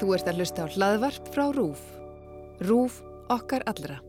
Þú 0.00 0.14
ert 0.16 0.30
að 0.30 0.40
hlusta 0.40 0.64
á 0.64 0.72
hlaðvarp 0.72 1.28
frá 1.34 1.44
RÚF. 1.54 1.82
RÚF 2.62 3.02
okkar 3.32 3.64
allra. 3.70 4.00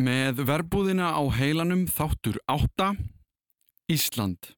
Með 0.00 0.40
verbúðina 0.48 1.12
á 1.12 1.22
heilanum 1.36 1.84
þáttur 1.90 2.38
átta, 2.48 2.94
Ísland. 3.90 4.54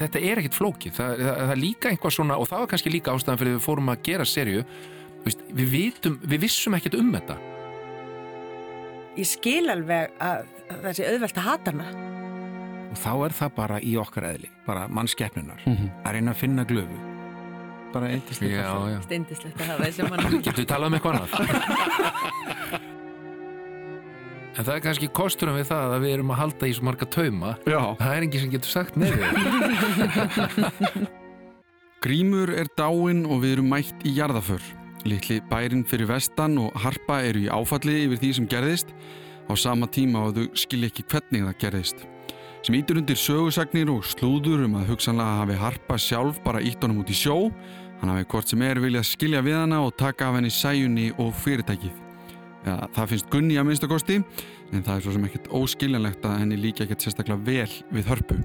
Þetta 0.00 0.22
er 0.24 0.40
ekkert 0.40 0.56
flókið, 0.56 0.96
það, 0.96 1.14
það, 1.20 1.38
það 1.38 1.54
er 1.54 1.60
líka 1.60 1.90
einhvað 1.92 2.16
svona, 2.16 2.40
og 2.40 2.48
það 2.48 2.62
var 2.62 2.70
kannski 2.72 2.92
líka 2.94 3.14
ástæðan 3.14 3.40
fyrir 3.42 3.56
við 3.58 3.64
fórum 3.66 3.92
að 3.92 4.04
gera 4.08 4.26
serju, 4.26 4.62
við, 5.26 5.66
vitum, 5.74 6.16
við 6.24 6.46
vissum 6.46 6.76
ekkert 6.78 6.96
um 6.98 7.12
þetta. 7.18 7.36
Ég 9.20 9.28
skil 9.28 9.66
alveg 9.68 10.14
að 10.24 10.48
það 10.70 10.94
sé 10.96 11.10
auðvelt 11.10 11.42
að 11.42 11.50
hata 11.50 11.74
hana. 11.76 12.09
Og 12.90 12.96
þá 12.98 13.10
er 13.24 13.32
það 13.38 13.50
bara 13.54 13.78
í 13.86 13.92
okkar 14.02 14.24
eðli, 14.32 14.50
bara 14.66 14.88
mannskeppnunar, 14.88 15.60
Mm 15.66 15.76
-hmm. 15.76 15.90
að 16.04 16.12
reyna 16.12 16.30
að 16.30 16.36
finna 16.36 16.64
glöfu. 16.64 16.98
Bara 17.92 18.06
Já, 18.08 18.20
já. 18.90 19.00
Stindislegt 19.02 19.60
að 19.60 19.66
hafa 19.66 19.84
þessi 19.84 20.02
mann. 20.10 20.20
Getur 20.44 20.62
við 20.62 20.66
talað 20.70 20.86
um 20.86 20.94
eitthvað 20.94 21.14
annað? 21.14 21.30
en 24.58 24.64
það 24.64 24.74
er 24.74 24.80
kannski 24.84 25.08
kosturum 25.08 25.56
við 25.56 25.66
það 25.70 25.94
að 25.94 26.00
við 26.04 26.14
erum 26.14 26.30
að 26.34 26.40
halda 26.42 26.66
í 26.66 26.74
svo 26.76 26.84
marga 26.84 27.06
tauma. 27.06 27.54
Já. 27.66 27.80
Það 27.98 28.12
er 28.16 28.22
enginn 28.26 28.40
sem 28.44 28.50
getur 28.50 28.70
sagt 28.70 28.96
nefnir. 28.96 29.30
Grímur 32.04 32.48
er 32.56 32.68
dáinn 32.78 33.26
og 33.28 33.42
við 33.42 33.58
erum 33.58 33.68
mætt 33.74 34.06
í 34.08 34.14
jarðaför. 34.16 34.62
Littli 35.04 35.40
bærin 35.50 35.84
fyrir 35.88 36.08
vestan 36.08 36.58
og 36.60 36.72
harpa 36.76 37.22
eru 37.24 37.40
í 37.46 37.50
áfalli 37.52 38.04
yfir 38.06 38.20
því 38.20 38.30
sem 38.36 38.46
gerðist 38.48 38.88
á 39.48 39.52
sama 39.56 39.86
tíma 39.90 40.26
og 40.28 40.36
þau 40.36 40.46
skilja 40.56 40.88
ekki 40.92 41.04
hvernig 41.10 41.44
það 41.48 41.60
gerðist. 41.64 42.06
Sem 42.60 42.76
ítur 42.76 42.98
undir 43.00 43.16
sögusagnir 43.16 43.88
og 43.88 44.04
slúður 44.04 44.66
um 44.66 44.74
að 44.76 44.90
hugsanlega 44.92 45.38
hafi 45.38 45.54
harpa 45.56 45.96
sjálf 45.96 46.42
bara 46.44 46.60
ítt 46.60 46.82
honum 46.84 47.00
út 47.00 47.08
í 47.08 47.16
sjó. 47.16 47.48
Hann 48.02 48.12
hafi 48.12 48.26
hvort 48.28 48.52
sem 48.52 48.62
er 48.66 48.80
viljað 48.82 49.06
skilja 49.08 49.40
við 49.44 49.56
hana 49.62 49.78
og 49.86 49.94
taka 49.96 50.28
af 50.28 50.36
henni 50.36 50.52
sæjunni 50.52 51.08
og 51.16 51.32
fyrirtækið. 51.40 51.94
Ja, 52.66 52.76
það 52.92 53.12
finnst 53.14 53.30
Gunni 53.32 53.56
að 53.56 53.70
minnstakosti 53.70 54.18
en 54.20 54.84
það 54.84 54.94
er 54.94 55.04
svo 55.06 55.14
sem 55.14 55.24
ekkert 55.30 55.48
óskiljanlegt 55.56 56.26
að 56.28 56.40
henni 56.42 56.58
líka 56.60 56.84
ekkert 56.84 57.06
sérstaklega 57.06 57.40
vel 57.46 57.78
við 57.96 58.10
hörpu. 58.12 58.36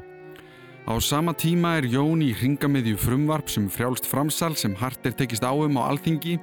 Á 0.88 0.94
sama 1.04 1.34
tíma 1.36 1.74
er 1.82 1.90
Jón 1.92 2.24
í 2.24 2.32
ringamiðju 2.40 2.96
frumvarp 3.02 3.52
sem 3.52 3.68
frjálst 3.68 4.08
framsal 4.08 4.54
sem 4.56 4.78
hart 4.80 5.04
er 5.04 5.16
tekist 5.18 5.44
á 5.44 5.52
um 5.52 5.76
á 5.76 5.92
alþingi. 5.92 6.38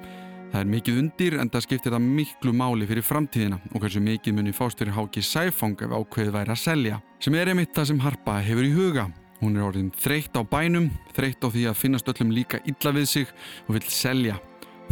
Það 0.53 0.61
er 0.61 0.69
mikið 0.69 0.97
undir 1.01 1.35
en 1.41 1.49
það 1.49 1.63
skiptir 1.65 1.95
það 1.95 2.09
miklu 2.19 2.53
máli 2.53 2.85
fyrir 2.85 3.05
framtíðina 3.09 3.57
og 3.73 3.81
hversu 3.81 4.03
mikið 4.05 4.35
muni 4.37 4.53
fást 4.53 4.83
fyrir 4.83 4.93
háki 4.93 5.23
sæfang 5.25 5.81
ef 5.81 5.95
ákveðið 5.97 6.35
væri 6.35 6.53
að 6.53 6.61
selja. 6.61 6.99
Sem 7.25 7.37
er 7.41 7.49
einmitt 7.49 7.73
það 7.73 7.89
sem 7.89 8.03
Harpa 8.05 8.35
hefur 8.45 8.69
í 8.69 8.75
huga. 8.75 9.07
Hún 9.41 9.57
er 9.57 9.65
orðin 9.65 9.89
þreytt 9.97 10.37
á 10.37 10.45
bænum, 10.45 10.91
þreytt 11.17 11.41
á 11.41 11.49
því 11.49 11.65
að 11.71 11.81
finnast 11.81 12.13
öllum 12.13 12.35
líka 12.37 12.61
illa 12.69 12.93
við 12.93 13.09
sig 13.15 13.33
og 13.65 13.79
vill 13.79 13.89
selja. 13.89 14.37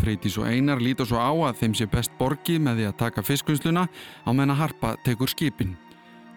Freydís 0.00 0.40
og 0.40 0.48
Einar 0.48 0.80
líta 0.80 1.04
svo 1.04 1.20
á 1.20 1.28
að 1.28 1.60
þeim 1.60 1.76
sé 1.76 1.90
best 1.92 2.16
borgið 2.16 2.64
með 2.64 2.80
því 2.80 2.88
að 2.88 2.98
taka 3.04 3.26
fiskunsluna 3.28 3.84
á 3.84 4.30
meðan 4.32 4.56
að 4.56 4.60
Harpa 4.64 4.96
tekur 5.04 5.28
skipin. 5.28 5.76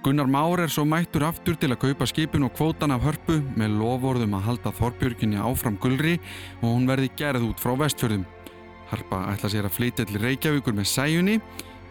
Gunnar 0.04 0.28
Már 0.28 0.60
er 0.60 0.68
svo 0.68 0.84
mættur 0.84 1.24
aftur 1.24 1.56
til 1.56 1.72
að 1.72 1.80
kaupa 1.86 2.06
skipin 2.12 2.44
og 2.44 2.52
kvótan 2.58 2.92
af 2.92 3.06
hörpu 3.08 3.40
með 3.56 3.80
lovorðum 3.80 4.36
að 4.36 4.48
halda 4.50 4.76
Þorbjörginni 4.76 5.40
áfram 5.40 5.80
gulri 5.80 6.18
og 6.60 6.74
hún 6.74 6.90
verði 6.92 7.14
gerð 7.16 7.48
út 7.48 7.64
frá 7.64 7.72
vestfjörðum. 7.80 8.26
Harpa 8.94 9.24
ætla 9.34 9.50
sér 9.50 9.66
að 9.66 9.78
flytja 9.78 10.06
til 10.06 10.22
Reykjavíkur 10.22 10.76
með 10.78 10.92
sæjunni 10.92 11.40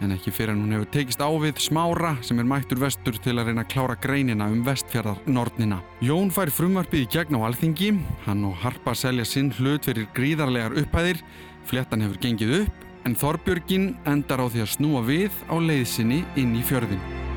en 0.03 0.15
ekki 0.15 0.33
fyrir 0.35 0.53
en 0.55 0.63
hún 0.65 0.75
hefur 0.75 0.91
tekist 0.95 1.23
á 1.23 1.31
við 1.31 1.61
smára 1.63 2.13
sem 2.27 2.39
er 2.43 2.49
mættur 2.49 2.81
vestur 2.83 3.19
til 3.23 3.37
að 3.39 3.51
reyna 3.51 3.65
að 3.65 3.73
klára 3.75 3.97
greinina 4.03 4.49
um 4.51 4.63
vestfjörðarnornina. 4.67 5.79
Jón 6.03 6.33
fær 6.35 6.51
frumvarpið 6.51 7.05
í 7.05 7.11
gegn 7.15 7.39
á 7.39 7.47
alþingi, 7.47 7.93
hann 8.27 8.47
og 8.49 8.57
Harpa 8.63 8.97
selja 8.99 9.27
sinn 9.29 9.53
hlut 9.59 9.87
fyrir 9.87 10.11
gríðarlegar 10.17 10.79
upphæðir, 10.83 11.23
fléttan 11.71 12.03
hefur 12.07 12.23
gengið 12.23 12.57
upp 12.63 12.89
en 13.07 13.19
Þorbjörgin 13.19 13.93
endar 14.07 14.43
á 14.43 14.47
því 14.47 14.65
að 14.67 14.73
snúa 14.77 15.03
við 15.07 15.45
á 15.51 15.57
leiðsinni 15.59 16.23
inn 16.39 16.57
í 16.59 16.65
fjörðin. 16.67 17.32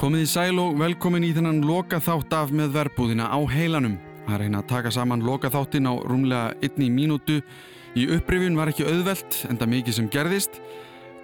Komið 0.00 0.22
í 0.24 0.28
sæl 0.32 0.56
og 0.56 0.78
velkomin 0.80 1.26
í 1.28 1.34
þennan 1.36 1.58
loka 1.68 1.98
þátt 2.00 2.32
af 2.32 2.52
með 2.56 2.70
verbúðina 2.72 3.26
á 3.28 3.36
heilanum. 3.52 3.98
Það 4.24 4.38
reyna 4.40 4.62
að 4.62 4.68
taka 4.70 4.92
saman 4.96 5.20
loka 5.20 5.50
þáttin 5.52 5.90
á 5.92 5.94
rúmlega 6.08 6.54
einni 6.64 6.86
mínútu. 6.88 7.42
Í 7.92 8.06
upprifjun 8.16 8.56
var 8.56 8.70
ekki 8.72 8.86
auðvelt, 8.88 9.42
enda 9.52 9.68
mikið 9.68 9.98
sem 9.98 10.08
gerðist. 10.08 10.56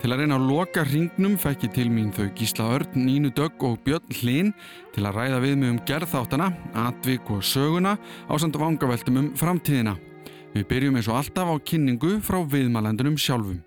Til 0.03 0.11
að 0.13 0.21
reyna 0.21 0.37
að 0.37 0.49
loka 0.51 0.85
ringnum 0.85 1.39
fekk 1.41 1.65
ég 1.65 1.73
til 1.73 1.87
mín 1.89 2.13
þau 2.13 2.29
Gísla 2.37 2.67
Örn, 2.77 2.99
Nínu 3.01 3.33
Dögg 3.33 3.65
og 3.65 3.79
Björn 3.87 4.13
Hlín 4.19 4.53
til 4.93 5.07
að 5.09 5.23
ræða 5.23 5.41
við 5.47 5.57
mig 5.63 5.73
um 5.73 5.81
gerðþáttana, 5.89 6.51
atvik 6.85 7.33
og 7.33 7.41
söguna 7.41 7.97
á 8.29 8.35
samt 8.37 8.61
vangaveltum 8.61 9.23
um 9.23 9.33
framtíðina. 9.41 9.97
Við 10.53 10.69
byrjum 10.69 11.01
eins 11.01 11.09
og 11.09 11.23
alltaf 11.23 11.49
á 11.49 11.57
kynningu 11.65 12.19
frá 12.21 12.45
viðmælendunum 12.45 13.17
sjálfum. 13.17 13.65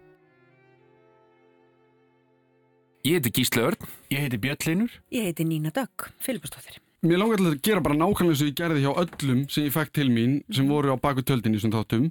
Ég 3.02 3.16
heiti 3.16 3.30
Gísli 3.32 3.62
Örn. 3.62 3.88
Ég 4.12 4.20
heiti 4.20 4.38
Björn 4.38 4.66
Linur. 4.66 4.92
Ég 5.10 5.24
heiti 5.24 5.44
Nína 5.44 5.70
Dögg, 5.72 6.12
Filipustóttir. 6.20 6.82
Mér 7.00 7.22
langar 7.22 7.40
til 7.40 7.48
að 7.48 7.62
gera 7.64 7.80
bara 7.80 7.96
nákvæmlega 7.96 8.34
eins 8.34 8.42
og 8.44 8.48
ég 8.50 8.56
gerði 8.60 8.82
hjá 8.84 8.90
öllum 8.92 9.44
sem 9.48 9.68
ég 9.70 9.72
fekk 9.72 9.92
til 9.96 10.10
mín 10.12 10.34
sem 10.52 10.68
voru 10.68 10.92
á 10.92 11.00
baku 11.00 11.24
töldin 11.24 11.54
í 11.56 11.62
svona 11.62 11.80
þáttum 11.80 12.10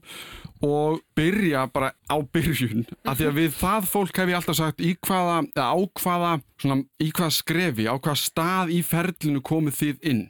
og 0.64 1.02
byrja 1.12 1.66
bara 1.74 1.90
á 2.08 2.16
byrjun. 2.24 2.86
Af 3.04 3.18
því 3.18 3.26
að 3.28 3.36
við 3.36 3.58
það 3.58 3.90
fólk 3.90 4.16
hef 4.16 4.32
ég 4.32 4.38
alltaf 4.38 4.56
sagt 4.56 4.80
í 4.80 4.94
hvaða, 5.04 5.42
eða 5.52 5.66
á 5.68 5.78
hvaða 6.00 6.30
svona, 6.56 6.78
í 7.04 7.10
hvaða 7.12 7.36
skrefi, 7.36 7.84
á 7.84 7.94
hvaða 8.00 8.22
stað 8.22 8.72
í 8.72 8.80
ferlinu 8.88 9.44
komið 9.44 9.76
þið 9.82 10.08
inn. 10.14 10.24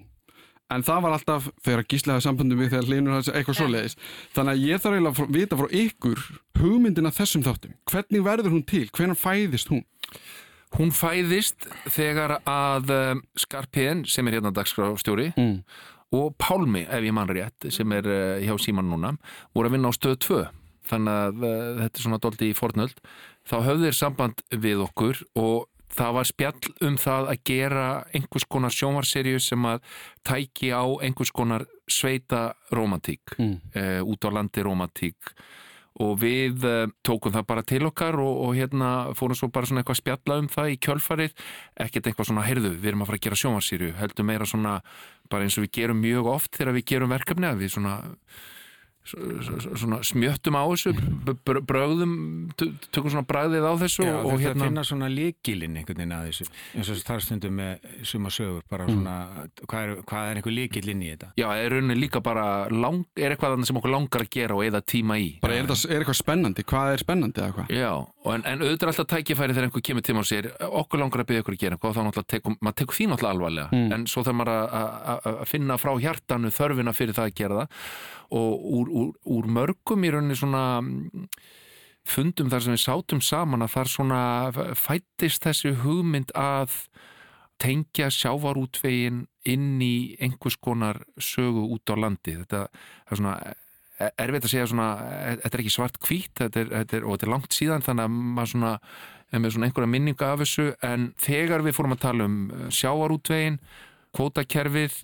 En 0.75 0.83
það 0.85 1.07
var 1.07 1.15
alltaf 1.21 1.47
þegar 1.63 1.85
að 1.85 1.89
gíslaði 1.95 2.27
sambundum 2.27 2.59
við 2.59 2.75
þegar 2.75 2.91
hlinur 2.91 3.15
hans 3.15 3.31
eitthvað 3.31 3.61
svoleiðis. 3.61 3.97
Þannig 4.35 4.59
að 4.59 4.67
ég 4.67 4.83
þarf 4.83 4.99
eiginlega 4.99 5.23
að 5.23 5.39
vita 5.39 5.61
frá 5.63 5.79
ykkur 5.85 6.27
hugmyndina 6.59 7.15
þessum 7.15 7.47
þáttum. 7.47 7.79
Hvernig 7.89 8.27
verður 8.27 8.57
hún 8.59 8.67
til, 8.67 8.85
hvernig 8.91 9.23
fæðist 9.23 9.71
hún 9.71 9.87
Hún 10.77 10.91
fæðist 10.93 11.65
þegar 11.89 12.37
að 12.45 12.91
um, 12.93 13.23
Skarpén, 13.41 14.05
sem 14.07 14.29
er 14.29 14.39
hérna 14.39 14.53
dagskrástjóri, 14.55 15.31
mm. 15.33 15.55
og 16.19 16.35
Pálmi, 16.41 16.85
ef 16.85 17.07
ég 17.07 17.15
mann 17.17 17.31
rétt, 17.33 17.71
sem 17.75 17.93
er 17.97 18.09
uh, 18.09 18.37
hjá 18.45 18.55
Síman 18.61 18.91
núna, 18.91 19.15
voru 19.57 19.71
að 19.71 19.79
vinna 19.79 19.89
á 19.89 19.97
stöð 19.97 20.19
2. 20.27 20.43
Þannig 20.89 21.17
að 21.25 21.43
uh, 21.49 21.57
þetta 21.81 21.99
er 22.01 22.05
svona 22.05 22.21
doldi 22.25 22.51
í 22.53 22.57
fornöld. 22.57 23.01
Þá 23.49 23.57
höfðu 23.65 23.89
þeir 23.89 23.97
samband 23.97 24.45
við 24.53 24.85
okkur 24.85 25.23
og 25.41 25.69
það 25.99 26.17
var 26.19 26.29
spjall 26.29 26.73
um 26.85 26.99
það 27.01 27.31
að 27.33 27.43
gera 27.49 27.87
einhvers 28.15 28.45
konar 28.53 28.75
sjónvarserju 28.77 29.41
sem 29.41 29.65
að 29.71 29.81
tæki 30.29 30.69
á 30.77 30.85
einhvers 31.01 31.33
konar 31.33 31.65
sveita 31.89 32.51
romantík, 32.77 33.39
Mm. 33.41 33.57
uh, 33.73 34.03
út 34.05 34.29
á 34.29 34.31
landi 34.37 34.63
romantík 34.63 35.33
og 36.05 36.13
við 36.23 36.67
uh, 36.67 36.91
tókum 37.07 37.35
það 37.35 37.47
bara 37.49 37.65
til 37.67 37.83
okkar 37.89 38.19
og, 38.23 38.35
og 38.47 38.59
hérna 38.59 38.91
fórum 39.19 39.39
svo 39.39 39.51
bara 39.55 39.69
svona 39.69 39.83
eitthvað 39.83 39.99
að 39.99 40.03
spjalla 40.03 40.39
um 40.43 40.51
það 40.53 40.73
í 40.73 40.79
kjölfarið. 40.87 41.47
Ekkert 41.87 42.11
eitthvað 42.11 42.31
svona, 42.31 42.47
heyrðu, 42.47 42.75
við 42.77 42.93
erum 42.93 43.05
að 43.05 43.11
fara 43.11 43.21
að 43.21 43.27
gera 43.27 43.41
sjónvarsýru 43.43 43.91
heldur 43.99 44.29
meira 44.29 44.49
svona, 44.49 44.77
bara 45.33 45.47
eins 45.47 45.59
og 45.59 45.67
við 45.67 45.75
gerum 45.81 46.01
mjög 46.05 46.31
oft 46.37 46.55
þegar 46.59 46.79
við 46.79 46.89
gerum 46.93 47.15
verkefni 47.15 47.51
að 47.51 47.65
við 47.65 47.75
svona 47.75 47.99
svona 49.09 49.99
smjöttum 50.07 50.57
á 50.59 50.63
þessu 50.69 50.93
br- 51.47 51.61
brögðum, 51.67 52.13
t- 52.59 52.71
tökum 52.95 53.11
svona 53.13 53.27
bragðið 53.29 53.67
á 53.67 53.73
þessu 53.81 54.05
Já, 54.07 54.15
og, 54.23 54.35
hérna... 54.43 54.67
finna 54.69 54.85
svona 54.87 55.09
líkilinn 55.13 55.77
einhvern 55.81 55.99
veginn 56.03 56.15
að 56.17 56.27
þessu. 56.31 56.47
eins 56.77 56.91
og 56.93 57.01
það 57.09 57.23
stundum 57.27 57.57
með 57.59 57.89
suma 58.11 58.33
sögur, 58.35 58.63
bara 58.71 58.87
svona, 58.89 59.17
hvað 59.65 59.83
er, 59.89 59.95
hvað 60.09 60.31
er 60.33 60.41
einhver 60.43 60.57
líkilinn 60.57 61.03
í 61.07 61.11
þetta? 61.15 61.31
Já, 61.41 61.49
er 61.57 61.73
rauninni 61.75 61.99
líka 61.99 62.23
bara 62.25 62.47
lang, 62.73 63.05
er 63.17 63.35
eitthvað 63.35 63.57
þarna 63.57 63.71
sem 63.71 63.81
okkur 63.81 63.95
langar 63.95 64.25
að 64.27 64.31
gera 64.39 64.59
og 64.59 64.65
eða 64.67 64.83
tíma 64.85 65.19
í. 65.23 65.29
Bara 65.43 65.59
er, 65.59 65.69
það, 65.71 65.85
er 65.91 66.03
eitthvað 66.05 66.21
spennandi, 66.23 66.67
hvað 66.69 66.93
er 66.97 67.05
spennandi 67.05 67.43
eða 67.45 67.57
hvað? 67.59 67.73
Já, 67.79 67.93
og 68.29 68.35
en, 68.35 68.45
en 68.45 68.65
auðvitað 68.67 68.87
er 68.89 68.93
alltaf 68.93 69.11
tækifæri 69.15 69.57
þegar 69.57 69.69
einhver 69.71 69.87
kemur 69.89 70.05
tíma 70.09 70.23
og 70.25 70.29
sér. 70.29 70.51
Okkur 70.69 71.01
langar 71.03 71.23
að 71.25 71.31
byggja 71.31 71.45
ykkur 71.45 71.57
að 71.57 71.63
gera 71.65 71.79
og 71.81 71.95
þá 71.97 72.03
náttúrulega 72.09 72.33
tekum, 72.35 72.59
maður 72.61 72.79
tekur 72.83 72.99
því 72.99 73.07
náttúrulega 73.13 73.35
alvarlega. 73.39 73.69
Mm. 73.73 73.93
en 73.97 74.07
svo 74.11 74.23
þarf 74.27 74.37
maður 74.43 74.53
að- 74.59 74.71
að 74.79 75.19
að- 75.29 75.39
að 75.43 75.49
finna 75.49 75.77
frá 75.81 75.93
hjartanu 76.03 76.51
þörfina 76.53 76.93
fyrir 76.97 77.15
það 77.17 77.29
að 77.31 77.35
gera 77.41 77.59
það 77.63 77.69
og 78.35 78.67
úr, 78.79 78.91
úr, 78.91 79.13
úr 79.25 79.49
mörgum 79.49 80.05
í 80.05 80.13
rauninni 80.13 80.37
svona 80.39 80.81
mm, 80.83 81.29
fundum 82.09 82.51
þar 82.53 82.65
sem 82.65 82.77
við 82.77 82.85
sátum 82.85 83.23
saman 83.25 83.65
að 83.65 83.75
þar 83.77 83.93
svona 83.93 84.23
fættist 84.79 85.45
þessi 85.47 85.75
hugmynd 85.83 86.35
að 86.37 86.75
tengja 87.59 88.11
sjávarútvegin 88.15 89.25
inn 89.49 89.81
í 89.83 90.17
einhvers 90.23 90.59
konar 90.63 91.01
sögu 91.19 91.65
út 91.75 91.91
á 91.91 91.97
landi. 91.99 92.37
Þetta 92.39 92.69
er 92.69 93.19
svona 93.19 93.35
e- 93.99 94.13
erfitt 94.23 94.47
að 94.47 94.53
segja 94.53 94.71
svona, 94.71 94.89
e- 95.19 95.37
þetta 95.43 95.57
er 95.57 95.65
ekki 95.65 95.75
svart 95.75 96.01
hvít 96.07 96.35
þetta 96.39 96.61
er, 96.61 96.73
þetta 96.77 96.99
er, 97.01 97.05
og 97.05 97.17
þetta 97.17 97.27
er 97.27 97.35
langt 97.35 97.57
síðan 97.57 97.87
þannig 97.87 98.07
að 98.07 98.19
maður 98.39 98.53
svona 98.55 98.73
er 99.29 99.43
með 99.43 99.55
svona 99.55 99.69
einhverja 99.69 99.93
minninga 99.93 100.31
af 100.33 100.43
þessu 100.43 100.67
en 100.89 101.11
þegar 101.21 101.65
við 101.67 101.77
fórum 101.77 101.95
að 101.97 102.05
tala 102.07 102.29
um 102.29 102.39
eh, 102.49 102.69
sjávarútvegin 102.73 103.59
Kvótakerfið, 104.17 104.95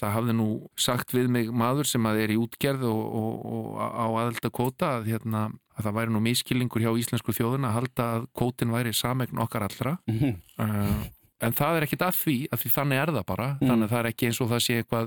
það 0.00 0.14
hafði 0.16 0.34
nú 0.36 0.48
sagt 0.78 1.14
við 1.16 1.30
mig 1.32 1.52
maður 1.52 1.88
sem 1.88 2.08
að 2.08 2.20
er 2.24 2.34
í 2.34 2.40
útgerð 2.40 2.84
og, 2.90 3.00
og, 3.20 3.46
og 3.50 3.78
á 3.80 4.06
aðelda 4.08 4.50
kvóta 4.54 4.90
að, 4.98 5.08
hérna, 5.14 5.46
að 5.76 5.86
það 5.86 5.96
væri 6.00 6.14
nú 6.14 6.20
miskilningur 6.24 6.84
hjá 6.84 6.90
íslensku 7.02 7.34
þjóðuna 7.36 7.70
að 7.70 7.78
halda 7.78 8.10
að 8.16 8.28
kvótin 8.36 8.74
væri 8.74 8.92
samegn 8.96 9.40
okkar 9.42 9.66
allra. 9.68 9.96
Mhm. 10.10 10.36
Uh, 10.60 11.08
en 11.40 11.56
það 11.56 11.78
er 11.78 11.86
ekkit 11.86 12.04
að 12.04 12.16
því, 12.18 12.36
að 12.52 12.62
því 12.62 12.70
þannig 12.76 13.00
er 13.00 13.12
það 13.16 13.26
bara. 13.30 13.48
Þannig 13.62 13.86
að 13.86 13.92
það 13.94 14.00
er 14.02 14.08
ekki 14.10 14.28
eins 14.28 14.40
og 14.44 14.50
það 14.50 14.64
sé 14.66 14.78
eitthvað, 14.80 15.06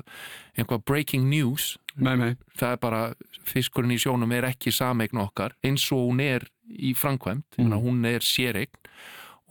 eitthvað 0.57 0.85
breaking 0.89 1.27
news. 1.29 1.67
Nei, 1.93 2.15
nei, 2.17 2.31
Það 2.57 2.71
er 2.71 2.79
bara, 2.81 3.01
fiskurinn 3.45 3.93
í 3.93 3.99
sjónum 4.01 4.33
er 4.33 4.47
ekki 4.49 4.73
samegn 4.73 5.21
okkar 5.21 5.53
eins 5.61 5.85
og 5.93 6.07
hún 6.07 6.23
er 6.25 6.47
í 6.73 6.95
framkvæmt. 6.97 7.59
Mm. 7.61 7.75
Hún 7.83 8.07
er 8.09 8.25
séregn 8.25 8.81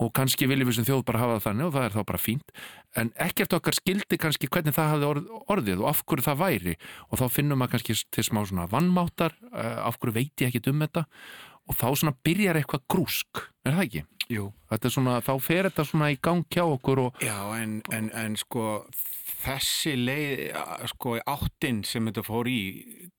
og 0.03 0.11
kannski 0.17 0.49
viljum 0.51 0.71
við 0.71 0.81
sem 0.81 0.89
þjóð 0.89 1.05
bara 1.07 1.23
hafa 1.23 1.37
það 1.37 1.47
þannig 1.47 1.69
og 1.69 1.75
það 1.77 1.85
er 1.87 1.95
þá 1.95 2.03
bara 2.09 2.21
fínt 2.21 2.55
en 2.97 3.13
ekkert 3.25 3.55
okkar 3.57 3.77
skildi 3.79 4.19
kannski 4.21 4.49
hvernig 4.53 4.75
það 4.77 4.91
hafði 4.93 5.07
orð, 5.09 5.31
orðið 5.55 5.81
og 5.85 5.89
af 5.93 6.03
hverju 6.05 6.27
það 6.27 6.41
væri 6.43 6.75
og 7.09 7.19
þá 7.23 7.25
finnum 7.33 7.59
maður 7.63 7.77
kannski 7.79 7.97
til 8.13 8.25
smá 8.27 8.43
svona 8.45 8.67
vannmáttar 8.69 9.37
uh, 9.53 9.87
af 9.89 9.97
hverju 10.03 10.17
veit 10.19 10.45
ég 10.45 10.51
ekkit 10.53 10.69
um 10.75 10.85
þetta 10.85 11.07
og 11.71 11.79
þá 11.79 11.87
svona 11.97 12.15
byrjar 12.27 12.59
eitthvað 12.61 12.85
grúsk 12.91 13.45
er 13.65 13.77
það 13.79 13.85
ekki? 13.87 14.05
Jú. 14.33 14.45
Þetta 14.71 14.89
er 14.89 14.93
svona, 14.95 15.15
þá 15.25 15.33
fer 15.43 15.67
þetta 15.69 15.85
svona 15.89 16.11
í 16.13 16.19
gang 16.23 16.45
hjá 16.53 16.63
okkur 16.67 17.01
og 17.07 17.23
Já, 17.25 17.37
en, 17.59 17.81
en, 17.93 18.09
en 18.17 18.37
sko 18.41 18.85
þessi 19.43 19.95
leið, 19.99 20.43
a- 20.57 20.87
sko 20.91 21.17
áttin 21.27 21.83
sem 21.87 22.07
þetta 22.09 22.23
fór 22.27 22.49
í 22.51 22.59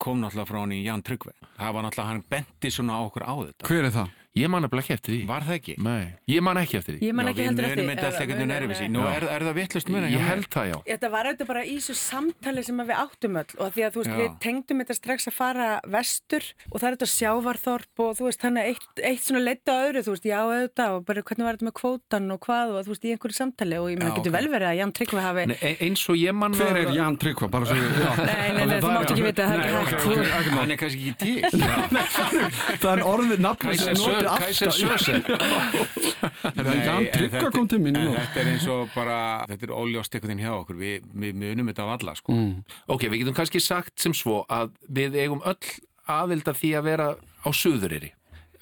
kom 0.00 0.20
náttúrulega 0.22 0.48
frá 0.48 0.60
hann 0.62 0.72
í 0.76 0.82
Jan 0.84 1.02
Tryggve. 1.04 1.34
Það 1.58 1.74
var 1.76 1.86
náttúrulega, 1.86 2.10
hann 2.10 2.24
benti 2.32 2.70
svona 2.72 2.96
á 2.96 3.00
okkur 3.04 3.26
á 3.28 3.34
þetta. 3.42 3.68
hver 3.68 3.88
er 3.90 3.94
það? 3.94 4.14
Ég 4.34 4.48
man 4.50 4.64
nefnilega 4.64 4.82
ekki 4.84 4.94
eftir 4.96 5.12
því 5.14 5.20
Var 5.30 5.44
það 5.46 5.54
ekki? 5.58 5.74
Nei, 5.84 6.04
ég 6.34 6.42
man 6.42 6.58
ekki 6.58 6.78
eftir 6.80 6.96
því 6.96 7.06
Ég 7.08 7.14
man 7.14 7.28
ekki 7.30 7.40
við 7.40 7.46
heldur 7.48 7.66
munum 7.68 7.90
þetta 7.92 8.06
alltaf 8.08 8.22
einhvern 8.24 8.40
veginn 8.40 8.54
erfis 8.56 8.80
í. 8.82 8.88
Nú 8.90 9.00
Já. 9.04 9.10
er, 9.14 9.26
er 9.34 9.44
það 9.46 9.54
vittlust 9.60 9.88
muna 9.94 10.08
Ég 10.10 10.24
held 10.28 10.48
það 10.54 10.66
já 10.70 10.76
Þetta 10.88 11.08
var 11.14 11.28
auðvitað 11.30 11.48
bara 11.52 11.62
í 11.64 11.74
þessu 11.78 11.94
samtali 12.00 12.64
sem 12.66 12.82
að 12.82 12.88
við 12.90 12.96
áttum 13.04 13.38
öll 13.40 13.52
og 13.54 13.68
því 13.74 13.80
að 13.86 13.90
þú 13.94 13.98
veist 14.02 14.10
Já. 14.10 14.18
við 14.18 14.30
tengdum 14.44 14.78
þetta 14.82 14.94
strax 14.98 15.20
að 15.30 15.36
fara 15.38 15.68
vestur 15.94 16.44
og 16.70 16.76
það 16.80 16.88
er 16.88 16.94
þetta 16.96 17.10
sjávarþorp 17.14 17.94
og 18.04 18.10
þú 18.18 18.22
veist 18.28 18.42
þannig 18.44 18.62
eitt, 18.72 18.90
eitt 19.04 19.22
svona 19.28 19.42
leitt 19.44 19.66
á 19.70 19.74
öðru 19.78 20.00
þú 20.04 20.10
veist 20.16 20.26
já 20.26 20.38
auðvitað 20.42 20.90
og 20.98 21.00
bara 21.08 21.24
hvernig 21.30 21.44
var 21.46 21.54
þetta 21.54 21.68
með 21.70 21.76
kvótan 21.78 22.26
og 22.34 22.38
hvað 22.44 22.66
og 22.74 22.78
þú 22.82 22.90
veist 22.94 23.04
í 23.06 23.14
einhverju 23.14 23.38
samtali 23.38 23.76
og 23.78 23.86
ég 23.92 23.98
meina 24.02 24.16
getur 24.18 24.34
vel 24.34 24.48
verið 24.50 24.68
að 24.72 24.78
Jan 24.80 24.94
Tryggvi 24.98 25.20
hafi 25.24 25.42
Nei, 25.52 25.58
e- 25.62 25.78
eins 25.86 26.02
og 26.10 26.16
ég 26.18 26.34
man 26.34 26.52
Hver 26.58 26.80
er 26.82 26.90
Jan 26.94 27.16
Tryggva? 27.22 27.46
Bara 27.54 27.64
svo 27.70 27.76
já. 27.78 27.84
Nei, 28.24 28.50
nei, 28.58 28.64
nei, 28.66 28.78
þú 33.94 34.23
ekki 34.32 34.50
vita, 34.54 34.70
það 34.72 34.84
er 34.84 35.04
ekki 35.04 36.14
Hann 36.44 36.60
er 36.60 36.68
kannski 36.68 37.28
ekki 37.28 37.68
til. 37.68 37.78
Mín. 37.84 37.98
Þetta 38.16 38.40
er 38.42 38.50
eins 38.54 38.66
og 38.72 38.90
bara, 38.94 39.18
þetta 39.50 39.68
er 39.68 39.74
óljóst 39.76 40.16
einhvern 40.16 40.32
veginn 40.32 40.44
hjá 40.44 40.52
okkur. 40.56 40.78
Vi, 40.80 40.92
við 41.24 41.38
munum 41.40 41.70
þetta 41.70 41.84
á 41.84 41.88
alla, 41.94 42.14
sko. 42.18 42.32
Mm. 42.36 42.52
Ok, 42.94 43.06
við 43.12 43.22
getum 43.24 43.36
kannski 43.36 43.62
sagt 43.62 43.94
sem 44.00 44.14
svo 44.16 44.42
að 44.48 44.72
við 44.88 45.18
eigum 45.24 45.42
öll 45.44 45.72
aðild 46.10 46.48
að 46.48 46.60
því 46.60 46.70
að 46.78 46.86
vera 46.90 47.08
á 47.14 47.50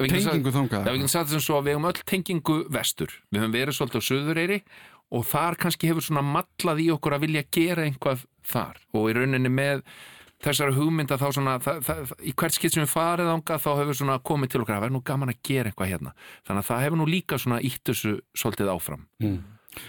Við 0.03 0.09
sagt- 0.09 0.33
Tengingu 0.33 0.51
þangað 0.55 0.87
við 0.89 0.97
getum 0.97 1.13
sagt 1.13 1.31
sem 1.31 1.43
svo 1.43 1.59
að 1.59 1.67
við 1.67 1.75
eigum 1.77 1.85
öll 1.91 2.01
tengingu 2.09 2.57
vestur 2.73 3.13
Við 3.31 3.43
höfum 3.43 3.53
verið 3.55 3.77
svolítið 3.77 4.01
á 4.03 4.09
suðureyri 4.09 4.59
og 5.13 5.27
þar 5.29 5.59
kannski 5.61 5.91
hefur 5.91 6.07
svona 6.07 6.25
mallað 6.25 6.81
í 6.81 6.89
okkur 6.95 7.13
að 7.17 7.25
vilja 7.27 7.43
gera 7.53 7.85
einhvað 7.85 8.25
þar 8.49 8.81
og 8.97 9.11
í 9.11 9.15
rauninni 9.19 9.53
með 9.53 9.83
þessari 10.43 10.75
hugmynda 10.77 11.19
þá 11.21 11.27
svona 11.33 11.57
það, 11.63 11.81
það, 11.87 12.15
í 12.23 12.35
hvert 12.35 12.57
skipt 12.57 12.75
sem 12.77 12.85
við 12.85 12.93
farið 12.93 13.33
ánga 13.33 13.59
þá 13.63 13.71
hefur 13.81 13.99
svona 13.99 14.21
komið 14.27 14.53
til 14.53 14.63
okkar 14.63 14.79
að 14.79 14.87
vera 14.87 14.95
nú 14.97 15.03
gaman 15.07 15.33
að 15.33 15.43
gera 15.47 15.71
eitthvað 15.71 15.93
hérna. 15.93 16.15
Þannig 16.47 16.63
að 16.63 16.71
það 16.71 16.83
hefur 16.87 17.01
nú 17.01 17.09
líka 17.11 17.39
svona 17.39 17.61
ítt 17.63 17.83
þessu 17.91 18.15
svolítið 18.35 18.73
áfram. 18.73 19.05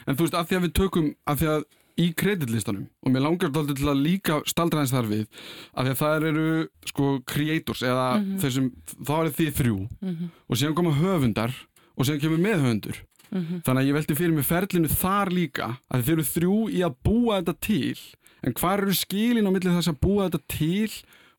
En 0.07 0.15
þú 0.15 0.27
veist, 0.27 0.37
af 0.37 0.47
því 0.47 0.59
að 0.59 0.65
við 0.67 0.75
tökum 0.79 1.07
af 1.27 1.39
því 1.41 1.49
að 1.53 1.65
í 2.01 2.07
kreditlistanum 2.17 2.87
og 3.05 3.11
mér 3.13 3.21
langar 3.21 3.51
dálítið 3.53 3.81
til 3.83 3.89
að 3.91 3.99
líka 4.01 4.37
staldra 4.49 4.81
eins 4.81 4.93
þar 4.95 5.09
við 5.11 5.25
af 5.77 5.83
því 5.85 5.91
að 5.91 5.99
það 5.99 6.27
eru 6.29 6.45
sko 6.89 7.09
creators 7.29 7.83
eða 7.85 8.05
þeir 8.41 8.53
sem, 8.55 8.69
þá 9.05 9.13
eru 9.19 9.33
þið 9.37 9.51
þrjú 9.59 9.75
og 10.49 10.57
síðan 10.57 10.77
koma 10.79 10.93
höfundar 10.97 11.53
og 11.93 12.07
síðan 12.07 12.23
kemur 12.23 12.41
meðhöfundur. 12.47 12.97
Þannig 13.65 13.79
að 13.81 13.87
ég 13.87 13.93
velti 13.97 14.15
fyrir 14.17 14.33
mig 14.33 14.45
ferlinu 14.45 14.89
þar 14.89 15.31
líka 15.33 15.67
að 15.89 16.01
þið 16.03 16.13
eru 16.13 16.25
þrjú 16.31 16.57
í 16.69 16.81
að 16.85 16.97
búa 17.05 17.37
þetta 17.41 17.55
til 17.65 17.97
en 18.43 18.55
hvað 18.59 18.77
eru 18.77 18.95
skilin 18.97 19.49
á 19.49 19.51
milli 19.53 19.73
þess 19.73 19.91
að 19.91 19.99
búa 20.03 20.29
þetta 20.29 20.55
til 20.57 20.91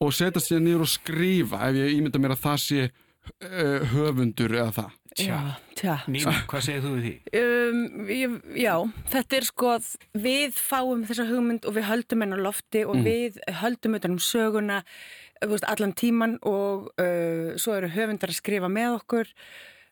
og 0.02 0.12
setja 0.16 0.42
sér 0.42 0.62
niður 0.64 0.86
og 0.86 0.92
skrifa 0.92 1.62
ef 1.68 1.78
ég 1.78 1.96
ímynda 1.98 2.20
mér 2.20 2.34
að 2.36 2.44
það 2.44 2.60
sé 2.64 2.84
uh, 2.90 3.80
höfundur 3.94 4.54
eða 4.58 4.76
það? 4.80 5.00
Já, 5.14 5.38
tja. 5.78 5.92
Nýma, 6.10 6.32
hvað 6.50 6.64
segir 6.66 6.80
þú 6.82 6.92
við 6.96 7.04
því? 7.04 7.12
Um, 7.38 7.82
ég, 8.10 8.32
já, 8.58 8.72
þetta 9.12 9.36
er 9.38 9.44
sko 9.46 9.68
að 9.76 9.90
við 10.24 10.56
fáum 10.58 11.04
þessa 11.06 11.26
hugmynd 11.28 11.68
og 11.70 11.76
við 11.76 11.86
höldum 11.86 12.24
henn 12.24 12.34
á 12.34 12.38
lofti 12.42 12.82
og 12.82 12.98
við 13.06 13.38
höldum 13.60 13.94
utan 14.00 14.16
um 14.16 14.22
söguna 14.22 14.80
þú 15.44 15.52
veist, 15.52 15.68
allan 15.70 15.94
tíman 15.94 16.34
og 16.48 16.90
uh, 16.98 17.54
svo 17.60 17.76
eru 17.78 17.92
höfundar 17.94 18.32
að 18.32 18.40
skrifa 18.40 18.70
með 18.72 18.98
okkur. 18.98 19.30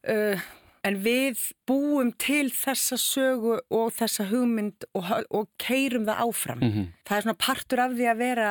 Uh, 0.03 0.43
en 0.84 0.96
við 1.05 1.38
búum 1.69 2.12
til 2.19 2.50
þessa 2.50 2.99
sögu 2.99 3.58
og 3.70 3.93
þessa 3.94 4.26
hugmynd 4.31 4.87
og, 4.99 5.12
og 5.31 5.50
keirum 5.62 6.08
það 6.08 6.25
áfram. 6.26 6.64
Það 7.06 7.17
er 7.17 7.26
svona 7.26 7.38
partur 7.38 7.84
af 7.84 7.94
því 7.99 8.08
að 8.11 8.19
vera 8.25 8.49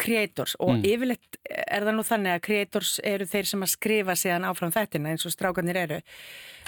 creators 0.00 0.56
og 0.62 0.84
yfirleitt 0.86 1.38
er 1.48 1.86
það 1.86 1.96
nú 1.96 2.04
þannig 2.06 2.34
að 2.36 2.42
creators 2.48 2.96
eru 3.04 3.26
þeir 3.30 3.48
sem 3.50 3.64
að 3.66 3.72
skrifa 3.74 4.16
síðan 4.18 4.48
áfram 4.50 4.74
þettina 4.74 5.12
eins 5.14 5.26
og 5.28 5.34
strákanir 5.34 5.78
eru. 5.86 6.00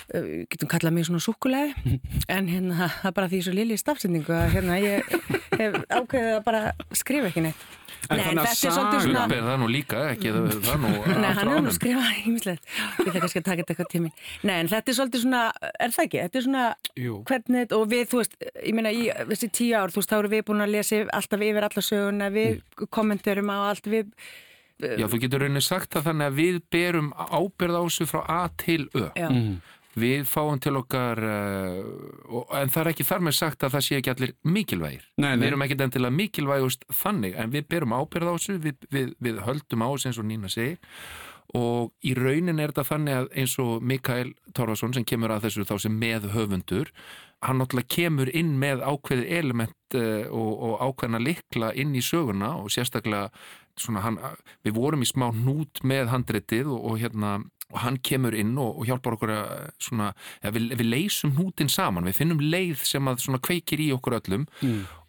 Uh, 0.09 0.45
getum 0.49 0.71
kallað 0.71 0.95
mér 0.97 1.09
svona 1.09 1.21
súkulega 1.21 1.97
en 2.37 2.47
hérna 2.49 2.87
það 3.03 3.11
er 3.11 3.17
bara 3.19 3.29
því 3.29 3.43
svo 3.45 3.57
lili 3.59 3.77
stafsendingu 3.77 4.33
að 4.33 4.55
hérna 4.55 4.79
ég 4.81 5.11
hef 5.59 5.77
ákveðið 5.91 6.31
að 6.39 6.47
bara 6.47 6.63
skrifa 6.97 7.29
ekki 7.33 7.45
neitt. 7.49 7.67
En 8.09 8.17
Nei, 8.17 8.23
þannig 8.25 8.39
að 8.41 8.47
er 8.49 8.57
saga- 8.57 9.01
svona 9.03 9.23
það 9.29 9.57
nú 9.61 9.67
líka, 9.69 10.03
ekki? 10.15 10.31
Það, 10.33 10.45
það 10.65 10.79
nú 10.85 10.91
Nei, 11.25 11.33
hann 11.37 11.51
er 11.51 11.65
nú 11.67 11.73
skrifað 11.75 12.21
ímislegt 12.31 12.69
ég 12.71 13.09
þekka 13.09 13.23
kannski 13.25 13.41
að 13.43 13.47
taka 13.49 13.59
þetta 13.65 13.75
eitthvað 13.75 13.91
tími. 13.93 14.11
Nei, 14.49 14.55
en 14.63 14.71
þetta 14.71 14.93
er 14.93 14.97
svolítið 15.01 15.25
svona, 15.25 15.41
er 15.83 15.93
það 15.97 16.07
ekki? 16.07 16.21
Þetta 16.23 16.41
er 16.41 16.47
svona 16.47 16.65
Jú. 17.03 17.17
hvernig, 17.29 17.75
og 17.77 17.85
við, 17.91 18.05
þú 18.13 18.21
veist, 18.23 18.39
ég 18.63 18.79
meina 18.79 18.93
í 18.95 19.03
þessi 19.35 19.51
tíu 19.59 19.75
ár, 19.77 19.93
þú 19.93 20.01
veist, 20.01 20.13
þá 20.15 20.17
erum 20.23 20.35
við 20.37 20.45
búin 20.49 20.65
að 20.65 20.73
lesa 20.77 21.03
alltaf 21.19 21.45
yfir 21.51 21.69
alla 21.69 21.85
söguna, 21.91 22.31
við 22.39 22.63
Mm. 23.19 23.25
kommenturum 23.25 23.51
á 23.53 23.59
allt, 23.71 23.87
við 23.89 24.13
Já, 24.79 25.09
þú 25.11 25.19
getur 25.25 25.43
rauninni 25.43 25.63
sagt 25.65 25.91
það 25.97 26.05
þannig 26.07 26.29
að 26.29 26.37
við 26.39 26.59
berum 26.71 27.09
ábyrð 27.19 27.79
á 27.79 27.83
þessu 27.83 28.05
frá 28.07 28.21
A 28.31 28.43
til 28.55 28.85
Ö. 28.95 29.09
já, 29.19 29.29
Við 29.99 30.29
fáum 30.31 30.61
til 30.63 30.77
okkar, 30.79 31.19
uh, 31.19 31.79
og, 32.31 32.53
en 32.55 32.71
það 32.71 32.83
er 32.85 32.91
ekki 32.93 33.07
þar 33.09 33.25
með 33.27 33.35
sagt 33.35 33.65
að 33.67 33.73
það 33.75 33.83
sé 33.83 33.97
ekki 33.99 34.13
allir 34.13 34.33
mikilvægir. 34.47 35.09
Nei, 35.19 35.33
nei. 35.33 35.41
Við 35.41 35.47
erum 35.49 35.65
ekki 35.65 35.79
endilega 35.83 36.15
mikilvægust 36.15 36.85
þannig, 37.01 37.35
en 37.35 37.51
við 37.51 37.67
berum 37.73 37.97
ábyrð 37.97 38.31
á 38.31 38.35
þessu, 38.37 38.59
við, 38.63 38.87
við, 38.95 39.09
við 39.27 39.41
höldum 39.49 39.83
á 39.83 39.89
þessu 39.89 40.11
eins 40.13 40.21
og 40.23 40.29
Nína 40.29 40.53
segir 40.53 40.79
og 41.57 41.95
í 42.05 42.13
raunin 42.13 42.61
er 42.61 42.73
þetta 42.75 42.85
þannig 42.91 43.15
að 43.17 43.29
eins 43.41 43.55
og 43.63 43.85
Mikael 43.89 44.35
Torfason 44.57 44.93
sem 44.93 45.07
kemur 45.09 45.33
að 45.33 45.47
þessu 45.47 45.65
þá 45.65 45.75
sem 45.81 45.95
með 45.97 46.29
höfundur, 46.35 46.91
hann 47.45 47.61
náttúrulega 47.61 47.95
kemur 47.95 48.31
inn 48.35 48.57
með 48.59 48.83
ákveðið 48.83 49.33
element 49.39 49.99
uh, 49.99 50.25
og, 50.35 50.51
og 50.69 50.81
ákveðna 50.89 51.21
likla 51.23 51.73
inn 51.79 51.95
í 51.95 52.03
söguna 52.05 52.57
og 52.59 52.73
sérstaklega 52.75 53.29
svona 53.79 54.03
hann, 54.03 54.19
við 54.67 54.75
vorum 54.75 55.05
í 55.05 55.09
smá 55.09 55.29
hnút 55.31 55.85
með 55.87 56.11
handritið 56.11 56.67
og, 56.75 56.83
og 56.83 56.99
hérna 56.99 57.39
og 57.69 57.83
hann 57.83 57.99
kemur 58.01 58.33
inn 58.33 58.55
og, 58.57 58.79
og 58.81 58.87
hjálpar 58.89 59.19
okkur 59.19 59.31
að 59.35 59.51
svona, 59.85 60.07
ja, 60.41 60.53
við, 60.55 60.71
við 60.81 60.87
leysum 60.89 61.35
hnútin 61.37 61.69
saman, 61.69 62.07
við 62.09 62.17
finnum 62.17 62.41
leið 62.41 62.81
sem 62.89 63.11
að 63.11 63.21
svona 63.27 63.41
kveikir 63.45 63.83
í 63.85 63.91
okkur 63.93 64.17
öllum 64.23 64.47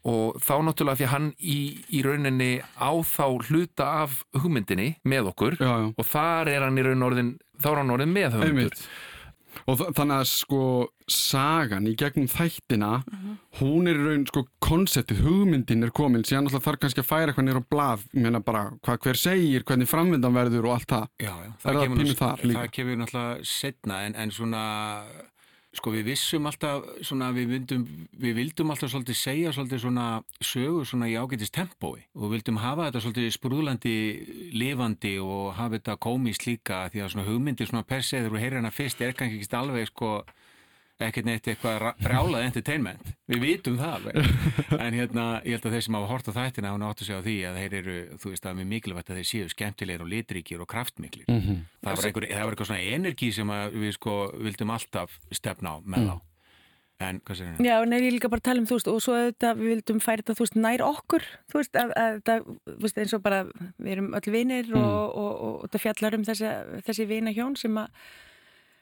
og 0.09 0.39
þá 0.43 0.53
náttúrulega 0.67 0.99
því 0.99 1.05
að 1.07 1.13
hann 1.13 1.29
í, 1.39 1.59
í 1.95 2.01
rauninni 2.03 2.49
á 2.75 2.91
þá 3.07 3.25
hluta 3.47 3.87
af 4.03 4.19
hugmyndinni 4.35 4.89
með 5.07 5.31
okkur 5.31 5.55
Já, 5.59 5.71
já. 5.71 5.87
og 5.95 6.05
þar 6.11 6.51
er 6.51 6.67
hann 6.67 6.79
í 6.79 6.85
raun 6.87 7.07
orðin 7.07 7.31
þá 7.59 7.69
er 7.71 7.81
hann 7.81 7.95
orðin 7.95 8.13
með 8.15 8.37
höfundur 8.37 8.75
Einmitt. 8.75 8.83
Og 9.67 9.77
þa- 9.79 9.89
þannig 9.97 10.15
að 10.21 10.27
sko 10.31 10.61
sagan 11.09 11.87
í 11.89 11.95
gegnum 11.97 12.27
þættina 12.29 12.91
hún 13.59 13.87
er 13.89 13.97
í 13.97 14.05
raun 14.05 14.25
sko 14.29 14.43
konseptið, 14.61 15.23
hugmyndin 15.25 15.83
er 15.83 15.89
komin 15.91 16.23
síðan 16.23 16.45
alltaf 16.47 16.63
þarf 16.67 16.79
kannski 16.83 17.01
að 17.03 17.09
færa 17.09 17.31
eitthvað 17.33 17.47
nýra 17.49 17.63
á 17.65 17.69
blað 17.73 18.03
ég 18.13 18.21
meina 18.23 18.39
bara 18.45 18.63
hvað 18.85 18.99
hver 19.07 19.17
segir, 19.17 19.63
hvernig 19.65 19.89
framvindan 19.89 20.33
verður 20.37 20.69
og 20.69 20.75
allt 20.77 20.87
það 20.93 21.07
Já, 21.19 21.33
já. 21.33 21.49
Er 21.49 21.73
það 21.73 21.81
kemur 21.83 21.97
pínu 22.03 22.15
þar 22.21 22.45
líka? 22.45 22.59
Það 22.63 22.71
kemur 22.77 22.99
náttúrulega 23.03 23.45
setna 23.45 24.01
en, 24.05 24.15
en 24.15 24.31
svona 24.31 24.63
sko 25.75 25.91
við 25.93 26.07
vissum 26.09 26.47
alltaf 26.49 26.85
svona 27.05 27.29
við 27.35 27.51
vildum, 27.53 27.83
við 28.17 28.37
vildum 28.39 28.73
alltaf 28.73 28.89
svolítið 28.89 29.17
segja 29.19 29.51
svolítið 29.53 29.83
svona 29.83 30.05
sögur 30.41 30.87
svona 30.89 31.09
í 31.11 31.17
ágætist 31.19 31.53
tempói 31.53 32.07
og 32.17 32.33
vildum 32.33 32.57
hafa 32.63 32.87
þetta 32.87 33.03
svolítið 33.05 33.35
sprúðlandi 33.35 33.95
lifandi 34.57 35.15
og 35.21 35.53
hafa 35.59 35.77
þetta 35.77 35.97
komist 36.01 36.47
líka 36.49 36.87
því 36.89 37.03
að 37.03 37.13
svona 37.13 37.27
hugmyndir 37.29 37.69
svona 37.69 37.85
per 37.85 38.01
se 38.01 38.17
þegar 38.17 38.33
þú 38.33 38.41
heyrir 38.41 38.61
hana 38.63 38.73
fyrst 38.73 39.03
er 39.05 39.13
kannski 39.13 39.43
ekki 39.43 39.59
alveg 39.61 39.91
sko 39.91 40.13
ekkert 40.99 41.25
neitt 41.29 41.47
eitthvað 41.47 41.85
brjálað 42.03 42.45
entertainment 42.49 43.11
við 43.31 43.39
vitum 43.45 43.77
það 43.79 43.93
alveg 43.97 44.15
en 44.85 44.97
hérna, 44.99 45.25
ég 45.47 45.55
held 45.55 45.67
að 45.69 45.75
þeir 45.77 45.85
sem 45.87 45.97
hafa 45.99 46.09
hort 46.11 46.27
á 46.27 46.33
þættina 46.39 46.73
hún 46.75 46.83
áttu 46.89 47.07
sig 47.07 47.15
á 47.15 47.21
því 47.23 47.35
að 47.49 47.59
þeir 47.61 47.75
eru, 47.79 47.97
þú 48.19 48.31
veist, 48.33 48.43
það 48.43 48.51
er 48.51 48.57
mjög 48.59 48.71
mikilvægt 48.75 49.11
að 49.13 49.19
þeir 49.21 49.29
séu 49.31 49.51
skemmtilegir 49.55 50.03
og 50.05 50.09
litríkir 50.11 50.63
og 50.65 50.69
kraftmiklir 50.73 51.27
Mhm. 51.29 51.61
það, 51.83 51.95
var 51.95 52.09
einhver, 52.09 52.27
það 52.33 52.43
var 52.49 52.53
eitthvað 52.57 52.71
svona 52.73 52.95
energi 52.99 53.31
sem 53.31 53.53
að 53.55 53.77
við 53.85 53.93
sko 53.95 54.15
vildum 54.43 54.73
alltaf 54.75 55.19
stefna 55.31 55.75
á 55.75 55.77
með 55.85 56.09
þá 56.11 56.17
En 56.99 57.21
hvað 57.23 57.37
segir 57.39 57.53
hann? 57.55 57.63
Já, 57.63 57.75
nei, 57.87 57.99
ég 58.03 58.11
líka 58.11 58.27
bara 58.27 58.41
að 58.41 58.47
tala 58.49 58.59
um, 58.59 58.65
þú 58.67 58.75
veist, 58.75 58.87
og 58.91 58.97
svo 58.99 59.13
auðvitað 59.15 59.55
við 59.61 59.69
vildum 59.71 59.99
færa 60.03 60.19
þetta, 60.19 60.33
þú 60.35 60.43
veist, 60.43 60.55
nær 60.59 60.81
okkur, 60.83 61.23
þú 61.47 61.55
veist, 61.61 61.77
að, 61.79 61.93
að 61.95 62.17
þetta, 62.17 62.33
þú 62.67 62.81
veist, 62.83 62.97
eins 62.99 63.13
og 63.15 63.21
bara 63.23 63.37
við 63.79 63.91
erum 63.93 64.09
öll 64.19 64.31
vinir 64.35 64.67
Mm. 64.67 64.75
og, 64.83 65.15
og, 65.15 65.15
og, 65.15 65.53
og 65.61 65.61
þetta 65.69 65.79
fjallar 65.85 66.17
um 66.17 66.25
þessi, 66.27 66.49
þessi 66.89 67.05
vina 67.07 67.31
hjón 67.31 67.55
sem 67.55 67.79
að, 67.79 67.87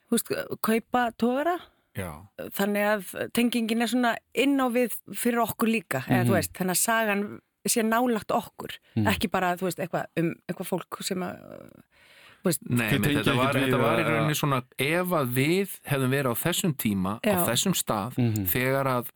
þú 0.09 0.17
veist, 0.17 0.33
kaupa 0.65 1.03
tóra, 1.21 1.53
Já, 1.97 2.11
þannig 2.53 2.85
að 2.93 3.31
tengingin 3.33 3.81
er 3.81 3.87
svona 3.91 4.15
inn 4.35 4.57
á 4.61 4.67
við 4.69 4.93
fyrir 5.17 5.41
okkur 5.43 5.67
líka, 5.71 6.03
eða 6.05 6.23
Mhm. 6.23 6.27
þú 6.29 6.33
veist, 6.37 6.53
þannig 6.53 6.75
að 6.77 6.83
sagan 6.85 7.39
sé 7.67 7.81
nálagt 7.83 8.31
okkur, 8.31 8.71
Mm. 8.95 9.07
ekki 9.11 9.27
bara, 9.31 9.55
þú 9.57 9.65
veist, 9.67 9.79
eitthvað 9.79 10.05
um 10.17 10.35
eitthvað 10.47 10.67
fólk 10.71 11.03
sem 11.03 11.17
að, 11.19 11.37
Nei, 12.69 12.87
tengja 12.93 13.23
þetta, 13.23 13.33
var, 13.35 13.53
þetta 13.53 13.77
var 13.81 13.99
í 13.99 14.03
rauninni 14.07 14.35
svona 14.37 14.61
ef 14.79 15.07
að 15.07 15.31
við 15.35 15.73
hefðum 15.89 16.13
verið 16.15 16.31
á 16.31 16.35
þessum 16.45 16.73
tíma 16.79 17.15
á 17.19 17.27
Já. 17.27 17.45
þessum 17.49 17.73
stað 17.75 18.17
Mhm. 18.17 18.45
þegar 18.47 18.85
að 18.87 19.09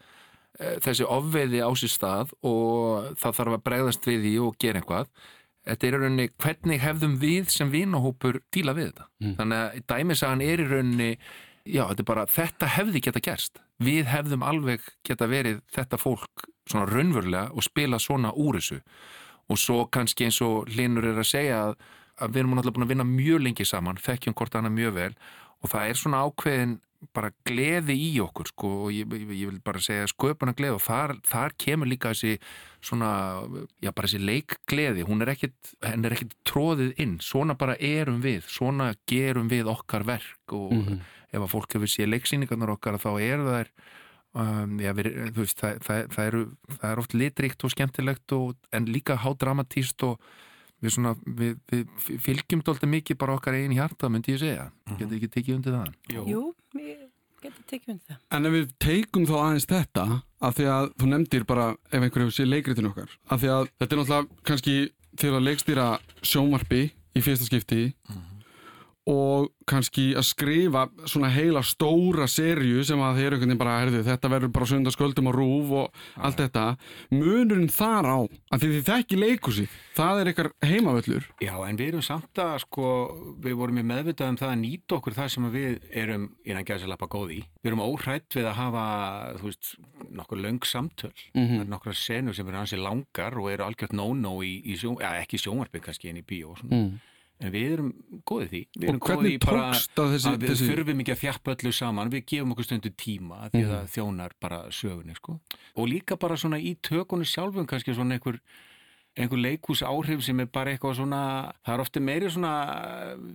e, 0.59 0.75
þessi 0.83 1.05
ofveiði 1.07 1.61
á 1.63 1.69
sér 1.79 1.93
stað 1.95 2.33
og 2.43 3.15
það 3.15 3.35
þarf 3.37 3.53
að 3.55 3.63
bregðast 3.63 4.03
við 4.05 4.19
því 4.25 4.33
og 4.47 4.57
gera 4.59 4.81
eitthvað 4.81 5.07
þetta 5.65 5.83
er 5.87 5.93
í 5.93 5.99
rauninni 6.01 6.29
hvernig 6.37 6.79
hefðum 6.81 7.17
við 7.21 7.49
sem 7.49 7.71
vinahópur 7.71 8.41
díla 8.51 8.73
við 8.75 8.91
þetta 8.91 9.05
Mm. 9.21 9.35
þannig 9.37 9.57
að 9.61 9.85
dæmisagan 9.87 10.41
er 10.41 10.57
í 10.57 10.67
rauninni 10.67 11.17
já, 11.65 11.83
þetta 11.89 12.01
er 12.03 12.09
bara, 12.09 12.25
þetta 12.25 12.69
hefði 12.75 13.01
geta 13.07 13.21
gerst. 13.23 13.61
Við 13.81 14.05
hefðum 14.11 14.43
alveg 14.45 14.81
geta 15.07 15.27
verið 15.27 15.61
þetta 15.73 15.97
fólk 16.01 16.45
svona 16.69 16.85
raunverulega 16.89 17.49
og 17.53 17.65
spila 17.65 17.99
svona 17.99 18.31
úr 18.37 18.59
þessu. 18.59 18.81
Og 19.51 19.57
svo 19.59 19.85
kannski 19.91 20.27
eins 20.29 20.39
og 20.45 20.69
Linur 20.71 21.09
er 21.09 21.17
að 21.19 21.27
segja 21.31 21.57
að, 21.65 21.73
að 22.21 22.29
við 22.35 22.43
erum 22.43 22.53
náttúrulega 22.55 22.77
búin 22.77 22.85
að 22.87 22.93
vinna 22.93 23.07
mjög 23.09 23.41
lengi 23.47 23.65
saman, 23.67 23.99
þekkjum 23.99 24.37
hvort 24.37 24.55
annað 24.55 24.77
mjög 24.77 24.93
vel. 24.99 25.11
Og 25.61 25.69
það 25.73 25.89
er 25.89 25.99
svona 25.99 26.21
ákveðin 26.27 26.79
bara 27.17 27.31
gleði 27.49 27.95
í 27.97 28.09
okkur 28.21 28.51
sko. 28.51 28.69
Og 28.85 28.91
ég, 28.93 29.09
ég, 29.17 29.31
ég 29.41 29.49
vil 29.49 29.59
bara 29.65 29.81
segja 29.81 30.05
sköpuna 30.11 30.53
gleði 30.53 30.77
og 30.77 30.83
þar, 30.85 31.15
þar 31.25 31.55
kemur 31.59 31.89
líka 31.89 32.11
þessi 32.13 32.35
svona, 32.85 33.09
já 33.81 33.89
bara 33.91 34.07
þessi 34.07 34.21
leikgleði. 34.21 35.05
Hún 35.09 35.25
er 35.25 35.33
ekkit, 35.33 35.73
henn 35.83 36.05
er 36.05 36.15
ekkit 36.15 36.35
tróðið 36.47 36.93
inn, 37.01 37.17
svona 37.25 37.57
bara 37.57 37.75
erum 37.81 38.21
við 38.23 38.45
svona 38.49 38.91
gerum 39.09 39.49
við 39.51 39.69
okkar 39.73 40.05
verk 40.07 40.53
og 40.53 40.71
Mhm. 40.77 41.01
Ef 41.31 41.41
að 41.41 41.51
fólk 41.53 41.75
hefur 41.77 41.91
séð 41.91 42.11
leiksýningarnar 42.13 42.75
okkar 42.75 42.99
þá 43.01 43.11
eru 43.23 43.49
þær 43.49 43.71
um, 44.33 44.77
já, 44.81 44.91
við, 44.97 45.11
veist, 45.35 45.59
það, 45.59 45.81
það, 45.87 46.01
það, 46.15 46.29
eru, 46.29 46.43
það 46.77 46.87
er 46.91 47.03
oft 47.03 47.17
litríkt 47.17 47.65
og 47.67 47.73
skemmtilegt 47.75 48.37
og, 48.37 48.55
en 48.75 48.89
líka 48.91 49.19
hádramatíst 49.23 50.07
og 50.07 50.17
við, 50.81 50.95
svona, 50.95 51.15
við, 51.25 51.55
við 51.71 52.19
fylgjum 52.25 52.63
dólta 52.65 52.89
mikið 52.89 53.19
bara 53.21 53.37
okkar 53.37 53.57
eigin 53.57 53.77
hjarta, 53.77 54.09
myndi 54.11 54.35
ég 54.35 54.41
segja. 54.41 54.67
Getur 54.95 55.17
ekki 55.19 55.31
tekið 55.37 55.57
undir 55.59 55.77
það? 55.77 55.91
Jú, 56.31 56.45
ég 56.79 57.03
geti 57.41 57.67
tekið 57.69 57.93
undir 57.95 58.15
það. 58.15 58.23
En 58.37 58.49
ef 58.49 58.55
við 58.55 58.73
teikum 58.85 59.27
þá 59.29 59.35
aðeins 59.41 59.69
þetta 59.69 60.07
af 60.41 60.57
því 60.57 60.71
að 60.75 60.89
þú 61.01 61.11
nefndir 61.11 61.45
bara 61.49 61.67
ef 61.91 61.99
einhver 61.99 62.25
hefur 62.25 62.35
séð 62.37 62.51
leikritin 62.51 62.89
okkar 62.89 63.13
af 63.27 63.43
því 63.43 63.53
að 63.53 63.69
þetta 63.71 63.95
er 63.95 64.01
náttúrulega 64.01 64.49
kannski 64.49 64.75
til 65.21 65.31
að 65.35 65.47
leikstýra 65.47 65.87
sjónvarpi 66.23 66.83
í 66.89 67.23
fyrsta 67.23 67.47
skipti 67.49 67.81
og 69.09 69.47
kannski 69.65 70.11
að 70.13 70.25
skrifa 70.27 70.83
svona 71.09 71.31
heila 71.33 71.63
stóra 71.65 72.27
serju 72.29 72.83
sem 72.85 72.99
að 73.01 73.17
þeir 73.17 73.35
einhvern 73.35 73.49
veginn 73.49 73.61
bara 73.61 73.77
herðu 73.81 74.03
þetta 74.05 74.29
verður 74.29 74.51
bara 74.53 74.67
sundarsköldum 74.69 75.29
og 75.31 75.37
rúf 75.37 75.71
og 75.79 76.01
allt 76.21 76.41
þetta 76.43 76.65
munurinn 77.09 77.71
þar 77.71 78.09
á 78.13 78.19
að 78.53 78.61
því 78.61 78.69
þið 78.75 78.85
þekki 78.91 79.19
leikusi 79.23 79.65
það 79.97 80.21
er 80.21 80.31
ykkar 80.33 80.51
heimavöllur 80.65 81.25
Já, 81.41 81.53
en 81.65 81.79
við 81.79 81.93
erum 81.93 82.05
samt 82.05 82.41
að 82.41 82.59
sko, 82.65 82.87
við 83.41 83.57
vorum 83.57 83.81
í 83.81 83.85
meðvitað 83.89 84.33
um 84.33 84.39
það 84.41 84.51
að 84.51 84.59
nýta 84.61 84.97
okkur 84.99 85.17
það 85.17 85.31
sem 85.33 85.47
við 85.55 85.89
erum 86.03 86.27
innan 86.45 86.67
gæðsalappa 86.67 87.09
góð 87.11 87.33
í. 87.35 87.39
Við 87.61 87.71
erum 87.71 87.83
óhrætt 87.85 88.37
við 88.37 88.49
að 88.51 88.57
hafa, 88.59 88.85
þú 89.39 89.47
veist, 89.49 89.71
nokkur 90.19 90.41
löng 90.45 90.67
samtöl. 90.67 91.13
Það 91.33 91.63
er 91.63 91.71
nokkra 91.71 91.95
senur 91.97 92.37
sem 92.37 92.47
eru 92.51 92.61
hansi 92.61 92.79
langar 92.79 93.37
og 93.41 93.49
eru 93.51 93.65
algjört 93.65 93.95
no-no 93.97 94.37
í, 94.45 94.53
í 94.61 94.77
sjón, 94.79 94.99
ja, 95.01 95.15
ekki 95.21 95.41
sjónvarpi 95.41 95.81
kannski 95.83 96.11
en 96.11 96.21
í 96.21 96.25
bíó 96.27 96.53
og 96.53 96.61
svona. 96.61 96.77
mm. 96.77 97.10
En 97.41 97.51
við 97.51 97.71
erum 97.73 97.91
góðið 98.29 98.49
því. 98.51 98.59
Við 98.77 98.87
erum 98.91 98.99
góðið 99.01 99.31
í 99.31 99.37
bara 99.41 99.69
þessi, 99.73 100.27
að 100.29 100.35
við 100.43 100.49
þessi... 100.51 100.67
þurfum 100.71 100.99
ekki 101.01 101.13
að 101.15 101.21
þjappa 101.23 101.55
öllu 101.55 101.71
saman, 101.73 102.11
við 102.13 102.25
gefum 102.31 102.51
okkur 102.53 102.67
stundu 102.67 102.91
tíma 102.93 103.39
því 103.49 103.61
að 103.61 103.63
Mhm. 103.65 103.71
það 103.71 103.93
þjónar 103.95 104.35
bara 104.39 104.59
sögunni 104.69 105.15
sko. 105.17 105.39
og 105.75 105.87
líka 105.89 106.19
bara 106.19 106.35
svona 106.37 106.59
í 106.61 106.75
tökunni 106.81 107.25
sjálfum 107.25 107.65
kannski 107.67 107.95
svona 107.97 108.19
einhver 108.19 108.39
einhver 109.17 109.41
leikús 109.43 109.81
áhrif 109.83 110.21
sem 110.23 110.39
er 110.39 110.45
bara 110.47 110.71
eitthvað 110.71 110.95
svona 111.01 111.51
það 111.65 111.73
er 111.73 111.81
ofta 111.83 111.99
meiri 111.99 112.29
svona 112.31 112.51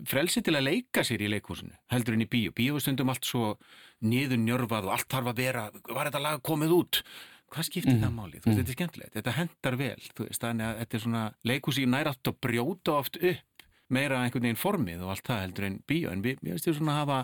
frelsi 0.09 0.41
til 0.43 0.55
að 0.57 0.65
leika 0.71 1.03
sér 1.05 1.21
í 1.21 1.29
leikúsinu 1.29 1.75
heldur 1.93 2.15
en 2.17 2.23
í 2.25 2.29
bíó. 2.31 2.53
Er 2.77 2.81
stundum 2.81 3.11
allt 3.13 3.25
svo 3.29 3.57
niður 4.03 4.39
njörfað 4.41 4.87
og 4.89 4.95
allt 4.97 5.09
þarf 5.13 5.33
að 5.33 5.37
vera 5.43 5.67
var 5.91 6.07
þetta 6.09 6.23
lag 6.23 6.43
komið 6.47 6.71
út? 6.79 7.03
Hvað 7.47 7.63
skiptir 7.69 8.01
það 8.03 8.11
máli, 8.17 8.41
þú 8.43 8.49
veist, 8.51 8.59
þetta 8.59 8.73
er 8.73 8.77
skemmtilegt. 8.77 9.13
Þetta 9.15 9.33
hendar 9.37 9.77
vel, 9.79 10.01
þú 10.19 10.25
veist, 10.27 10.41
þannig 10.43 10.67
að 10.67 10.79
þetta 10.81 10.97
er 10.97 11.03
svona 11.05 11.21
leikús 11.47 11.79
í 11.79 11.85
nær 11.87 12.09
átt 12.11 12.27
að 12.33 12.41
brjóta 12.43 12.97
oft 12.99 13.17
upp 13.23 13.56
meira 13.93 14.21
einhvern 14.25 14.43
veginn 14.49 14.59
formið 14.61 15.03
og 15.07 15.13
allt 15.15 15.27
það 15.29 15.43
heldur 15.45 15.67
en 15.69 15.79
bíó, 15.87 16.11
en 16.13 16.23
við, 16.25 16.41
veistum 16.43 16.75
svona 16.75 16.97
að 16.97 17.01
hafa 17.05 17.19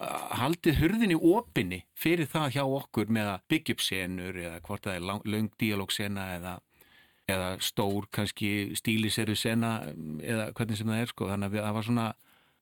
uh, 0.00 0.40
haldið 0.40 0.78
hurðinni 0.80 1.18
opinni 1.18 1.82
fyrir 1.98 2.28
það 2.30 2.54
hjá 2.56 2.64
okkur 2.64 3.12
með 3.12 3.32
að 3.34 3.44
byggja 3.52 3.76
upp 3.76 3.84
senur 3.84 4.40
eða 4.40 4.60
hvort 4.64 4.86
það 4.88 4.96
er 5.00 5.06
lang, 5.10 5.26
löng 5.28 5.50
díalógsena 5.60 6.24
eða, 6.38 6.54
eða 7.28 7.50
stór 7.62 8.08
kannski 8.16 8.52
stíliseru 8.80 9.36
sena 9.36 9.74
eða 10.24 10.50
hvernig 10.56 10.80
sem 10.80 10.88
það 10.88 11.04
er 11.04 11.12
sko, 11.12 11.28
þannig 11.32 11.50
að 11.50 11.56
við, 11.58 11.64
það 11.66 11.76
var 11.80 11.88
svona 11.90 12.08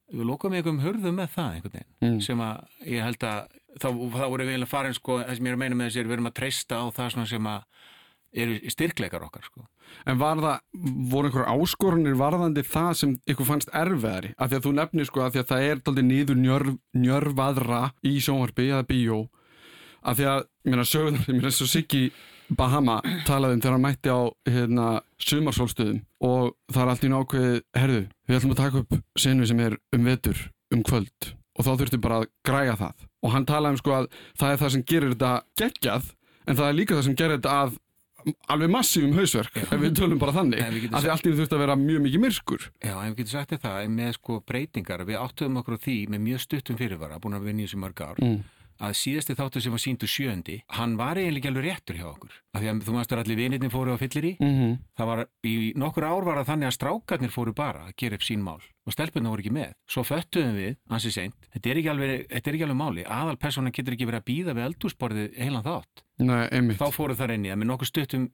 við 0.09 0.25
lókum 0.25 0.54
einhverjum 0.57 0.83
hurðum 0.87 1.18
með 1.21 1.33
það 1.37 1.54
einhvern 1.54 1.78
veginn, 1.78 1.95
Mm. 1.99 2.21
sem 2.25 2.40
að 2.40 2.85
ég 2.88 3.02
held 3.04 3.25
að 3.28 3.40
þá, 3.78 3.88
þá 3.92 4.25
voru 4.33 4.45
við 4.47 4.54
eiginlega 4.54 4.71
farin 4.71 4.95
sko, 4.97 5.18
það 5.21 5.35
sem 5.37 5.47
ég 5.47 5.52
er 5.52 5.57
að 5.59 5.62
meina 5.62 5.76
með 5.78 5.90
þessi 5.90 6.00
er 6.00 6.09
við 6.09 6.16
erum 6.16 6.28
að 6.30 6.37
treysta 6.38 6.78
á 6.80 6.85
það 6.97 7.11
svona 7.12 7.28
sem 7.28 7.49
að 7.50 7.64
eru 8.38 8.71
styrkleikar 8.73 9.25
okkar 9.28 9.45
sko 9.49 9.66
En 10.09 10.21
var 10.21 10.40
það, 10.42 10.62
voru 11.12 11.28
einhver 11.28 11.50
áskorunir 11.52 12.16
varðandi 12.18 12.64
það 12.66 12.92
sem 13.00 13.16
ykkur 13.28 13.49
fannst 13.49 13.73
erfiðari? 13.76 14.33
Af 14.38 14.50
því 14.50 14.59
að 14.59 14.64
þú 14.66 14.73
nefnir 14.78 15.09
sko 15.09 15.25
að 15.25 15.35
því 15.35 15.42
að 15.42 15.50
það 15.52 15.66
er 15.68 15.83
daldið 15.85 16.09
niður 16.09 16.40
njörf, 16.42 16.73
njörfaðra 16.97 17.83
í 18.07 18.14
sjónvarpi 18.25 18.68
eða 18.71 18.88
bíó. 18.88 19.21
Af 20.02 20.18
því 20.18 20.28
að, 20.33 20.42
ég 20.64 20.75
meina, 20.75 20.88
sögurnar, 20.88 21.25
ég 21.26 21.38
meina, 21.38 21.50
eins 21.50 21.62
og 21.64 21.73
Siggi 21.73 22.04
Bahama 22.49 23.00
talaði 23.28 23.59
um 23.59 23.62
þegar 23.64 23.75
hann 23.76 23.85
mætti 23.85 24.12
á 24.12 24.21
hérna, 24.49 24.87
sumarsólstöðum 25.21 25.99
og 26.25 26.54
það 26.73 26.85
er 26.85 26.92
allt 26.92 27.04
í 27.04 27.11
nákvæði, 27.12 27.59
herðu, 27.76 28.04
við 28.25 28.38
ætlum 28.38 28.54
að 28.54 28.62
taka 28.62 28.85
upp 28.85 28.97
senu 29.21 29.49
sem 29.49 29.61
er 29.61 29.76
um 29.92 30.09
vetur, 30.09 30.40
um 30.73 30.85
kvöld 30.87 31.35
og 31.59 31.66
þá 31.66 31.73
þurftum 31.75 32.04
bara 32.04 32.21
að 32.23 32.30
græja 32.47 32.78
það. 32.78 33.04
Og 33.26 33.35
hann 33.35 33.47
talaði 33.49 33.75
um 33.75 33.80
sko 33.83 33.95
að 33.97 34.09
það 34.38 34.52
er 34.52 34.62
það 34.62 34.73
sem 34.75 34.87
gerir 34.88 35.12
þetta 35.14 35.33
geggjað 35.61 36.11
en 36.49 36.59
það 36.59 36.68
er 36.68 36.78
líka 36.78 36.97
það 36.97 37.07
sem 37.09 37.18
gerir 37.18 37.40
þetta 37.40 37.57
að 37.64 37.76
alveg 38.52 38.73
massífum 38.73 39.16
hausverk 39.16 39.56
ef 39.62 39.73
við 39.78 39.97
tölum 39.99 40.20
bara 40.20 40.35
þannig 40.37 40.62
af 40.64 41.02
því 41.04 41.12
allt 41.14 41.26
í 41.26 41.32
því 41.32 41.38
þurft 41.40 41.56
að 41.56 41.62
vera 41.64 41.78
mjög 41.80 42.04
mikið 42.06 42.25
myrkur 42.25 42.68
Já, 42.68 42.94
en 42.94 43.11
við 43.12 43.18
getum 43.23 43.32
sagt 43.32 43.56
það, 43.62 43.80
með 43.94 44.12
sko 44.18 44.38
breytingar, 44.49 45.04
við 45.08 45.20
áttuðum 45.23 45.61
okkur 45.62 45.78
á 45.78 45.85
því 45.87 45.99
með 46.12 46.25
mjög 46.28 46.44
stuttum 46.44 46.78
fyrirvara, 46.80 47.20
búin 47.23 47.38
að 47.38 47.49
vinna 47.49 47.64
í 47.64 47.68
þessu 47.68 47.82
mörg 47.82 48.02
ár, 48.04 48.23
mm. 48.23 48.38
Að 48.78 48.94
síðasti 48.94 49.35
þáttur 49.38 49.64
sem 49.64 49.75
var 49.75 49.82
síndu 49.82 50.06
sjöndi, 50.11 50.56
hann 50.78 50.97
var 50.99 51.18
eiginlega 51.18 51.38
ekki 51.38 51.50
alveg 51.50 51.64
réttur 51.66 51.99
hjá 51.99 52.06
okkur. 52.12 52.35
Af 52.54 52.62
því 52.62 52.68
að 52.70 52.82
þú 52.87 52.94
maður 52.94 53.23
allir 53.23 53.38
vinirni 53.40 53.70
fóru 53.73 53.94
á 53.94 53.99
fyllir 53.99 54.25
í, 54.25 54.32
Mm 54.38 54.54
-hmm. 54.54 54.78
það 54.99 55.06
var 55.06 55.26
í 55.44 55.54
nokkur 55.76 56.04
ár 56.04 56.25
var 56.25 56.37
það 56.38 56.49
þannig 56.50 56.68
að 56.68 56.76
strákarnir 56.78 57.30
fóru 57.35 57.52
bara 57.54 57.80
að 57.88 57.97
gera 57.97 58.14
upp 58.14 58.23
sín 58.23 58.42
mál 58.42 58.62
og 58.88 58.92
stelpunna 58.92 59.28
voru 59.28 59.42
ekki 59.42 59.52
með. 59.52 59.73
Svo 59.87 60.02
föttuðum 60.02 60.56
við, 60.56 60.76
ansi 60.88 61.11
seint, 61.12 61.35
þetta 61.52 61.70
er 61.70 61.76
ekki 61.76 61.90
alveg, 61.90 62.26
þetta 62.28 62.49
er 62.50 62.54
ekki 62.54 62.64
alveg 62.64 62.76
máli, 62.80 63.04
aðal 63.04 63.37
persónan 63.37 63.73
getur 63.73 63.92
ekki 63.92 64.06
verið 64.06 64.20
að 64.23 64.28
býða 64.30 64.54
við 64.54 64.64
eldúsborðið 64.68 65.35
heilan 65.37 65.62
þátt. 65.64 66.04
Nei, 66.18 66.75
Þá 66.75 66.90
fóru 66.90 67.14
það 67.14 67.35
inn 67.35 67.44
í 67.44 67.50
það 67.50 67.58
með 67.58 67.66
nokkur 67.68 67.87
stuttum 67.87 68.30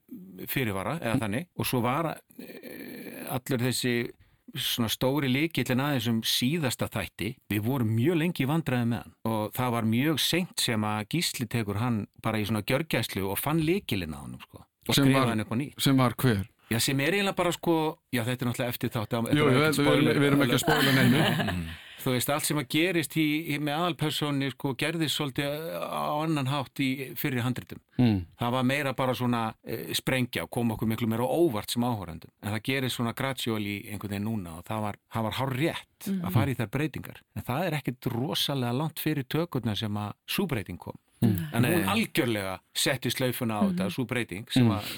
fyrirvara 0.47 0.99
eða 1.01 1.19
þannig 1.21 1.47
og 1.59 1.67
svo 1.67 1.81
var 1.85 2.15
e, 2.39 3.27
allur 3.29 3.61
þessi 3.67 4.11
svona 4.57 4.89
stóri 4.93 5.29
líkillin 5.33 5.81
aðeins 5.83 6.07
um 6.11 6.21
síðasta 6.23 6.89
þætti. 6.93 7.33
Við 7.51 7.61
vorum 7.67 7.91
mjög 7.97 8.19
lengi 8.21 8.47
vandræði 8.47 8.89
með 8.93 9.03
hann 9.03 9.15
og 9.31 9.53
það 9.57 9.71
var 9.77 9.89
mjög 9.95 10.21
seint 10.23 10.61
sem 10.61 10.85
að 10.89 11.07
Gísli 11.15 11.47
tekur 11.51 11.81
hann 11.83 12.07
bara 12.23 12.39
í 12.39 12.47
svona 12.49 12.63
gjörgæslu 12.63 13.25
og 13.31 13.39
fann 13.39 13.61
líkillin 13.67 14.15
á 14.15 14.21
hann 14.23 14.39
sko, 14.41 14.65
og 14.89 14.95
Sem 14.95 15.05
skrifa 15.05 15.21
var- 15.21 15.29
hann 15.35 15.41
upp 15.45 15.53
á 15.53 15.57
ný 15.59 15.73
sem 15.79 15.97
var 15.97 16.15
hver? 16.15 16.45
Já, 16.73 16.79
sem 16.81 17.01
er 17.01 17.13
eiginlega 17.13 17.37
bara 17.37 17.53
sko, 17.53 17.99
já 18.13 18.23
þetta 18.25 18.43
er 18.43 18.49
náttúrulega 18.49 18.73
eftir 18.73 18.91
þátt 18.91 19.13
við, 19.29 19.43
við, 19.85 20.19
við 20.19 20.29
erum 20.31 20.43
ekki 20.47 20.57
að 20.57 20.63
spóla 20.65 20.93
neinu 20.97 21.67
Þú 22.05 22.13
veist, 22.13 22.29
allt 22.29 22.45
sem 22.45 22.59
að 22.61 22.67
gerist 22.75 23.15
í, 23.17 23.25
í 23.55 23.59
með 23.65 23.79
aðalpersóni 23.81 24.51
sko 24.53 24.75
gerðist 24.77 25.17
svolítið 25.17 25.55
á 25.81 26.21
annan 26.21 26.51
hátt 26.53 26.83
í 26.85 26.89
fyrir 27.17 27.41
handritum. 27.47 27.81
Mm. 27.95 28.25
það 28.41 28.51
var 28.51 28.65
meira 28.67 28.93
bara 28.99 29.13
svona 29.15 29.41
e, 29.63 29.95
sprengja 29.95 30.43
og 30.43 30.51
kom 30.51 30.73
okkur 30.75 30.89
miklu 30.91 31.07
meira 31.07 31.23
á 31.23 31.31
óvart 31.31 31.71
sem 31.71 31.85
áhórandum 31.87 32.33
en 32.43 32.51
það 32.51 32.63
gerist 32.67 32.97
svona 32.99 33.13
gradually 33.15 33.77
einhvern 33.87 34.11
veginn 34.17 34.27
núna 34.27 34.57
og 34.59 34.65
það 34.67 34.81
var, 34.83 34.99
það 35.15 35.23
var 35.29 35.37
hár 35.39 35.53
rétt 35.61 36.09
að 36.11 36.33
fara 36.35 36.51
í 36.51 36.57
þær 36.59 36.71
breytingar. 36.75 37.21
En 37.39 37.47
það 37.47 37.67
er 37.69 37.77
ekkit 37.79 38.09
rosalega 38.11 38.75
langt 38.75 38.99
fyrir 38.99 39.25
tökurna 39.31 39.77
sem 39.79 39.95
að 39.97 40.13
súbreyting 40.27 40.79
kom. 40.83 40.99
En 41.25 41.65
hún 41.65 41.87
algjörlega 41.89 42.59
setti 42.77 43.09
slaufuna 43.15 43.57
á 43.57 43.71
þetta 43.71 43.87
svo 43.95 44.05
breyting 44.11 44.51
sem 44.53 44.67
að 44.75 44.91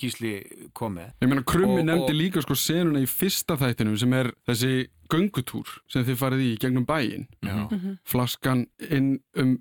Gísli 0.00 0.30
kom 0.72 0.94
með. 0.96 1.10
Ég 1.20 1.28
meina, 1.28 1.42
Krummi 1.44 1.82
Og- 1.82 1.88
nefndi 1.90 2.14
og- 2.14 2.16
líka 2.16 2.40
sko 2.46 2.54
senuna 2.56 3.02
í 3.02 3.10
fyrsta 3.10 3.58
þættinum 3.60 3.98
sem 3.98 4.12
er 4.16 4.30
þessi 4.48 4.86
göngutúr 5.12 5.76
sem 5.92 6.04
þið 6.06 6.20
farið 6.22 6.44
í 6.46 6.50
gegnum 6.62 6.86
bæinn. 6.88 7.26
Já. 7.46 7.96
flaskan 8.06 8.66
inn 8.90 9.16
um 9.36 9.56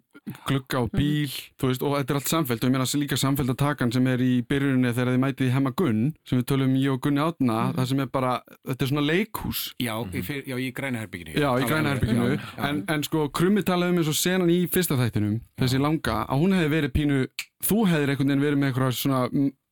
glugga 0.47 0.81
á 0.81 0.83
bíl 0.89 1.29
þú 1.59 1.69
veist, 1.69 1.83
og 1.85 1.95
þetta 1.99 2.13
er 2.13 2.19
allt 2.19 2.29
samfelt 2.31 2.63
og 2.63 2.69
ég 2.69 2.73
meina 2.73 2.87
líka 2.97 3.17
samfeltatakan 3.19 3.91
sem 3.93 4.07
er 4.09 4.21
í 4.25 4.31
byrjuninni 4.49 4.93
þegar 4.95 5.11
þið 5.13 5.21
mætið 5.21 5.49
í 5.49 5.53
Hemma 5.53 5.71
Gunn 5.77 5.99
sem 6.25 6.39
við 6.39 6.47
tölum 6.49 6.73
ég 6.81 6.95
og 6.95 7.01
Gunni 7.05 7.21
Átna 7.21 7.57
það 7.75 7.89
sem 7.91 8.01
er 8.01 8.09
bara, 8.15 8.31
þetta 8.65 8.85
er 8.87 8.91
svona 8.91 9.05
leikhús. 9.05 9.61
Já, 9.81 9.93
fyr, 10.15 10.41
já, 10.49 10.55
í 10.57 10.71
grænaherbygginu 10.79 11.35
Já, 11.37 11.49
í 11.61 11.67
grænaherbygginu 11.69 12.39
en, 12.69 12.81
en 12.95 13.05
sko 13.05 13.27
krummi 13.29 13.65
talaði 13.67 13.93
um 13.93 14.01
eins 14.01 14.09
og 14.09 14.17
senan 14.17 14.53
í 14.53 14.63
fyrsta 14.71 14.97
þættinum 14.97 15.37
þessi 15.61 15.81
langa, 15.83 16.23
að 16.25 16.41
hún 16.41 16.57
hefði 16.57 16.73
verið 16.73 16.95
pínu 16.97 17.21
þú 17.65 17.85
hefðir 17.91 18.15
einhvern 18.15 18.33
veginn 18.33 18.45
verið 18.47 18.61
með 18.63 18.71
eitthvað 18.73 18.97
svona 18.97 19.21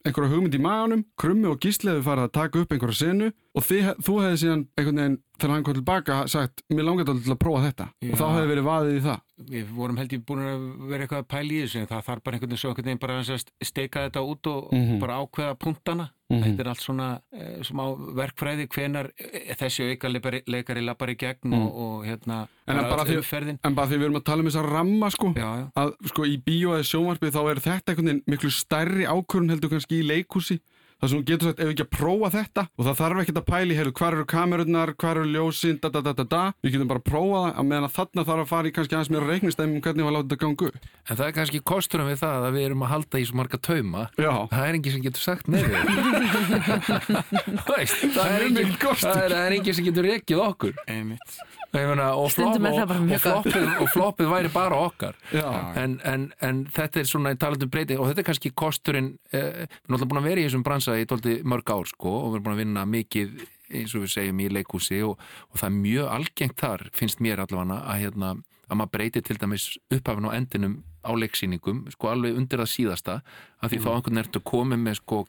einhverja 0.04 0.34
hugmynd 0.36 0.58
í 0.58 0.62
maðunum, 0.62 1.04
krummi 1.18 1.48
og 1.50 1.62
gísli 1.64 1.90
hefur 1.90 2.06
farið 2.12 2.28
að 2.28 2.34
taka 2.36 2.62
upp 2.62 2.74
einhverja 2.76 3.00
senu 3.00 3.32
og 3.54 3.66
þið, 3.68 3.90
þú 4.02 4.16
hefði 4.24 4.40
síðan 4.42 4.64
einhvern 4.78 5.02
veginn 5.02 5.20
þegar 5.34 5.54
hann 5.54 5.66
kom 5.66 5.78
tilbaka 5.78 6.18
sagt, 6.32 6.64
mér 6.74 6.88
langar 6.88 7.08
til 7.10 7.34
að 7.34 7.40
prófa 7.42 7.68
þetta 7.68 7.88
Já. 7.92 8.10
og 8.10 8.20
þá 8.20 8.26
hefði 8.30 8.50
verið 8.54 8.68
vaðið 8.70 8.98
í 8.98 9.06
það 9.10 9.22
Við 9.44 9.72
vorum 9.76 9.98
held 9.98 10.14
ég 10.14 10.22
búin 10.24 10.44
að 10.46 10.66
vera 10.88 11.04
eitthvað 11.04 11.24
að 11.24 11.30
pæla 11.34 11.54
í 11.54 11.62
þessu 11.64 11.80
en 11.82 11.88
það 11.90 12.04
þarf 12.08 12.24
bara 12.24 12.38
einhvern 12.38 12.52
veginn 12.54 12.70
einhvern 12.70 12.88
veginn 12.88 13.02
bara 13.02 13.16
að 13.20 13.46
steika 13.68 14.04
þetta 14.06 14.22
út 14.24 14.50
og 14.52 14.60
mm 14.72 14.84
-hmm. 14.84 15.00
bara 15.02 15.18
ákveða 15.20 15.56
punktana 15.60 16.06
mm 16.06 16.38
-hmm. 16.38 16.44
þetta 16.46 16.64
er 16.64 16.70
allt 16.70 16.82
svona 16.82 17.08
eh, 17.34 17.60
smá 17.62 17.84
verkfræði 18.20 18.68
hvenar 18.68 19.10
eh, 19.18 19.56
þessi 19.58 19.90
auka 19.92 20.10
leikari 20.48 20.86
lappar 20.86 21.10
í 21.10 21.18
gegn 21.18 21.50
mm. 21.50 21.62
og, 21.62 21.70
og 21.76 22.06
hérna 22.06 22.48
en 22.68 22.78
bara, 22.78 23.04
því, 23.04 23.58
en 23.64 23.76
bara 23.76 23.88
því 23.88 23.98
við 23.98 24.04
erum 24.04 24.22
að 24.22 24.24
tala 24.30 24.42
um 24.42 24.48
þess 24.48 24.62
að 24.62 24.72
ramma 24.72 25.10
sko, 25.10 25.34
já, 25.36 25.50
já. 25.60 25.66
að 25.76 25.94
sko 26.08 26.26
í 26.26 26.38
bíó 26.38 26.78
eða 26.78 26.90
sjónvarpið 26.92 27.34
þá 27.36 27.42
er 27.50 27.60
þetta 27.60 27.92
einhvern 27.92 28.08
veginn 28.08 28.24
miklu 28.28 28.50
stærri 28.50 29.04
ákvörun 29.06 29.50
heldur 29.50 29.70
kannski 29.70 30.00
í 30.00 30.08
leikúsi 30.08 30.62
Það 31.04 31.10
sem 31.12 31.20
þú 31.20 31.26
getur 31.28 31.50
sagt, 31.50 31.58
ef 31.60 31.68
við 31.68 31.74
ekki 31.74 31.84
að 31.84 31.96
prófa 31.98 32.28
þetta 32.32 32.64
og 32.64 32.86
það 32.88 33.00
þarf 33.02 33.18
ekki 33.24 33.34
að 33.36 33.48
pæli, 33.50 33.76
heyrðu, 33.76 33.92
hvað 34.00 34.14
eru 34.14 34.26
kamerunnar, 34.32 34.92
hvað 34.96 35.18
eru 35.18 35.24
ljósinn, 35.34 35.80
da 35.84 35.90
da 35.92 36.00
da 36.06 36.14
da 36.16 36.24
da, 36.32 36.44
við 36.64 36.78
getum 36.78 36.88
bara 36.94 37.02
að 37.02 37.10
prófa 37.10 37.42
það, 37.42 37.50
að 37.60 37.68
meðan 37.68 37.88
að 37.90 37.96
þarna 37.98 38.24
þarf 38.30 38.44
að 38.46 38.52
fara 38.54 38.70
í 38.70 38.74
kannski 38.78 38.96
aðeins 38.96 39.12
meira 39.12 39.28
reiknistæmi 39.28 39.76
um 39.76 39.84
hvernig 39.84 40.08
við 40.08 40.16
látum 40.16 40.30
þetta 40.32 40.40
gangu. 40.46 40.70
En 41.04 41.20
það 41.20 41.26
er 41.26 41.36
kannski 41.36 41.62
kosturum 41.74 42.08
við 42.08 42.22
það 42.24 42.48
að 42.48 42.56
við 42.56 42.68
erum 42.70 42.86
að 42.88 42.94
halda 42.94 43.20
í 43.20 43.28
svo 43.28 43.36
marga 43.42 43.60
tauma, 43.68 44.06
Já. 44.16 44.32
það 44.54 44.64
er 44.64 44.80
enginn 44.80 44.96
sem 44.96 45.04
getur 45.10 45.26
sagt 45.28 45.52
nefnir. 45.52 45.84
það 49.04 49.36
er 49.44 49.58
enginn 49.58 49.76
sem 49.76 49.92
getur 49.92 50.08
rekið 50.08 50.46
okkur. 50.48 50.80
Einmitt. 50.88 51.44
Meina, 51.74 52.12
og, 52.14 52.30
flop, 52.30 52.60
og, 52.62 52.92
og, 52.94 53.16
floppið, 53.24 53.64
og 53.82 53.88
floppið 53.90 54.30
væri 54.30 54.52
bara 54.54 54.78
okkar. 54.86 55.18
En, 55.34 55.96
en, 56.06 56.28
en 56.46 56.62
þetta 56.74 57.02
er 57.02 57.10
svona 57.10 57.34
talandum 57.40 57.72
breyting 57.74 58.02
og 58.02 58.12
þetta 58.12 58.22
er 58.22 58.28
kannski 58.28 58.54
kosturinn 58.54 59.10
eh, 59.34 59.66
við 59.66 59.90
erum 59.90 59.98
alltaf 59.98 60.12
búin 60.12 60.22
að 60.22 60.30
vera 60.30 60.44
í 60.44 60.46
þessum 60.48 60.66
bransa 60.68 61.00
í 61.02 61.08
tólti 61.10 61.40
mörg 61.50 61.74
ár 61.74 61.90
sko, 61.90 62.14
og 62.20 62.30
við 62.30 62.38
erum 62.38 62.48
búin 62.48 62.56
að 62.56 62.64
vinna 62.64 62.86
mikið 62.94 63.44
eins 63.74 63.96
og 63.98 64.06
við 64.06 64.14
segjum 64.14 64.42
í 64.44 64.50
leikúsi 64.54 65.02
og 65.08 65.18
það 65.58 65.68
er 65.70 65.78
mjög 65.80 66.16
algengt 66.20 66.60
þar 66.62 66.88
finnst 66.94 67.24
mér 67.24 67.42
allavega 67.42 67.80
að, 67.82 68.02
hérna, 68.04 68.34
að 68.70 68.80
maður 68.80 68.94
breytir 68.98 69.26
til 69.26 69.40
dæmis 69.42 69.70
upphafin 69.90 70.30
á 70.30 70.38
endinum 70.38 70.82
á 71.04 71.12
leiksýningum, 71.20 71.84
sko 71.94 72.10
alveg 72.12 72.38
undir 72.40 72.62
það 72.64 72.72
síðasta 72.72 73.16
af 73.64 73.72
því 73.72 73.78
mm. 73.78 73.84
þá 73.84 73.90
einhvern 73.92 74.10
veginn 74.10 74.22
ertu 74.24 74.42
komið 74.48 74.82
með 74.84 74.98
sko 75.00 75.20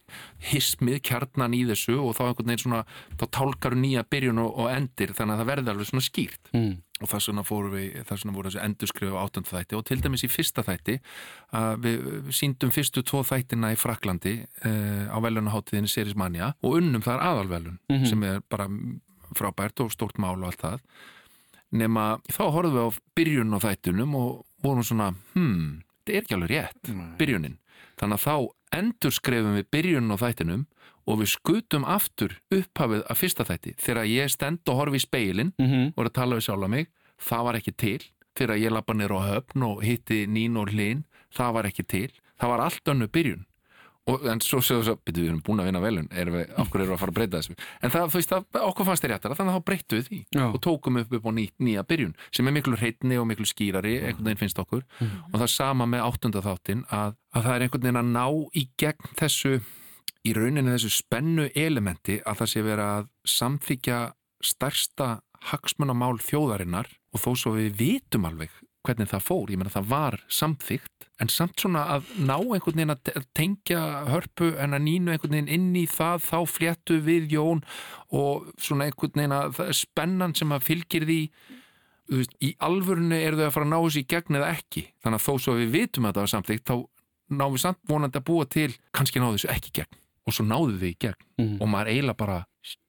hismið, 0.51 0.99
kjarnan 1.09 1.55
í 1.57 1.63
þessu 1.69 1.99
og 1.99 2.17
þá 2.17 2.23
einhvern 2.29 2.51
veginn 2.51 2.65
svona, 2.65 2.81
þá 3.21 3.25
tálkar 3.39 3.77
nýja 3.79 4.05
byrjun 4.11 4.43
og, 4.45 4.51
og 4.65 4.73
endir 4.73 5.15
þannig 5.15 5.37
að 5.37 5.43
það 5.43 5.51
verði 5.53 5.73
alveg 5.75 5.91
svona 5.91 6.07
skýrt 6.09 6.53
mm. 6.55 6.75
og 7.01 7.13
það 7.13 7.25
svona 7.27 7.47
fóru 7.47 7.73
við, 7.75 7.89
það 8.11 8.21
svona 8.23 8.37
voru 8.39 8.53
þessu 8.53 8.63
endurskrifu 8.65 9.23
átöndu 9.23 9.53
þætti 9.53 9.79
og 9.79 9.87
til 9.91 10.01
dæmis 10.05 10.27
í 10.27 10.31
fyrsta 10.33 10.67
þætti 10.67 10.99
að 11.61 11.89
við, 11.89 12.13
síndum 12.41 12.75
fyrstu 12.75 13.05
tvo 13.07 13.25
þættina 13.27 13.73
í 13.75 13.81
Fraklandi 13.81 14.37
uh, 14.43 15.11
á 15.11 15.19
velunaháttiðinni 15.23 15.91
Serismania 15.91 16.55
og 16.63 16.79
unnum 16.81 17.05
þar 17.05 17.27
aðalvelun 17.33 17.81
mm 17.89 17.97
-hmm. 17.97 18.07
sem 18.11 18.29
er 18.31 18.47
bara 18.51 18.71
frábært 19.35 19.83
og 19.83 19.93
stórt 19.93 20.19
mál 20.23 20.39
og 20.39 20.51
allt 20.51 20.63
það 20.63 20.81
nema 21.75 22.05
þá 22.31 22.45
horfum 22.55 22.75
við 22.75 22.87
á 22.87 22.91
byrjun 23.19 23.57
á 23.57 23.59
þættunum 23.65 24.19
og 24.19 24.31
vorum 24.65 24.87
svona, 24.87 25.13
hmm, 25.35 25.83
þetta 26.05 26.15
er 26.15 26.23
ekki 26.23 26.37
alveg 26.37 26.53
rétt, 26.55 26.93
byrjunin. 27.21 27.59
Þannig 28.01 28.19
að 28.19 28.25
þá 28.25 28.79
endur 28.79 29.15
skrefum 29.15 29.59
við 29.59 29.71
byrjunin 29.71 30.15
á 30.15 30.17
þættinum 30.19 30.67
og 31.05 31.21
við 31.21 31.31
skutum 31.35 31.85
aftur 31.85 32.39
upphafið 32.55 33.05
af 33.13 33.21
fyrsta 33.21 33.47
þætti. 33.47 33.77
Þegar 33.79 34.11
ég 34.11 34.33
stend 34.33 34.73
og 34.73 34.81
horfi 34.81 35.01
í 35.01 35.05
speilin 35.05 35.53
mm 35.59 35.67
-hmm. 35.67 35.93
og 35.95 36.05
er 36.05 36.11
að 36.11 36.19
tala 36.19 36.37
við 36.37 36.47
sjálf 36.49 36.65
að 36.65 36.75
mig, 36.75 36.87
það 37.21 37.45
var 37.45 37.55
ekki 37.61 37.73
til. 37.73 38.03
Þegar 38.35 38.59
ég 38.59 38.73
lappa 38.73 38.95
nýra 38.95 39.21
á 39.21 39.29
höfn 39.31 39.63
og 39.63 39.83
hitti 39.85 40.27
nín 40.27 40.57
og 40.57 40.73
hlinn, 40.73 41.05
það 41.31 41.53
var 41.55 41.65
ekki 41.67 41.85
til. 41.87 42.11
Það 42.41 42.49
var 42.51 42.61
allt 42.61 42.89
önnu 42.89 43.07
byrjun 43.07 43.45
og, 44.11 44.25
en 44.29 44.41
svo 44.45 44.61
séu 44.65 44.81
þess 44.81 44.93
að, 44.93 44.99
betur 45.07 45.25
við 45.25 45.31
erum 45.31 45.43
búin 45.45 45.63
að 45.63 45.69
vinna 45.71 45.83
velun 45.83 46.09
erum 46.13 46.37
við, 46.39 46.51
okkur 46.65 46.85
eru 46.85 46.95
að 46.95 47.01
fara 47.03 47.15
að 47.15 47.19
breyta 47.19 47.41
þessu 47.41 47.55
en 47.57 47.95
það, 47.95 48.09
þú 48.13 48.21
veist, 48.21 48.33
það, 48.35 48.59
okkur 48.71 48.89
fannst 48.89 49.05
þér 49.05 49.13
réttara 49.15 49.39
þannig 49.39 49.55
að 49.55 49.61
þá 49.61 49.69
breyttu 49.71 49.99
við 49.99 50.09
því 50.09 50.19
Já. 50.25 50.45
og 50.47 50.59
tókum 50.67 51.01
upp 51.01 51.15
upp 51.19 51.29
á 51.29 51.33
ný, 51.39 51.45
nýja 51.65 51.87
byrjun 51.89 52.17
sem 52.29 52.51
er 52.51 52.57
miklu 52.59 52.81
hreitni 52.81 53.21
og 53.21 53.29
miklu 53.31 53.49
skýrari 53.49 53.95
einhvern 54.03 54.29
veginn 54.29 54.43
finnst 54.43 54.61
okkur 54.61 54.85
mm. 54.85 55.15
og 55.31 55.39
það 55.41 55.53
sama 55.55 55.89
með 55.89 56.05
áttundatháttin 56.09 56.85
að, 56.91 57.17
að 57.33 57.49
það 57.49 57.57
er 57.57 57.67
einhvern 57.67 57.87
veginn 57.89 58.03
að 58.03 58.13
ná 58.13 58.27
í 58.53 58.67
gegn 58.85 59.15
þessu 59.21 59.55
í 60.25 60.37
rauninni 60.37 60.75
þessu 60.75 60.93
spennu 60.93 61.49
elementi 61.57 62.21
að 62.25 62.43
það 62.43 62.53
sé 62.53 62.65
vera 62.65 62.91
að 62.99 63.09
samþykja 63.29 64.03
stærsta 64.45 65.09
hagsmunamál 65.51 66.17
þjóðarinnar 66.25 66.89
og 67.15 67.21
þó 67.21 67.31
svo 67.37 67.57
við 67.59 67.75
vitum 67.81 68.29
alveg 68.29 68.53
hvernig 68.85 69.11
það 69.11 69.25
fór, 69.25 69.51
ég 69.53 69.61
menna 69.61 69.73
það 69.73 69.91
var 69.91 70.19
samþygt 70.29 71.09
en 71.23 71.31
samt 71.31 71.61
svona 71.63 71.85
að 71.95 72.09
ná 72.27 72.37
einhvern 72.37 72.79
veginn 72.81 72.95
að 72.95 73.27
tengja 73.37 73.83
hörpu 74.11 74.51
en 74.61 74.75
að 74.77 74.87
nínu 74.89 75.13
einhvern 75.15 75.37
veginn 75.37 75.53
inn 75.57 75.77
í 75.79 75.85
það 75.91 76.25
þá 76.27 76.39
fléttu 76.51 76.99
við 77.07 77.37
Jón 77.37 77.63
og 78.11 78.49
svona 78.59 78.89
einhvern 78.89 79.15
veginn 79.15 79.37
að 79.37 79.61
spennan 79.79 80.35
sem 80.37 80.55
að 80.55 80.67
fylgir 80.69 81.07
því 81.07 81.21
veist, 82.13 82.35
í 82.43 82.55
alvörinu 82.63 83.19
eru 83.21 83.41
þau 83.41 83.47
að 83.47 83.55
fara 83.57 83.69
að 83.69 83.73
ná 83.73 83.79
þessu 83.79 84.03
í 84.03 84.09
gegn 84.15 84.41
eða 84.41 84.51
ekki. 84.59 84.85
Þannig 85.05 85.21
að 85.21 85.27
þó 85.27 85.45
svo 85.47 85.57
við 85.61 85.75
vitum 85.79 86.09
að 86.09 86.17
það 86.17 86.27
var 86.27 86.33
samþygt 86.35 86.67
þá 86.71 86.77
náum 87.35 87.55
við 87.55 87.63
samt 87.65 87.81
vonandi 87.89 88.21
að 88.21 88.27
búa 88.29 88.49
til 88.51 88.71
kannski 88.95 89.23
náðu 89.23 89.39
þessu 89.39 89.53
ekki 89.55 89.71
í 89.71 89.77
gegn. 89.81 90.01
Og 90.25 90.37
svo 90.37 90.47
náðu 90.49 90.79
þau 90.81 90.89
í 90.91 90.97
gegn. 91.05 91.29
Mm. 91.41 91.57
og 91.61 91.71
maður 91.71 91.93
eiginlega 91.93 92.21
bara 92.21 92.39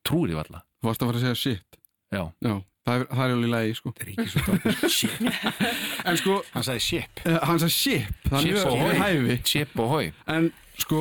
trúir 0.06 0.34
í 0.34 0.38
valla 0.38 0.62
Þú 0.80 0.90
varst 0.90 1.02
að 1.02 1.10
fara 1.10 1.18
að 1.18 1.24
segja 1.26 1.38
shit? 1.42 1.78
Já, 2.14 2.22
Já. 2.46 2.56
Það 2.86 3.00
er, 3.00 3.06
það 3.10 3.24
er 3.26 3.32
alveg 3.34 3.50
lægi, 3.50 3.76
sko. 3.80 3.92
Það 3.96 4.04
er 4.04 4.10
ekki 4.12 4.26
svo 4.30 4.42
tókist. 4.46 4.84
Ship. 4.94 5.16
En 6.10 6.18
sko... 6.22 6.34
Hann 6.54 6.66
sagði 6.68 6.84
ship. 6.86 7.22
Uh, 7.24 7.38
hann 7.42 7.62
sagði 7.64 7.74
ship. 7.74 8.12
Það 8.30 8.40
er 8.46 9.00
hæfi. 9.00 9.38
Ship 9.50 9.72
og 9.82 9.88
hói. 9.90 10.04
En 10.30 10.52
sko, 10.78 11.00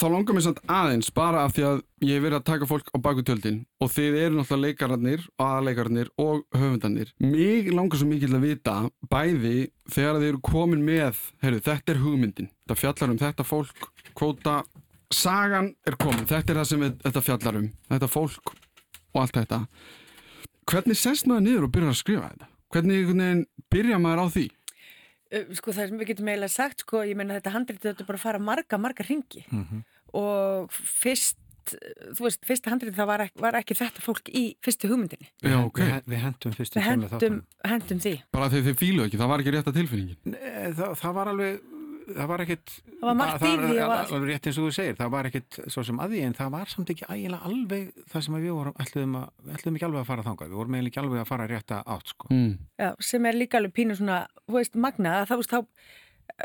þá 0.00 0.04
langar 0.08 0.38
mér 0.38 0.44
samt 0.46 0.62
aðeins, 0.72 1.10
bara 1.12 1.42
af 1.44 1.52
því 1.52 1.62
að 1.68 1.82
ég 2.08 2.16
hef 2.16 2.24
verið 2.24 2.38
að 2.38 2.46
taka 2.48 2.68
fólk 2.70 2.88
á 2.88 2.98
baku 3.04 3.20
tjöldin 3.28 3.58
og 3.84 3.88
þið 3.92 4.12
eru 4.22 4.38
náttúrulega 4.38 4.64
leikararnir, 4.72 5.20
aðleikararnir 5.44 6.08
og 6.24 6.36
höfundarnir. 6.56 7.12
Mér 7.20 7.68
langar 7.76 8.00
svo 8.00 8.08
mikið 8.08 8.38
að 8.38 8.46
vita, 8.48 8.76
bæði, 9.12 9.56
þegar 9.92 10.16
þið 10.22 10.28
eru 10.30 10.40
komin 10.48 10.86
með, 10.86 11.20
heyrðu, 11.44 11.60
þetta 11.68 11.92
er 11.92 12.00
hugmyndin. 12.06 12.48
Þetta 12.64 12.80
fjallar 12.80 13.12
um 13.12 13.20
þetta 13.20 13.44
fólk, 13.44 13.90
kvóta, 14.16 14.62
sagan 15.12 15.74
er 15.84 16.00
komin. 16.00 16.24
Þetta 16.24 16.48
er 16.54 16.62
það 16.62 16.70
sem 16.72 16.80
við, 16.88 16.96
þetta 17.04 17.20
Hvernig 20.70 20.98
sest 20.98 21.28
maður 21.28 21.46
niður 21.46 21.68
og 21.68 21.72
byrjar 21.74 21.94
að 21.94 22.00
skrifa 22.00 22.32
þetta? 22.32 22.50
Hvernig 22.72 23.46
byrja 23.72 24.00
maður 24.02 24.24
á 24.24 24.26
því? 24.36 24.46
Sko 25.56 25.72
það 25.72 25.88
sem 25.88 26.00
við 26.00 26.10
getum 26.12 26.28
eiginlega 26.28 26.52
sagt 26.52 26.84
sko, 26.84 27.04
ég 27.08 27.16
meina 27.16 27.38
þetta 27.38 27.54
handrítið 27.54 27.90
þetta 27.90 28.04
er 28.04 28.10
bara 28.10 28.20
að 28.20 28.26
fara 28.26 28.42
marga, 28.42 28.78
marga 28.78 29.06
ringi 29.06 29.44
mm 29.48 29.62
-hmm. 29.64 29.84
og 30.20 30.72
fyrst 30.72 31.38
þú 31.70 32.26
veist, 32.26 32.42
fyrsta 32.46 32.72
handrítið 32.72 32.98
það 32.98 33.08
var 33.10 33.24
ekki, 33.26 33.42
var 33.44 33.58
ekki 33.60 33.76
þetta 33.78 34.02
fólk 34.04 34.30
í 34.34 34.42
fyrstu 34.64 34.90
hugmyndinni 34.90 35.28
Já, 35.40 35.58
ok. 35.62 35.78
Við, 35.78 36.08
við 36.10 36.24
hendum 36.26 36.56
fyrstu 36.56 36.78
Við 36.78 36.88
hendum, 36.88 37.38
hendum 37.64 38.02
því 38.02 38.14
Bara 38.34 38.48
þegar 38.52 38.66
þið 38.68 38.80
fíluðu 38.82 39.06
ekki, 39.06 39.20
það 39.22 39.32
var 39.32 39.44
ekki 39.44 39.54
rétt 39.54 39.70
að 39.70 39.78
tilfinningin 39.78 40.34
Nei, 40.34 40.72
það, 40.78 40.94
það 41.02 41.16
var 41.18 41.32
alveg 41.32 41.60
það 42.08 42.28
var 42.30 42.42
ekkit 42.44 42.74
það 42.88 43.06
var 43.08 43.16
margt 43.20 43.44
í 43.46 43.52
því 43.62 43.78
alveg 43.86 44.26
rétt 44.28 44.48
eins 44.48 44.58
og 44.58 44.66
þú 44.66 44.74
segir, 44.76 44.98
það 44.98 45.12
var 45.14 45.28
ekkit 45.30 45.58
svo 45.72 45.84
sem 45.86 46.02
aðví 46.04 46.20
en 46.26 46.36
það 46.38 46.52
var 46.56 46.72
samt 46.72 46.92
ekki 46.94 47.08
ægilega 47.08 47.50
alveg 47.50 48.04
það 48.12 48.26
sem 48.26 48.38
við 48.38 48.54
vorum, 48.58 48.76
ætluðum, 48.84 49.16
að, 49.20 49.32
ætluðum 49.56 49.78
ekki 49.78 49.88
alveg 49.88 50.02
að 50.02 50.10
fara 50.10 50.26
þangað, 50.28 50.52
við 50.52 50.60
vorum 50.62 50.76
eiginlega 50.76 50.92
ekki 50.92 51.02
alveg 51.04 51.22
að 51.22 51.32
fara 51.32 51.48
rétt 51.50 51.74
að 51.76 51.90
átt 51.96 52.14
sko. 52.14 52.30
mm. 52.32 52.52
Já, 52.82 52.88
sem 53.10 53.28
er 53.30 53.38
líka 53.38 53.60
alveg 53.60 53.76
pínu 53.78 53.98
svona, 53.98 54.22
þú 54.46 54.58
veist, 54.58 54.78
magna 54.86 55.16
þá, 55.28 55.34
þá 55.52 55.58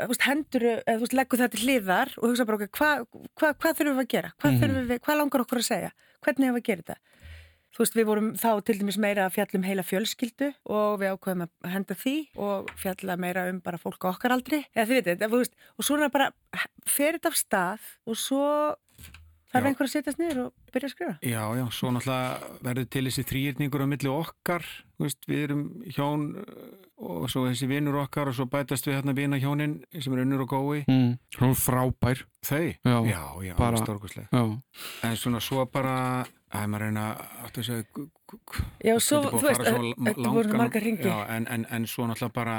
veist, 0.08 0.26
hendur, 0.26 0.68
eða 0.78 0.96
þú 0.96 1.06
veist, 1.06 1.18
leggur 1.18 1.42
það 1.42 1.54
til 1.54 1.64
hliðar 1.64 2.14
og 2.18 2.28
hugsa 2.28 2.48
bara, 2.48 2.70
hvað 2.78 3.06
hva, 3.38 3.52
hva 3.54 3.72
þurfum 3.72 3.98
við 3.98 4.04
að 4.04 4.12
gera, 4.16 4.34
hvað 4.38 4.58
mm. 4.58 4.94
hva 5.06 5.18
langar 5.18 5.44
okkur 5.46 5.62
að 5.62 5.70
segja 5.72 5.94
hvernig 6.24 6.48
hefur 6.48 6.58
við 6.58 6.62
að 6.62 6.68
gera 6.68 6.84
þetta 6.84 6.98
Þú 7.78 7.84
veist, 7.84 7.94
við 7.94 8.06
vorum 8.08 8.28
þá 8.34 8.48
til 8.66 8.74
dæmis 8.80 8.96
meira 8.98 9.28
að 9.28 9.36
fjalla 9.36 9.54
um 9.54 9.62
heila 9.68 9.82
fjölskyldu 9.86 10.48
og 10.74 10.96
við 10.98 11.12
ákveðum 11.14 11.44
að 11.44 11.68
henda 11.70 11.94
því 11.94 12.14
og 12.42 12.72
fjalla 12.74 13.14
meira 13.22 13.44
um 13.52 13.60
bara 13.62 13.78
fólk 13.78 14.08
okkar 14.10 14.32
aldrei. 14.34 14.64
Eða 14.74 14.88
þið 14.88 14.96
veitir, 14.96 15.20
þú 15.22 15.38
veist, 15.44 15.54
og 15.78 15.86
svo 15.86 15.94
er 15.94 16.02
það 16.02 16.16
bara 16.16 16.64
ferið 16.90 17.28
af 17.30 17.36
stað 17.38 17.84
og 18.02 18.18
svo 18.18 18.48
þarf 19.52 19.68
einhver 19.70 19.86
að 19.86 19.92
setjast 19.92 20.18
niður 20.18 20.40
og 20.42 20.72
byrja 20.74 20.88
að 20.88 20.92
skrifa. 20.96 21.14
Já, 21.22 21.42
já, 21.54 21.62
svo 21.76 21.92
náttúrulega 21.94 22.56
verður 22.66 22.88
til 22.96 23.02
þessi 23.06 23.24
þrýrningur 23.30 23.84
á 23.86 23.90
milli 23.92 24.10
okkar, 24.10 24.66
veist, 24.98 25.28
við 25.30 25.44
erum 25.46 25.62
hjón 25.94 26.24
og 26.98 27.28
svo 27.30 27.44
þessi 27.46 27.68
vinnur 27.70 28.00
okkar 28.02 28.32
og 28.32 28.36
svo 28.40 28.48
bætast 28.50 28.88
við 28.90 28.98
hérna 28.98 29.14
vina 29.14 29.38
hjónin 29.38 29.78
sem 29.94 30.16
er 30.16 30.24
unnur 30.24 30.42
og 30.48 30.50
gói. 30.50 30.82
Mm, 30.90 31.14
hún 31.38 31.54
frábær. 31.54 32.24
Þau? 32.42 32.74
Já, 32.74 32.98
já, 33.06 33.22
já 33.46 33.54
bara. 33.54 33.86
En 35.06 35.16
svona 35.16 35.38
svo 35.38 35.62
bara 35.70 36.26
Það 36.48 36.62
er 36.62 36.68
maður 36.72 36.82
að 36.82 36.88
reyna 36.88 37.06
að 37.44 37.62
segja 37.68 38.08
Já, 38.84 38.94
svo, 39.04 39.18
þú 39.28 39.40
veist, 39.44 39.64
þetta 39.64 40.30
voru 40.32 40.56
margar 40.60 40.84
ringi 40.84 41.08
en, 41.08 41.46
en, 41.52 41.66
en 41.70 41.86
svo 41.88 42.06
náttúrulega 42.08 42.34
bara 42.38 42.58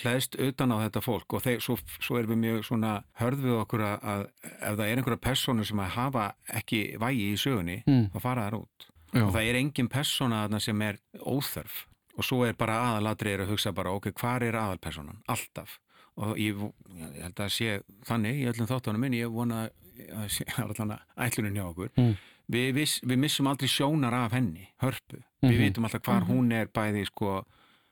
hlæðst 0.00 0.36
utan 0.40 0.72
á 0.72 0.76
þetta 0.86 1.02
fólk 1.04 1.34
og 1.36 1.42
þeir, 1.44 1.58
svo, 1.64 1.74
svo 2.00 2.16
erum 2.20 2.30
við 2.34 2.40
mjög 2.44 2.60
svona 2.68 2.92
hörð 3.20 3.42
við 3.44 3.56
okkur 3.58 3.82
að, 3.84 4.04
að 4.12 4.22
ef 4.46 4.76
það 4.78 4.84
er 4.86 5.00
einhverja 5.02 5.22
persónu 5.26 5.64
sem 5.68 5.82
að 5.82 5.90
hafa 5.96 6.26
ekki 6.60 6.80
vægi 7.02 7.26
í 7.32 7.36
sögunni, 7.42 7.78
Mm. 7.90 8.06
þá 8.14 8.18
fara 8.22 8.46
þær 8.48 8.58
út 8.60 8.86
Já. 9.12 9.22
og 9.26 9.32
það 9.34 9.48
er 9.50 9.58
engin 9.60 9.88
persóna 9.90 10.44
þarna 10.46 10.60
sem 10.62 10.82
er 10.86 11.00
óþörf 11.18 11.80
og 12.16 12.24
svo 12.28 12.40
er 12.46 12.54
bara 12.60 12.78
aðalatri 12.86 13.34
að 13.36 13.50
hugsa 13.50 13.72
bara, 13.74 13.92
ok, 13.96 14.10
hvar 14.20 14.42
er 14.46 14.56
aðalpersonan? 14.60 15.20
Alltaf 15.28 15.78
og 16.20 16.36
ég, 16.38 16.56
ég 17.00 17.22
held 17.24 17.40
að 17.40 17.52
sé 17.54 17.80
þannig 18.06 18.40
í 18.44 18.48
öllum 18.50 18.68
þáttunum 18.70 19.00
minn, 19.00 19.14
ég 19.18 19.30
vona 19.32 19.66
að 20.14 20.28
sé 20.38 20.46
allan 20.62 20.94
að 20.96 21.26
ætlunin 21.26 21.56
hjá 21.58 21.66
okkur 21.68 21.90
Mm. 21.98 22.14
Við, 22.50 22.68
við, 22.76 22.94
við 23.12 23.18
missum 23.24 23.46
aldrei 23.50 23.68
sjónar 23.70 24.16
af 24.24 24.32
henni, 24.36 24.68
hörpu 24.82 25.22
Mhm. 25.40 25.50
við 25.54 25.58
vitum 25.64 25.84
alltaf 25.88 26.02
hvar 26.04 26.26
hún 26.28 26.50
er 26.52 26.66
bæði 26.68 27.06
sko 27.08 27.44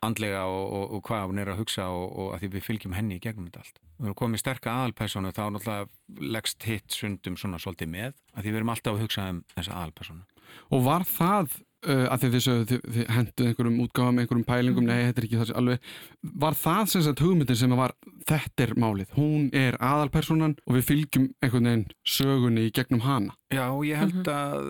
andlega 0.04 0.42
og, 0.46 0.72
og, 0.72 0.90
og 0.98 1.02
hvað 1.08 1.28
hún 1.30 1.38
er 1.40 1.48
að 1.48 1.56
hugsa 1.62 1.86
og, 1.90 2.10
og 2.18 2.34
að 2.34 2.42
því 2.42 2.48
við 2.52 2.66
fylgjum 2.66 2.92
henni 2.94 3.16
í 3.16 3.22
gegnum 3.24 3.46
þetta 3.48 3.62
allt. 3.64 3.78
Við 3.98 4.04
erum 4.06 4.14
komið 4.20 4.38
sterka 4.42 4.70
aðalpersonu 4.74 5.32
þá 5.34 5.40
náttúrulega 5.54 5.88
leggst 6.36 6.62
hitt 6.68 6.92
sundum 6.94 7.36
svona 7.40 7.58
svolítið 7.58 7.88
með 7.90 8.12
að 8.36 8.42
því 8.44 8.50
við 8.52 8.58
erum 8.60 8.68
alltaf 8.74 8.92
að 8.94 9.00
hugsa 9.02 9.24
um 9.32 9.40
þessa 9.56 9.72
aðalpersonu. 9.80 10.22
Og 10.70 10.84
var 10.84 11.02
það, 11.08 11.56
uh, 11.86 12.06
að 12.10 12.24
þið, 12.24 12.32
þið, 12.34 12.60
þið, 12.70 12.80
þið 12.94 13.04
henduð 13.14 13.46
einhverjum 13.50 13.76
útgáfum, 13.84 14.16
einhverjum 14.22 14.46
pælingum, 14.48 14.86
nei, 14.88 14.98
þetta 15.08 15.20
er 15.20 15.26
ekki 15.28 15.38
það 15.40 15.48
sem 15.50 15.58
alveg, 15.60 15.78
var 16.44 16.54
það 16.58 16.84
sem 16.92 17.02
sagt 17.06 17.22
hugmyndin 17.22 17.60
sem 17.60 17.74
var, 17.78 17.92
þetta 18.28 18.58
er 18.64 18.70
málið, 18.82 19.08
hún 19.16 19.42
er 19.56 19.74
aðalpersonan 19.88 20.54
og 20.64 20.72
við 20.78 20.84
fylgjum 20.88 21.26
einhvern 21.44 21.68
veginn 21.70 21.86
sögunni 22.16 22.62
í 22.68 22.70
gegnum 22.74 23.02
hana. 23.04 23.32
Já, 23.54 23.66
ég 23.88 23.96
held 23.96 24.26
að 24.28 24.54
uh, 24.58 24.62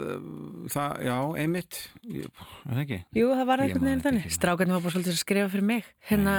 það, 0.71 0.90
já, 1.09 1.16
einmitt, 1.42 1.75
ég, 2.07 2.25
er 2.29 2.73
það 2.75 2.83
ekki? 2.85 2.99
Jú, 3.18 3.27
það 3.33 3.47
var 3.51 3.59
einhvern 3.64 3.87
veginn 3.88 4.05
þannig. 4.05 4.23
ekki. 4.29 4.37
Strákarnir 4.37 4.75
var 4.77 4.85
bara 4.85 4.94
svolítið 4.94 5.14
að 5.16 5.25
skrifa 5.25 5.49
fyrir 5.55 5.66
mig. 5.73 5.83
Hérna, 6.11 6.33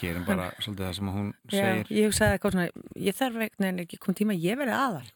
Gerum 0.00 0.24
bara 0.26 0.46
svolítið 0.58 0.84
það 0.88 0.96
sem 0.98 1.08
hún 1.14 1.28
já, 1.30 1.32
segir. 1.60 1.86
ég 1.94 2.02
hugsaði 2.10 2.32
eitthvað 2.34 2.54
svona, 2.56 2.68
ég 2.98 3.12
þarf 3.20 3.34
einhvern 3.44 3.64
veginn 3.68 3.82
ekki 3.84 4.00
kom 4.02 4.12
tíma, 4.18 4.34
ég 4.34 4.58
verði 4.58 4.74
aðal. 4.74 5.06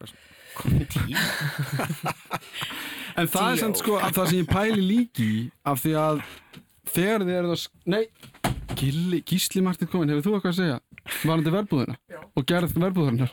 En 3.21 3.27
það 3.29 3.49
er 3.53 3.57
samt 3.61 3.77
sko 3.83 3.93
að 4.01 4.13
það 4.17 4.27
sem 4.31 4.39
ég 4.43 4.49
pæli 4.53 4.83
líki 4.87 5.31
af 5.69 5.77
því 5.83 5.93
að 6.03 6.17
þegar 6.93 7.21
þið 7.27 7.35
eruð 7.39 7.53
að, 7.57 7.61
sk- 7.63 7.81
nei, 7.93 8.05
Gilli, 8.79 9.19
Gísli 9.29 9.61
Martin 9.63 9.89
komin, 9.93 10.11
hefur 10.15 10.25
þú 10.27 10.33
eitthvað 10.39 10.55
að 10.55 10.61
segja? 10.63 10.79
Varandi 11.27 11.51
verbúðina 11.51 11.97
Já. 12.13 12.21
og 12.39 12.43
gerð 12.47 12.77
verbúðarinnar. 12.79 13.33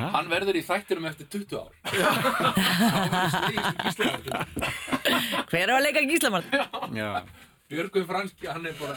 Hann 0.00 0.26
verður 0.32 0.56
í 0.58 0.62
þættinum 0.66 1.06
eftir 1.06 1.26
20 1.30 1.54
ár 1.62 1.70
Hver 5.52 5.68
á 5.70 5.74
að 5.76 5.84
leika 5.86 6.02
gíslamál? 6.08 6.44
Já, 6.96 7.08
Björgur 7.72 8.04
Frans, 8.08 8.32
hann 8.44 8.66
er 8.68 8.74
bara 8.80 8.94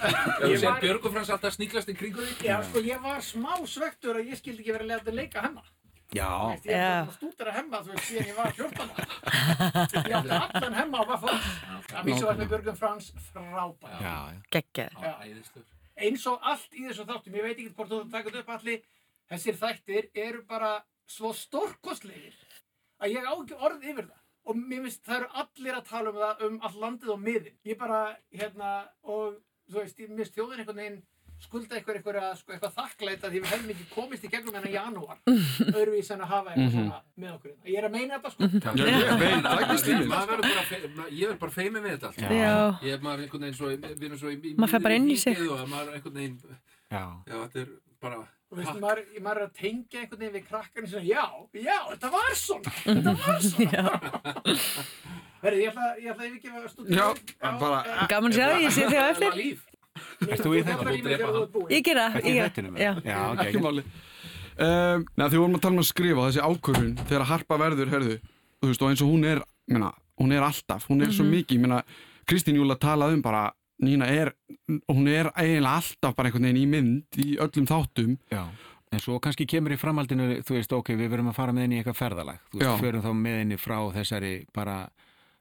Ég 0.50 0.58
sé 0.62 0.68
Björgur 0.82 1.12
Frans 1.14 1.30
alltaf 1.36 1.54
sníklast 1.56 1.90
í 1.92 1.94
kringu 1.98 2.22
því 2.26 2.34
Já, 2.50 2.58
sko, 2.68 2.78
ég 2.86 3.00
var 3.04 3.20
smá 3.26 3.54
svektur 3.70 4.16
að 4.20 4.28
ég 4.34 4.38
skildi 4.42 4.62
ekki 4.66 4.76
verið 4.76 4.90
að 4.98 5.14
leika 5.22 5.40
hemma. 5.46 5.64
Já, 6.14 6.30
ég 6.54 6.72
er 6.72 7.06
búin 7.06 7.10
að 7.10 7.14
stúdera 7.16 7.54
hemma, 7.56 7.80
þú 7.86 7.94
veist, 7.94 8.06
síðan 8.10 8.28
ég 8.30 8.36
var 8.38 8.52
14 8.56 8.92
ára. 8.96 9.06
Ég 10.06 10.18
átti 10.20 10.36
allan 10.40 10.76
hemma 10.80 11.02
á 11.02 11.04
Vaffos. 11.12 11.48
Að 11.96 12.10
vísu 12.10 12.26
var 12.28 12.38
með 12.40 12.52
Björgun 12.54 12.78
Frans 12.80 13.08
frábæð. 13.32 13.96
já, 14.06 14.16
Gekkjaður. 14.56 15.08
Já. 15.08 15.14
Æðislegur. 15.26 15.72
Eins 16.06 16.26
og 16.28 16.40
allt 16.52 16.76
í 16.76 16.86
þessu 16.90 17.06
þáttum, 17.08 17.36
ég 17.40 17.48
veit 17.48 17.56
ekki 17.58 17.74
hvort 17.78 17.90
þú 17.90 18.02
það 18.04 18.12
takast 18.18 18.40
upp 18.42 18.50
allir, 18.58 18.82
þessir 19.32 19.58
þættir 19.62 20.10
eru 20.28 20.44
bara 20.50 20.72
svo 21.08 21.32
stórkostlegir 21.34 22.36
að 23.00 23.16
ég 23.16 23.26
á 23.28 23.34
ekki 23.36 23.58
orð 23.60 23.84
yfir 23.84 24.08
það. 24.10 24.22
Og 24.46 24.58
mér 24.62 24.84
finnst 24.86 25.06
það 25.08 25.16
eru 25.18 25.30
allir 25.42 25.76
að 25.80 25.88
tala 25.90 26.12
um 26.12 26.18
það 26.22 26.42
um 26.46 26.58
all 26.68 26.76
landið 26.84 27.14
og 27.16 27.22
miðin. 27.24 27.56
Ég 27.66 27.78
bara, 27.80 28.02
hérna, 28.30 28.74
og 29.02 29.40
þú 29.72 29.80
veist, 29.80 30.00
ég 30.04 30.12
minnst 30.14 30.36
þjóðin 30.38 30.62
einhvern 30.62 30.82
veginn 30.84 31.00
skulda 31.46 31.78
eitthvað, 31.80 31.96
eitthvað, 32.00 32.28
sko, 32.42 32.54
eitthvað 32.56 32.74
þakklæta 32.80 33.30
því 33.32 33.42
við 33.46 33.52
hefum 33.54 33.72
ekki 33.76 33.86
komist 33.96 34.26
í 34.28 34.32
gegnum 34.34 34.58
hennar 34.58 34.74
janúar 34.76 35.18
öðruvís 35.72 36.12
en 36.16 36.24
að 36.26 36.32
hafa 36.34 36.54
eitthvað 36.54 36.76
svona 36.76 37.00
með 37.24 37.32
okkur 37.36 37.50
hérna. 37.52 37.66
ég 37.72 37.78
er 37.80 37.88
að 37.88 37.96
meina 37.96 38.20
þetta 38.20 38.30
sko 38.36 38.42
ég 38.76 38.94
er 39.06 39.18
verður 39.24 40.44
bara 40.46 40.66
fe- 40.70 40.84
Ég 41.16 41.28
verður 41.30 41.42
bara 41.46 41.56
feimið 41.56 41.82
með 41.86 41.92
þetta 41.96 42.08
allt 42.12 42.22
Já. 42.36 42.56
Ég 42.86 42.94
er 42.98 43.04
maður 43.06 43.26
einhvern 43.26 43.46
veginn 43.46 43.58
svo 43.60 43.74
Við 43.76 44.06
erum 44.10 44.20
svo 44.22 44.30
í 44.36 44.56
Maður 44.56 44.72
fer 44.76 44.84
bara 44.86 44.96
inn 45.00 45.10
í 45.10 45.18
sig. 45.22 45.36
fíkið 45.38 45.52
Og 45.56 45.68
maður 45.74 45.92
er 45.92 46.00
einhvern 46.00 46.18
veginn 46.20 46.40
já. 46.46 47.04
Já, 47.30 47.36
þetta 47.46 47.62
er 47.66 47.70
bara 48.06 48.24
og 48.46 48.60
veist, 48.60 48.76
maður, 48.80 49.00
maður 49.26 49.40
er 49.42 49.46
að 49.48 49.54
tengja 49.58 50.02
einhvern 50.04 50.20
veginn 50.22 50.36
við 50.36 50.44
krakkarnir 50.50 50.90
sem 50.92 51.06
já, 51.10 51.24
já, 51.66 51.78
þetta 51.92 52.12
var 52.14 52.36
svona 52.38 52.74
þetta 52.86 53.14
var 53.24 53.40
svona 53.50 53.84
Verði, 55.46 55.62
ég 55.66 55.72
ætla, 55.72 55.88
ég 56.02 56.12
ætla 56.14 56.28
ekki 56.30 56.50
að 56.50 56.94
Já, 56.96 57.08
bara- 57.60 58.06
Gaman 58.10 58.32
að 58.32 58.38
sjá 58.38 58.46
þig, 58.54 58.62
ég 58.66 58.72
sé 58.78 58.86
þig 58.90 59.02
á 59.02 59.06
eftir. 59.12 59.32
Þú 59.96 60.54
í 60.56 60.64
þetta? 60.66 60.96
Ég 61.72 61.86
gera, 61.86 62.06
ég 62.22 62.34
gera. 62.56 62.72
Já. 62.80 62.92
Já, 63.06 63.20
ok. 63.32 63.44
ekki 63.46 63.62
máli 63.64 63.84
um, 63.86 65.06
Nei, 65.16 65.28
því 65.30 65.42
vorum 65.42 65.58
að 65.58 65.64
tala 65.66 65.76
um 65.78 65.84
að 65.84 65.90
skrifa 65.90 66.28
þessi 66.30 66.44
ákvörðun 66.46 66.96
þegar 67.04 67.28
harpa 67.32 67.60
verður, 67.62 67.94
herðu 67.94 68.18
þú 68.22 68.72
veist, 68.72 68.82
og 68.86 68.92
eins 68.94 69.04
og 69.06 69.12
hún 69.14 69.28
er, 69.30 69.42
menna, 69.72 69.92
hún 70.22 70.36
er 70.36 70.46
alltaf 70.48 70.88
hún 70.92 71.04
er 71.06 71.14
svo 71.16 71.26
mikið, 71.28 71.64
menna, 71.66 71.82
Kristín 72.26 72.58
Júla 72.60 72.78
talaði 72.82 73.20
um 73.20 73.26
bara, 73.26 73.48
Nína 73.84 74.08
er 74.08 74.32
hún 74.88 75.10
er 75.12 75.28
eiginlega 75.36 75.82
alltaf 75.82 76.16
bara 76.16 76.30
einhvern 76.32 76.48
veginn 76.48 76.62
í 76.62 76.70
mynd 76.72 77.20
í 77.20 77.34
öllum 77.44 77.68
þáttum 77.68 78.14
Já, 78.32 78.46
en 78.96 79.04
svo 79.04 79.18
kannski 79.20 79.48
kemur 79.52 79.76
í 79.76 79.80
framhaldinu, 79.80 80.38
þú 80.48 80.56
veist, 80.56 80.72
ok, 80.78 80.94
við 80.96 81.12
verum 81.12 81.28
að 81.34 81.36
fara 81.42 81.56
með 81.56 81.66
henni 81.68 81.76
í 81.76 81.82
eitthvað 81.84 82.00
ferðalag, 82.00 82.40
þú 82.54 82.62
veist, 82.62 82.84
förum 82.86 83.04
þá 83.04 83.12
með 83.20 83.36
henni 83.42 83.58
frá 83.60 83.78
þessari 83.98 84.34
bara 84.56 84.78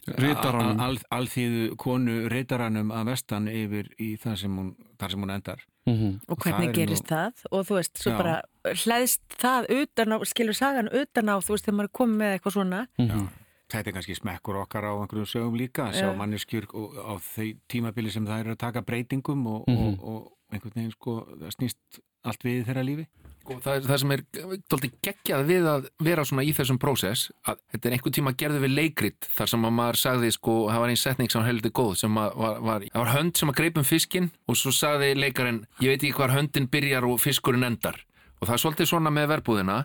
alþýðu 0.06 1.76
konu 1.80 2.16
ritaranum 2.32 2.90
að 2.92 3.06
vestan 3.12 3.48
yfir 3.48 3.88
í 4.00 4.14
það 4.20 4.36
sem 4.42 4.56
hún, 4.58 4.74
þar 5.00 5.10
sem 5.14 5.20
hún 5.24 5.30
endar. 5.34 5.60
mm 5.86 5.94
-hmm. 5.94 6.20
Og 6.28 6.38
Það 6.38 6.44
hvernig 6.52 6.68
er 6.68 6.72
gerist 6.74 7.04
nú- 7.04 7.08
það? 7.08 7.32
Og 7.52 7.66
þú 7.66 7.74
veist, 7.74 7.98
svo 7.98 8.10
Já. 8.12 8.16
bara 8.18 8.42
hlæðist 8.64 9.20
það 9.38 9.70
utan 9.82 10.12
á, 10.12 10.16
skilur 10.24 10.54
sagan 10.54 10.88
utan 10.92 11.28
á, 11.28 11.36
þú 11.40 11.48
veist, 11.54 11.64
þegar 11.66 11.76
maður 11.76 11.84
er 11.90 11.98
komið 11.98 12.16
með 12.16 12.38
eitthvað 12.38 12.52
svona. 12.52 12.86
Já. 12.98 13.28
Þetta 13.68 13.86
er 13.88 13.92
kannski 13.92 14.14
smekkur 14.14 14.56
okkar 14.62 14.84
á 14.84 14.92
einhverjum 15.00 15.26
sögum 15.26 15.56
líka, 15.56 15.88
að 15.88 15.94
sjá 15.94 16.12
Já. 16.12 16.16
manneskjur 16.16 16.64
og- 16.74 16.94
á 16.96 17.14
þau 17.18 17.56
tímabili 17.68 18.10
sem 18.10 18.26
það 18.26 18.40
eru 18.40 18.50
að 18.52 18.58
taka 18.58 18.80
breytingum 18.82 19.46
og, 19.46 19.64
Mhm. 19.68 19.76
og, 19.78 20.04
og 20.04 20.32
einhvern 20.52 20.74
veginn 20.74 20.90
sko, 20.92 21.26
það 21.40 21.50
snýst 21.56 22.00
allt 22.24 22.42
við 22.44 22.62
í 22.62 22.64
þeirra 22.64 22.84
lífi. 22.84 23.06
Og 23.44 23.60
það, 23.64 23.86
það 23.88 24.00
sem 24.02 24.14
er 24.14 24.22
dálítið 24.34 24.94
geggjað 25.04 25.44
við 25.50 25.68
að 25.68 25.88
vera 26.06 26.24
svona 26.24 26.46
í 26.46 26.52
þessum 26.56 26.78
prósess 26.80 27.28
að 27.44 27.60
þetta 27.74 27.88
er 27.90 27.96
einhvern 27.96 28.16
tíma 28.16 28.34
gerðu 28.40 28.62
við 28.64 28.74
leikrit 28.78 29.28
þar 29.34 29.52
sem 29.52 29.66
að 29.68 29.74
maður 29.80 30.00
sagði 30.00 30.30
sko, 30.36 30.54
það 30.70 30.82
var 30.84 30.94
einn 30.94 31.02
setning 31.02 31.34
sem 31.34 31.44
heldur 31.44 31.74
góð 31.76 31.92
sem 32.00 32.20
að 32.22 32.38
var, 32.40 32.62
var, 32.70 32.86
var 32.94 33.12
hönd 33.12 33.36
sem 33.40 33.52
að 33.52 33.58
greip 33.60 33.80
um 33.80 33.88
fiskinn 33.88 34.30
og 34.48 34.58
svo 34.60 34.72
sagði 34.74 35.12
leikarinn, 35.18 35.64
ég 35.84 35.94
veit 35.94 36.00
ekki 36.00 36.16
hvar 36.18 36.34
höndin 36.34 36.70
byrjar 36.72 37.08
og 37.08 37.20
fiskurinn 37.22 37.68
endar. 37.68 38.00
Og 38.40 38.48
það 38.48 38.54
er 38.56 38.62
svolítið 38.64 38.88
svona 38.90 39.12
með 39.14 39.28
verbúðina. 39.30 39.76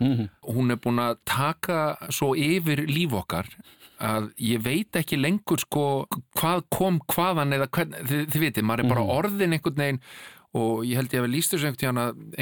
Og 0.44 0.56
hún 0.58 0.72
er 0.74 0.80
búin 0.82 0.98
að 1.00 1.20
taka 1.28 1.96
svo 2.12 2.34
yfir 2.36 2.82
líf 2.90 3.14
okkar 3.16 3.48
að 4.00 4.30
ég 4.40 4.60
veit 4.64 4.96
ekki 4.96 5.18
lengur 5.20 5.60
sko 5.60 5.84
hvað 6.40 6.62
kom 6.72 7.00
hvaðan 7.12 7.52
eða 7.52 7.68
hvern, 7.68 7.96
þið, 8.08 8.22
þið 8.32 8.44
vitið, 8.46 8.64
maður 8.64 8.84
er 8.84 8.92
bara 8.94 9.08
orðin 9.18 9.56
einhvern 9.56 9.82
veginn 9.82 10.00
og 10.58 10.82
ég 10.82 10.98
held 10.98 11.12
ég 11.14 11.20
að 11.20 11.26
við 11.28 11.34
lístu 11.36 11.58
þessu 11.58 11.68
einhvern 11.70 12.00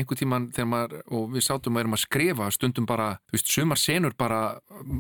að 0.09 0.19
tíman 0.19 0.45
þegar 0.57 0.69
maður, 0.73 0.93
og 1.13 1.25
við 1.35 1.45
sátum 1.45 1.77
og 1.77 1.83
erum 1.83 1.97
að 1.97 2.03
skrifa 2.07 2.47
stundum 2.55 2.87
bara, 2.89 3.09
þú 3.29 3.37
veist, 3.37 3.51
sumar 3.53 3.81
senur 3.81 4.15
bara, 4.17 4.39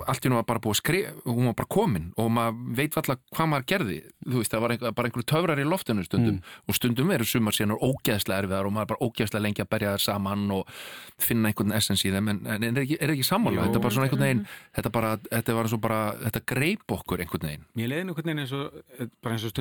allt 0.05 0.27
í 0.27 0.29
nú 0.29 0.37
var 0.37 0.49
bara 0.49 0.61
búið 0.61 0.75
að 0.77 0.81
skrifa 0.83 1.13
hún 1.25 1.49
var 1.49 1.57
bara 1.57 1.73
komin 1.73 2.11
og 2.21 2.29
maður 2.37 2.55
veit 2.77 2.99
alltaf 3.01 3.19
hvað 3.33 3.49
maður 3.55 3.67
gerði, 3.73 3.99
þú 4.27 4.37
veist, 4.43 4.53
það 4.53 4.65
var 4.65 4.75
einhver, 4.75 4.93
bara 4.99 5.07
einhver 5.09 5.27
töfrar 5.33 5.63
í 5.63 5.67
loftinu 5.69 6.05
stundum 6.05 6.39
og 6.69 6.77
stundum 6.77 7.15
eru 7.17 7.25
sumar 7.29 7.57
senur 7.57 7.81
ógeðslega 7.81 8.45
erfiðar 8.45 8.69
og 8.69 8.73
maður 8.77 8.85
er 8.85 8.93
bara 8.93 9.05
ógeðslega 9.09 9.45
lengi 9.47 9.65
að 9.65 9.71
berja 9.73 9.95
þær 9.97 10.05
saman 10.05 10.45
og 10.59 10.63
finna 11.19 11.49
einhvern 11.49 11.73
essens 11.79 12.05
í 12.05 12.13
þeim. 12.13 12.29
En, 12.35 12.39
en 12.45 12.63
er 12.69 12.83
ekki, 12.85 12.97
ekki 13.01 13.25
Jú. 13.57 13.63
þetta 13.65 13.79
er 13.81 13.85
bara 13.87 13.95
svona 13.97 14.07
einhvern 14.09 14.27
veginn 14.27 14.45
þetta 14.77 14.91
bara, 14.93 15.11
þetta 15.31 15.57
var 15.57 15.71
svo 15.73 15.81
bara, 15.83 16.01
þetta 16.27 16.41
greip 16.53 16.95
okkur 16.99 17.25
einhvern 17.25 17.49
veginn. 17.49 17.65
Mér 17.79 17.89
leiði 17.93 18.03
einhvern 18.05 18.29
veginn 18.29 18.45
eins 18.45 18.55
og, 18.57 18.65
bara 19.25 19.33
eins 19.39 19.47
og 19.49 19.53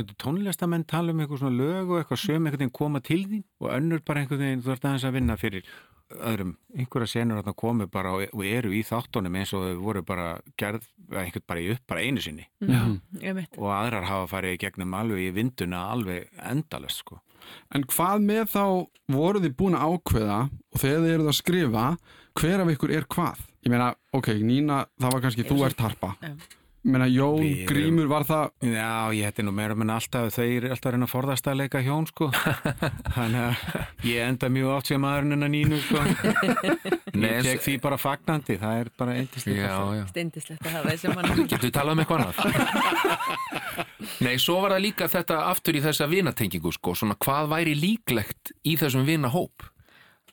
þín 3.38 3.46
og 3.64 3.70
önnur 3.74 4.02
bara 4.06 4.24
einhvern 4.24 4.44
veginn, 4.44 4.66
þú 4.66 4.74
ert 4.74 4.90
aðeins 4.90 5.08
að 5.08 5.16
vinna 5.18 5.38
fyrir 5.40 5.70
öðrum, 6.08 6.54
einhverja 6.72 7.10
senur 7.12 7.42
þarna 7.42 7.54
komu 7.60 7.88
bara 7.92 8.14
og, 8.16 8.44
eru 8.48 8.72
í 8.76 8.84
þáttunum 8.88 9.38
eins 9.40 9.52
og 9.56 9.66
þau 9.66 9.82
voru 9.84 10.04
bara 10.08 10.28
gerð, 10.60 10.86
eða 11.10 11.24
einhvern 11.26 11.48
bara 11.52 11.64
í 11.64 11.72
upp 11.74 11.84
bara 11.92 12.04
einu 12.06 12.24
sinni 12.24 12.46
veit. 12.62 13.58
og 13.58 13.72
aðrar 13.76 14.08
hafa 14.08 14.30
farið 14.32 14.56
í 14.56 14.62
gegnum 14.62 14.96
alveg 14.96 15.26
í 15.26 15.34
vinduna 15.36 15.88
alveg 15.92 16.30
endalest 16.48 17.04
sko. 17.04 17.20
En 17.76 17.84
hvað 17.88 18.24
með 18.24 18.46
þá 18.56 18.64
voru 19.14 19.44
þið 19.44 19.58
búin 19.60 19.78
að 19.78 19.98
ákveða 19.98 20.40
og 20.48 20.80
þegar 20.82 21.04
þið 21.04 21.14
eruð 21.14 21.32
að 21.32 21.38
skrifa 21.42 21.86
hver 22.38 22.64
af 22.64 22.72
ykkur 22.74 22.96
er 22.96 23.08
hvað? 23.12 23.44
Ég 23.66 23.74
meina, 23.74 23.92
ok, 24.16 24.32
Nína, 24.48 24.86
það 25.00 25.14
var 25.14 25.24
kannski 25.26 25.46
þú 25.48 25.60
ert 25.68 25.84
harpa 25.84 26.16
Já. 26.22 26.34
Meina, 26.86 27.08
Jón 27.10 27.42
Við 27.42 27.64
Grímur 27.68 28.08
var 28.08 28.24
það 28.28 28.68
Já, 28.70 29.10
ég 29.18 29.28
hætti 29.28 29.44
nú 29.44 29.52
meira 29.56 29.76
menn 29.76 29.92
alltaf, 29.92 30.30
þau 30.36 30.46
eru 30.46 30.70
alltaf 30.72 30.90
að 30.90 30.96
reyna 30.96 31.08
að 31.08 31.12
forðast 31.12 31.50
að 31.50 31.58
leika 31.62 31.82
hjón, 31.84 32.08
sko. 32.08 32.28
Þannig 33.18 33.42
að 33.42 34.08
ég 34.08 34.22
enda 34.28 34.50
mjög 34.54 34.74
oft 34.76 34.92
sem 34.92 35.02
maðurinn 35.04 35.36
en 35.38 35.48
að 35.48 35.54
nínu, 35.56 35.80
sko. 35.84 36.04
Nei, 37.18 37.30
Ég 37.34 37.48
tek 37.48 37.64
því 37.66 37.76
bara 37.84 38.00
fagnandi, 38.00 38.60
það 38.62 38.82
er 38.84 38.92
bara 39.02 39.18
já 39.18 40.04
Stindislegt 40.12 40.68
að 40.68 40.76
hafa 40.78 40.94
þessi 40.94 41.16
mann. 41.16 41.32
Getur 41.52 41.66
við 41.66 41.74
talað 41.76 41.98
um 41.98 42.04
eitthvað 42.04 42.28
annað? 42.28 43.88
Nei, 44.24 44.36
svo 44.42 44.60
var 44.64 44.78
það 44.78 44.86
líka 44.86 45.10
þetta 45.12 45.42
aftur 45.50 45.80
í 45.80 45.84
þessa 45.84 46.08
vinatengingu 46.12 46.72
sko, 46.78 46.94
svona 46.98 47.18
hvað 47.20 47.50
væri 47.56 47.74
líklegt 47.78 48.54
í 48.64 48.78
þessum 48.80 49.08
vinahóp 49.08 49.74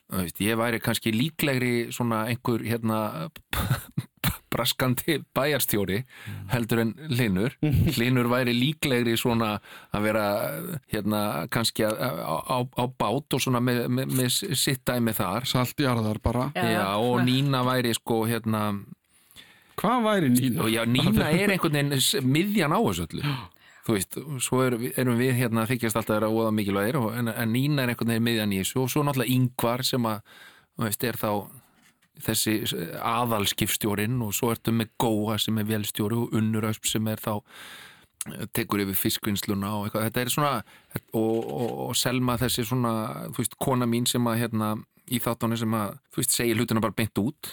Þú 0.05 0.21
veist, 0.21 0.41
ég 0.45 0.57
væri 0.59 0.77
kannski 0.85 1.09
líklegri 1.09 1.71
svona 1.93 2.27
einhver 2.29 2.61
hérna 2.61 2.99
braskandi 4.55 5.17
bæjarstjóri 5.35 5.99
heldur 6.55 6.81
en 6.85 6.93
Linur 7.11 7.53
Linur 7.99 8.31
væri 8.31 8.55
líklegri 8.55 9.17
svona 9.19 9.53
að 9.93 10.07
vera 10.07 10.25
hérna 10.93 11.21
kannski 11.51 11.83
að- 11.85 11.99
á, 11.99 12.35
á, 12.47 12.57
á 12.63 12.83
bát 12.97 13.35
og 13.35 13.43
svona 13.43 13.59
með, 13.61 13.83
með, 13.91 14.13
með 14.15 14.55
sitt 14.55 14.85
dæmi 14.87 15.13
þar. 15.17 15.43
Saltjarðar 15.51 16.21
bara. 16.23 16.47
Já, 16.55 16.87
og 16.95 17.19
Nína 17.27 17.61
væri 17.67 17.93
sko 17.99 18.23
hérna 18.29 18.69
Hvað 19.75 20.05
væri 20.07 20.29
Nína? 20.31 20.69
já, 20.71 20.85
Nína 20.87 21.25
er 21.35 21.51
einhvern 21.51 21.75
veginn 21.75 22.31
miðjan 22.31 22.71
á 22.71 22.79
þessu 22.79 23.05
öllu. 23.09 23.33
Þú 23.85 23.93
veist, 23.93 24.15
svo 24.41 24.61
erum 24.65 24.79
við, 24.81 24.93
erum 24.97 25.17
við 25.19 25.33
hérna 25.37 25.65
að 25.65 25.73
þykjast 25.75 25.97
alltaf 25.99 26.15
að 26.15 26.19
vera 26.21 26.29
óða 26.31 26.53
mikilvægir 26.55 26.95
og- 27.01 27.17
en, 27.19 27.27
en 27.27 27.51
Nína 27.53 27.83
er 27.83 27.91
einhvern 27.91 28.13
veginn 28.13 28.23
miðjan 28.29 28.53
í 28.55 28.61
þessu 28.63 28.81
og 28.85 28.89
svo 28.93 29.03
náttúrulega 29.03 29.35
Yngvar 29.35 29.83
sem 29.85 30.07
að 30.09 30.21
þú 30.79 30.87
veist, 30.87 31.03
er 31.03 31.19
þá 31.19 31.29
þessi 32.23 32.59
aðalskipstjórin 33.01 34.21
og 34.23 34.33
svo 34.35 34.53
ertu 34.53 34.73
með 34.75 34.93
Góa 35.01 35.39
sem 35.41 35.57
er 35.59 35.67
velstjóri 35.69 36.17
og 36.19 36.35
Unnurösp 36.37 36.87
sem 36.89 37.07
er 37.11 37.21
þá 37.21 37.33
eh, 37.35 38.45
tekur 38.55 38.85
yfir 38.85 38.99
fiskvinnsluna 38.99 39.73
og 39.77 39.87
eitthvað, 39.87 40.07
þetta 40.09 40.23
er 40.23 40.33
svona 40.33 40.53
og, 41.11 41.37
og, 41.43 41.69
og 41.89 41.95
Selma 41.99 42.37
þessi 42.41 42.67
svona 42.67 42.95
þú 43.31 43.43
veist, 43.43 43.59
kona 43.61 43.89
mín 43.89 44.07
sem 44.09 44.31
að 44.31 44.41
hérna 44.45 44.75
í 45.05 45.21
þáttánu 45.21 45.59
sem 45.59 45.77
að, 45.77 45.99
þú 46.13 46.23
veist, 46.23 46.37
segir 46.39 46.59
hlutina 46.59 46.83
bara 46.83 46.97
beint 46.97 47.21
út 47.21 47.51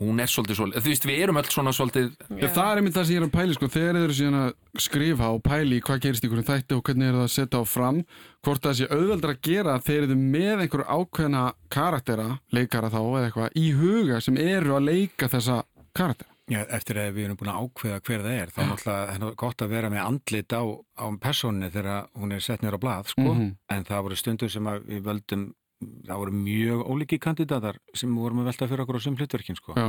hún 0.00 0.20
er 0.22 0.30
svolítið 0.32 0.56
svolítið, 0.60 0.82
þú 0.84 0.90
veist, 0.92 1.06
við 1.10 1.22
erum 1.26 1.36
öll 1.40 1.50
svona 1.52 1.72
svolítið 1.76 2.06
Já, 2.40 2.48
það 2.48 2.70
er 2.72 2.80
einmitt 2.80 2.94
það 2.96 3.04
sem 3.06 3.14
ég 3.16 3.20
er 3.22 3.26
að 3.26 3.34
pæli 3.36 3.56
sko, 3.56 3.68
þegar 3.76 3.96
þeir 3.98 4.04
eru 4.06 4.16
síðan 4.20 4.38
að 4.40 4.52
skrifa 4.86 5.28
og 5.36 5.42
pæli 5.44 5.80
hvað 5.84 6.00
gerist 6.06 6.24
í 6.24 6.30
hvernig 6.32 6.48
þætti 6.50 6.76
og 6.78 6.82
hvernig 6.88 7.08
eru 7.10 7.18
það 7.20 7.26
að 7.28 7.34
setja 7.36 7.60
á 7.60 7.64
fram 7.68 7.98
hvort 8.46 8.62
það 8.68 8.76
sé 8.80 8.88
auðveldra 8.90 9.34
að 9.36 9.42
gera 9.50 9.74
þeir 9.86 10.02
eru 10.06 10.16
með 10.16 10.64
einhverju 10.66 10.86
ákveðna 10.96 11.42
karaktera, 11.76 12.28
leikara 12.56 12.88
þá 12.94 13.00
eða 13.02 13.26
eitthvað, 13.28 13.52
í 13.56 13.66
huga 13.76 14.20
sem 14.24 14.36
eru 14.40 14.76
að 14.78 14.88
leika 14.88 15.28
þessa 15.28 15.60
karaktera. 15.96 16.32
Já, 16.46 16.60
eftir 16.70 16.94
að 17.02 17.08
við 17.16 17.24
erum 17.26 17.36
búin 17.40 17.48
að 17.50 17.62
ákveða 17.66 18.00
hver 18.06 18.20
það 18.22 18.34
er, 18.38 18.50
þá 18.54 18.58
er 18.62 18.68
náttúrulega 18.70 19.14
er 19.16 19.32
gott 19.42 19.62
að 19.66 19.72
vera 19.74 19.88
með 19.90 20.02
andlit 20.06 20.52
á, 20.54 20.62
á 20.94 21.06
persóninni 21.18 21.70
þegar 21.74 22.04
hún 22.14 22.32
er 22.36 22.44
sett 22.44 22.62
nýra 22.62 22.78
á 22.78 22.84
blað, 22.84 23.08
sko, 23.10 23.24
Mhm. 23.34 23.48
en 23.74 23.84
það 23.88 24.02
voru 24.06 24.16
stundur 24.20 24.48
sem 24.54 24.62
að 24.70 24.84
við 24.86 25.00
völdum, 25.08 25.42
það 25.80 26.20
voru 26.22 26.36
mjög 26.40 26.84
ólíki 26.88 27.18
kandidatar 27.22 27.78
sem 27.94 28.12
vorum 28.16 28.40
að 28.44 28.50
velta 28.52 28.68
fyrir 28.70 28.84
okkur 28.86 28.98
á 28.98 29.00
sem 29.04 29.16
hlutverkin, 29.18 29.58
sko. 29.58 29.74
Já. 29.76 29.88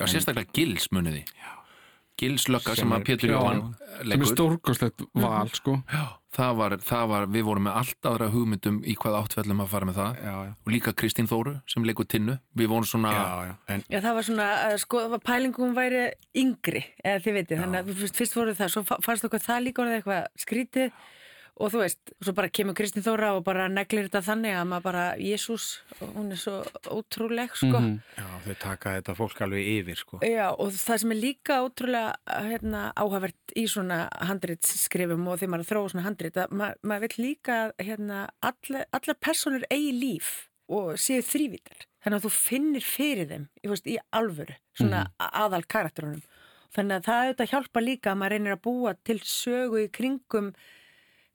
Já, 0.00 0.06
sérstaklega 0.14 0.52
Gils 0.56 0.88
muniði. 0.94 1.24
Gils 2.20 2.48
lögga 2.52 2.74
sem, 2.76 2.84
Sem 2.84 2.90
að 2.92 3.04
Pétur 3.08 3.30
Jóhann 3.32 3.60
Sem 4.04 4.20
er 4.20 4.28
stórkoslegt 4.28 5.04
val 5.16 5.48
sko. 5.56 5.78
Já, 5.88 6.02
það 6.36 6.50
var, 6.58 6.74
það 6.84 7.04
var, 7.08 7.26
við 7.32 7.46
vorum 7.46 7.64
með 7.64 7.78
allt 7.80 8.08
aðra 8.10 8.26
hugmyndum 8.34 8.80
í 8.84 8.96
hvað 9.00 9.16
áttfellum 9.22 9.62
að 9.64 9.70
fara 9.72 9.88
með 9.88 10.00
það. 10.00 10.18
Já, 10.20 10.34
já, 10.44 10.50
og 10.66 10.74
líka 10.74 10.92
Kristín 11.00 11.30
Þóru 11.30 11.54
sem 11.72 11.86
leikur 11.88 12.08
tinnu. 12.12 12.34
Við 12.60 12.68
vorum 12.74 12.88
svona, 12.90 13.12
já, 13.16 13.30
já, 13.48 13.54
en 13.72 13.84
Já, 13.88 13.98
það 14.04 14.18
var 14.18 14.28
svona, 14.28 14.48
uh, 14.68 14.76
sko, 14.82 15.00
pælingum 15.24 15.72
væri 15.78 16.02
yngri, 16.44 16.84
eða 17.04 17.22
þið 17.24 17.38
veitir, 17.38 17.62
þannig 17.64 17.80
að 17.80 18.04
fyrst, 18.20 18.36
voru 18.36 18.56
það, 18.58 18.74
svo 18.76 18.84
fa- 18.90 19.00
fannst 19.06 19.24
okkur 19.30 19.46
það 19.46 19.64
líka 19.70 19.84
orðið 19.86 19.98
eitthvað 20.02 20.28
skrítið 20.44 20.92
og 21.60 21.72
þú 21.72 21.82
veist, 21.82 22.12
svo 22.24 22.32
bara 22.36 22.50
kemur 22.52 22.76
Kristín 22.78 23.04
Þóra 23.04 23.34
og 23.36 23.44
bara 23.44 23.66
neglir 23.70 24.06
þetta 24.08 24.22
þannig 24.24 24.56
að 24.56 24.68
maður 24.70 24.86
bara, 24.86 25.04
Jésús, 25.20 25.66
hún 26.00 26.30
er 26.32 26.40
svo 26.40 26.56
ótrúleg, 26.88 27.52
sko. 27.58 27.80
Mhm. 27.80 28.00
já, 28.16 28.26
þau 28.46 28.56
taka 28.62 28.94
þetta 28.96 29.16
fólk 29.18 29.42
alveg 29.44 29.68
yfir, 29.74 30.00
sko. 30.00 30.20
Já, 30.24 30.46
og 30.56 30.72
það 30.72 31.00
sem 31.02 31.12
er 31.12 31.20
líka 31.20 31.60
ótrúlega 31.60 32.14
hérna, 32.48 32.82
áhæfert 32.96 33.54
í 33.56 33.66
svona 33.68 34.00
handritskrifum 34.24 35.28
og 35.28 35.38
þegar 35.38 35.52
maður 35.52 35.60
er 35.60 35.66
að 35.66 35.72
þróa 35.72 35.92
svona 35.92 36.06
handrit, 36.08 36.36
að 36.36 36.50
ma 36.50 36.72
maður 36.82 37.06
vil 37.06 37.24
líka 37.26 37.60
að, 37.66 37.74
hérna, 37.84 38.18
alla, 38.40 38.84
allar 38.96 39.20
personur 39.20 39.64
eigi 39.70 39.92
líf 39.92 40.48
og 40.70 40.94
séu 40.96 41.20
þrývítar. 41.20 41.86
Þannig 42.00 42.16
að 42.16 42.24
þú 42.24 42.32
finnir 42.32 42.84
fyrir 42.86 43.28
þeim, 43.28 43.48
veist, 43.68 43.86
í 43.86 43.98
alvöru, 44.16 44.56
svona 44.78 45.04
mm. 45.04 45.32
aðal 45.44 45.64
karakterunum. 45.68 46.22
Þannig 46.70 47.00
að 47.00 47.06
það 47.08 47.22
auðvitað 47.24 47.50
hjálpa 47.50 47.80
líka 47.82 48.12
að 48.12 48.20
maður 48.20 48.32
reynir 48.36 48.54
að 48.54 48.62
búa 48.64 48.92
til 49.04 49.18
sögu 49.26 49.82
í 49.82 49.88
kringum 49.92 50.52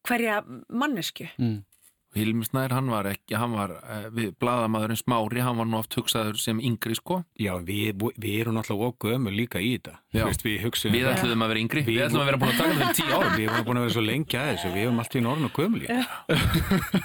hverja 0.08 0.42
mannesku. 0.70 1.28
Mm. 1.38 1.64
Hilmi 2.16 2.46
Snær, 2.48 2.72
hann 2.72 2.88
var 2.88 3.10
ekki 3.10 3.36
hann 3.36 3.52
var, 3.52 3.74
eh, 3.84 4.06
við, 4.16 4.30
blaðamaðurinn 4.40 4.96
Smári 5.02 5.42
hann 5.44 5.58
var 5.60 5.68
nú 5.68 5.82
oft 5.82 5.92
hugsaður 6.00 6.38
sem 6.40 6.62
yngri 6.64 6.96
sko 6.96 7.18
Já, 7.36 7.58
við, 7.60 7.92
við 8.16 8.38
erum 8.40 8.56
náttúrulega 8.56 8.94
okkur 8.94 9.34
líka 9.36 9.60
í 9.60 9.74
þetta. 9.76 9.98
Veist, 10.16 10.46
við 10.48 10.64
við 10.96 11.10
ætlum 11.12 11.44
að 11.44 11.52
vera 11.52 11.60
yngri, 11.60 11.84
við, 11.84 11.98
Við- 11.98 12.06
ætlum 12.06 12.22
að 12.24 12.30
vera 12.30 12.40
búin 12.40 12.54
að 12.54 12.62
taka 12.62 12.72
þetta 12.72 12.86
fyrir 12.86 12.96
tíu 13.02 13.18
árum 13.20 13.36
Við 13.36 13.50
erum 13.50 13.66
búin 13.68 13.80
að 13.82 13.84
vera 13.84 13.96
svo 13.98 14.06
lengi 14.06 14.40
að 14.40 14.48
þessu, 14.54 14.72
við 14.78 14.86
erum 14.86 15.02
allt 15.04 15.16
í 15.20 15.24
norðin 15.26 15.50
og 15.50 15.60
gömul. 15.60 15.84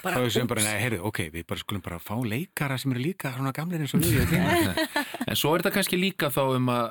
Bara 0.05 0.15
Það 0.15 0.23
er 0.29 0.31
sem 0.37 0.47
bara, 0.55 0.63
nei, 0.69 0.79
heyrðu, 0.85 1.01
ok, 1.11 1.19
við 1.35 1.47
bara 1.51 1.65
skulum 1.65 1.83
bara 1.91 1.99
fá 1.99 2.15
leikara 2.23 2.79
sem 2.79 2.95
eru 2.95 3.03
líka 3.03 3.35
svona 3.35 3.53
gamlir 3.57 3.83
eins 3.83 3.95
og 3.99 4.07
við. 4.07 4.31
veit. 4.31 4.79
En 5.31 5.39
svo 5.39 5.55
er 5.55 5.63
þetta 5.63 5.77
kannski 5.77 5.99
líka 6.01 6.31
þá 6.35 6.43
um 6.57 6.71
að, 6.75 6.87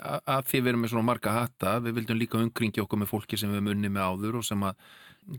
að, 0.00 0.20
að 0.34 0.44
því 0.48 0.60
við 0.60 0.70
erum 0.70 0.84
með 0.86 0.92
svona 0.94 1.08
marga 1.10 1.32
hatta, 1.36 1.72
við 1.84 1.98
vildum 1.98 2.20
líka 2.20 2.40
umkringja 2.40 2.84
okkur 2.86 3.02
með 3.02 3.10
fólki 3.10 3.38
sem 3.40 3.52
við 3.52 3.60
erum 3.60 3.72
unni 3.74 3.90
með 3.92 4.06
áður 4.08 4.38
og 4.40 4.46
sem 4.48 4.64
að 4.64 4.86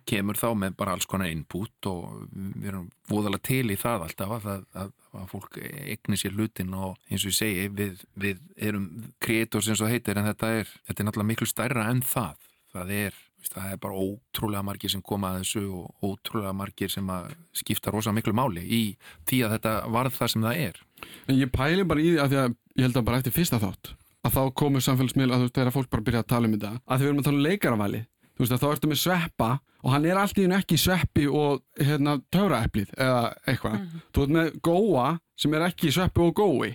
kemur 0.08 0.38
þá 0.40 0.48
með 0.56 0.76
bara 0.80 0.94
alls 0.96 1.08
konar 1.10 1.32
input 1.32 1.90
og 1.90 2.28
við 2.32 2.70
erum 2.72 2.86
voðalega 3.10 3.48
til 3.50 3.74
í 3.74 3.78
það 3.80 4.06
alltaf 4.06 4.36
að, 4.38 4.48
að, 4.80 4.94
að, 5.12 5.26
fólk 5.32 5.60
eigni 5.60 6.20
sér 6.20 6.38
hlutin 6.38 6.72
og 6.78 6.96
eins 7.10 7.26
og 7.26 7.34
ég 7.34 7.38
segi, 7.40 7.68
við, 7.76 8.06
við 8.16 8.40
erum 8.70 8.88
kreators 9.24 9.68
eins 9.68 9.82
og 9.82 9.90
það 9.90 9.96
heitir 9.98 10.22
en 10.22 10.30
þetta 10.30 10.54
er, 10.62 10.74
þetta 10.88 11.04
er 11.04 11.10
náttúrulega 11.10 11.32
miklu 11.34 11.50
stærra 11.50 11.90
en 11.92 12.04
það. 12.14 12.50
Það 12.74 12.94
er, 13.00 13.20
það 13.52 13.72
er 13.74 13.82
bara 13.84 14.06
ótrúlega 14.06 14.64
margir 14.66 14.94
sem 14.94 15.02
koma 15.04 15.34
að 15.34 15.42
þessu 15.42 15.64
og 15.80 16.08
ótrúlega 16.08 16.54
margir 16.56 16.94
sem 16.94 17.10
að 17.12 17.34
skipta 17.56 17.94
rosa 17.94 18.14
miklu 18.16 18.36
máli 18.38 18.64
í 18.64 18.84
því 19.30 19.44
að 19.46 19.58
þetta 19.58 19.74
varð 19.94 20.16
það 20.20 20.34
sem 20.34 20.48
það 20.48 20.64
er. 20.68 20.80
En 21.28 21.40
ég 21.40 21.52
pæli 21.54 21.88
bara 21.88 22.04
í 22.04 22.14
því 22.14 22.24
að 22.24 22.32
því 22.32 22.42
að 22.44 22.56
ég 22.78 22.88
held 22.88 22.98
að 23.02 23.06
bara 23.10 23.22
eftir 23.22 23.36
fyrsta 23.36 23.62
þátt 23.62 23.94
að 24.24 24.38
þá 24.38 24.42
komur 24.56 24.84
samfélagsmiðl 24.84 25.34
að 25.34 25.42
þú 25.42 25.48
veist 25.48 25.58
þegar 25.58 25.76
fólk 25.76 25.92
bara 25.92 26.08
byrja 26.08 26.24
að 26.24 26.32
tala 26.32 26.48
um 26.48 26.54
þetta 26.56 26.74
að 26.74 26.98
því 26.98 27.04
við 27.04 27.10
erum 27.10 27.22
að 27.22 27.28
tala 27.28 27.40
um 27.40 27.48
leikaravali 27.48 28.02
þú 28.34 28.44
veist 28.44 28.56
að 28.56 28.64
þá 28.64 28.68
ertu 28.72 28.90
með 28.90 29.02
sveppa 29.02 29.50
og 29.84 29.92
hann 29.92 30.08
er 30.08 30.20
alltaf 30.20 30.44
einu 30.44 30.58
ekki 30.58 30.80
sveppi 30.80 31.26
og 31.28 31.64
hérna 31.76 32.16
töfraeplið 32.34 32.94
eða 32.96 33.20
eitthvað. 33.52 33.84
Þú 34.16 34.24
ert 34.24 34.34
með 34.38 34.50
góa 34.64 35.08
sem 35.44 35.56
er 35.58 35.66
ekki 35.68 35.92
sveppi 35.94 36.24
og 36.24 36.40
gói. 36.40 36.70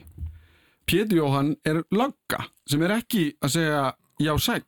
Pétur 0.88 1.22
Jóhann 1.22 1.54
er 1.68 1.83
lagga 1.92 2.44
sem 2.68 2.85
er 2.85 2.98
ekki 2.98 3.31
að 3.44 3.54
segja 3.57 3.83
já 4.22 4.33
sæll 4.40 4.62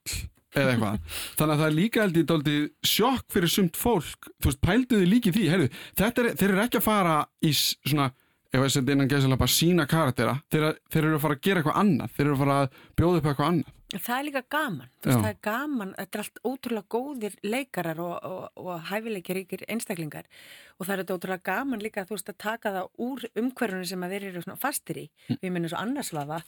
eða 0.55 0.75
eitthvað. 0.75 1.19
Þannig 1.39 1.55
að 1.55 1.61
það 1.63 1.69
er 1.69 1.77
líka 1.77 2.05
held 2.05 2.21
ég 2.21 2.31
dálítið 2.31 2.63
sjokk 2.93 3.27
fyrir 3.35 3.55
sumt 3.55 3.81
fólk. 3.81 4.31
Þú 4.41 4.51
veist 4.51 4.63
pælduði 4.65 5.11
líki 5.11 5.35
því? 5.35 5.51
Heyrðu, 5.53 5.69
þetta 6.01 6.25
er, 6.25 6.31
þeir 6.41 6.51
eru 6.51 6.65
ekki 6.65 6.81
að 6.81 6.89
fara 6.89 7.19
í 7.47 7.53
svona 7.57 8.11
ef 8.51 8.65
að 8.65 8.73
setja 8.75 8.95
innan 8.97 9.11
gæðsala 9.11 9.39
bara 9.39 9.55
sína 9.55 9.87
karaktera. 9.91 10.39
Þeir, 10.51 10.73
þeir 10.91 11.05
eru 11.05 11.19
að 11.19 11.27
fara 11.27 11.37
að 11.37 11.45
gera 11.47 11.61
eitthvað 11.63 11.83
annað. 11.85 12.17
Þeir 12.17 12.25
eru 12.27 12.35
að 12.35 12.43
fara 12.43 12.57
að 12.65 12.81
bjóða 12.99 13.21
upp 13.21 13.29
eitthvað 13.31 13.53
annað. 13.53 13.77
Það 13.91 14.17
er 14.17 14.27
líka 14.29 14.43
gaman, 14.55 14.91
þú 15.03 15.09
Já. 15.09 15.11
veist, 15.11 15.21
það 15.25 15.31
er 15.31 15.39
gaman, 15.43 15.93
þetta 15.97 16.19
er 16.19 16.21
allt 16.23 16.41
ótrúlega 16.47 16.91
góðir 16.95 17.33
leikarar 17.43 18.01
og, 18.05 18.13
og, 18.29 18.61
og 18.63 18.85
hæfileikir 18.87 19.41
ykkur 19.41 19.65
einstaklingar. 19.67 20.29
Og 20.79 20.87
það 20.87 20.93
er 20.95 21.03
þetta 21.03 21.17
ótrúlega 21.17 21.47
gaman 21.51 21.83
líka, 21.83 22.05
þú 22.07 22.15
veist, 22.15 22.31
að 22.31 22.39
taka 22.45 22.73
það 22.77 23.07
úr 23.07 23.27
umhverfunu 23.43 23.89
sem 23.91 24.05
að 24.07 24.15
þeir 24.15 24.29
eru 24.29 24.57
fastir 24.63 25.03
í, 25.03 25.07
við 25.33 25.51
minnum 25.51 25.73
svo 25.73 25.81
annarslafa. 25.83 26.39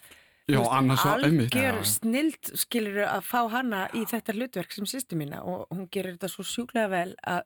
Já, 0.50 0.58
annars 0.74 1.04
var 1.06 1.22
einmitt 1.22 1.54
Algjör 1.54 1.84
snild 1.86 2.50
skilur 2.58 3.04
að 3.06 3.22
fá 3.28 3.40
hana 3.52 3.84
í 3.94 4.02
þetta 4.10 4.34
hlutverk 4.34 4.72
sem 4.74 4.84
sýstu 4.90 5.14
mína 5.20 5.42
og 5.46 5.68
hún 5.70 5.86
gerir 5.92 6.16
þetta 6.16 6.28
svo 6.32 6.42
sjúklega 6.44 6.88
vel 6.90 7.12
að, 7.30 7.44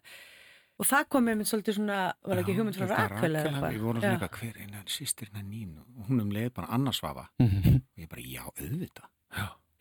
og 0.80 0.86
það 0.88 1.04
kom 1.12 1.24
með 1.28 1.42
svolítið 1.50 1.76
svona, 1.76 1.98
var 2.24 2.40
ekki 2.40 2.54
hugmynd 2.56 2.78
frá 2.78 2.86
Já, 2.88 2.96
Rakel 2.96 3.34
eða 3.36 3.50
eitthvað. 3.50 3.76
Við 3.76 3.84
vorum 3.84 4.00
Já. 4.00 4.08
svona 4.08 4.16
eitthvað, 4.16 4.40
hver 4.40 4.62
eina 4.64 4.82
sýstirna 4.96 5.42
nínu 5.44 5.84
og 5.84 6.08
hún 6.08 6.20
um 6.24 6.30
leið 6.32 6.50
bara 6.56 6.72
annarsvafa 6.78 7.26
Mhm. 7.38 7.74
og 7.76 8.00
ég 8.00 8.08
bara, 8.08 8.22
já, 8.22 8.42
auðvitað 8.56 9.08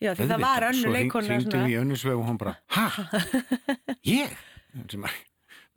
Já, 0.00 0.12
því 0.12 0.26
það 0.28 0.40
var 0.44 0.62
önnu 0.68 0.92
leikona 0.92 1.24
Svo 1.26 1.32
hringdi 1.32 1.56
við 1.56 1.72
í 1.72 1.80
önnu 1.80 1.96
sveg 1.96 2.18
og 2.20 2.26
hún 2.28 2.36
bara, 2.38 2.56
hæ? 2.68 2.84
Ég? 4.04 4.36
Að 4.76 5.08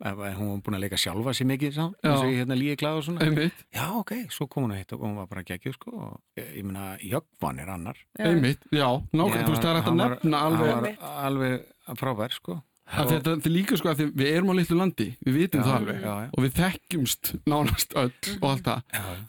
hún 0.00 0.48
var 0.54 0.62
búin 0.64 0.76
að 0.78 0.84
leika 0.86 0.98
sjálfa 1.00 1.34
sér 1.36 1.48
mikið 1.50 1.74
sá, 1.76 1.82
eins 2.00 2.22
og 2.22 2.30
ég 2.30 2.38
hérna 2.40 2.56
líði 2.56 2.76
glæð 2.80 3.00
og 3.00 3.04
svona. 3.04 3.26
Einmitt, 3.26 3.60
Já, 3.76 3.84
ok, 4.00 4.12
svo 4.32 4.46
kom 4.48 4.64
hún 4.66 4.72
að 4.74 4.80
hitta 4.80 4.96
og 4.96 5.04
hún 5.04 5.18
var 5.20 5.28
bara 5.30 5.44
geggjuð 5.50 5.76
sko 5.76 5.92
og 5.92 6.16
ég, 6.40 6.48
ég 6.56 6.64
meina, 6.64 6.86
Jögvan 7.04 7.60
er 7.60 7.70
annar. 7.74 8.00
Einmitt, 8.18 8.64
já, 8.72 8.88
nákvæm, 9.12 9.36
Já, 9.36 9.44
þú 9.44 9.54
veist 9.54 9.62
það 9.66 9.70
er 9.70 9.78
hægt 9.80 9.92
að 9.92 10.00
nefna 10.00 10.42
alveg 10.48 11.06
alveg 11.26 11.96
frábær 12.00 12.36
sko. 12.36 12.58
Að 12.90 13.12
þetta 13.12 13.36
er 13.46 13.52
líka 13.54 13.76
sko 13.78 13.90
að 13.92 14.00
því 14.00 14.06
við 14.18 14.28
erum 14.34 14.48
á 14.50 14.54
litlu 14.58 14.76
landi 14.80 15.08
við 15.22 15.36
vitum 15.36 15.60
Já, 15.60 15.66
það 15.68 15.76
alveg. 15.76 15.98
já, 16.02 16.14
já. 16.24 16.30
og 16.34 16.42
við 16.42 16.54
þekkjumst 16.58 17.28
nánast 17.46 17.92
öll 17.94 18.12
og 18.40 18.46
allt 18.50 18.64
það. 18.66 18.80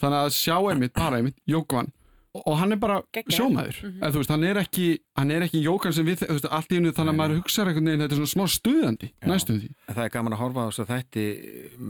Þannig 0.02 0.20
að 0.24 0.32
sjá 0.40 0.56
einmitt, 0.72 0.94
bara 0.98 1.20
einmitt, 1.20 1.38
Jókvan 1.46 1.92
og 2.32 2.54
hann 2.62 2.72
er 2.72 2.80
bara 2.80 3.02
sjómaður. 3.28 3.80
Eða, 3.90 4.12
þú 4.14 4.22
veist, 4.22 4.32
hann 4.32 4.46
er 4.48 4.60
ekki, 4.62 4.86
hann 5.20 5.34
er 5.36 5.46
ekki 5.46 5.62
jókan 5.66 5.96
sem 5.96 6.08
við, 6.08 6.22
þú 6.24 6.38
veist, 6.38 6.48
allt 6.58 6.72
í 6.72 6.78
hennu 6.80 6.94
þannig 6.96 7.14
að 7.14 7.20
maður 7.20 7.42
hugsa 7.42 7.66
einhvern 7.66 7.90
veginn, 7.90 8.04
þetta 8.06 8.16
er 8.16 8.22
svona 8.22 8.34
smá 8.34 8.56
stuðandi 8.56 9.10
næstum 9.28 9.60
því. 9.60 9.72
En 9.88 9.98
það 9.98 10.06
er 10.06 10.14
gaman 10.16 10.38
að 10.38 10.42
horfa 10.46 10.64
á 10.64 10.68
þess 10.70 10.84
að 10.84 10.94
þætti 10.94 11.26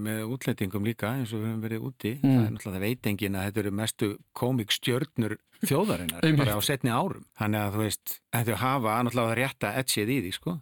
með 0.08 0.24
útlendingum 0.36 0.90
líka 0.90 1.14
eins 1.14 1.36
og 1.36 1.44
við 1.44 1.52
höfum 1.52 1.64
verið 1.68 1.86
úti. 1.92 2.14
Mm. 2.18 2.32
Það 2.32 2.42
er 2.42 2.56
náttúrulega 2.56 2.80
það 2.80 2.88
veit 2.88 3.12
engin 3.12 3.38
að 3.38 3.48
þetta 3.50 3.64
eru 3.64 3.76
mestu 3.82 4.12
komikstjörnur 4.42 5.38
þjóðarinnar 5.70 6.26
Einmitt. 6.26 6.42
bara 6.42 6.58
á 6.58 6.60
setni 6.66 6.92
árum. 6.94 7.26
Þannig 7.40 7.62
að 7.62 7.76
þú 7.76 7.84
veist, 7.86 8.16
þetta 8.34 8.58
hafa 8.62 8.98
náttúrulega 9.06 9.38
rétta 9.42 9.74
etchið 9.82 10.12
í 10.16 10.18
því, 10.26 10.34
sko. 10.38 10.58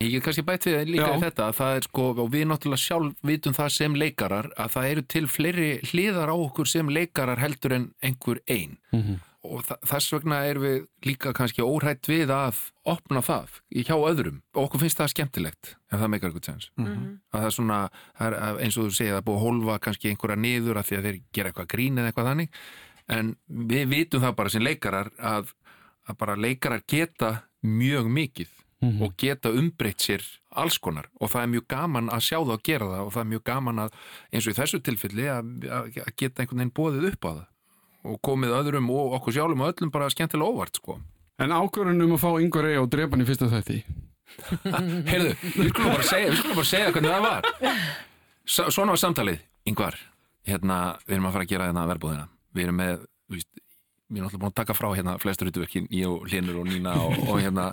Ég 0.00 0.12
get 0.16 0.26
kannski 0.26 0.46
bætt 0.48 0.68
við 0.68 0.92
líka 0.94 1.08
Já. 1.08 1.14
í 1.16 1.24
þetta 1.24 1.48
að 1.48 1.56
það 1.60 1.78
er 1.78 1.88
sko, 1.88 2.10
og 2.16 2.30
við 2.34 2.46
náttúrulega 2.50 2.84
sjálf 2.84 3.24
vitum 3.30 3.56
það 3.56 3.72
sem 3.78 3.98
leikarar 4.04 4.52
að 4.56 4.76
það 4.76 4.92
eru 4.92 5.08
til 5.16 5.26
fleiri 5.30 5.70
hliðar 5.90 6.32
á 6.32 6.36
okkur 6.36 6.70
sem 6.70 6.88
leikarar 6.88 7.42
heldur 7.42 7.76
en 7.76 7.90
einhver 8.02 8.40
ein 8.50 8.78
og 9.40 9.62
þa 9.64 9.76
þess 9.88 10.12
vegna 10.12 10.38
erum 10.50 10.64
við 10.66 10.80
líka 11.08 11.32
kannski 11.36 11.64
óhrætt 11.64 12.08
við 12.10 12.28
að 12.34 12.58
opna 12.90 13.22
það 13.24 13.54
í 13.72 13.84
hjá 13.88 13.94
öðrum 13.96 14.42
og 14.52 14.66
okkur 14.66 14.82
finnst 14.82 15.00
það 15.00 15.12
skemmtilegt 15.14 15.70
ef 15.88 15.96
það 15.96 16.10
meikar 16.12 16.28
eitthvað 16.28 16.48
sens 16.50 16.68
að 16.76 16.98
það 17.32 17.46
er 17.48 17.56
svona, 17.56 17.78
það 18.18 18.36
er, 18.36 18.60
eins 18.66 18.76
og 18.76 18.90
þú 18.90 18.96
segir 18.98 19.14
það 19.14 19.22
er 19.22 19.26
búið 19.30 19.38
að 19.40 19.46
hólfa 19.46 19.78
kannski 19.86 20.12
einhverja 20.12 20.42
niður 20.44 20.80
að 20.80 20.90
því 20.90 20.98
að 20.98 21.08
þeir 21.08 21.20
gera 21.38 21.52
eitthvað 21.52 21.70
grín 21.72 22.00
eða 22.02 22.12
eitthvað 22.12 22.30
þannig 22.30 22.60
en 23.10 23.34
við 23.48 23.90
vitum 23.90 24.24
það 24.24 24.36
bara 24.38 24.52
sem 24.52 24.64
leikarar 24.64 25.12
að, 25.18 25.52
að 26.08 26.18
bara 26.20 26.38
leikarar 26.38 26.84
geta 26.88 27.34
mjög 27.66 28.10
mikið 28.10 28.56
og 28.80 29.12
geta 29.20 29.50
umbreytt 29.52 30.00
sér 30.00 30.22
alls 30.56 30.78
konar. 30.80 31.10
Og 31.20 31.28
það 31.30 31.42
er 31.42 31.50
mjög 31.52 31.66
gaman 31.68 32.08
að 32.10 32.22
sjá 32.30 32.38
það 32.38 32.54
og 32.54 32.62
gera 32.64 32.88
það 32.88 33.02
og 33.04 33.12
það 33.12 33.22
er 33.22 33.30
mjög 33.34 33.42
gaman 33.50 33.82
að 33.84 33.96
eins 34.32 34.46
og 34.46 34.52
í 34.52 34.56
þessu 34.56 34.80
tilfelli 34.86 35.26
að, 35.28 35.50
að 35.68 35.90
geta 36.16 36.42
einhvern 36.42 36.62
veginn 36.62 36.76
bóðið 36.80 37.08
upp 37.10 37.28
á 37.28 37.32
það 37.32 37.46
og 38.10 38.20
komið 38.24 38.54
öðrum 38.56 38.88
og 38.96 39.16
okkur 39.18 39.36
sjálfum 39.36 39.64
og 39.66 39.74
öllum 39.74 39.92
bara 39.92 40.08
skemmtilega 40.08 40.54
óvart 40.54 40.80
sko. 40.80 40.96
en 41.40 41.52
ákvörðun 41.52 42.06
um 42.06 42.14
að 42.16 42.22
fá 42.22 42.30
Ingvar 42.40 42.64
Rey 42.64 42.78
og 42.80 42.88
drepa 42.88 43.16
hann 43.16 43.24
í 43.24 43.28
fyrsta 43.28 43.50
þætti 43.52 43.82
Heyrðu, 45.10 45.34
við 45.42 45.70
skulum 45.74 45.92
bara 45.92 46.06
segja, 46.06 46.34
bara 46.54 46.64
segja 46.70 46.90
hvernig 46.94 47.10
það 47.10 47.24
var. 47.26 47.48
S 48.46 48.60
Svona 48.70 48.94
var 48.94 49.00
samtalið, 49.02 49.40
yngvar 49.68 49.96
hérna, 50.46 50.76
við 51.04 51.16
erum 51.16 51.26
að 51.28 51.34
fara 51.36 51.46
að 51.46 51.52
gera 51.52 51.66
hérna 51.68 51.88
verbúðina 51.90 52.28
við 52.56 52.66
erum 52.66 52.80
með, 52.80 53.06
við 53.30 53.44
erum 54.16 54.26
alltaf 54.26 54.40
búin 54.40 54.50
að 54.50 54.58
taka 54.62 54.76
frá 54.78 54.88
hérna 54.94 55.18
flestur 55.22 55.52
utverkin 55.52 55.86
ég 55.94 56.10
og 56.10 56.26
Linur 56.30 56.62
og 56.62 56.68
Nína 56.70 56.96
og, 57.04 57.16
og 57.28 57.40
hérna 57.40 57.70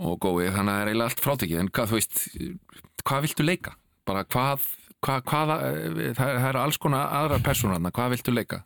og 0.00 0.16
gói, 0.22 0.48
þannig 0.48 0.72
að 0.72 0.76
það 0.76 0.80
er 0.80 0.90
eiginlega 0.90 1.10
allt 1.10 1.22
frátekið. 1.26 1.60
En 1.60 1.70
hvað, 1.76 1.90
þú 1.90 1.98
veist, 1.98 2.20
hvað 3.04 3.24
viltu 3.26 3.44
leika? 3.44 3.76
bara 4.10 4.26
hvað, 4.26 4.66
hvað, 5.04 5.22
hvaða 5.28 5.56
það, 5.60 6.18
það 6.18 6.48
eru 6.50 6.62
alls 6.64 6.80
konar 6.82 7.14
aðra 7.20 7.40
persónarna 7.44 7.92
hvað 7.94 8.16
viltu 8.16 8.34
leika? 8.34 8.62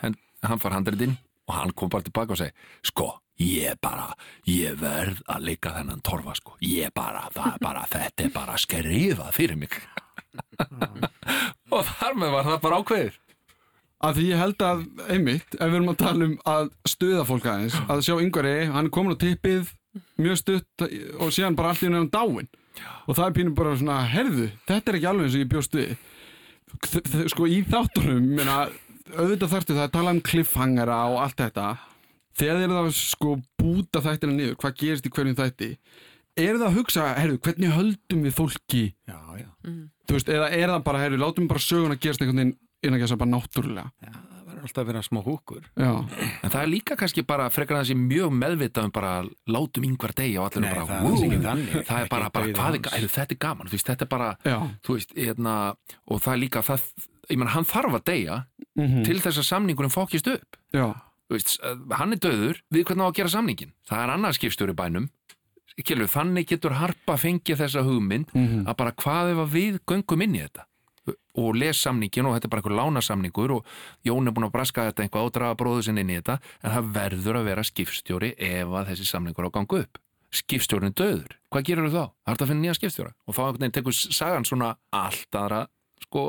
Hann, 0.00 0.16
hann 0.46 0.62
far 0.62 0.76
handriðinn 0.76 1.16
og 1.46 1.54
hann 1.58 1.74
kom 1.76 1.92
bara 1.92 2.06
tilbaka 2.06 2.34
og 2.34 2.40
segi 2.40 2.54
sko, 2.90 3.10
ég 3.42 3.76
bara 3.84 4.08
ég 4.48 4.78
verð 4.80 5.20
að 5.32 5.50
leika 5.50 5.74
þennan 5.76 6.02
torfa 6.06 6.36
sko. 6.38 6.56
Ég 6.64 6.94
bara, 6.96 7.26
það 7.34 7.60
bara, 7.66 7.84
þetta 7.92 8.26
er 8.26 8.34
bara 8.34 8.56
skrifað 8.60 9.36
fyrir 9.36 9.60
mig. 9.60 9.76
Og 11.72 11.80
þar 11.82 12.18
með 12.20 12.34
var 12.34 12.44
það 12.44 12.58
bara 12.64 12.78
ákveðir 12.82 13.14
að 14.06 14.18
því 14.20 14.26
ég 14.30 14.40
held 14.42 14.62
að, 14.66 14.84
einmitt, 15.12 15.56
ef 15.56 15.66
við 15.66 15.76
erum 15.78 15.90
að 15.92 15.98
tala 16.02 16.28
um 16.28 16.36
að 16.52 16.68
stuða 16.92 17.24
fólk 17.28 17.48
aðeins, 17.52 17.76
að 17.90 18.02
sjá 18.06 18.14
Ingvar 18.22 18.46
Rey, 18.46 18.66
hann 18.72 18.88
er 18.88 18.94
komin 18.94 19.16
á 19.16 19.22
tippið 19.22 19.72
mjög 20.20 20.38
stutt 20.42 20.86
og 20.86 21.32
síðan 21.32 21.56
bara 21.58 21.72
allt 21.72 21.84
í 21.86 21.90
nefnum 21.90 22.10
dáin 22.12 22.48
og 23.08 23.16
það 23.16 23.24
er 23.30 23.36
pínum 23.38 23.54
bara 23.56 23.76
svona, 23.80 23.98
herðu, 24.12 24.50
þetta 24.68 24.92
er 24.92 24.98
ekki 24.98 25.08
alveg 25.10 25.26
eins 25.30 25.36
og 25.38 25.42
ég 25.44 25.52
bjóst 25.54 25.76
við. 25.78 25.94
Þ- 26.86 27.06
þ- 27.08 27.28
sko 27.32 27.46
í 27.48 27.60
þáttunum, 27.64 28.18
ég 28.26 28.36
meina 28.36 28.56
auðvitað 29.16 29.52
þarftu 29.54 29.76
það 29.78 29.84
að 29.86 29.94
tala 29.94 30.12
um 30.12 30.20
cliffhangera 30.26 30.98
og 31.14 31.20
allt 31.22 31.38
þetta. 31.40 31.68
Þegar 32.36 32.58
þeir 32.60 32.66
eru 32.66 32.76
það 32.82 32.90
sko 32.98 33.36
búta 33.62 34.02
þættina 34.04 34.34
niður, 34.36 34.58
hvað 34.60 34.76
gerist 34.82 35.06
í 35.08 35.12
hverjum 35.16 35.38
þætti 35.38 35.70
er 36.36 36.58
það 36.60 36.66
að 36.66 36.74
hugsa, 36.76 37.04
herðu, 37.16 37.38
hvernig 37.46 37.70
höldum 37.72 38.26
við 38.26 38.34
fólki? 38.36 38.82
Já, 39.08 39.16
já. 39.40 39.46
þú 40.04 40.18
veist, 40.18 40.28
eða 40.36 40.50
er 40.52 40.68
það 40.74 40.82
bara, 40.90 41.00
herðu, 41.06 41.20
látum 41.22 41.46
bara 41.48 41.62
söguna 41.64 41.96
gerast 41.96 42.20
einhvern 42.20 42.42
veginn 42.42 42.56
innan 42.86 43.00
ekki 43.00 43.12
að 43.14 43.20
bara 43.22 43.32
náttúrulega. 43.34 43.90
Já, 44.02 44.12
það 44.16 44.46
verður 44.46 44.62
alltaf 44.66 44.82
að 44.82 44.86
vera 44.90 45.02
smá 45.06 45.20
húkur. 45.26 45.62
já, 45.76 45.90
en 46.42 46.50
það 46.50 46.60
er 46.62 46.70
líka 46.72 46.96
kannski 46.96 47.22
bara 47.26 47.48
frekar 47.50 47.84
sé 47.86 47.94
mjög 47.98 48.30
meðvitað 48.32 48.84
um 48.88 48.92
bara 48.94 49.12
látum 49.48 49.84
yngvar 49.88 50.14
degja 50.16 50.40
og 50.42 50.48
allir 50.50 50.64
Nei, 50.66 50.70
bara 50.74 50.86
það 50.86 50.96
er 50.96 51.04
"Wow." 51.04 51.24
ekki 51.26 51.40
þannig. 51.46 51.86
það 51.86 52.00
er 52.04 52.08
bara, 52.08 52.30
bara 52.30 52.46
hvað 52.46 52.74
er, 52.74 52.90
heyrðu, 52.96 53.10
þetta 53.16 53.32
er 53.36 53.42
gaman, 53.46 53.66
þú 53.66 53.76
veist, 53.76 53.86
þetta 53.90 54.02
er 54.02 54.12
bara 54.16 54.30
já. 54.44 54.58
þú 54.86 54.94
veist, 54.96 55.14
hérna, 55.16 55.54
og 56.08 56.20
það 56.22 56.32
er 56.32 56.40
líka 56.46 56.62
það, 56.62 56.80
ég 57.30 57.38
menn, 57.38 57.48
hann 57.48 57.64
þarf 57.64 57.94
að 58.00 58.04
deyja 58.04 58.44
mm 58.76 59.02
til 59.04 59.18
þess 59.20 59.38
að 59.40 59.46
samningurinn 59.50 59.90
fókist 59.94 60.26
upp. 60.28 60.56
Já, 60.72 60.94
Þú 61.26 61.34
veist, 61.34 61.58
hann 61.98 62.12
er 62.12 62.18
döður, 62.22 62.58
við 62.70 62.84
hvernig 62.86 63.02
á 63.02 63.08
að 63.10 63.14
gera 63.18 63.28
samningin 63.32 63.72
það 63.88 64.02
er 64.04 64.10
annað 64.14 64.36
skipstjóri 64.38 64.70
í 64.70 64.78
bænum. 64.78 65.08
Kjölur, 65.82 66.06
þannig 66.08 66.46
getur 66.48 66.72
harpa 66.78 67.16
fengið 67.20 67.58
þessa 67.60 67.82
hugmynd 67.84 68.30
Mhm. 68.32 68.64
að 68.66 68.76
bara 68.76 68.92
hvað 68.92 69.32
ef 69.32 69.38
að 69.42 69.50
við 69.52 69.78
göngum 69.84 70.22
inn 70.22 70.34
í 70.36 70.40
þetta 70.40 70.64
og 71.36 71.54
les 71.56 71.76
samningin 71.82 72.26
og 72.26 72.34
þetta 72.36 72.48
er 72.48 72.52
bara 72.54 72.62
einhver 72.62 72.76
lánasamningur 72.80 73.50
og 73.58 73.66
Jón 74.06 74.26
er 74.26 74.32
búin 74.36 74.48
að 74.48 74.52
braska 74.56 74.88
þetta 74.90 75.04
einhvað 75.06 75.28
og 75.28 75.32
draga 75.36 75.54
bróðu 75.60 75.82
sinni 75.86 76.00
inn 76.06 76.10
í 76.10 76.18
þetta 76.20 76.38
en 76.62 76.72
það 76.76 76.90
verður 76.96 77.38
að 77.40 77.44
vera 77.50 77.62
skipstjóri 77.62 78.34
ef 78.38 78.68
að 78.68 78.90
þessi 78.92 79.06
samningur 79.10 79.46
á 79.46 79.48
að 79.48 79.56
ganga 79.60 79.82
upp 79.84 79.98
skipstjórin 80.36 80.92
döður, 80.92 81.36
hvað 81.54 81.62
gerur 81.68 81.88
þá? 81.94 82.02
Það 82.26 82.32
er 82.34 82.42
að 82.42 82.48
finna 82.50 82.64
nýja 82.66 82.74
skipstjóra 82.80 83.12
og 83.26 83.34
þá 83.36 83.70
tekur 83.72 83.94
sagan 83.94 84.44
svona 84.44 84.72
allt 84.92 85.38
aðra 85.38 85.60
sko, 86.02 86.24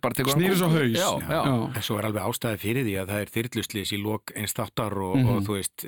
bara 0.00 0.14
tekur 0.16 0.32
Snýr 0.34 0.56
svo 0.58 0.68
haus. 0.72 0.96
já, 0.96 1.10
já. 1.20 1.42
já. 1.44 1.76
En 1.76 1.82
svo 1.86 1.98
er 2.00 2.08
alveg 2.08 2.24
ástæði 2.26 2.58
fyrir 2.64 2.84
því 2.88 2.94
að 3.02 3.12
það 3.12 3.20
er 3.20 3.30
þyrluslis 3.36 3.92
í 3.94 4.00
lok 4.02 4.32
eins 4.34 4.52
þáttar 4.56 4.96
og, 4.96 5.14
Mhm. 5.20 5.28
og 5.30 5.42
þú 5.46 5.54
veist, 5.60 5.84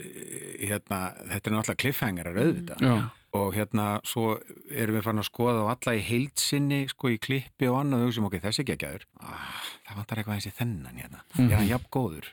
hérna, 0.63 1.01
þetta 1.33 1.47
er 1.51 1.57
náttúrulega 1.57 1.81
cliffhangerar 1.83 2.39
auðvitað. 2.45 2.79
já. 2.81 3.11
Og 3.33 3.55
hérna, 3.57 3.87
svo 4.05 4.35
erum 4.69 4.99
við 4.99 5.05
farin 5.07 5.23
að 5.23 5.29
skoða 5.31 5.63
á 5.65 5.73
alla 5.73 5.95
í 5.97 6.03
heilsinni, 6.05 6.83
sko 6.93 7.09
í 7.09 7.17
klippi 7.23 7.65
og 7.71 7.79
annað, 7.81 8.03
og 8.05 8.11
hugsaum, 8.11 8.27
ok, 8.29 8.37
þessi 8.45 8.61
ekki 8.61 8.75
ekki 8.77 8.89
aður. 8.91 9.07
Ah, 9.25 9.63
það 9.89 9.97
vantar 10.03 10.21
eitthvað 10.21 10.35
eins 10.37 10.49
í 10.51 10.53
þennan 10.59 10.99
hérna. 11.01 11.23
Er 11.41 11.57
hann 11.57 11.71
jafn 11.71 11.89
góður? 11.97 12.29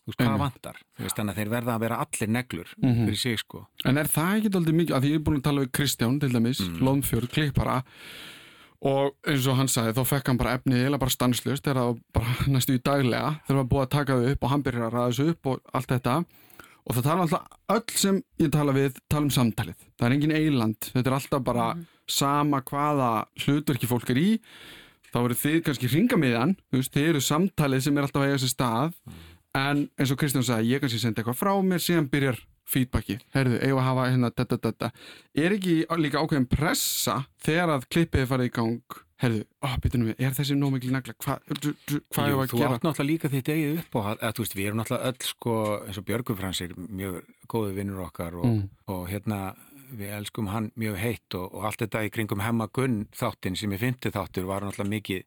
Þú 0.00 0.06
veist, 0.14 0.20
hvað 0.22 0.38
vantar? 0.44 0.78
Þú 0.96 1.02
veist, 1.08 1.16
þannig 1.18 1.34
að 1.34 1.40
þeir 1.42 1.50
verða 1.56 1.74
að 1.74 1.80
vera 1.84 1.98
allir 2.04 2.28
neglur 2.38 2.68
Mhm. 2.78 3.04
fyrir 3.08 3.18
sig, 3.18 3.38
sko. 3.42 3.66
En 3.84 3.98
er 3.98 4.04
það 4.06 4.36
ekki 4.38 4.54
aldrei 4.54 4.74
mikið, 4.78 4.94
að 4.96 5.02
því 5.02 5.10
ég 5.10 5.14
er 5.18 5.24
búin 5.26 5.36
að 5.40 5.42
tala 5.42 5.60
við 5.66 5.72
Kristján 5.72 6.20
til 6.20 6.30
dæmis, 6.30 6.60
mm. 6.60 6.78
Lónfjörð, 6.80 7.28
klippara 7.34 7.82
og 8.82 9.12
eins 9.28 9.46
og 9.50 9.56
hann 9.58 9.68
sagði 9.68 9.92
þá 9.98 10.04
fekk 10.08 10.26
hann 10.30 10.38
bara 10.40 10.54
efnið 10.56 10.86
eða 10.88 10.98
bara 11.02 11.10
stanslust 11.12 11.62
þegar 11.66 11.76
það 11.82 11.88
var 11.90 11.98
bara 12.14 12.34
næstu 12.54 12.78
í 12.78 12.82
daglega 12.82 13.32
þegar 13.44 13.50
það 13.50 13.58
var 13.60 13.68
búið 13.74 13.82
að 13.84 13.90
taka 13.90 14.14
þau 14.16 14.30
upp 14.32 14.44
og 14.46 14.50
hann 14.54 14.62
byrjar 14.62 14.86
að 14.86 14.94
ræða 14.94 15.10
þessu 15.10 15.26
upp 15.34 15.46
og 15.52 15.60
allt 15.74 15.90
þetta 15.92 16.14
og 16.86 16.96
það 16.96 17.06
tala 17.06 17.24
alltaf 17.26 17.72
öll 17.76 17.96
sem 18.02 18.20
ég 18.40 18.52
tala 18.54 18.74
við 18.76 19.00
tala 19.10 19.26
um 19.28 19.32
samtalið, 19.34 19.88
það 19.98 20.06
er 20.06 20.16
engin 20.16 20.36
eiland 20.36 20.90
þetta 20.92 21.10
er 21.10 21.16
alltaf 21.18 21.44
bara 21.46 21.72
sama 22.10 22.60
hvaða 22.66 23.10
hlutverki 23.44 23.88
fólk 23.90 24.12
er 24.12 24.20
í. 24.20 24.30
Þá 25.10 25.18
eru 25.24 25.36
þið 25.38 25.58
kannski 25.66 25.90
ringamiðan 25.90 26.54
þið 26.70 27.04
eru 27.08 27.22
samtalið 27.24 27.84
sem 27.86 27.98
er 27.98 28.06
alltaf 28.06 28.22
að 28.22 28.30
eiga 28.30 28.40
sér 28.42 28.52
stað. 28.52 28.96
En 29.58 29.88
eins 29.98 30.12
og 30.14 30.18
Kristján 30.20 30.46
sagði, 30.46 30.70
ég 30.70 30.82
kannski 30.82 31.00
sendi 31.02 31.22
eitthvað 31.22 31.40
frá 31.40 31.52
mér 31.66 31.82
síðan 31.82 32.06
byrjar 32.10 32.38
feedbacki, 32.70 33.16
heyrðu, 33.34 33.56
eigum 33.64 33.80
að 33.80 33.88
hafa 33.88 34.04
hérna 34.06 34.28
þetta, 34.30 34.44
þetta, 34.52 34.70
þetta, 34.70 34.90
er 35.42 35.54
ekki 35.56 35.72
líka 35.98 36.20
ákveðin 36.22 36.46
pressa 36.52 37.16
þegar 37.42 37.72
að 37.74 37.86
klippið 37.90 38.28
farið 38.30 38.46
í 38.46 38.52
gang, 38.60 38.98
heyrðu, 39.20 39.40
ó, 39.60 39.68
býtum 39.84 40.04
við 40.08 40.20
er 40.24 40.36
þessi 40.36 40.56
nóg 40.56 40.72
mikil 40.76 40.92
nagla, 40.94 41.14
hvað 41.20 41.42
hva, 41.50 41.64
hva 42.14 42.26
er 42.26 42.36
að 42.36 42.52
þú 42.52 42.60
gera? 42.60 42.76
átt 42.78 42.86
náttúrulega 42.86 43.08
líka 43.10 43.30
þitt 43.34 43.50
eigið 43.52 43.80
upp 43.82 43.98
og 44.00 44.06
að, 44.14 44.22
þú 44.36 44.44
veist, 44.44 44.54
við 44.56 44.68
erum 44.70 44.80
náttúrulega 44.80 45.10
öll 45.10 45.26
sko, 45.28 45.56
eins 45.86 45.98
og 46.00 46.06
Björgur 46.08 46.38
Fransir, 46.38 46.72
mjög 46.88 47.18
góðu 47.52 47.74
vinnur 47.76 48.04
okkar 48.06 48.38
og, 48.40 48.46
Mm. 48.50 48.62
og 48.88 49.02
hérna 49.10 49.40
við 49.90 50.12
elskum 50.20 50.46
hann 50.52 50.70
mjög 50.78 50.96
heitt 51.02 51.34
og, 51.34 51.50
og 51.54 51.64
allt 51.66 51.82
þetta 51.82 52.04
í 52.06 52.10
kringum 52.14 52.40
hemma 52.40 52.68
gunn 52.72 53.08
þáttin 53.12 53.56
sem 53.58 53.72
ég 53.74 53.80
fyndi 53.82 54.12
þáttur 54.14 54.46
var 54.46 54.62
náttúrulega 54.62 54.94
mikið 54.94 55.24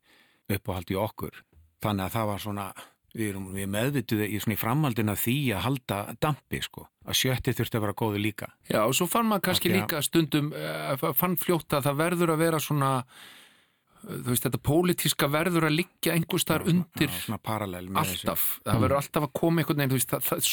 uppáhald 0.58 0.92
í 0.92 0.96
okkur. 1.00 1.44
Þannig 1.84 2.06
að 2.08 2.14
það 2.16 2.28
var 2.32 2.40
svona 2.40 2.68
við 3.14 3.30
erum 3.30 3.50
við 3.54 3.68
meðvituði 3.70 4.26
í 4.34 4.40
svona 4.42 4.56
í 4.56 4.62
framhaldin 4.64 5.12
af 5.14 5.20
því 5.22 5.36
að 5.54 5.62
halda 5.68 5.98
dampi 6.24 6.62
sko. 6.66 6.88
Að 7.06 7.18
sjötti 7.20 7.54
þurfti 7.54 7.78
að 7.78 7.84
vera 7.86 7.94
góðu 8.00 8.22
líka. 8.24 8.48
Já, 8.72 8.80
og 8.88 8.96
svo 8.98 9.06
fann 9.12 9.28
maður 9.30 9.44
kannski 9.50 9.70
líka 9.70 10.00
stundum, 10.02 10.48
uh, 10.56 11.14
fann 11.14 11.36
fljótt 11.38 11.76
að 11.78 11.84
það 11.92 12.00
verður 12.00 12.34
að 12.34 12.42
vera 12.42 12.60
svona, 12.64 12.92
þú 14.04 14.30
veist, 14.34 14.44
þetta 14.48 14.60
pólitíska 14.68 15.30
verður 15.32 15.68
að 15.70 15.76
liggja 15.80 16.14
einhvers 16.18 16.46
þar 16.50 16.66
undir 16.72 17.14
Já, 17.88 18.00
alltaf. 18.04 18.48
Það 18.66 18.82
verður 18.84 18.98
alltaf 19.00 19.28
að 19.28 19.34
koma 19.40 19.62
einhvern 19.64 19.80
veginn, 19.84 19.94
þú 19.94 20.00
veist, 20.00 20.16
það, 20.28 20.48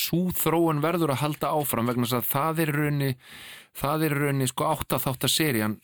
sú 0.00 0.20
þróun 0.42 0.82
verður 0.84 1.14
að 1.14 1.22
halda 1.24 1.52
áfram 1.56 1.88
vegna 1.90 2.08
þess 2.10 2.18
að 2.20 2.28
það 2.34 2.62
er 2.66 2.72
raunni, 2.76 3.10
það 3.80 4.04
er 4.10 4.16
raunni, 4.24 4.50
sko, 4.52 4.68
áttaþáttaserían, 4.76 5.78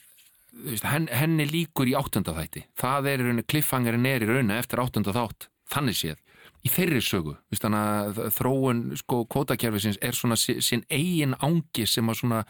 þú 0.53 0.71
veist, 0.75 0.87
henn, 0.93 1.09
henni 1.13 1.49
líkur 1.51 1.89
í 1.91 1.97
áttundaþætti. 1.99 2.67
Það 2.81 3.11
er 3.15 3.25
raunni, 3.27 3.47
kliffhangerinn 3.49 4.07
er 4.13 4.25
í 4.27 4.31
raunni 4.31 4.57
eftir 4.61 4.85
áttundaþátt, 4.85 5.49
þannig 5.73 5.99
séð 6.05 6.23
í 6.67 6.71
þeirri 6.73 6.99
sögu, 7.05 7.37
Vist, 7.53 7.63
þannig 7.63 7.79
að 7.79 8.33
þróun 8.35 8.79
sko 8.99 9.21
kvótakerfisins 9.31 9.99
er 10.03 10.17
svona 10.19 10.35
si- 10.41 10.59
sinn 10.65 10.83
eigin 10.91 11.37
ángi 11.39 11.85
sem 11.87 12.09
að 12.11 12.19
svona, 12.23 12.41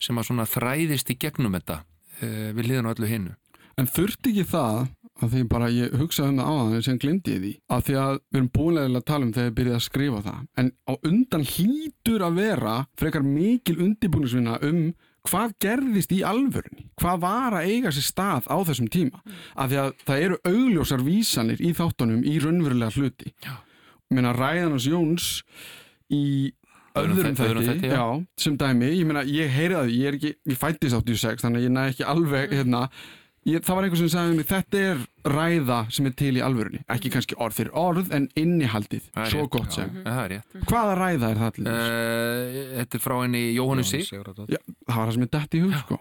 sem 0.00 0.16
að 0.16 0.28
svona 0.30 0.46
þræðist 0.48 1.10
í 1.12 1.16
gegnum 1.20 1.52
þetta 1.58 1.82
uh, 1.82 2.52
við 2.56 2.70
liðan 2.70 2.88
á 2.88 2.92
öllu 2.94 3.10
hinnu. 3.10 3.34
En 3.80 3.90
þurfti 3.90 4.32
ekki 4.32 4.46
það 4.52 4.86
að 5.16 5.32
því 5.32 5.42
bara 5.48 5.72
ég 5.72 5.94
hugsaði 5.96 6.32
um 6.32 6.40
það 6.40 6.48
á 6.48 6.54
það 6.60 6.82
sem 6.84 7.00
glemdi 7.00 7.34
ég 7.34 7.42
því 7.42 7.52
að 7.72 7.84
því 7.86 7.94
að 8.02 8.14
við 8.16 8.38
erum 8.38 8.48
búinlega 8.52 9.00
að 9.00 9.06
tala 9.08 9.26
um 9.26 9.32
þegar 9.32 9.48
ég 9.48 9.56
byrjaði 9.58 9.78
að 9.78 9.84
skrifa 9.86 10.22
það. 10.26 10.40
En 10.60 10.70
á 10.76 10.92
undan 11.10 11.46
hlýtur 11.52 12.24
að 12.26 12.40
vera 12.42 12.74
frekar 13.00 13.26
mikil 13.26 13.76
undibúnisvinna 13.86 14.58
um 14.66 14.82
hvað 15.26 15.54
gerðist 15.64 16.12
í 16.14 16.20
alvörunni 16.26 16.84
hvað 17.00 17.22
var 17.24 17.56
að 17.58 17.70
eiga 17.72 17.94
sér 17.94 18.06
stað 18.06 18.50
á 18.52 18.56
þessum 18.68 18.90
tíma. 18.92 19.22
Af 19.56 19.72
því 19.72 19.80
að 19.82 19.90
það 20.04 20.26
eru 20.26 20.38
augljósar 20.52 21.06
vísanir 21.06 21.64
í 21.64 21.72
þáttunum 21.76 22.22
í 22.22 22.36
raunverulega 22.44 22.94
hluti. 22.94 23.32
Meina 24.12 24.36
Ræðanars 24.36 24.86
Jóns 24.86 25.30
í 26.12 26.52
Öðrum 26.96 27.34
þætti, 27.36 27.90
sem 28.40 28.54
dæmi, 28.56 28.86
ég 28.96 29.04
meina, 29.04 29.20
ég 29.28 29.50
heyri 29.52 29.74
það, 29.76 29.90
ég 29.92 30.06
er 30.08 30.14
ekki, 30.16 30.30
ég 30.48 30.56
fættist 30.56 30.96
86, 30.96 31.42
þannig 31.44 31.60
að 31.60 31.66
ég 31.66 31.74
næ 31.74 31.82
ekki 31.90 32.06
alveg, 32.08 32.54
hérna, 32.56 32.80
ég, 33.46 33.62
það 33.66 33.78
var 33.78 33.86
einhver 33.86 34.00
sem 34.00 34.10
sagði 34.12 34.36
mér, 34.40 34.48
þetta 34.50 34.80
er 34.90 35.02
ræða 35.32 35.78
sem 35.96 36.08
er 36.10 36.14
til 36.18 36.32
í 36.38 36.42
alvörunni, 36.44 36.80
ekki 36.92 37.12
kannski 37.14 37.38
orð 37.42 37.58
fyrir 37.60 37.72
orð, 37.78 38.12
en 38.16 38.28
innihaldið, 38.38 39.08
svo 39.30 39.44
rétt, 39.46 39.52
gott 39.56 39.70
já, 39.70 39.76
sem. 39.80 39.96
Það 40.06 40.20
er 40.24 40.32
rétt. 40.34 40.58
Hvaða 40.70 40.96
ræða 41.00 41.30
er 41.32 41.40
það 41.42 41.50
allir? 41.52 41.70
uh, 41.72 42.60
Þetta 42.80 42.98
er 43.00 43.04
frá 43.06 43.16
henni 43.22 43.42
Jóhannu 43.56 43.86
Sig. 43.86 44.06
Já, 44.10 44.22
það 44.26 44.96
var 44.96 45.02
það 45.06 45.14
sem 45.18 45.26
er 45.28 45.32
dætt 45.38 45.58
í 45.58 45.64
hug, 45.64 45.76
sko. 45.84 46.00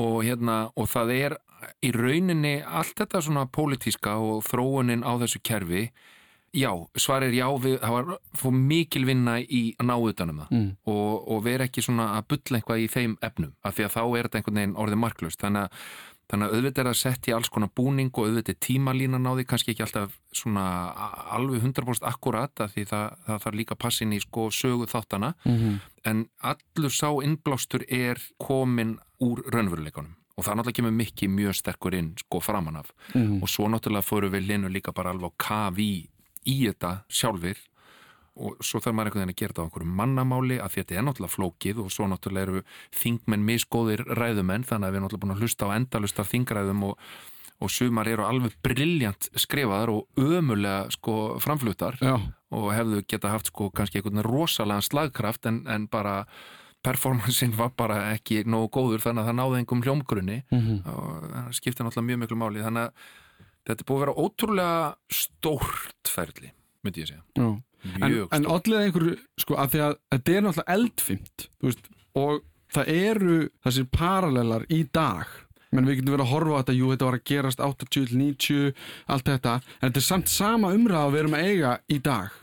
og, 0.00 0.18
hérna, 0.26 0.58
og 0.76 0.90
það 0.92 1.14
er 1.18 1.38
í 1.82 1.90
rauninni 1.96 2.54
allt 2.62 2.94
þetta 3.00 3.24
svona 3.24 3.48
pólitíska 3.50 4.14
og 4.22 4.44
þróunin 4.46 5.02
á 5.04 5.12
þessu 5.24 5.40
kerfi. 5.44 5.88
Já, 6.56 6.70
svar 6.96 7.26
er 7.26 7.34
já 7.36 7.44
við, 7.60 7.74
það 7.82 7.92
var 7.92 8.06
fór 8.40 8.54
mikil 8.56 9.02
vinna 9.04 9.34
í 9.42 9.74
að 9.76 9.84
ná 9.90 9.94
utanum 10.00 10.38
það. 10.40 10.52
Mm. 10.56 10.68
og, 10.88 11.26
og 11.34 11.42
vera 11.44 11.66
ekki 11.68 11.82
svona 11.84 12.06
að 12.16 12.24
bulla 12.32 12.56
eitthvað 12.62 12.80
í 12.80 12.86
þeim 12.94 13.16
efnum, 13.28 13.50
af 13.68 13.76
því 13.76 13.84
að 13.84 13.92
þá 13.98 14.00
er 14.06 14.28
þetta 14.28 14.40
einhvern 14.40 14.60
veginn 14.62 14.78
orðið 14.80 15.00
marklaust, 15.02 15.42
þannig 15.44 15.66
að 15.66 15.90
Þannig 16.28 16.44
að 16.44 16.54
auðvitað 16.58 16.82
er 16.82 16.88
að 16.90 16.98
setja 17.00 17.36
alls 17.38 17.48
konar 17.48 17.70
búning 17.72 18.10
og 18.12 18.26
auðvitað 18.26 18.58
tímalínan 18.60 19.24
á 19.24 19.32
því, 19.32 19.44
kannski 19.48 19.72
ekki 19.72 19.84
alltaf 19.86 20.18
svona 20.36 20.64
alveg 21.32 21.62
100% 21.64 22.04
akkurat 22.04 22.64
af 22.64 22.74
því 22.74 22.84
það, 22.90 23.14
það 23.24 23.40
þarf 23.44 23.58
líka 23.62 23.78
passin 23.80 24.12
í 24.12 24.20
sko 24.20 24.50
sögu 24.52 24.90
þáttana 24.90 25.34
Mm 25.48 25.78
en 26.08 26.24
allur 26.40 26.92
sá 26.94 27.08
innblástur 27.24 27.84
er 27.88 28.20
komin 28.40 28.96
úr 29.24 29.42
raunveruleikunum 29.52 30.14
og 30.38 30.46
það 30.46 30.60
náttúrulega 30.60 30.78
kemur 30.78 30.94
mikki 30.94 31.28
mjög 31.28 31.56
sterkur 31.58 31.96
inn 31.98 32.12
sko 32.20 32.38
framan 32.40 32.78
af. 32.78 32.92
Mm. 33.14 33.42
og 33.42 33.50
svo 33.50 33.66
náttúrulega 33.66 34.06
fóru 34.06 34.30
við 34.30 34.46
linu 34.46 34.70
líka 34.70 34.94
bara 34.94 35.10
alveg 35.10 35.34
á 35.34 35.38
kafi 35.48 35.90
í 36.46 36.56
þetta 36.62 36.92
sjálfur 37.10 37.58
og 38.38 38.60
svo 38.64 38.80
þarf 38.82 38.96
maður 38.96 39.10
einhvern 39.10 39.24
veginn 39.24 39.34
að 39.34 39.40
gera 39.40 39.54
þetta 39.54 39.62
á 39.62 39.66
einhverju 39.66 39.96
mannamáli 40.00 40.58
að 40.62 40.76
þetta 40.76 40.98
er 40.98 41.06
náttúrulega 41.06 41.34
flókið 41.34 41.80
og 41.84 41.90
svo 41.94 42.10
náttúrulega 42.10 42.48
eru 42.48 42.62
þingmenn 43.00 43.48
misgóðir 43.48 44.04
ræðumenn 44.18 44.68
þannig 44.68 44.88
að 44.88 44.94
við 44.94 45.00
erum 45.00 45.08
náttúrulega 45.08 45.24
búin 45.26 45.34
að 45.36 45.42
hlusta 45.42 45.68
á 45.68 45.76
endalust 45.78 46.22
af 46.22 46.30
þingræðum 46.32 46.86
og, 46.90 47.08
og 47.58 47.74
sumar 47.74 48.12
eru 48.12 48.28
alveg 48.28 48.54
brilljant 48.62 49.30
skrifaðar 49.34 49.94
og 49.96 50.22
ömulega 50.22 50.86
sko 50.94 51.16
framfluttar 51.42 51.98
Já, 52.02 52.14
og 52.54 52.70
hefðu 52.74 53.02
geta 53.10 53.34
haft 53.34 53.50
sko 53.50 53.72
kannski 53.74 54.00
einhvern 54.00 54.24
rosalega 54.26 54.86
slagkraft 54.86 55.50
en, 55.50 55.64
en 55.66 55.90
bara 55.90 56.22
performancein 56.84 57.54
var 57.58 57.72
bara 57.76 58.02
ekki 58.14 58.44
nógu 58.46 58.70
góður 58.78 59.02
þannig 59.02 59.24
að 59.24 59.30
það 59.30 59.38
náði 59.40 59.60
einhverjum 59.60 59.86
hljómgrunni 59.86 60.36
mm 60.50 60.76
og 60.92 61.24
það 61.32 61.48
skiptir 61.58 61.86
náttúrulega 61.86 62.08
mjög 62.10 62.20
miklu 62.22 62.38
máli. 62.38 62.62
Þannig 62.62 62.84
að 62.86 63.16
þetta 63.68 63.82
er 63.82 63.88
búið 63.88 63.98
að 63.98 64.04
vera 64.04 64.16
ótrúlega 64.24 64.78
stórt 65.18 66.12
ferli, 66.12 66.52
myndi 66.86 67.02
ég 67.02 67.10
segja. 67.10 67.24
Já. 67.34 67.48
En, 67.86 68.10
mjög 68.10 68.32
en 68.34 68.46
allir 68.54 68.80
einhverju, 68.84 69.16
sko, 69.38 69.58
að 69.58 69.74
því 69.74 69.82
að 69.86 69.98
þetta 70.14 70.32
er 70.32 70.46
náttúrulega 70.46 70.74
eldfimt, 70.74 71.44
veist, 71.62 71.90
og 72.18 72.40
það 72.74 72.90
eru 72.94 73.36
þessir 73.64 73.86
parallelar 73.94 74.66
í 74.74 74.80
dag. 74.92 75.36
Menn 75.70 75.84
við 75.88 76.00
getum 76.00 76.14
verið 76.16 76.24
að 76.24 76.32
horfa 76.32 76.58
á 76.58 76.60
þetta, 76.62 76.76
jú, 76.78 76.90
þetta 76.94 77.08
var 77.08 77.16
að 77.18 77.24
gerast 77.28 77.62
80, 77.64 78.12
90, 78.16 78.84
allt 79.12 79.26
þetta 79.28 79.54
en 79.60 79.88
þetta 79.90 80.00
er 80.00 80.06
samt 80.06 80.30
sama 80.32 80.72
umræða 80.72 81.02
að 81.04 81.14
við 81.14 81.22
erum 81.22 81.36
að 81.36 81.48
eiga 81.50 81.72
í 81.92 81.98
dag 82.04 82.38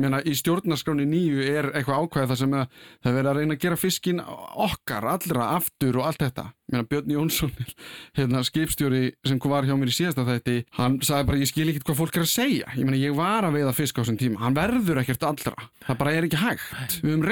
Meina, 0.00 0.20
í 0.22 0.34
stjórnarskráni 0.38 1.06
nýju 1.08 1.44
er 1.46 1.70
eitthvað 1.74 2.06
ákvæði 2.06 2.30
það 2.32 2.40
sem 2.42 2.56
að 2.60 2.64
það 2.76 3.10
er 3.10 3.18
verið 3.18 3.30
að 3.30 3.40
reyna 3.40 3.56
að 3.56 3.64
gera 3.64 3.80
fiskin 3.80 4.22
okkar, 4.66 5.08
allra, 5.14 5.50
aftur 5.56 6.00
og 6.00 6.08
allt 6.08 6.24
þetta. 6.24 6.46
Meina, 6.70 6.86
Björn 6.86 7.14
Jónsson 7.16 7.54
hérna, 8.18 8.44
skipstjóri 8.46 9.02
sem 9.26 9.42
var 9.50 9.66
hjá 9.66 9.74
mér 9.74 9.90
í 9.90 9.96
síðasta 9.96 10.26
þætti 10.28 10.56
hann 10.78 11.00
sagði 11.02 11.28
bara 11.30 11.42
ég 11.42 11.50
skil 11.50 11.68
ekki 11.72 11.84
hvað 11.88 12.00
fólk 12.04 12.20
er 12.20 12.26
að 12.26 12.32
segja. 12.32 12.70
Ég, 12.76 12.86
meina, 12.86 13.00
ég 13.00 13.16
var 13.18 13.48
að 13.48 13.58
veiða 13.58 13.74
fisk 13.76 13.98
á 13.98 14.00
þessum 14.04 14.20
tíma. 14.20 14.42
Hann 14.44 14.58
verður 14.58 15.02
ekkert 15.02 15.26
allra, 15.26 15.68
það 15.88 16.00
bara 16.04 16.14
er 16.14 16.28
ekki 16.28 16.42
hægt. 16.44 17.00
Við 17.02 17.16
höfum 17.16 17.28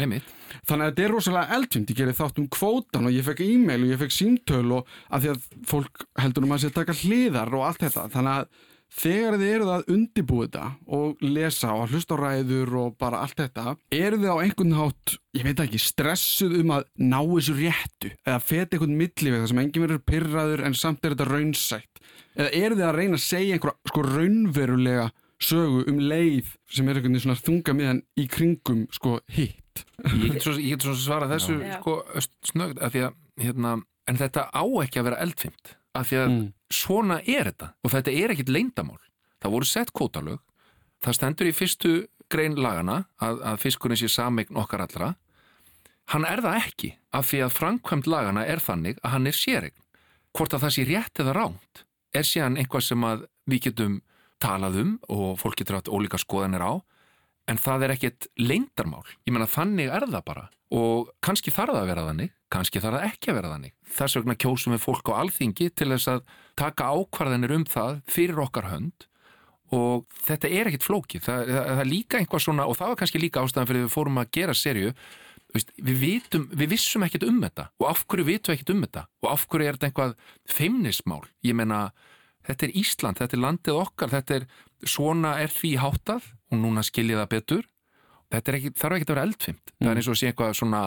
Einmitt. 0.00 0.36
Þannig 0.66 0.84
að 0.84 0.90
þetta 0.90 1.04
er 1.04 1.14
rosalega 1.14 1.56
eldfimt, 1.56 1.90
ég 1.92 1.98
gerði 2.00 2.16
þátt 2.18 2.40
um 2.40 2.48
kvótan 2.50 3.06
og 3.08 3.14
ég 3.14 3.26
fekk 3.26 3.42
e-mail 3.44 3.84
og 3.84 3.92
ég 3.92 4.00
fekk 4.00 4.14
símtöl 4.14 4.74
og 4.76 4.90
að 5.10 5.24
því 5.24 5.30
að 5.32 5.46
fólk 5.70 6.04
heldur 6.20 6.46
um 6.46 6.54
að 6.56 6.64
sér 6.64 6.74
taka 6.74 6.96
hliðar 7.00 7.54
og 7.56 7.66
allt 7.68 7.84
þetta. 7.86 8.06
Þannig 8.14 8.40
að 8.40 8.68
þegar 8.90 9.36
þið 9.38 9.52
eruð 9.54 9.70
að 9.74 9.90
undibúi 9.94 10.46
þetta 10.46 10.64
og 10.98 11.22
lesa 11.24 11.70
og 11.76 11.92
hlusta 11.92 12.16
á 12.18 12.20
ræður 12.20 12.74
og 12.80 12.96
bara 13.00 13.22
allt 13.24 13.38
þetta, 13.38 13.76
eruð 13.94 14.24
þið 14.24 14.34
á 14.34 14.42
einhvern 14.42 14.76
hátt, 14.78 15.14
ég 15.38 15.46
veit 15.46 15.62
ekki, 15.64 15.80
stressuð 15.82 16.58
um 16.60 16.74
að 16.76 16.86
ná 16.98 17.18
þessu 17.22 17.56
réttu 17.58 18.12
eða 18.26 18.42
feta 18.42 18.76
einhvern 18.76 18.98
milli 18.98 19.32
við 19.32 19.38
það 19.38 19.48
sem 19.52 19.62
enginn 19.64 19.86
verður 19.86 20.04
pyrraður 20.10 20.64
en 20.66 20.78
samt 20.78 21.04
er 21.04 21.14
þetta 21.14 21.30
raunsætt. 21.30 22.04
Eða 22.36 22.52
eruð 22.60 22.80
þið 22.80 22.88
að 22.88 22.98
reyna 22.98 23.18
að 23.18 23.26
segja 23.26 23.56
einhverja 23.56 23.92
sko 23.92 24.06
raunverulega 24.06 25.08
sögu 25.40 25.84
um 25.88 26.00
leið 26.04 26.54
sem 26.68 26.88
er 26.88 26.98
einhvern 26.98 27.14
veginn 27.14 27.24
svona 27.24 27.40
þunga 27.40 27.76
miðan 27.76 28.04
í 28.20 28.26
kringum 28.30 28.86
sko 28.92 29.18
hitt. 29.32 29.84
Ég 30.04 30.34
get 30.34 30.44
svo, 30.44 30.56
ég 30.58 30.74
get 30.74 30.84
svo 30.84 30.96
svarað 30.98 31.36
þessu 31.36 31.60
Já. 31.62 31.76
sko, 31.80 32.00
snöggt 32.50 32.80
af 32.82 32.92
því 32.94 33.04
að 33.06 33.18
hérna, 33.40 33.76
en 34.10 34.18
þetta 34.20 34.48
á 34.52 34.64
ekki 34.82 35.00
að 35.00 35.06
vera 35.08 35.20
eldfimt 35.24 35.76
af 35.94 36.06
því 36.10 36.16
að 36.20 36.28
Mm. 36.30 36.52
svona 36.70 37.18
er 37.26 37.50
þetta 37.50 37.72
og 37.84 37.90
þetta 37.90 38.12
er 38.14 38.30
ekkit 38.34 38.48
leyndamál 38.54 38.98
það 39.42 39.50
voru 39.56 39.64
sett 39.66 39.92
kótalög 39.92 40.38
það 41.02 41.16
stendur 41.16 41.46
í 41.50 41.54
fyrstu 41.56 41.92
grein 42.30 42.54
lagana 42.54 43.04
að, 43.20 43.40
að 43.42 43.56
fiskurinn 43.58 43.96
sé 43.98 44.06
sameign 44.08 44.54
okkar 44.56 44.84
allra. 44.84 45.14
Hann 46.12 46.24
er 46.26 46.40
það 46.42 46.58
ekki 46.60 46.90
af 47.12 47.26
því 47.30 47.40
að 47.46 47.54
framkvæmt 47.56 48.06
lagana 48.06 48.44
er 48.46 48.58
þannig 48.62 48.98
að 49.02 49.10
hann 49.14 49.26
er 49.26 49.32
séreign. 49.34 49.74
Hvort 50.36 50.54
að 50.54 50.62
það 50.64 50.74
sé 50.76 50.84
rétt 50.86 51.22
eða 51.24 51.34
ránt 51.34 51.82
er 52.14 52.22
síðan 52.26 52.58
einhvað 52.58 52.84
sem 52.86 53.04
að 53.06 53.24
við 53.50 53.62
getum 53.66 54.00
talað 54.42 54.78
um 54.82 54.92
og 55.08 55.38
fólk 55.42 55.56
getur 55.58 55.78
átt 55.80 55.90
ólíka 55.90 56.18
skoðanir 56.22 56.62
á 56.62 56.72
en 57.50 57.58
það 57.58 57.82
er 57.88 57.94
ekkit 57.96 58.28
leyndarmál. 58.38 59.02
Ég 59.26 59.34
menna 59.34 59.50
þannig 59.50 59.90
er 59.90 60.06
það 60.06 60.24
bara 60.26 60.46
og 60.70 61.10
kannski 61.22 61.50
þarf 61.50 61.74
það 61.74 61.82
að 61.82 61.90
vera 61.90 62.06
þannig 62.10 62.30
kannski 62.50 62.82
þarf 62.82 62.98
það 62.98 63.06
ekki 63.10 63.30
að 63.30 63.38
vera 63.38 63.52
þannig. 63.54 63.74
Þess 63.94 64.18
vegna 64.18 64.36
kjósum 64.42 64.74
við 64.74 64.82
fólk 64.84 65.12
á 65.14 65.20
alþingi 65.20 65.70
til 65.78 65.88
þess 65.92 66.10
að 66.10 66.20
taka 66.58 66.90
ákvarðanir 66.90 67.56
um 67.56 67.64
það 67.68 68.02
fyrir 68.10 68.42
okkar 68.42 68.70
hönd. 68.72 69.06
Og 69.70 70.06
þetta 70.26 70.50
er 70.50 70.66
ekkit 70.66 70.86
flókið. 70.86 71.24
Það, 71.28 71.42
það, 71.46 71.66
það 71.70 71.82
er 71.82 71.90
líka 71.90 72.18
einhvað 72.18 72.44
svona 72.46 72.66
og 72.66 72.78
það 72.78 72.92
var 72.92 73.00
kannski 73.02 73.22
líka 73.22 73.44
ástæðan 73.44 73.68
fyrir 73.70 73.84
við 73.84 73.92
fórum 73.94 74.18
að 74.18 74.32
gera 74.34 74.56
serju 74.58 74.94
við, 75.54 75.92
vitum, 76.00 76.46
við 76.50 76.72
vissum 76.74 77.06
ekkert 77.06 77.26
um 77.28 77.38
þetta. 77.44 77.68
Og 77.78 77.88
af 77.90 78.04
hverju 78.10 78.26
vitum 78.26 78.52
við 78.52 78.58
ekkert 78.58 78.74
um 78.74 78.84
þetta? 78.86 79.04
Og 79.22 79.30
af 79.30 79.46
hverju 79.50 79.68
er 79.68 79.78
þetta 79.78 79.90
einhvað 79.90 80.16
feimnismál? 80.50 81.22
Ég 81.46 81.56
meina, 81.58 81.80
þetta 82.48 82.66
er 82.66 82.76
Ísland, 82.82 83.20
þetta 83.22 83.38
er 83.38 83.44
landið 83.46 83.80
okkar 83.84 84.14
þetta 84.14 84.38
er, 84.40 84.46
svona 84.82 85.36
er 85.42 85.54
því 85.54 85.74
háttað. 85.84 86.30
Og 86.50 86.62
núna 86.64 86.82
skiljið 86.86 87.22
það 87.22 87.32
betur. 87.36 87.66
Þetta 88.30 88.50
er 88.50 88.58
ekki, 88.58 88.76
þarf 88.78 88.96
ekki 88.96 89.06
að 89.06 89.14
vera 89.14 89.26
eldfimt. 89.26 89.74
Það 89.78 89.90
er 89.92 90.00
eins 90.00 90.08
og 90.10 90.16
að 90.16 90.20
sé 90.20 90.30
eitthvað 90.30 90.56
svona 90.58 90.84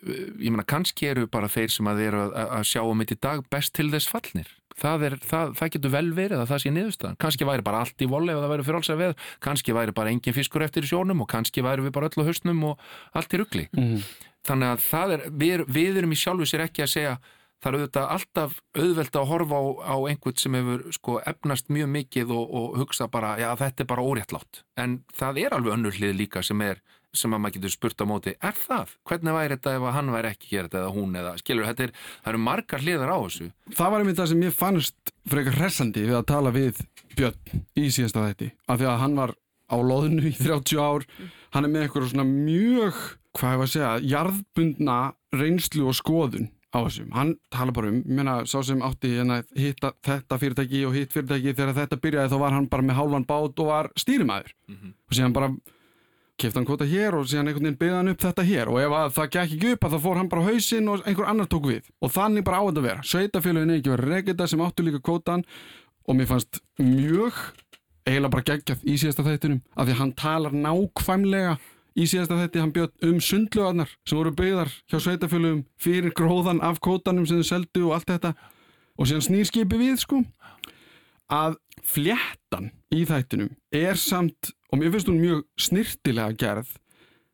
ég 0.00 0.48
meina, 0.48 0.64
kannski 0.64 1.10
eru 1.12 1.28
bara 1.30 1.50
þeir 1.52 1.72
sem 1.74 1.88
að 1.90 2.02
eru 2.06 2.24
að, 2.24 2.34
að 2.58 2.66
sjá 2.70 2.82
um 2.82 3.02
þetta 3.02 3.16
í 3.16 3.22
dag 3.28 3.44
best 3.52 3.74
til 3.76 3.88
þess 3.92 4.10
fallnir. 4.10 4.50
Það, 4.72 5.04
er, 5.06 5.16
það, 5.28 5.52
það 5.58 5.70
getur 5.74 5.92
vel 5.92 6.08
verið 6.16 6.40
að 6.40 6.48
það 6.48 6.62
sé 6.62 6.72
niðurstaðan. 6.72 7.18
Kannski 7.20 7.46
væri 7.46 7.66
bara 7.66 7.82
allt 7.84 8.02
í 8.02 8.08
volle 8.08 8.32
ef 8.32 8.40
það 8.40 8.52
væri 8.54 8.66
fyrir 8.66 8.78
alls 8.78 8.90
að 8.90 9.02
veð 9.02 9.12
kannski 9.44 9.76
væri 9.76 9.94
bara 9.98 10.14
engin 10.14 10.36
fiskur 10.36 10.64
eftir 10.64 10.86
í 10.86 10.90
sjónum 10.90 11.22
og 11.22 11.28
kannski 11.30 11.64
væri 11.64 11.84
við 11.84 11.94
bara 11.94 12.08
öll 12.08 12.24
á 12.24 12.28
hausnum 12.30 12.64
og 12.70 12.88
allt 13.12 13.36
í 13.36 13.42
rugli. 13.42 13.68
Mm. 13.76 14.00
þannig 14.48 14.72
að 14.72 15.14
er, 15.14 15.24
við, 15.30 15.64
við 15.70 16.00
erum 16.00 16.16
í 16.16 16.18
sjálfu 16.18 16.48
sér 16.48 16.64
ekki 16.64 16.86
að 16.86 16.92
segja 16.96 17.12
það 17.62 17.68
er 17.68 17.76
auðvitað 17.78 18.08
alltaf 18.16 18.56
auðvelt 18.74 19.18
að 19.20 19.28
horfa 19.30 19.60
á, 19.60 19.64
á 19.94 19.96
einhvern 20.10 20.40
sem 20.40 20.56
hefur 20.58 20.82
sko 20.96 21.18
efnast 21.30 21.70
mjög 21.70 21.92
mikið 21.94 22.32
og, 22.34 22.56
og 22.58 22.80
hugsa 22.80 23.06
bara, 23.12 23.36
já 23.38 23.52
þetta 23.60 23.84
er 23.84 23.90
bara 23.92 24.06
óréttlátt. 24.06 24.64
En 24.74 25.02
það 25.14 25.44
er 25.44 25.56
alveg 25.56 25.76
önnur 25.76 25.94
hlið 25.94 26.16
líka 26.18 26.42
sem 26.42 26.64
er 26.64 26.82
sem 27.16 27.34
að 27.34 27.42
maður 27.44 27.56
getur 27.58 27.74
spurt 27.74 28.02
á 28.02 28.06
móti, 28.08 28.34
er 28.40 28.56
það? 28.56 28.94
Hvernig 29.08 29.36
væri 29.36 29.56
þetta 29.56 29.74
ef 29.76 29.86
hann 29.96 30.12
væri 30.14 30.30
ekki 30.32 30.50
hér 30.54 30.70
eða 30.70 30.92
hún 30.94 31.18
eða 31.20 31.34
skilur, 31.40 31.68
þetta 31.68 31.86
er, 31.86 31.94
það 32.22 32.32
eru 32.32 32.42
margar 32.46 32.84
hliðar 32.84 33.12
á 33.12 33.18
þessu. 33.20 33.48
Það 33.76 33.92
var 33.92 34.04
einmitt 34.04 34.20
það 34.20 34.30
sem 34.32 34.44
ég 34.46 34.56
fannst 34.56 35.12
frekar 35.32 35.58
hressandi 35.60 36.06
við 36.08 36.18
að 36.18 36.28
tala 36.32 36.54
við 36.54 36.80
Björn 37.12 37.64
í 37.76 37.88
síðasta 37.92 38.24
þætti 38.24 38.48
af 38.72 38.80
því 38.80 38.88
að 38.88 39.02
hann 39.02 39.18
var 39.18 39.34
á 39.68 39.76
loðinu 39.76 40.24
í 40.30 40.32
30 40.38 40.80
ár. 40.80 41.04
Hann 41.52 41.68
er 41.68 41.72
með 41.72 41.86
eitthvað 41.86 42.08
svona 42.12 42.28
mjög 42.28 43.02
hvað 43.36 43.60
var 43.60 43.68
að 43.68 43.72
segja, 43.74 43.92
jarðbundna 44.12 44.98
reynslu 45.36 45.86
og 45.88 45.96
skoðun 45.96 46.48
á 46.72 46.78
þessum. 46.86 47.12
Hann 47.12 47.34
tala 47.52 47.74
bara 47.76 47.92
um, 47.92 48.00
meina, 48.08 48.38
sá 48.48 48.58
sem 48.64 48.80
átti 48.84 49.12
hérna, 49.12 49.42
hitta 49.56 49.92
þetta 50.04 50.38
fyrirtæki 50.40 50.82
og 50.88 50.96
hitt 50.96 51.12
fyrirtæki 51.12 51.52
þegar 51.52 51.76
þetta 51.82 52.00
byrjaði 52.04 52.32
þá 52.32 52.38
var 52.40 52.56
hann 52.56 52.68
bara 52.72 52.86
með 52.88 52.98
hálfan 53.00 53.28
bát 53.28 53.62
og 53.64 53.68
var 53.68 53.90
stýrimæður 54.00 54.54
og 54.88 55.16
síðan 55.16 55.36
bara 55.36 55.52
kefti 56.40 56.58
hann 56.58 56.66
kvota 56.68 56.86
hér 56.88 57.16
og 57.18 57.26
síðan 57.28 57.50
einhvern 57.50 57.66
veginn 57.68 57.78
byggði 57.80 57.98
hann 57.98 58.12
upp 58.12 58.22
þetta 58.24 58.46
hér. 58.46 58.70
Og 58.72 58.80
ef 58.82 58.94
að 58.98 59.12
það 59.18 59.28
gekk 59.36 59.56
ekki 59.56 59.74
upp 59.76 59.84
að 59.86 59.94
þá 59.94 59.98
fór 60.06 60.20
hann 60.20 60.30
bara 60.32 60.42
á 60.42 60.48
hausinn 60.48 60.88
og 60.92 61.04
einhver 61.06 61.28
annar 61.30 61.50
tók 61.50 61.68
við. 61.70 61.90
Og 62.02 62.14
þannig 62.14 62.46
bara 62.46 62.62
á 62.62 62.64
þetta 62.68 62.86
vera. 62.86 63.04
Sveitafélagin 63.06 63.74
er 63.74 63.80
ekki 63.80 63.92
verið 63.92 64.14
reykita 64.16 64.48
sem 64.50 64.64
áttu 64.64 64.86
líka 64.86 65.02
kvotan 65.04 65.44
og 66.08 66.18
mér 66.18 66.30
fannst 66.32 66.62
mjög 66.80 67.38
eiginlega 68.06 68.32
bara 68.34 68.46
geggjað 68.48 68.82
í 68.82 68.96
síðasta 68.98 69.26
þættinum 69.26 69.62
af 69.76 69.86
því 69.86 69.98
hann 70.00 70.16
talar 70.18 70.56
nákvæmlega 70.56 71.54
í 71.94 72.06
síðasta 72.08 72.38
þætti. 72.40 72.62
Hann 72.62 72.74
bjöð 72.74 73.08
um 73.08 73.20
sundlugarnar 73.22 73.92
sem 74.08 74.18
voru 74.18 74.32
byggðar 74.36 74.72
hjá 74.90 74.98
sveitafjölum 74.98 75.64
fyrir 75.82 76.14
gróðan 76.16 76.62
af 76.64 76.80
kótanum 76.82 77.26
sem 77.28 77.42
þau 77.42 77.50
seldu 77.52 77.84
og 77.88 77.98
allt 77.98 78.10
þetta. 78.10 78.34
Og 78.98 79.08
síðan 79.08 79.26
snýr 79.28 79.48
skipi 79.48 79.78
við 79.80 80.00
sko 80.02 80.22
að 81.32 81.56
fléttan 81.82 82.70
í 82.94 83.04
þættinum 83.08 83.50
er 83.74 83.98
samt 84.00 84.52
og 84.72 84.78
mér 84.80 84.92
finnst 84.94 85.08
hún 85.10 85.20
mjög 85.22 85.44
snirtilega 85.60 86.36
gerð 86.38 86.76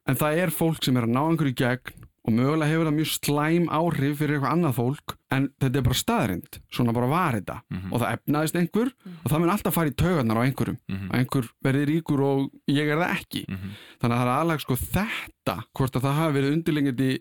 en 0.09 0.17
það 0.17 0.39
er 0.45 0.51
fólk 0.55 0.83
sem 0.85 0.97
er 0.97 1.05
að 1.07 1.13
ná 1.15 1.23
einhverju 1.29 1.53
í 1.55 1.59
gegn 1.63 2.05
og 2.29 2.35
mögulega 2.37 2.69
hefur 2.69 2.89
það 2.89 2.97
mjög 2.99 3.11
slæm 3.15 3.67
áhrif 3.73 4.17
fyrir 4.21 4.35
eitthvað 4.37 4.53
annað 4.53 4.75
fólk 4.77 5.15
en 5.33 5.47
þetta 5.61 5.79
er 5.81 5.85
bara 5.87 5.97
staðrind, 5.97 6.59
svona 6.73 6.93
bara 6.97 7.07
var 7.09 7.37
þetta 7.39 7.57
Mhm. 7.71 7.93
og 7.93 8.01
það 8.03 8.13
efnaðist 8.19 8.57
einhver 8.61 8.91
og 9.25 9.31
það 9.31 9.41
mun 9.41 9.51
alltaf 9.55 9.75
fara 9.75 9.89
í 9.89 9.95
taugarnar 9.97 10.37
á 10.37 10.45
einhverjum 10.45 10.79
Mhm. 10.89 11.09
að 11.09 11.19
einhver 11.19 11.49
verði 11.65 11.85
ríkur 11.89 12.21
og 12.21 12.51
ég 12.69 12.89
er 12.89 12.97
það 12.99 13.15
ekki 13.17 13.45
Mhm. 13.49 13.71
þannig 14.01 14.17
að 14.17 14.21
það 14.21 14.29
er 14.29 14.39
aðlag 14.41 14.61
sko 14.61 14.75
þetta 14.77 15.57
hvort 15.75 15.93
að 15.97 16.03
það 16.05 16.19
hafi 16.21 16.37
verið 16.39 16.53
undirlengandi 16.57 17.19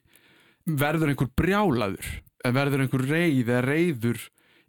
verður 0.67 1.09
einhver 1.13 1.31
brjálaður 1.39 2.07
eða 2.43 2.53
verður 2.57 2.81
einhver 2.83 3.03
reið 3.07 3.47
eða 3.47 3.63
reiður 3.67 4.19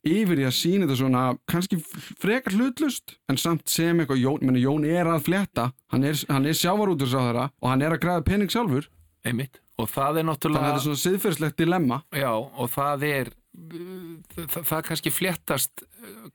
yfir 0.06 0.42
í 0.42 0.46
að 0.48 0.54
sína 0.58 0.86
þetta 0.86 0.98
svona 1.00 1.22
kannski 1.50 1.78
frekar 2.20 2.54
hlutlust 2.56 3.16
en 3.30 3.40
samt 3.40 3.68
sem 3.70 3.98
eitthvað 3.98 4.22
Jón, 4.22 4.44
meni, 4.46 4.62
Jón 4.62 4.86
er 4.88 5.10
að 5.10 5.26
fletta 5.28 5.70
hann 5.92 6.06
er, 6.06 6.20
hann 6.28 6.46
er 6.46 6.58
sjávarútursráðara 6.58 7.48
og 7.58 7.72
hann 7.72 7.82
er 7.82 7.96
að 7.96 8.04
græða 8.04 8.26
pening 8.28 8.52
sjálfur. 8.52 8.88
Einmitt. 9.26 9.58
Og 9.78 9.90
það 9.90 10.20
er 10.20 10.26
náttúrulega 10.26 10.68
þetta 10.68 10.80
er 10.80 10.86
svona 10.86 11.02
siðferðslegt 11.02 11.58
dilemma. 11.60 12.00
Já, 12.14 12.30
og 12.34 12.70
það 12.72 13.04
er 13.08 13.32
það, 14.46 14.64
það 14.70 14.82
kannski 14.88 15.12
fléttast 15.12 15.84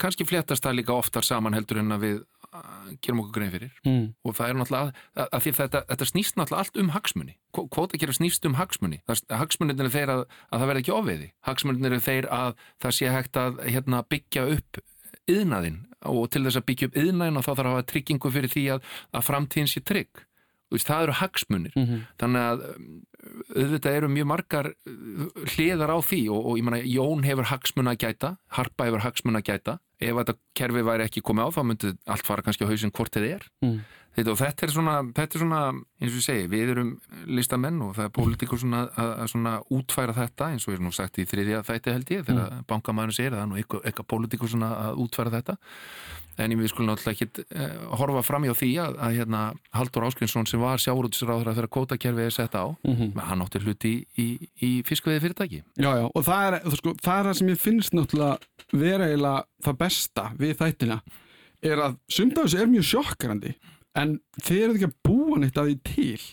kannski 0.02 0.28
fléttast 0.28 0.66
það 0.66 0.80
líka 0.82 0.96
oftar 0.96 1.26
saman 1.26 1.56
heldur 1.56 1.82
en 1.82 1.96
að 1.96 2.06
við 2.06 2.18
uh, 2.20 2.43
gerum 3.02 3.24
okkur 3.24 3.38
grein 3.38 3.54
fyrir. 3.54 3.72
Mm. 3.86 4.14
og 4.24 4.36
það 4.38 4.50
er 4.50 4.60
náttúrulega 4.60 4.92
að, 4.92 5.28
að 5.28 5.44
því 5.46 5.54
þetta, 5.60 5.84
þetta 5.92 6.10
snýst 6.10 6.38
náttúrulega 6.38 6.64
allt 6.64 6.82
um 6.84 6.94
hagsmunni 6.94 7.38
kvóta 7.54 8.00
gera 8.02 8.16
snýst 8.16 8.46
um 8.50 8.58
hagsmunni 8.58 9.02
hagsmunnin 9.30 9.82
er 9.84 9.94
þeir 9.94 10.14
að, 10.14 10.26
að 10.50 10.64
það 10.64 10.70
verði 10.72 10.84
ekki 10.84 10.96
ofviði. 10.98 11.30
Hagsmunnin 11.48 11.90
er 11.90 12.04
þeir 12.04 12.28
að 12.34 12.52
það 12.82 12.98
sé 12.98 13.14
hægt 13.14 13.40
að 13.40 13.64
hérna, 13.68 14.04
byggja 14.10 14.46
upp 14.58 14.84
yðnaðinn 15.30 15.82
og 16.10 16.28
til 16.34 16.44
þess 16.48 16.60
að 16.60 16.68
byggja 16.70 16.90
upp 16.90 17.00
yðnaðinn 17.00 17.40
og 17.40 17.46
þá 17.46 17.52
þarf 17.54 17.66
að 17.66 17.74
hafa 17.74 17.90
tryggingu 17.92 18.32
fyrir 18.34 18.52
því 18.52 18.64
að, 18.76 18.94
að 19.14 19.28
framtíðin 19.30 19.72
sé 19.72 19.84
trygg. 19.86 20.24
Það 20.74 21.04
eru 21.06 21.14
hagsmunir. 21.20 21.74
Mm 21.78 21.84
-hmm. 21.86 22.06
þannig 22.18 22.44
að 22.50 22.62
um, 22.68 22.86
auðvitað 23.54 23.98
eru 23.98 24.08
mjög 24.10 24.28
margar 24.32 24.70
uh, 24.74 25.28
hliðar 25.54 25.94
á 25.94 25.98
því. 26.02 26.22
Og, 26.34 26.46
og 26.50 26.58
ég 26.58 26.66
meina 26.66 26.80
Jón 26.82 27.26
hefur 27.28 27.50
hagsmuna 27.52 27.94
að 27.94 28.02
gæta. 28.08 28.32
Harpa 28.58 28.88
hefur 28.90 29.06
hagsmuna 29.06 29.44
að 29.44 29.52
gæta 29.52 29.78
ef 30.02 30.16
þetta 30.20 30.36
kerfi 30.56 30.82
væri 30.86 31.04
ekki 31.08 31.22
komið 31.26 31.46
á 31.46 31.50
þá 31.56 31.62
myndi 31.70 31.94
allt 32.08 32.26
fara 32.28 32.42
kannski 32.46 32.66
á 32.66 32.72
hausinn 32.72 32.92
hvort 32.96 33.14
þið 33.16 33.28
er 33.36 33.46
Mm. 33.64 33.80
þetta, 34.16 34.34
þetta 34.38 34.64
er 34.68 34.72
svona, 34.74 34.96
þetta 35.16 35.36
er 35.38 35.42
svona 35.42 35.60
eins 35.74 36.12
og 36.14 36.20
ég 36.20 36.26
segi, 36.28 36.48
við 36.52 36.70
erum 36.76 36.90
listamenn 37.26 37.82
og 37.82 37.96
það 37.98 38.06
er 38.06 38.12
pólitíkur 38.18 38.60
svona 38.62 38.82
að, 38.94 39.14
að 39.24 39.32
svona 39.32 39.54
útfæra 39.74 40.14
þetta 40.14 40.50
eins 40.54 40.68
og 40.68 40.74
ég 40.76 40.80
er 40.80 40.84
nú 40.86 40.92
sagt 40.94 41.18
í 41.18 41.26
þriðja 41.26 41.64
þætti 41.66 41.94
held 41.96 42.12
ég 42.14 42.26
þegar 42.28 42.52
mm. 42.60 42.66
bankamæðurinn 42.70 43.16
segir 43.18 43.34
að 43.34 43.40
það 43.40 43.46
er 43.46 43.50
nú 43.54 43.62
eitthvað, 43.62 44.06
pólitíkur 44.14 44.52
svona 44.54 44.70
að 44.90 45.02
útfæra 45.08 45.34
þetta 45.34 45.58
en 46.44 46.50
við 46.58 46.70
skulum 46.72 46.90
náttúrulega 46.90 47.14
ekki 47.28 47.44
uh, 47.54 47.74
horfa 48.00 48.22
fram 48.26 48.46
hjá 48.48 48.54
því 48.58 48.70
að, 48.82 48.96
að 49.06 49.18
hérna, 49.20 49.42
Haldur 49.78 50.06
Áskrinsson 50.08 50.48
sem 50.50 50.62
var 50.64 50.82
sjáurútisráður 50.82 51.52
þegar 51.54 51.68
kótakerfið 51.76 52.26
er 52.26 52.34
sett 52.34 52.56
á 52.58 52.66
Mhm. 52.84 53.12
hann 53.22 53.42
átti 53.46 53.62
hluti 53.62 53.92
í, 53.94 54.06
í, 54.18 54.28
í 54.66 54.72
fiskveði 54.86 55.22
fyrirtæki 55.22 55.62
Já, 55.78 55.92
já, 55.94 56.06
og 56.10 56.24
það 56.26 56.48
er, 56.48 56.58
það, 56.66 56.78
sko, 56.82 56.94
það 57.06 57.20
er 57.20 57.30
það 57.30 57.38
sem 57.38 57.52
ég 57.54 57.62
finnst 57.62 57.94
náttúrulega 57.94 58.38
vera 58.74 59.06
eiginlega 59.12 59.44
það 59.68 59.80
besta 59.84 60.26
við 60.40 60.58
þættina 60.60 61.00
er 61.64 61.80
að 61.80 61.96
sumt 62.12 62.38
af 62.38 62.48
þessu 62.48 62.60
er 62.62 62.72
mjög 62.72 62.90
sjokkrandi 62.90 63.54
en 64.00 64.18
þið 64.42 64.64
eruð 64.64 64.80
ekki 64.80 64.90
að 64.90 64.98
búa 65.08 65.40
neitt 65.40 65.60
að 65.60 65.70
því 65.70 65.78
til. 65.88 66.28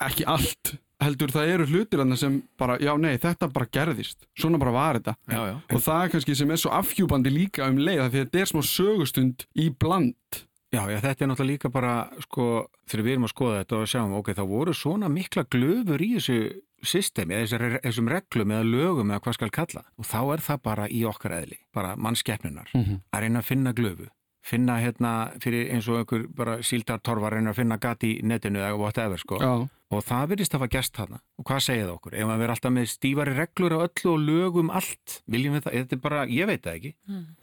Ekki 0.00 0.26
allt 0.30 0.74
heldur 1.00 1.32
það 1.32 1.50
eru 1.54 1.66
hlutir 1.70 2.02
annað 2.02 2.20
sem 2.22 2.36
bara, 2.60 2.76
já 2.80 2.92
nei, 3.00 3.14
þetta 3.20 3.48
bara 3.54 3.68
gerðist. 3.72 4.26
Svona 4.36 4.60
bara 4.60 4.74
var 4.74 5.00
þetta. 5.00 5.16
Já, 5.32 5.40
já. 5.48 5.56
og 5.56 5.82
það 5.86 6.04
er 6.04 6.12
kannski 6.14 6.36
sem 6.36 6.52
er 6.52 6.60
svo 6.60 6.72
afhjúbandi 6.76 7.32
líka 7.32 7.68
um 7.72 7.80
leið 7.80 8.04
af 8.04 8.12
því 8.12 8.20
að 8.20 8.26
þetta 8.26 8.42
er 8.42 8.50
smá 8.52 8.62
sögustund 8.68 9.46
í 9.56 9.68
bland. 9.72 10.40
Já, 10.70 10.84
já, 10.86 11.00
þetta 11.02 11.24
er 11.24 11.30
náttúrulega 11.32 11.50
líka 11.50 11.70
bara, 11.72 11.94
sko, 12.28 12.44
þegar 12.86 13.06
við 13.06 13.16
erum 13.16 13.26
að 13.26 13.32
skoða 13.32 13.62
þetta 13.62 13.78
og 13.78 13.88
sjáum, 13.90 14.12
ok, 14.20 14.28
það 14.38 14.52
voru 14.52 14.74
svona 14.76 15.08
mikla 15.10 15.46
glöfur 15.50 16.04
í 16.04 16.10
þessu 16.18 16.36
systemi, 16.82 17.34
eða 17.34 17.80
þessum 17.82 18.08
reglum 18.08 18.50
eða 18.54 18.64
lögum 18.70 19.10
eða 19.10 19.20
hvað 19.20 19.34
skal 19.34 19.50
kalla. 19.50 19.84
Og 19.98 20.04
þá 20.04 20.20
er 20.34 20.38
það 20.46 20.62
bara 20.62 20.88
í 20.88 21.02
okkar 21.04 21.36
eðli, 21.42 21.58
bara 21.74 21.96
mannskeppnunar, 21.96 22.68
Mhm. 22.74 23.00
að 23.12 23.20
reyna 23.20 23.38
að 23.40 23.44
finna 23.44 23.72
glöfu. 23.74 24.08
Finna 24.42 24.78
hérna 24.80 25.32
fyrir 25.38 25.70
eins 25.70 25.86
og 25.88 25.98
einhver 26.00 26.26
bara 26.34 26.58
síldartorfa 26.64 27.30
reyna 27.30 27.50
að 27.52 27.56
finna 27.56 27.76
gati 27.78 28.18
í 28.18 28.22
netinu 28.24 28.58
eða 28.58 28.78
whatever, 28.78 29.16
sko. 29.18 29.38
Já, 29.38 29.68
Og 29.92 30.04
það 30.04 30.28
virðist 30.30 30.52
að 30.54 30.58
hafa 30.60 30.68
gest 30.70 30.92
þarna. 30.94 31.18
Og 31.36 31.44
hvað 31.44 31.56
segið 31.66 31.86
það 31.88 31.94
okkur? 31.98 32.14
Ef 32.14 32.26
maður 32.28 32.38
verður 32.38 32.54
alltaf 32.54 32.72
með 32.72 32.86
stífari 32.86 33.32
reglur 33.34 33.72
á 33.74 33.78
öllu 33.82 34.12
og 34.12 34.20
lögum 34.20 34.70
allt, 34.70 35.22
viljum 35.28 35.54
við 35.58 35.62
það? 35.64 35.72
Þetta 35.74 35.92
er 35.92 35.98
bara, 35.98 36.26
ég 36.26 36.46
veit 36.46 36.62
það 36.62 36.76
ekki. 36.78 36.94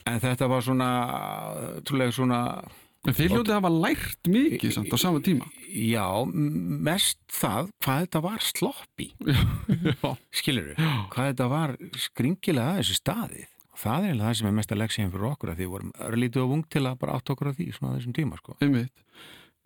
En 0.06 0.20
þetta 0.20 0.48
var 0.48 0.60
svona, 0.62 0.88
trúlega 1.84 2.12
svona 2.16 2.64
en 3.06 3.16
þið 3.16 3.34
hljótið 3.34 3.54
hafa 3.54 3.70
lært 3.72 4.30
mikið 4.30 4.74
samt 4.74 4.94
á 4.94 4.98
sama 5.00 5.22
tíma. 5.24 5.48
Já, 5.68 6.06
mest 6.26 7.20
það 7.32 7.70
hvað 7.84 8.02
þetta 8.04 8.22
var 8.24 8.44
sloppi, 8.44 9.08
skilur 10.40 10.70
við, 10.70 10.82
hvað 11.12 11.30
þetta 11.32 11.48
var 11.52 11.74
skringilega 12.06 12.74
að 12.74 12.80
þessu 12.82 12.98
staðið. 12.98 13.50
Og 13.68 13.82
það 13.82 14.08
er 14.08 14.22
það 14.22 14.38
sem 14.38 14.48
er 14.48 14.56
mest 14.58 14.72
að 14.74 14.80
leggja 14.82 15.10
fyrir 15.12 15.28
okkur 15.28 15.52
að 15.52 15.60
því 15.60 15.68
vorum 15.74 15.92
örlítið 16.08 16.44
og 16.44 16.54
ung 16.56 16.64
til 16.66 16.84
að 16.84 16.96
bara 17.02 17.18
átt 17.18 17.34
okkur 17.34 17.52
á 17.52 17.56
því 17.58 17.68
svona 17.76 17.92
á 17.92 17.96
þessum 17.98 18.16
tíma, 18.16 18.40
sko. 18.40 18.56
einmitt. 18.64 19.04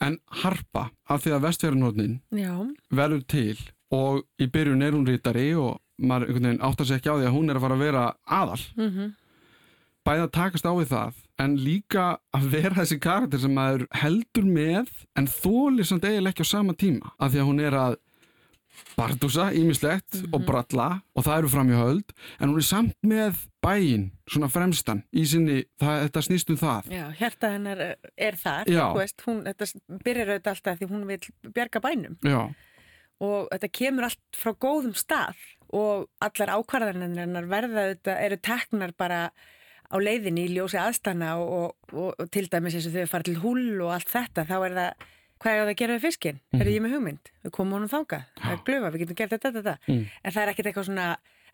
En 0.02 0.18
harpa, 0.42 0.88
af 1.06 1.22
því 1.22 1.36
að 1.36 1.46
vestfjörnhóðnin 1.46 2.18
Já, 2.34 2.52
verður 2.90 3.24
til 3.30 3.56
og 3.94 4.22
í 4.40 4.48
byrjun 4.50 4.82
er 4.82 4.96
hún 4.96 5.06
rítari 5.06 5.52
og 5.54 5.78
maður 6.02 6.58
áttar 6.58 6.88
sig 6.88 6.98
ekki 6.98 7.12
á 7.12 7.16
því 7.20 7.28
að 7.28 7.36
hún 7.36 7.52
er 7.52 7.60
að 7.60 7.64
fara 7.66 7.76
að 7.76 7.84
vera 7.86 8.06
aðal. 8.26 8.62
Mm 8.76 9.12
bæði 10.06 10.26
að 10.26 10.32
takast 10.34 10.66
á 10.66 10.72
við 10.74 10.90
það 10.90 11.20
en 11.40 11.56
líka 11.60 12.18
að 12.34 12.48
vera 12.52 12.76
þessi 12.82 12.98
karakter 13.02 13.40
sem 13.42 13.52
maður 13.56 13.86
heldur 14.02 14.46
með 14.46 14.90
en 15.18 15.28
þólir 15.30 15.88
samt 15.88 16.06
eiginlega 16.06 16.34
ekki 16.34 16.46
á 16.48 16.52
sama 16.52 16.74
tíma. 16.78 17.12
Af 17.18 17.32
því 17.32 17.42
að 17.42 17.48
hún 17.48 17.62
er 17.62 17.76
að 17.78 17.96
bardúsa 18.96 19.50
ímislegt 19.56 20.18
og 20.32 20.44
bralla 20.48 20.88
og 21.16 21.24
það 21.26 21.38
eru 21.38 21.50
framhjóðöld 21.52 22.12
en 22.38 22.50
hún 22.50 22.60
er 22.60 22.66
samt 22.66 22.96
með 23.04 23.40
bæinn 23.64 24.08
svona 24.28 24.48
fremstan 24.52 25.02
í 25.12 25.24
sinni, 25.28 25.62
það, 25.80 26.02
þetta 26.06 26.24
snýst 26.26 26.52
um 26.52 26.60
það. 26.60 26.90
Já, 26.92 27.04
hjarta 27.20 27.52
hennar 27.54 27.82
er 27.86 28.38
þar, 28.40 28.68
Já. 28.72 28.82
þú 28.82 29.00
veist, 29.00 29.24
hún, 29.28 29.40
þetta 29.48 29.70
byrjar 30.04 30.34
auðvitað 30.34 30.52
alltaf 30.54 30.80
því 30.80 30.90
hún 30.92 31.08
vil 31.08 31.20
bjarga 31.52 31.82
bænum. 31.84 32.18
Já, 32.26 32.40
og 33.22 33.48
þetta 33.52 33.72
kemur 33.78 34.08
allt 34.08 34.38
frá 34.38 34.54
góðum 34.66 34.94
stað 34.98 35.42
og 35.72 36.08
allar 36.24 36.54
ákvarðanir 36.58 37.22
hennar 37.22 37.48
verða 37.50 37.86
auðvitað, 37.86 38.22
eru 38.26 38.40
teknar 38.48 38.96
bara 38.98 39.20
á 39.92 39.96
leiðinni 40.00 40.46
í 40.48 40.54
ljósi 40.56 40.78
aðstana 40.80 41.34
og, 41.38 41.52
og, 41.52 41.92
og, 41.92 42.14
og 42.18 42.30
til 42.32 42.46
dæmis 42.48 42.74
eins 42.78 42.86
og 42.88 42.94
þau 42.96 43.06
fara 43.12 43.22
til 43.28 43.36
húl 43.42 43.64
og 43.84 43.92
allt 43.92 44.08
þetta, 44.08 44.46
þá 44.48 44.56
er 44.66 44.76
það 44.78 45.08
hvað 45.42 45.52
er 45.52 45.60
það 45.62 45.70
að 45.72 45.78
gera 45.82 45.94
við 45.98 46.02
fiskinn? 46.06 46.36
Mm 46.54 46.60
Er 46.62 46.68
ég 46.70 46.82
með 46.84 46.92
hugmynd? 46.96 47.30
Við 47.42 47.50
komum 47.56 47.72
honum 47.76 47.90
þangað, 47.90 48.26
það 48.38 48.52
er 48.56 48.60
glufa, 48.68 48.90
við 48.94 49.00
getum 49.02 49.16
gert 49.18 49.32
þetta, 49.34 49.50
þetta, 49.50 49.62
þetta. 49.62 49.92
Mm. 49.92 50.04
En 50.22 50.32
það 50.36 50.42
er 50.44 50.50
ekkit 50.52 50.68
eitthvað 50.70 50.86
svona, 50.86 51.06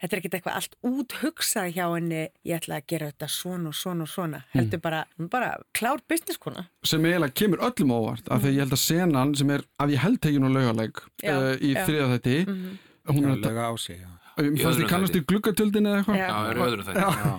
þetta 0.03 0.13
er 0.17 0.21
ekkit 0.21 0.35
eitthvað 0.39 0.59
allt 0.59 0.75
úthugsað 0.91 1.71
hjá 1.73 1.87
henni, 1.95 2.21
ég 2.51 2.59
ætla 2.61 2.77
að 2.83 2.85
gera 2.93 3.09
þetta 3.09 3.29
svona 3.33 3.73
og 3.73 3.79
svona 3.81 4.05
og 4.05 4.11
svona. 4.13 4.43
Heldur 4.53 4.83
bara, 4.85 5.01
bara 5.33 5.49
klár 5.79 6.05
business 6.13 6.37
kona. 6.39 6.67
sem 6.85 7.09
eiginlega 7.09 7.33
kemur 7.41 7.65
öllum 7.71 7.95
óvart 7.97 8.29
af 8.29 8.45
því 8.45 8.53
ég 8.59 8.61
held 8.67 8.77
að 8.77 8.83
senan 8.85 9.35
sem 9.41 9.51
er 9.57 9.65
að 9.81 9.97
ég 9.97 10.05
held 10.05 10.21
tekinu 10.21 10.53
á 10.53 10.57
laugaleg 10.59 11.01
uh, 11.01 11.57
í 11.57 11.73
já. 11.73 11.83
þriða 11.89 12.13
þetti 12.19 12.37
Mhm. 12.45 12.79
hún 13.09 13.25
er 13.25 13.35
að 13.39 13.45
lega 13.49 13.65
á 13.65 13.75
sig, 13.81 13.97
já. 14.05 14.11
Fannst 14.39 14.79
ég 14.85 14.89
kannast 14.93 15.17
í 15.17 15.25
gluggatöldin 15.25 15.89
eða 15.89 16.05
eitthvað 16.05 16.19
Já. 16.21 16.29
Já, 16.93 17.09
Já. 17.25 17.33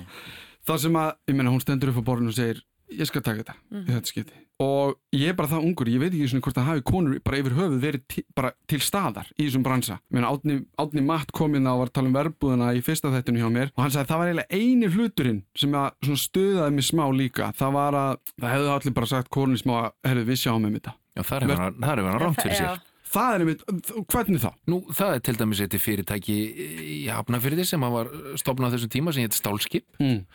Það 0.70 0.84
sem 0.86 0.99
að, 1.01 1.13
ég 1.32 1.36
meina, 1.39 1.49
hún 1.55 1.63
stendur 1.63 1.89
upp 1.93 2.03
á 2.05 2.07
borðinu 2.11 2.30
og 2.34 2.38
segir 2.38 2.59
ég 2.89 3.05
skal 3.05 3.22
taka 3.22 3.43
þetta 3.43 3.53
Mhm. 3.70 3.84
í 3.86 3.91
þetta 3.93 4.09
skipti 4.09 4.38
og 4.59 4.95
ég 5.13 5.30
er 5.30 5.36
bara 5.38 5.47
það 5.47 5.63
ungur, 5.70 5.88
ég 5.88 5.99
veit 6.01 6.11
ekki 6.11 6.28
svona 6.30 6.41
hvort 6.43 6.55
það 6.57 6.65
hafi 6.67 6.82
konur 6.89 7.20
bara 7.24 7.38
yfir 7.38 7.53
höfuð 7.55 7.80
verið 7.84 8.01
til, 8.09 8.24
bara 8.36 8.49
til 8.67 8.80
staðar 8.84 9.28
í 9.39 9.45
þessum 9.45 9.63
bransa. 9.63 9.99
Ég 10.09 10.17
meina, 10.17 10.32
Átni, 10.34 10.55
Átni 10.78 11.03
Matt 11.05 11.32
kom 11.32 11.53
inn 11.55 11.63
á 11.70 11.72
og 11.72 11.80
var 11.84 11.88
að 11.88 11.93
tala 11.93 12.07
um 12.09 12.17
verbúðuna 12.17 12.74
í 12.76 12.82
fyrsta 12.84 13.11
þættinu 13.13 13.39
hjá 13.39 13.49
mér 13.53 13.70
og 13.78 13.84
hann 13.86 13.93
sagði 13.93 14.03
að 14.03 14.09
það 14.09 14.20
var 14.20 14.28
eiginlega 14.28 14.57
eini 14.59 14.89
hluturinn 14.89 15.43
sem 15.55 15.72
að 15.72 15.91
svona 16.03 16.24
stöðaði 16.26 16.74
mig 16.74 16.84
smá 16.89 17.05
líka 17.13 17.53
það 17.55 17.72
var 17.78 17.93
að, 18.01 18.17
það 18.41 18.53
hefðu 18.57 18.74
allir 18.76 18.93
bara 18.99 19.05
sagt 19.13 19.30
konur 19.30 19.57
smá 19.61 19.74
að, 19.86 19.91
herru, 20.09 20.26
við 20.26 20.41
sjáum 20.43 20.61
með 20.65 20.74
þetta. 20.82 20.93
Já, 21.15 21.22
það 21.24 21.41
er 21.41 21.47
verið 21.47 21.89
er 21.93 22.03
verið 22.09 22.22
rámt 22.26 22.41
fyrir 22.43 22.57
sér 22.57 22.70
Já. 22.74 22.78
Það 23.09 23.34
er 23.34 23.39
einmitt, 23.41 23.63
hvernig 24.11 24.41
þá? 24.43 24.51
Nú, 24.70 24.78
það 24.93 25.15
er 25.15 25.20
til 25.26 25.34
dæmis 25.39 25.61
eitt 25.63 25.74
fyrirtæki 25.82 26.36
í 26.84 27.07
Hafnafyrði 27.09 27.65
sem 27.65 27.82
að 27.82 27.91
var 27.95 28.09
stopnað 28.38 28.70
á 28.70 28.74
þessum 28.76 28.91
tíma 28.93 29.13
sem 29.15 29.24
hétt 29.24 29.34
Stálskip 29.39 29.86
Mm. 29.99 30.26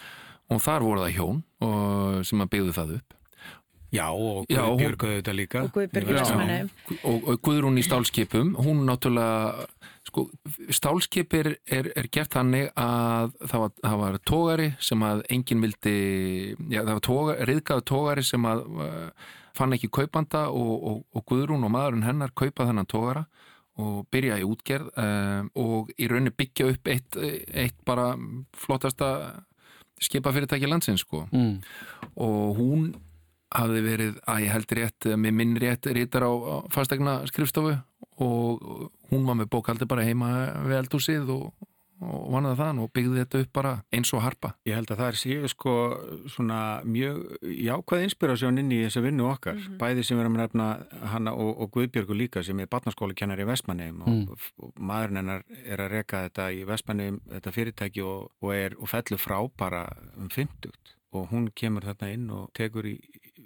Og 0.53 0.63
þar 0.65 0.87
voru 0.87 1.05
það 1.05 1.15
hjón 1.19 1.43
og, 1.65 2.25
sem 2.29 2.45
að 2.45 2.51
byggðu 2.57 2.79
það 2.79 2.97
upp 2.99 3.21
Já, 3.95 4.09
og 4.11 4.49
Björg 4.51 5.05
auðvitað 5.07 5.37
líka. 5.39 5.61
og 5.63 5.75
Guðbjörg 5.77 6.09
Já. 6.11 6.23
Ísmennum. 6.25 6.71
og, 7.07 7.29
og 7.31 7.43
Guðrún 7.47 7.79
í 7.79 7.85
stálskipum 7.87 8.55
hún 8.59 8.83
náttúrulega 8.89 9.69
sko, 10.09 10.27
stálskipir 10.75 11.53
er, 11.63 11.91
er 11.95 12.09
gert 12.13 12.35
þannig 12.35 12.73
að 12.75 13.37
það 13.45 13.63
var, 13.65 13.73
það 13.85 14.03
var 14.03 14.19
tógari 14.27 14.69
sem 14.83 15.07
að 15.07 15.23
enginn 15.37 15.63
vildi 15.65 15.97
já, 16.73 16.81
það 16.83 16.93
var 16.93 17.07
tóga, 17.09 17.39
riðgæðu 17.51 17.87
tógari 17.93 18.27
sem 18.27 18.51
að 18.51 18.67
uh, 18.75 19.31
fann 19.55 19.77
ekki 19.77 19.93
kaupanda 19.95 20.49
og, 20.51 20.75
og, 20.75 21.01
og 21.15 21.27
Guðrún 21.31 21.67
og 21.67 21.75
maðurinn 21.77 22.09
hennar 22.09 22.35
kaupa 22.35 22.67
þennan 22.67 22.91
tógara 22.91 23.27
og 23.79 24.05
byrja 24.15 24.39
í 24.39 24.47
útgerð 24.47 24.91
um, 25.03 25.49
og 25.59 25.91
í 25.99 26.07
rauninni 26.11 26.35
byggja 26.35 26.69
upp 26.75 26.91
eitt, 26.91 27.19
eitt 27.19 27.79
bara 27.87 28.13
flottasta 28.59 29.09
skipafyrirtæki 30.01 30.67
landsins 30.69 31.01
sko 31.05 31.29
Mm. 31.33 31.61
og 32.17 32.57
hún 32.59 32.95
hafði 33.55 33.81
verið 33.87 34.15
að 34.27 34.41
ég 34.43 34.51
held 34.51 34.73
rétt 34.75 35.07
með 35.17 35.33
minn 35.33 35.57
rétt 35.57 35.87
rítar 35.95 36.23
á, 36.27 36.33
á 36.35 36.57
fastegna 36.75 37.21
skrifstofu 37.27 37.77
og 38.19 38.91
hún 39.11 39.27
var 39.27 39.35
með 39.39 39.51
bókaldi 39.51 39.87
bara 39.87 40.03
heima 40.03 40.51
við 40.67 40.81
eldúsið 40.83 41.29
og, 41.31 41.53
og 42.03 42.25
vannaði 42.35 42.59
þann 42.59 42.81
og 42.83 42.91
byggði 42.95 43.21
þetta 43.21 43.41
upp 43.45 43.53
bara 43.55 43.73
eins 43.95 44.11
og 44.17 44.23
harpa. 44.25 44.51
Ég 44.67 44.79
held 44.79 44.91
að 44.91 45.01
það 45.03 45.11
er 45.11 45.19
séu 45.21 45.51
sko 45.53 45.75
svona 46.33 46.59
mjög 46.89 47.21
jákvæð 47.43 48.07
inspirasjón 48.09 48.61
inn 48.63 48.73
í 48.75 48.81
þessa 48.83 49.05
vinnu 49.05 49.29
okkar, 49.31 49.61
bæði 49.81 50.07
sem 50.07 50.19
við 50.19 50.25
erum 50.25 50.39
að 50.39 50.45
nefna 50.45 50.69
hana 51.15 51.35
og, 51.39 51.53
og 51.65 51.73
Guðbjörgu 51.77 52.19
líka 52.19 52.45
sem 52.47 52.61
er 52.61 52.71
barnaskólakennar 52.73 53.45
í 53.45 53.49
Vestmanneim 53.49 54.03
og, 54.05 54.47
og 54.59 54.75
maðurinn 54.79 55.23
hennar 55.23 55.47
er 55.63 55.85
að 55.87 55.93
reka 55.99 56.25
þetta 56.29 56.51
í 56.55 56.65
Vestmanneim, 56.69 57.21
þetta 57.31 57.55
fyrirtæki 57.55 58.05
og, 58.05 58.31
og, 58.43 58.55
er, 58.57 58.79
og 58.81 58.91
fellur 58.91 59.23
frá 59.23 59.39
bara 59.59 59.87
um 60.19 60.31
50 60.33 60.75
og 61.15 61.29
hún 61.31 61.53
kemur 61.55 61.87
þarna 61.87 62.11
inn 62.11 62.31
og 62.35 62.49
tekur 62.59 62.89
í 62.91 62.99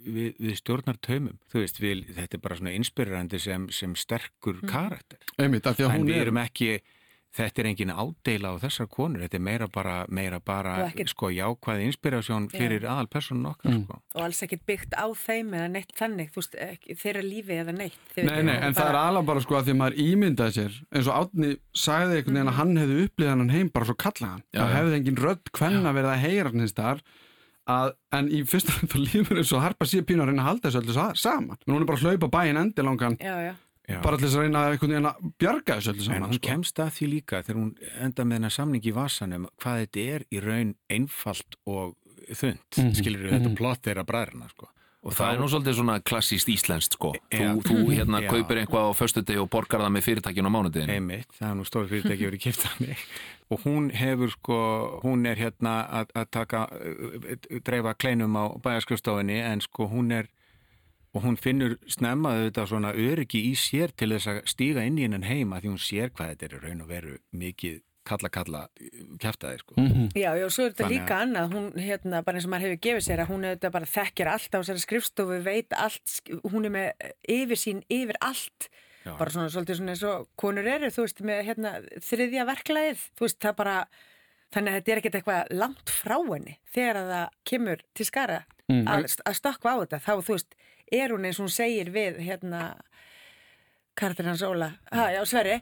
við, 0.09 0.37
við 0.41 0.55
stjórnar 0.61 0.99
taumum 1.05 1.39
þú 1.53 1.63
veist, 1.63 1.81
við, 1.83 2.07
þetta 2.17 2.39
er 2.39 2.45
bara 2.45 2.59
svona 2.61 2.75
inspirerandi 2.77 3.41
sem, 3.43 3.67
sem 3.75 3.97
sterkur 3.99 4.63
karakter. 4.69 5.21
Einmitt, 5.37 5.67
af 5.69 5.79
því 5.79 5.87
að 5.87 5.93
en 5.93 6.01
hún 6.01 6.09
við 6.11 6.17
er 6.17 6.27
erum 6.27 6.41
ekki 6.43 6.71
þetta 7.37 7.61
er 7.63 7.67
engin 7.69 7.91
ádeila 7.93 8.51
á 8.51 8.55
þessar 8.63 8.89
konur 8.89 9.21
þetta 9.23 9.37
er 9.39 9.43
meira 9.45 9.67
bara, 9.69 9.97
meira 10.09 10.39
bara 10.41 10.73
Og 10.83 10.89
ekkert- 10.93 11.11
sko 11.13 11.29
jákvæði 11.31 11.85
inspirasjón 11.91 12.49
fyrir 12.51 12.87
aðal 12.89 13.07
personun 13.13 13.51
okkar 13.53 13.71
Mm. 13.71 13.85
sko. 13.85 14.01
og 14.15 14.23
alls 14.25 14.43
ekkert 14.43 14.65
byggt 14.67 14.95
á 14.97 15.07
þeim 15.15 15.53
eða 15.55 15.69
neitt 15.71 15.93
þannig, 15.95 16.31
þú 16.33 16.41
veist, 16.41 16.55
ekki, 16.59 16.97
þeirra 16.97 17.23
lífi 17.23 17.55
eða 17.63 17.75
neitt. 17.77 17.99
Nei, 18.17 18.43
nei, 18.43 18.57
en 18.57 18.75
það 18.75 18.89
er 18.89 18.99
alveg 19.03 19.27
bara 19.27 19.41
sko 19.41 19.55
að 19.61 19.65
því 19.69 19.75
að 19.77 19.81
maður 19.83 19.99
ímyndaði 20.09 20.53
sér 20.59 20.73
eins 20.95 21.07
og 21.07 21.15
Átni 21.21 21.53
sagði 21.77 22.17
einhvern 22.17 22.35
veginn 22.35 22.49
að 22.53 22.59
hann 22.59 22.77
hefði 22.77 23.07
upplýðið 23.09 23.29
hann 23.37 23.49
heim 23.51 23.69
bara 23.71 23.85
svo 23.85 23.95
kalla 23.97 24.27
hann 24.33 24.43
Já, 24.53 24.61
það 24.65 24.75
hefði 24.79 24.99
engin 25.01 25.17
rödd 25.23 25.53
hvenna 25.53 25.93
verið 25.93 26.13
að 26.17 26.23
heyra 26.25 26.51
hann 26.51 26.61
hins 26.61 26.73
þar 26.73 27.01
að, 27.69 27.93
en 28.17 28.29
í 28.33 28.43
fyrsta 28.49 28.73
lífur 29.13 29.37
eins 29.37 29.53
og 29.53 29.61
Harpa 29.61 29.85
sé 29.85 30.01
pínu 30.01 30.25
að 30.25 30.31
reyna 30.33 30.43
að 30.43 30.49
halda 30.49 30.71
þessu 30.71 30.81
öllu 30.81 30.95
sa- 30.97 31.13
saman. 31.15 31.59
Hún 31.69 31.83
er 31.83 31.85
bara 31.85 31.99
að 31.99 32.05
hlaupa 32.17 32.31
bæinn 32.33 32.57
endilangan 32.57 33.19
Já, 33.89 34.01
bara 34.05 34.17
til 34.21 34.27
þess 34.29 34.37
að 34.37 34.43
reyna 34.45 34.63
að 34.67 34.73
einhvern 34.75 34.91
veginn 34.93 35.09
að 35.09 35.29
bjarga 35.41 35.77
þessu 35.79 35.91
öllu 35.95 36.01
en 36.03 36.07
saman 36.09 36.29
hún 36.29 36.39
sko. 36.39 36.49
kemst 36.49 36.81
að 36.85 36.91
því 36.99 37.07
líka 37.15 37.43
þegar 37.43 37.61
hún 37.63 37.71
enda 38.05 38.25
með 38.29 38.37
hennar 38.39 38.53
samning 38.59 38.85
í 38.85 38.93
vasanum 38.93 39.47
hvað 39.63 39.79
þetta 39.85 40.03
er 40.15 40.25
í 40.31 40.41
raun 40.45 40.75
einfalt 40.91 41.57
og 41.67 41.95
þund, 42.29 42.59
mm 42.77 42.83
Mhm, 42.83 42.91
-hmm. 42.91 42.99
skilur 43.01 43.31
þetta 43.33 43.55
plott 43.57 43.83
þeirra 43.83 44.05
bræðrina 44.05 44.49
sko. 44.51 44.69
og 45.03 45.13
það 45.15 45.33
er 45.33 45.39
nú 45.41 45.47
svolítið 45.49 45.75
svona 45.79 46.01
klassíst 46.05 46.49
íslenskt 46.53 46.93
sko 46.99 47.15
Já. 47.33 47.39
þú, 47.55 47.63
þú 47.63 47.77
hérna 47.97 48.21
Já. 48.21 48.29
kaupir 48.29 48.57
eitthvað 48.61 48.91
á 48.91 48.93
föstudegi 48.99 49.39
og 49.41 49.49
borgar 49.49 49.81
það 49.81 49.93
með 49.95 50.03
fyrirtækinu 50.05 50.49
á 50.51 50.53
mánudeginu 50.53 50.93
Einmitt, 50.93 51.29
það 51.41 51.51
er 51.51 51.55
nú 51.55 51.65
stóri 51.65 51.89
fyrirtæki 51.89 52.27
verið 52.29 52.41
kipt 52.41 52.67
að 52.67 52.81
mig 52.89 52.99
og 53.51 53.61
hún 53.65 53.91
hefur 53.95 54.29
sko, 54.31 55.01
hún 55.03 55.25
er 55.27 55.37
hérna 55.37 55.89
að, 55.89 56.07
að 56.15 56.27
taka, 56.31 56.69
uh, 56.69 57.61
dreifa 57.65 57.95
kleinum 57.95 58.37
á 58.37 58.45
bæjarskrifstofinni 58.61 59.39
en 59.41 59.61
sko 59.61 59.89
hún 59.89 60.13
er, 60.13 60.27
og 61.19 61.25
hún 61.27 61.37
finnur 61.41 61.75
snemma 61.91 62.37
þetta 62.45 62.65
svona 62.71 62.95
öryggi 62.95 63.43
í 63.51 63.53
sér 63.59 63.91
til 63.99 64.13
þess 64.15 64.31
að 64.31 64.41
stíga 64.55 64.87
inn 64.87 64.99
í 65.01 65.05
hennan 65.09 65.27
heima 65.27 65.59
því 65.59 65.73
hún 65.73 65.83
sér 65.83 66.13
hvað 66.15 66.35
þetta 66.35 66.47
er 66.49 66.57
í 66.57 66.61
raun 66.63 66.85
og 66.85 66.91
veru 66.93 67.15
mikið 67.35 67.81
kalla 68.09 68.31
kalla 68.33 68.61
kæftæði 69.21 69.61
sko. 69.61 69.75
Mhm. 69.77 70.09
Já, 70.17 70.31
já, 70.39 70.47
svo 70.49 70.65
er 70.65 70.73
þetta 70.73 70.85
Þannig 70.85 70.95
líka 70.97 71.17
annað, 71.23 71.55
hún, 71.55 71.67
hérna, 71.77 72.23
bara 72.25 72.39
eins 72.39 72.47
og 72.47 72.53
maður 72.55 72.69
hefur 72.69 72.83
gefið 72.87 73.05
sér 73.05 73.23
að 73.25 73.31
hún 73.33 73.47
auðvitað 73.49 73.75
bara 73.77 73.91
þekkir 73.95 74.31
allt 74.33 74.55
á 74.55 74.59
þessari 74.59 74.85
skrifstofu, 74.85 75.41
veit 75.45 75.77
allt, 75.77 76.15
hún 76.49 76.69
er 76.69 76.73
með 76.73 77.11
yfir 77.37 77.61
sín, 77.61 77.83
yfir 77.93 78.17
allt, 78.25 78.69
Já. 79.05 79.13
bara 79.19 79.35
svona 79.35 79.53
svolítið 79.53 79.81
svona 79.81 79.93
eins 79.97 80.07
og 80.09 80.29
konur 80.41 80.67
eru, 80.67 80.93
þú 80.95 81.05
veist, 81.05 81.21
með 81.21 81.43
hérna 81.51 81.75
þriðja 82.09 82.47
verklæðið, 82.49 83.05
þú 83.19 83.27
veist, 83.27 83.41
það 83.45 83.59
bara, 83.61 83.77
þannig 84.57 84.73
að 84.73 84.79
þetta 84.79 84.93
er 84.95 85.03
ekkert 85.03 85.21
eitthvað 85.21 85.53
langt 85.53 85.93
frá 85.93 86.17
henni 86.33 86.57
þegar 86.73 87.03
að 87.03 87.13
það 87.13 87.29
kemur 87.45 87.85
til 87.93 88.09
skara 88.09 88.41
að, 88.69 89.07
að 89.25 89.37
stökkva 89.37 89.77
á 89.77 89.81
þetta, 89.85 90.01
þá, 90.07 90.13
þú 90.25 90.39
veist, 90.39 90.55
er 90.93 91.13
hún 91.15 91.27
eins 91.29 91.41
og 91.41 91.49
hún 91.49 91.55
segir 91.55 91.93
við, 91.95 92.23
hérna, 92.25 92.71
karakter 93.99 94.29
hans 94.29 94.43
Óla, 94.47 94.73
já, 94.93 95.21
Sverri, 95.27 95.59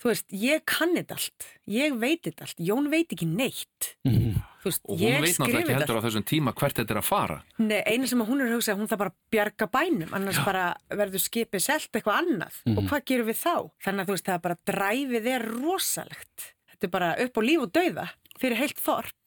þú 0.00 0.10
veist, 0.10 0.26
ég 0.36 0.64
kann 0.68 0.94
þetta 0.96 1.16
allt, 1.16 1.46
ég 1.72 1.96
veit 2.00 2.22
þetta 2.26 2.46
allt, 2.46 2.60
Jón 2.68 2.90
veit 2.92 3.12
ekki 3.12 3.28
neitt, 3.28 3.92
þú 4.04 4.66
veist, 4.68 4.82
og 4.84 5.00
hún 5.00 5.22
veit 5.24 5.38
náttúrulega 5.38 5.62
ekki 5.62 5.76
heldur 5.76 6.00
á 6.00 6.06
þessum 6.06 6.26
tíma 6.28 6.54
hvert 6.56 6.80
þetta 6.80 6.96
er 6.96 7.00
að 7.00 7.08
fara. 7.08 7.38
Nei, 7.62 7.78
eina 7.86 8.10
sem 8.10 8.24
hún 8.26 8.42
er 8.42 8.50
að 8.50 8.58
hugsa, 8.58 8.76
hún 8.76 8.90
þarf 8.90 9.02
bara 9.04 9.14
bjarga 9.32 9.70
bænum, 9.72 10.12
annars 10.16 10.42
bara 10.44 10.66
verður 10.90 11.24
skipið 11.24 11.64
selt 11.68 11.90
eitthvað 11.96 12.20
annað. 12.22 12.60
Og 12.74 12.82
hvað 12.90 13.06
gerum 13.12 13.30
við 13.30 13.40
þá? 13.40 13.54
Þannig 13.86 14.04
að 14.04 14.10
þú 14.10 14.16
veist, 14.16 14.28
það 14.30 14.44
bara 14.48 14.60
dræfið 14.72 15.30
er 15.36 15.48
rosalegt. 15.54 16.48
Þetta 16.72 16.88
er 16.88 16.94
bara 16.98 17.12
upp 17.24 17.38
á 17.38 17.42
líf 17.46 17.62
og 17.64 17.72
dauða 17.72 18.08
fyrir 18.36 18.60
heilt 18.60 18.80
þorp. 18.84 19.25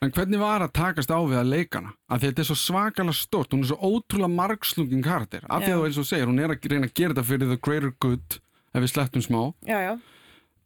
En 0.00 0.08
hvernig 0.16 0.38
var 0.40 0.62
að 0.64 0.70
takast 0.78 1.10
á 1.12 1.20
við 1.20 1.36
að 1.36 1.50
leikana? 1.52 1.90
Af 2.08 2.22
því 2.22 2.24
að 2.24 2.30
þetta 2.30 2.40
er 2.40 2.48
svo 2.48 2.56
svakalega 2.56 3.16
stort, 3.18 3.50
hún 3.52 3.64
er 3.66 3.68
svo 3.68 3.76
ótrúlega 3.84 4.32
margslungin 4.32 5.02
karakter. 5.04 5.42
Af 5.52 5.60
því 5.66 5.74
að 5.74 5.76
þú 5.82 5.88
eins 5.90 5.98
og 6.00 6.06
segir, 6.08 6.30
hún 6.30 6.40
er 6.40 6.54
að 6.54 6.68
reyna 6.72 6.88
að 6.88 6.94
gera 6.96 7.12
þetta 7.12 7.24
fyrir 7.28 7.50
the 7.50 7.58
greater 7.60 7.92
good, 8.00 8.38
ef 8.72 8.80
við 8.80 8.92
slettum 8.94 9.24
smá. 9.26 9.40
Já, 9.68 9.76
já. 9.84 9.92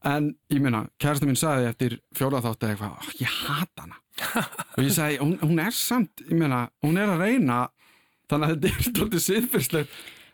En 0.06 0.28
ég 0.52 0.60
meina, 0.62 0.84
kærasta 1.02 1.26
mín 1.26 1.40
sagði 1.40 1.66
eftir 1.72 1.96
fjólaþátti 2.14 2.68
eitthvað, 2.70 2.94
"Ó, 2.94 3.02
ég 3.18 3.34
hata 3.48 3.82
hana. 3.82 3.96
og 4.76 4.84
ég 4.84 4.92
sagði, 4.94 5.18
hún, 5.18 5.38
hún 5.40 5.58
er 5.66 5.70
samt, 5.72 6.22
ég 6.30 6.38
meina, 6.38 6.68
hún 6.84 6.96
er 7.00 7.08
að 7.10 7.24
reyna, 7.26 7.68
þannig 8.30 8.46
að 8.46 8.54
þetta 8.54 8.70
er 8.70 8.82
stoltið 8.92 9.80
að- 9.80 9.88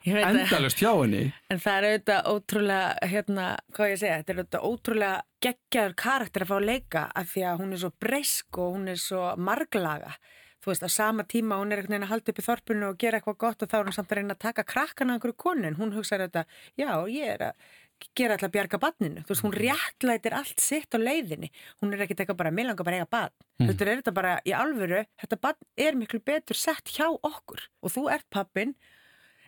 endalust 0.04 0.80
hjá 0.80 0.90
henni. 0.94 1.30
En 1.52 1.60
það 1.60 1.78
er 1.78 1.86
auðvitað 1.88 2.28
ótrúlega, 2.32 3.08
hérna, 3.12 3.46
hvað 3.76 3.92
ég 3.92 4.00
segja, 4.00 4.20
þetta 4.20 4.32
er 4.32 4.40
auðvitað 4.40 4.68
ótrúlega 4.70 5.16
geggjaður 5.44 5.96
karakter 6.04 6.44
að 6.44 6.50
fá 6.50 6.56
að 6.56 6.68
leika 6.68 7.02
af 7.20 7.32
því 7.32 7.44
að 7.50 7.60
hún 7.64 7.74
er 7.74 7.82
svo 7.82 7.90
breysk 8.04 8.60
og 8.60 8.76
hún 8.76 8.92
er 8.92 9.02
svo 9.02 9.24
marglaga. 9.36 10.14
Þú 10.60 10.72
veist, 10.72 10.84
á 10.84 10.90
sama 10.92 11.24
tíma 11.24 11.56
hún 11.56 11.72
er 11.72 11.80
einhvern 11.80 11.94
veginn 11.96 12.08
að 12.08 12.12
halda 12.12 12.32
upp 12.32 12.40
í 12.40 12.44
þorpinu 12.44 12.88
og 12.90 12.98
gera 13.00 13.20
eitthvað 13.20 13.38
gott 13.40 13.62
og 13.64 13.70
þá 13.70 13.76
er 13.78 13.86
hún 13.86 13.96
samt 13.96 14.10
að 14.12 14.18
reyna 14.18 14.34
að 14.36 14.42
taka 14.44 14.64
krakkana 14.68 15.14
einhverju 15.16 15.38
konin. 15.40 15.78
Hún 15.78 15.94
hugsaði 15.96 16.26
þetta, 16.26 16.42
já, 16.76 16.90
ég 17.08 17.32
er 17.36 17.46
að 17.48 17.70
gera 18.16 18.36
alltaf 18.36 18.52
bjarga 18.52 18.80
badninu. 18.80 19.24
Þú 19.24 19.32
veist, 19.32 19.44
hún 19.46 19.56
réttlætir 19.56 20.36
allt 20.36 20.60
sitt 20.60 20.96
á 20.96 20.98
leiðinni. 21.00 21.50
Hún 21.80 21.94
er 21.94 22.04
ekkert 22.04 22.22
eitthvað 22.24 22.40
bara, 22.42 22.52
mér 22.52 22.70
langar 22.70 22.88
bara 22.88 23.00
eiga 23.00 23.08
bad. 23.08 23.34
Þetta 23.60 23.86
er 23.86 24.00
þetta 24.00 24.14
bara 24.16 24.36
í 24.44 24.54
alvöru, 24.56 25.02
þetta 25.20 25.40
bad 25.48 25.60
er 25.80 25.98
miklu 26.00 26.20
betur 26.24 26.56
sett 26.56 26.92
hjá 26.92 27.08
okkur 27.08 27.66
og 27.80 27.92
þú 27.96 28.06
ert 28.12 28.28
pappin 28.32 28.76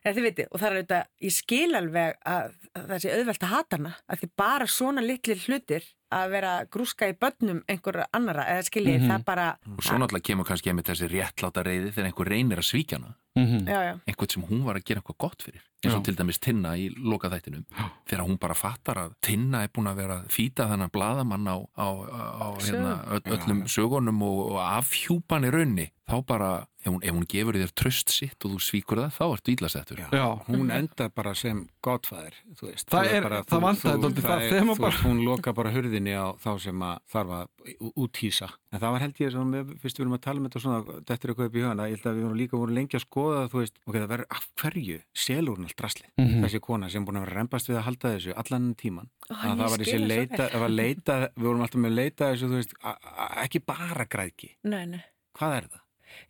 eða 0.03 0.15
þið 0.17 0.29
viti, 0.29 0.47
og 0.51 0.61
það 0.61 0.69
er 0.69 0.77
auðvitað, 0.77 1.11
ég 1.23 1.35
skil 1.37 1.79
alveg 1.79 2.21
að, 2.35 2.55
að 2.75 2.87
það 2.93 3.03
sé 3.05 3.17
auðvelt 3.17 3.47
að 3.47 3.53
hata 3.55 3.79
hana 3.79 3.93
að 4.07 4.23
því 4.23 4.31
bara 4.43 4.71
svona 4.71 5.05
litlir 5.05 5.43
hlutir 5.47 5.91
að 6.13 6.33
vera 6.35 6.53
grúska 6.69 7.09
í 7.09 7.17
börnum 7.17 7.63
einhverja 7.73 8.09
annara, 8.13 8.45
eða 8.53 8.67
skiljið, 8.69 9.07
það 9.09 9.27
bara 9.31 9.49
og 9.65 9.81
svo 9.81 9.97
náttúrulega 9.97 10.29
kemur 10.29 10.49
kannski 10.49 10.73
einmitt 10.73 10.91
þessi 10.91 11.09
réttláta 11.09 11.65
reyði 11.65 11.93
þegar 11.95 12.11
einhver 12.11 12.33
reynir 12.35 12.61
að 12.61 12.69
svíkja 12.69 12.99
hana. 13.01 13.15
Já, 13.33 13.79
já, 13.81 13.95
einhvern 14.05 14.33
sem 14.35 14.43
hún 14.45 14.67
var 14.67 14.77
að 14.77 14.91
gera 14.91 15.01
eitthvað 15.01 15.23
gott 15.25 15.47
fyrir 15.47 15.63
eins 15.83 15.97
og 15.97 16.05
til 16.07 16.15
dæmis 16.19 16.39
Tinna 16.43 16.75
í 16.79 16.91
lokaþættinum. 16.95 17.65
Þegar 18.07 18.25
hún 18.27 18.37
bara 18.43 18.55
fattar 18.55 19.01
að 19.03 19.15
Tinna 19.25 19.63
er 19.65 19.73
búin 19.75 19.89
að 19.91 20.03
vera 20.03 20.19
að 20.21 20.29
fýta 20.35 20.69
þennan 20.71 20.93
bladamann 20.95 21.49
á, 21.49 21.57
á, 21.75 21.87
á 22.39 22.47
hérna, 22.61 22.93
öll, 23.17 23.25
öllum 23.39 23.65
sögunum 23.73 24.21
og, 24.27 24.43
og 24.53 24.61
afhjúpan 24.63 25.49
í 25.49 25.53
raunni 25.55 25.89
þá 26.07 26.17
bara, 26.29 26.51
ef 26.83 26.91
hún, 26.91 26.99
ef 27.03 27.15
hún 27.15 27.27
gefur 27.31 27.55
þér 27.55 27.73
tröst 27.79 28.11
sitt 28.11 28.45
og 28.45 28.53
þú 28.57 28.59
svíkur 28.67 28.99
það, 28.99 29.13
þá 29.17 29.25
ertu 29.37 29.53
ílasettur 29.55 30.01
hún 30.49 30.71
endar 30.75 31.11
bara 31.15 31.33
sem 31.35 31.69
veist. 32.73 32.89
Það 32.91 33.07
Þú 33.07 33.13
er- 33.17 33.23
bara, 33.23 33.43
það 33.47 33.63
vantaði 33.67 34.03
dálítið 34.03 34.27
það 34.27 34.43
er- 34.43 34.53
þema 34.53 34.75
þú 34.77 34.81
bara. 34.83 34.91
veist, 34.97 35.05
Hún 35.07 35.25
loka 35.25 35.53
bara 35.53 35.71
hurðinni 35.73 36.13
á 36.19 36.27
þá 36.43 36.51
sem 36.61 36.79
að 36.83 36.99
þarf 37.13 37.31
að 37.39 37.47
úthýsa. 37.97 38.49
En 38.73 38.81
það 38.81 38.91
var 38.93 39.01
held 39.05 39.15
ég, 39.23 39.33
með- 39.53 39.73
fyrst 39.83 39.97
við 39.99 40.05
erum 40.07 40.17
að 40.17 40.23
tala 40.27 40.41
um 40.41 40.47
þetta 40.49 40.61
svona, 40.63 40.81
þetta 40.83 41.13
er 41.13 41.31
eitthvað 41.33 41.47
upp 41.51 41.57
í 41.57 41.63
hana, 41.67 41.83
ég 41.89 41.97
held 41.97 42.07
að 42.09 42.17
við 42.19 42.23
vorum 42.27 42.39
líka 42.41 42.59
voru 42.63 42.73
lengi 42.77 42.97
að 42.99 43.05
skoða, 43.07 43.43
þú 43.53 43.59
veist, 43.63 43.77
ok, 43.87 43.95
það 43.95 44.09
verður 44.13 44.27
af 44.31 44.49
hverju 44.63 44.99
selur 45.15 45.57
hún 45.57 45.65
allt 45.69 45.77
drasli. 45.77 46.07
Mhm. 46.19 46.43
Þessi 46.47 46.61
kona 46.61 46.89
sem 46.91 47.05
búin 47.07 47.17
að 47.21 47.27
vera 47.27 47.37
rembast 47.43 47.69
við 47.69 47.77
að 47.79 47.87
halda 47.87 48.13
þessu 48.17 48.33
allan 48.37 48.75
tíman. 48.75 49.09
Að 49.31 49.37
ég 49.43 49.57
það 49.59 49.71
var 49.71 49.79
þessi 49.79 49.99
það 49.99 50.09
leita, 50.09 50.49
það 50.51 50.61
leita, 50.83 51.15
við 51.37 51.45
vorum 51.47 51.63
alltaf 51.63 51.81
með 51.83 51.91
að 51.93 51.99
leita 52.03 52.25
þessu, 52.33 52.49
þú 52.49 52.57
veist, 52.59 52.75
ekki 53.47 53.61
bara 53.67 54.05
nei 54.87 55.03
Hvað 55.39 55.57
er 55.57 55.65
það? 55.73 55.82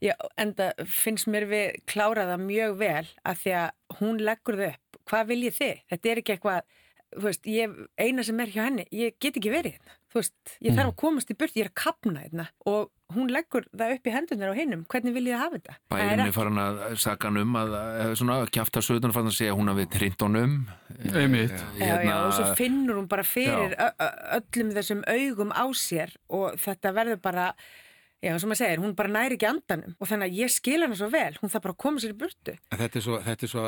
Já, 0.04 0.14
en 0.40 0.54
það 0.58 0.84
finnst 0.98 1.30
mér 1.32 1.48
við 1.50 1.80
klára 1.90 2.28
það 2.30 2.46
mjög 2.46 2.78
vel 2.82 3.06
að 3.22 3.42
því 3.42 3.56
að 3.62 3.98
hún 4.00 4.22
leggur 4.28 4.60
þau 4.60 4.68
upp. 4.70 5.02
Hvað 5.10 5.28
viljið 5.32 5.58
þið? 5.58 5.82
Þetta 5.92 6.12
er 6.12 6.22
ekki 6.22 6.36
eitthvað, 6.36 6.78
þú 7.16 7.26
veist, 7.26 7.50
ég, 7.50 7.76
eina 7.98 8.24
sem 8.24 8.40
er 8.44 8.54
hjá 8.54 8.62
henni, 8.68 8.86
ég 8.94 9.18
get 9.20 9.36
ekki 9.40 9.52
verið 9.52 9.76
hérna. 9.76 9.98
þú 10.12 10.20
veist, 10.20 10.34
ég 10.60 10.74
þarf 10.76 10.90
að 10.92 10.98
komast 11.00 11.30
í 11.32 11.36
burt, 11.40 11.54
ég 11.56 11.64
er 11.66 11.70
að 11.72 11.78
kapna 11.82 12.20
hérna 12.20 12.44
og 12.68 12.90
hún 13.12 13.30
leggur 13.32 13.64
það 13.72 13.94
upp 13.96 14.08
í 14.08 14.12
hendunar 14.12 14.52
á 14.52 14.54
hinnum, 14.56 14.82
hvernig 14.92 15.14
vil 15.16 15.24
ég 15.28 15.40
hafa 15.40 15.58
þetta? 15.58 15.74
Það 15.88 16.02
er 16.02 16.10
Bærinni 16.12 16.34
farin 16.36 16.60
að 16.62 16.80
saka 17.00 17.28
hann 17.28 17.40
um 17.42 17.56
að, 17.60 17.74
að 17.80 18.12
svona, 18.20 18.36
kjafta 18.52 18.82
söðun 18.84 19.14
farin 19.16 19.30
að 19.32 19.36
segja 19.38 19.54
að 19.54 19.58
hún 19.60 19.72
hafi 19.72 19.86
trint 19.92 20.24
honum 20.24 20.54
Einmitt. 21.12 21.64
Já, 21.80 21.94
já, 22.04 22.12
og 22.18 22.34
svo 22.36 22.48
finnur 22.60 23.00
hún 23.00 23.08
bara 23.10 23.24
fyrir 23.26 23.72
Já. 23.76 23.88
öllum 24.38 24.72
þessum 24.76 25.02
augum 25.08 25.52
á 25.56 25.64
sér 25.76 26.12
og 26.32 26.60
þetta 26.62 26.92
verður 26.96 27.20
bara, 27.24 27.46
já, 28.22 28.32
sem 28.38 28.48
maður 28.52 28.60
segir, 28.62 28.80
hún 28.82 28.94
bara 28.98 29.10
næri 29.12 29.36
ekki 29.36 29.48
andanum 29.50 29.94
og 29.98 30.08
þannig 30.10 30.30
að 30.30 30.36
ég 30.42 30.52
skil 30.54 30.80
hana 30.84 30.96
svo 30.98 31.08
vel, 31.12 31.32
hún 31.42 31.50
þarf 31.52 31.62
bara 31.66 31.74
að 31.74 31.80
koma 31.84 32.02
sér 32.02 32.14
í 32.14 32.18
burtu. 32.22 32.54
En 32.72 32.78
Þetta 32.82 32.98
er 33.00 33.04
svo, 33.06 33.18
þetta 33.26 33.46
er 33.48 33.52
svo 33.52 33.64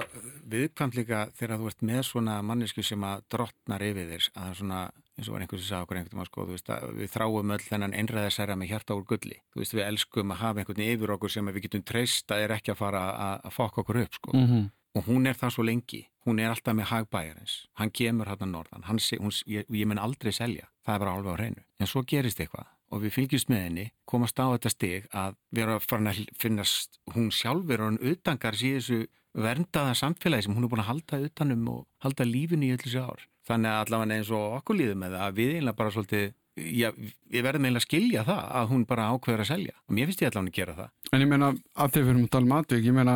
viðkvæmt 0.55 0.99
líka 0.99 1.23
þegar 1.39 1.59
þú 1.61 1.71
ert 1.73 1.83
með 1.91 2.03
svona 2.09 2.37
mannesku 2.47 2.85
sem 2.87 3.05
að 3.09 3.25
drottnar 3.35 3.83
yfir 3.87 4.09
þér 4.13 4.29
að 4.29 4.39
það 4.39 4.51
er 4.53 4.59
svona, 4.61 4.81
eins 5.19 5.29
og 5.29 5.35
var 5.37 5.45
einhvers 5.45 5.65
að 5.65 5.69
sagði 5.71 5.87
okkur 5.87 5.99
einhvern 6.01 6.19
veginn 6.19 6.31
sko, 6.31 6.47
þú 6.49 6.57
veist 6.57 6.71
að 6.75 6.87
við 7.01 7.13
þráum 7.15 7.53
öll 7.55 7.65
þennan 7.69 7.97
einræðasæra 8.01 8.57
með 8.59 8.71
hjarta 8.73 8.97
úr 8.99 9.05
gulli. 9.11 9.39
Þú 9.55 9.63
veist 9.63 9.75
við 9.79 9.85
elskum 9.89 10.35
að 10.35 10.41
hafa 10.45 10.63
einhvern 10.65 10.85
yfir 10.87 11.15
okkur 11.15 11.31
sem 11.35 11.49
að 11.51 11.59
við 11.59 11.67
getum 11.69 11.85
treyst 11.87 12.35
að 12.35 12.45
er 12.47 12.57
ekki 12.59 12.75
að 12.75 12.81
fara 12.83 13.05
að, 13.15 13.37
að 13.51 13.55
fokka 13.59 13.85
okkur 13.85 14.01
upp 14.07 14.19
sko. 14.21 14.35
Mhm. 14.39 14.65
og 14.95 15.09
hún 15.11 15.27
er 15.27 15.35
það 15.35 15.51
svo 15.51 15.63
lengi, 15.67 16.05
hún 16.23 16.39
er 16.39 16.53
alltaf 16.53 16.75
með 16.79 16.87
hagbæjarins, 16.87 17.55
hann 17.81 17.91
kemur 17.91 18.29
hann 18.31 18.53
norðan. 18.53 18.85
Hann, 18.87 19.01
sé- 19.03 19.19
hún, 19.19 19.33
ég, 19.51 19.65
ég 19.67 19.89
mun 19.91 19.99
aldrei 19.99 20.31
selja. 20.31 20.69
Það 20.87 20.95
er 20.95 21.01
bara 21.03 21.15
alveg 21.17 21.35
á 21.35 21.39
hreinu, 21.41 21.65
en 21.83 21.87
svo 21.91 22.05
gerist 22.07 22.39
eitthvað 22.39 22.69
og 22.95 23.03
við 23.03 23.17
fylgjumst 23.17 23.51
með 23.51 23.65
henni, 23.67 23.87
komast 24.07 24.39
á 24.39 24.47
þetta 24.55 24.73
stig 24.73 25.09
að 25.11 25.37
vera 25.59 25.81
farin 25.83 26.13
að 26.13 26.23
finnast 26.39 27.01
hún 27.17 27.33
sjálfur 27.35 27.83
og 27.83 27.91
hann 27.91 28.01
utangar 28.15 28.59
í 28.61 28.71
þessu 28.77 29.01
verndaða 29.35 29.97
samfélagi 29.99 30.47
sem 30.47 30.55
hún 30.55 30.69
er 30.69 30.71
búin 30.71 30.85
að 30.85 30.91
halda 30.93 31.21
utanum 31.27 31.69
og 31.73 31.85
halda 32.07 32.27
lífinu 32.29 32.69
í 32.69 32.77
öllu 32.77 32.93
sér 32.93 33.11
ár. 33.11 33.27
Þannig 33.45 33.73
að 33.73 33.83
allavega 33.83 34.19
eins 34.21 34.33
og 34.33 34.59
okkur 34.61 34.79
líður 34.79 35.01
með 35.03 35.17
það 35.17 35.27
að 35.27 35.39
við 35.41 35.55
einlega 35.59 35.79
bara 35.83 35.95
svolítið 35.97 36.33
Já, 36.55 36.93
við 36.95 37.43
verðum 37.43 37.65
eiginlega 37.67 37.81
að 37.81 37.87
skilja 37.89 38.21
það 38.29 38.43
að 38.61 38.69
hún 38.71 38.83
bara 38.87 39.09
ákveður 39.11 39.41
að 39.43 39.49
selja. 39.49 39.73
Og 39.89 39.95
mér 39.97 40.07
finnst 40.07 40.21
ég 40.23 40.29
allavega 40.31 40.53
að 40.53 40.59
gera 40.61 40.75
það. 40.77 40.91
En 41.11 41.25
ég 41.25 41.31
meina, 41.33 41.49
að 41.75 41.95
þegar 41.97 42.05
við 42.05 42.13
erum 42.13 42.27
að 42.29 42.31
tala 42.37 42.47
um 42.47 42.55
atvik, 42.55 42.85
ég 42.87 42.95
meina, 42.95 43.15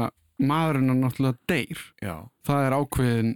maðurinn 0.50 0.90
er 0.90 0.98
náttúrulega 0.98 1.38
deyr. 1.52 1.84
Já, 2.02 2.14
Það 2.48 2.66
er 2.66 2.76
ákveðin 2.80 3.30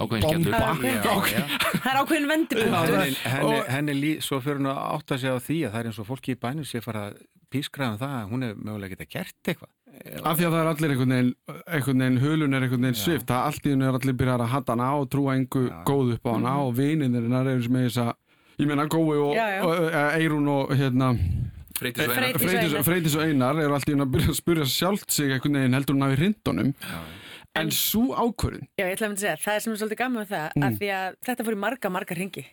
ákveðin 0.00 0.48
já, 0.48 1.14
já. 1.30 1.44
Það 1.74 1.88
er 1.90 2.00
ákveðin 2.00 2.28
vendipunktur. 2.30 2.98
henni, 2.98 3.16
henni, 3.34 3.60
henni 3.74 3.96
lí, 3.98 4.12
svo 4.24 4.40
fyrir 4.44 4.62
hún 4.62 4.72
að 4.72 4.82
átta 4.94 5.18
sig 5.20 5.34
á 5.34 5.38
því 5.38 5.58
að 5.66 5.72
það 5.74 5.80
er 5.80 5.88
eins 5.90 6.02
og 6.02 6.10
fólki 6.10 6.34
í 6.34 6.40
bænum 6.40 6.68
sé 6.68 6.82
fara 6.84 7.08
að 7.10 7.22
pískraða 7.54 7.94
um 7.94 8.02
það 8.02 8.14
að 8.18 8.30
hún 8.32 8.46
er 8.48 8.54
mögulega 8.58 8.94
geta 8.94 9.10
gert 9.16 9.50
eitthvað 9.52 9.72
Af 10.24 10.38
því 10.38 10.46
að 10.48 10.54
það 10.54 10.60
er 10.60 10.68
allir 10.72 10.92
einhvern 10.94 12.02
veginn, 12.02 12.18
hulun 12.22 12.56
er 12.56 12.64
einhvern 12.66 12.86
veginn 12.86 12.98
svift, 12.98 13.28
það 13.28 13.58
í 13.70 13.74
er 13.76 13.98
allir 13.98 14.16
byrjar 14.18 14.42
að 14.42 14.52
hata 14.54 14.74
hana 14.74 14.88
og 14.98 15.08
trúa 15.12 15.36
einhver 15.36 15.68
Já. 15.68 15.76
góð 15.86 16.14
upp 16.16 16.26
á 16.26 16.30
hana 16.34 16.54
og 16.64 16.72
vininir 16.78 17.22
hennar 17.22 17.50
eru 17.52 17.62
sem 17.62 17.78
þess 17.78 18.00
að, 18.02 18.10
ég 18.58 18.70
meina 18.70 18.86
Gói 18.90 19.14
og, 19.22 19.34
Já, 19.36 19.44
já. 19.54 19.60
og 19.62 19.86
e, 19.86 20.02
Eirún 20.18 20.50
og 20.50 20.72
hérna, 20.74 21.12
Freydís 21.78 23.14
og. 23.14 23.22
Einar. 23.22 23.58
Í 23.58 23.66
hennu 23.94 24.06
að 24.06 24.12
byrja 24.16 24.32
að 24.32 24.38
spyrja 24.38 24.66
sjálft 24.70 25.14
sig 25.14 25.32
einhvern 25.34 25.60
veginn 25.60 25.78
heldur 25.78 25.96
hún 25.96 26.06
hafi 26.06 26.18
hrindunum, 26.20 26.74
en 27.54 27.70
svo 27.70 28.14
ákvörðin 28.18 28.66
Já, 28.78 28.84
ég 28.88 28.94
ætla 28.96 29.06
að 29.06 29.12
mynda 29.12 29.20
að 29.20 29.26
segja, 29.26 29.42
það 29.44 29.54
er 29.58 29.60
sem 29.64 29.72
er 29.72 29.78
svolítið 29.82 30.00
gaman 30.02 30.22
með 30.24 30.30
það, 30.34 30.48
Mm. 30.54 30.64
að 30.68 30.78
því 30.80 30.88
að 30.98 31.18
þetta 31.28 31.44
fór 31.48 31.54
í 31.56 31.60
marga, 31.64 31.90
marga 31.90 32.14
ringi. 32.18 32.44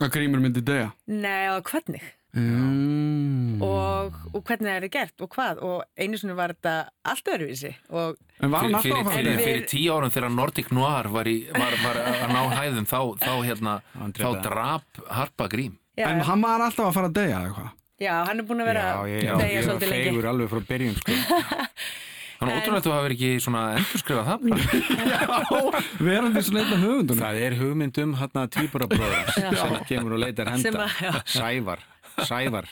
að 0.00 0.10
grímur 0.16 0.40
myndi 0.44 0.60
degja. 0.64 0.90
Nei, 1.06 1.48
og 1.56 1.62
hvernig? 1.70 2.02
Mm. 2.32 3.60
Og, 3.62 4.14
og 4.32 4.40
hvernig 4.48 4.70
er 4.72 4.80
þetta 4.86 4.92
gert 4.94 5.20
og 5.24 5.28
hvað? 5.34 5.58
Og 5.68 5.82
einu 6.00 6.16
sinni 6.16 6.32
var 6.38 6.54
þetta 6.54 6.72
allt 7.12 7.28
öðruvísi 7.28 7.74
og 7.92 8.16
En 8.40 8.50
var 8.54 8.64
hann 8.64 8.74
alltaf 8.78 9.02
að 9.02 9.10
fyrir, 9.12 9.36
fyrir, 9.36 9.42
fyrir 9.44 9.66
tíu 9.70 9.92
árum 9.92 10.10
þegar 10.14 10.32
Nordic 10.32 10.70
Noir 10.72 11.08
var, 11.12 11.28
í, 11.28 11.36
var, 11.52 11.76
var 11.84 12.00
að 12.02 12.32
ná 12.32 12.40
hæðum 12.56 12.88
þá, 12.88 12.98
þá, 13.20 13.32
hérna, 13.46 13.74
þá 14.16 14.30
drap 14.48 15.02
Harpa 15.12 15.48
Grím 15.52 15.76
já, 15.98 16.08
En 16.08 16.24
hann 16.24 16.40
var 16.42 16.64
alltaf 16.64 16.88
að 16.88 16.96
fara 16.96 17.10
að 17.12 17.18
degja 17.20 17.36
eða 17.42 17.50
eitthvað. 17.52 17.70
já, 18.02 18.14
hann 18.30 18.40
er 18.42 18.48
búin 18.48 18.64
að 18.64 18.70
vera 18.72 18.86
Já, 18.88 18.96
ég, 19.12 19.28
að 19.28 19.44
ég 19.44 19.60
var 19.60 19.68
svolítið 19.68 19.92
lengi. 19.92 20.08
fegur 20.08 20.30
alveg 20.32 20.50
frá 20.54 20.64
byrjun 20.72 20.98
sko. 21.02 21.12
Þannig 22.42 22.58
ótrúlega 22.58 22.80
að 22.80 22.86
þú 22.88 22.92
hafi 22.96 23.14
ekki 23.14 23.30
svona 23.44 23.62
endurskrifað 23.78 24.28
það 24.28 24.38
bara. 24.50 25.82
Verandi 26.08 26.42
svona 26.42 26.62
einn 26.64 26.74
af 26.76 26.82
höfundunum. 26.82 27.22
Það 27.22 27.40
er 27.46 27.56
hugmynd 27.60 28.00
um 28.02 28.14
hérna 28.18 28.44
tvíburabróðar 28.56 29.32
sem 29.36 29.76
kemur 29.88 30.16
og 30.18 30.22
leitar 30.24 30.50
henda. 30.50 30.86
Að- 30.88 31.02
já. 31.06 31.12
Sævar, 31.38 31.84
Sævar. 32.26 32.70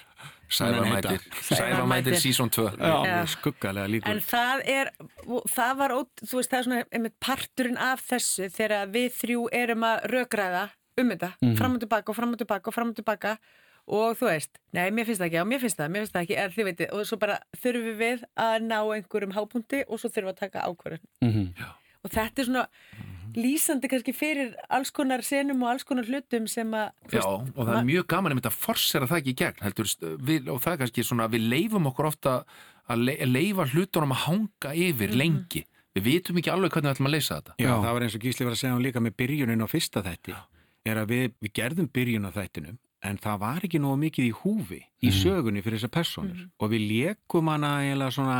Sæfa 0.51 0.81
Hann 0.83 0.91
mætir, 0.91 1.11
heita. 1.15 1.45
Sæfa 1.47 1.85
mætir 1.87 2.17
season 2.19 2.51
2 2.51 2.65
Já. 2.75 3.27
Skuggalega 3.31 3.87
líkur. 3.87 4.11
En 4.11 4.19
það 4.27 4.63
er, 4.67 4.91
það 5.55 5.77
var, 5.79 5.95
ót, 5.95 6.11
þú 6.27 6.41
veist, 6.41 6.51
það 6.51 6.59
er 6.59 6.67
svona 6.67 6.81
einmitt 6.91 7.15
parturinn 7.23 7.79
af 7.79 8.03
þessu 8.09 8.49
þegar 8.51 8.91
við 8.91 9.15
þrjú 9.21 9.45
erum 9.55 9.87
að 9.87 10.09
rökræða 10.11 10.65
um 10.99 11.13
þetta, 11.15 11.31
fram 11.57 11.77
og 11.79 11.85
tilbaka 11.85 12.11
og 12.11 12.19
fram 12.19 12.35
og 12.35 12.41
tilbaka 12.43 12.69
og 12.73 12.75
fram 12.75 12.91
og 12.91 12.99
tilbaka 12.99 13.37
og 13.87 14.17
þú 14.19 14.29
veist, 14.31 14.59
nei, 14.77 14.89
mér 14.95 15.09
finnst 15.09 15.23
það 15.23 15.29
ekki, 15.31 15.39
já, 15.41 15.45
mér 15.53 15.63
finnst 15.65 15.81
það, 15.81 15.93
mér 15.95 16.05
finnst 16.05 16.17
það 16.17 16.27
ekki, 16.27 16.39
eða 16.43 16.55
þið 16.57 16.69
veitir, 16.71 16.91
og 16.95 17.07
svo 17.09 17.21
bara 17.21 17.39
þurfum 17.63 18.01
við 18.01 18.27
að 18.47 18.57
ná 18.67 18.79
einhverjum 18.81 19.37
hápunkti 19.37 19.85
og 19.87 20.03
svo 20.03 20.11
þurfum 20.11 20.31
við 20.31 20.35
að 20.35 20.43
taka 20.45 20.67
ákvörðun. 20.69 21.07
Mhm. 21.21 21.47
Og 22.01 22.11
þetta 22.15 22.41
er 22.41 22.47
svona 22.49 22.67
lýsandi 23.37 23.89
kannski 23.93 24.15
fyrir 24.17 24.55
alls 24.73 24.91
konar 24.91 25.23
senum 25.23 25.63
og 25.63 25.75
alls 25.75 25.85
konar 25.85 26.07
hlutum 26.09 26.49
sem 26.49 26.71
að, 26.75 26.91
Já, 27.13 27.23
og 27.23 27.61
það 27.61 27.75
er 27.77 27.89
mjög 27.91 28.07
gaman 28.11 28.33
einmitt 28.33 28.49
að 28.49 28.57
forsera 28.57 29.07
það 29.07 29.21
ekki 29.21 29.35
í 29.35 29.39
gegn 29.43 29.65
heldur, 29.67 29.91
við, 30.19 30.49
og 30.49 30.63
það 30.65 30.73
er 30.73 30.81
kannski 30.85 31.05
svona 31.07 31.29
við 31.31 31.47
leifum 31.53 31.87
okkur 31.93 32.09
ofta 32.11 32.45
að 32.91 33.05
le, 33.07 33.17
leifa 33.29 33.69
hlutunum 33.71 34.15
að 34.17 34.25
hanga 34.27 34.75
yfir 34.75 35.15
lengi 35.15 35.65
við 35.95 36.07
vitum 36.07 36.41
ekki 36.41 36.53
alveg 36.53 36.75
hvernig 36.75 36.91
við 36.91 36.97
ætlum 36.97 37.11
að 37.11 37.15
leysa 37.17 37.39
þetta 37.39 37.55
Já, 37.59 37.67
Já. 37.69 37.75
það 37.85 37.95
var 37.97 38.07
eins 38.07 38.17
og 38.17 38.25
Gísli 38.25 38.47
var 38.47 38.55
að 38.55 38.61
segja 38.63 38.75
hún 38.75 38.85
líka 38.87 39.03
með 39.05 39.17
byrjunin 39.23 39.65
á 39.65 39.69
fyrsta 39.71 40.03
þætti 40.07 40.37
er 40.91 41.01
að 41.03 41.11
við, 41.13 41.27
við 41.45 41.53
gerðum 41.59 41.91
byrjun 41.93 42.29
á 42.29 42.31
þættinum 42.35 42.79
en 43.03 43.17
það 43.17 43.39
var 43.41 43.61
ekki 43.65 43.79
nógu 43.81 43.97
mikið 43.97 44.27
í 44.29 44.33
húfi 44.43 44.79
í 45.01 45.09
sögunni 45.11 45.63
fyrir 45.65 45.79
þessar 45.81 45.93
personur 45.95 46.43
og 46.61 46.71
við 46.71 46.83
lékum 46.91 47.49
hana 47.49 47.71
svona 48.13 48.37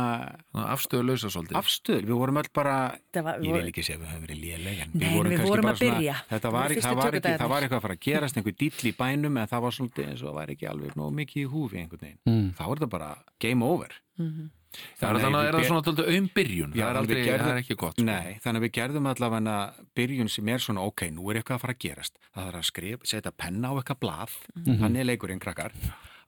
afstöðu 0.53 1.07
lausa 1.07 1.31
svolítið. 1.33 1.57
afstöð, 1.57 2.01
við 2.05 2.13
vorum 2.21 2.37
öll 2.37 2.51
bara 2.53 2.75
var- 3.15 3.39
ég 3.41 3.53
vil 3.57 3.71
ekki 3.71 3.81
segja 3.83 3.97
að 3.97 4.03
við 4.03 4.11
höfum 4.11 4.27
verið 4.27 4.41
léleg 4.45 4.81
en 4.83 4.91
Nei, 4.93 5.07
við 5.07 5.15
vorum 5.17 5.31
við 5.31 5.47
vorum 5.49 5.65
að 5.65 5.79
byrja. 5.81 6.13
svona 6.13 6.29
þetta 6.29 6.41
Það 6.41 6.51
var, 6.53 6.69
ekki, 6.71 6.81
það, 6.85 6.95
var 7.01 7.11
ekki, 7.13 7.37
það 7.41 7.49
var 7.49 7.61
eitthvað 7.61 7.79
að 7.79 7.85
fara 7.87 7.95
að 7.97 8.05
gerast 8.05 8.37
einhver 8.37 8.57
dýll 8.61 8.85
í 8.91 8.93
bænum 9.01 9.37
en 9.41 9.47
það 9.47 9.61
var 9.61 9.71
svolítið 9.71 10.07
eins 10.11 10.21
og 10.21 10.27
það 10.29 10.33
var 10.41 10.47
ekki 10.53 10.69
alveg 10.69 10.95
nógu 10.95 11.13
mikið 11.21 11.41
í 11.41 11.49
húfi 11.49 11.77
einhvern 11.81 12.01
veginn, 12.05 12.19
Mm. 12.27 12.53
þá 12.53 12.61
er 12.71 12.75
það 12.85 12.89
bara 12.89 13.17
game 13.39 13.63
over. 13.65 13.89
Það 14.19 14.27
er 14.27 14.60
þannig 15.01 15.25
að 15.35 15.47
er 15.47 15.55
það 15.57 15.65
svona 15.67 15.83
tóltu 15.87 16.05
um 16.17 16.29
byrjun. 16.35 16.71
Já, 16.75 16.83
það 16.85 16.89
er, 16.91 16.99
aldrei, 17.01 17.21
gerðum- 17.25 17.45
það 17.47 17.51
er 17.55 17.61
ekki 17.63 17.75
gott 17.81 17.95
sko. 17.99 18.05
Nei, 18.07 18.39
þannig 18.43 18.61
að 18.61 18.65
við 18.67 18.73
gerðum 18.77 19.09
allavega 19.11 19.55
byrjun 19.99 20.29
sem 20.31 20.47
er 20.49 20.57
svona, 20.63 20.81
ok, 20.87 21.01
nú 21.11 21.29
er 21.31 21.39
eitthvað 21.41 21.57
að 21.57 21.63
fara 21.65 21.73
að 21.75 21.81
gerast. 21.85 22.19
Það 22.35 22.47
er 22.47 22.57
að 22.61 22.67
skrifa, 22.71 23.05
setja 23.11 23.31
penna 23.37 23.67
á 23.67 23.73
eitthvað 23.81 23.99
blað. 24.05 24.35
Þannig 24.65 24.99
er 25.03 25.09
leikurinn 25.11 25.39
krakkar. 25.43 25.71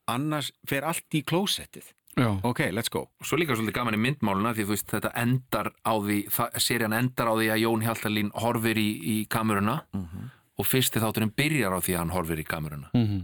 Annars 0.08 0.52
fer 0.68 0.84
allt 0.84 1.08
í 1.16 1.24
klósettið. 1.24 1.94
Já. 2.14 2.28
ok, 2.46 2.60
let's 2.70 2.92
go. 2.94 3.08
Og 3.18 3.26
svo 3.26 3.38
líka 3.42 3.56
svolítið 3.58 3.74
gaman 3.74 3.96
í 3.98 4.02
myndmáluna 4.04 4.52
því 4.54 4.66
þú 4.68 4.74
veist 4.76 4.92
þetta 4.92 5.10
endar 5.18 5.72
á 5.82 5.94
því 5.98 6.18
það, 6.30 6.60
serían 6.62 6.94
endar 6.94 7.26
á 7.26 7.34
því 7.34 7.48
að 7.50 7.62
Jón 7.64 7.82
Hjaltalín 7.88 8.30
horfir 8.38 8.78
í, 8.78 8.90
í 9.02 9.16
kameruna. 9.28 9.80
Og 10.62 10.68
fyrsti 10.70 11.02
þátturinn 11.02 11.32
byrjar 11.34 11.74
á 11.74 11.80
því 11.82 11.96
að 11.96 12.02
hann 12.04 12.14
horfir 12.14 12.38
í 12.44 12.46
kameruna. 12.46 12.92
Mhm. 12.94 13.24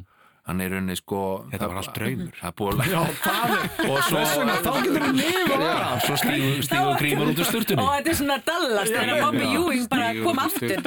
Hann 0.49 0.61
er 0.65 0.73
unni 0.79 0.95
sko 0.97 1.19
Þetta 1.51 1.67
var 1.69 1.77
allt 1.83 1.93
draumur. 1.95 2.33
það 2.39 2.51
búið 2.59 2.73
að 2.73 2.89
Já, 2.89 3.01
það 3.23 3.49
og 3.85 3.97
svo, 4.09 4.21
þá 4.49 4.71
getur 4.79 5.03
við 5.05 5.13
lifa 5.19 5.55
já, 5.61 5.77
svo 6.05 6.15
stígur, 6.23 6.59
stígur 6.67 6.95
grímur 6.99 7.25
út 7.31 7.39
úr 7.43 7.47
sturtunni 7.49 7.83
Og 7.85 7.89
þetta 7.93 8.09
er 8.09 8.17
svona 8.19 8.37
Dallas, 8.49 8.89
þegar 8.89 9.21
Bobby 9.23 9.45
Ewing 9.53 9.85
bara 9.93 10.07
kom 10.19 10.37
aftur. 10.41 10.77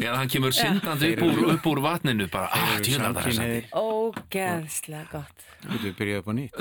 Já, 0.00 0.10
hann 0.14 0.30
kemur 0.32 0.52
syndandi 0.56 1.12
upp 1.16 1.24
úr, 1.26 1.38
upp 1.56 1.64
úr 1.74 1.82
vatninu 1.84 2.26
bara, 2.32 2.48
ah, 2.54 2.74
tjóðan 2.80 3.16
það 3.18 3.20
er 3.20 3.24
samkynhneigðir. 3.26 3.66
Ógeðslega 3.80 5.04
gott. 5.12 5.38
Við 5.70 5.92
byrjuðum 5.98 6.20
upp 6.20 6.28
á 6.30 6.32
nýtt 6.38 6.54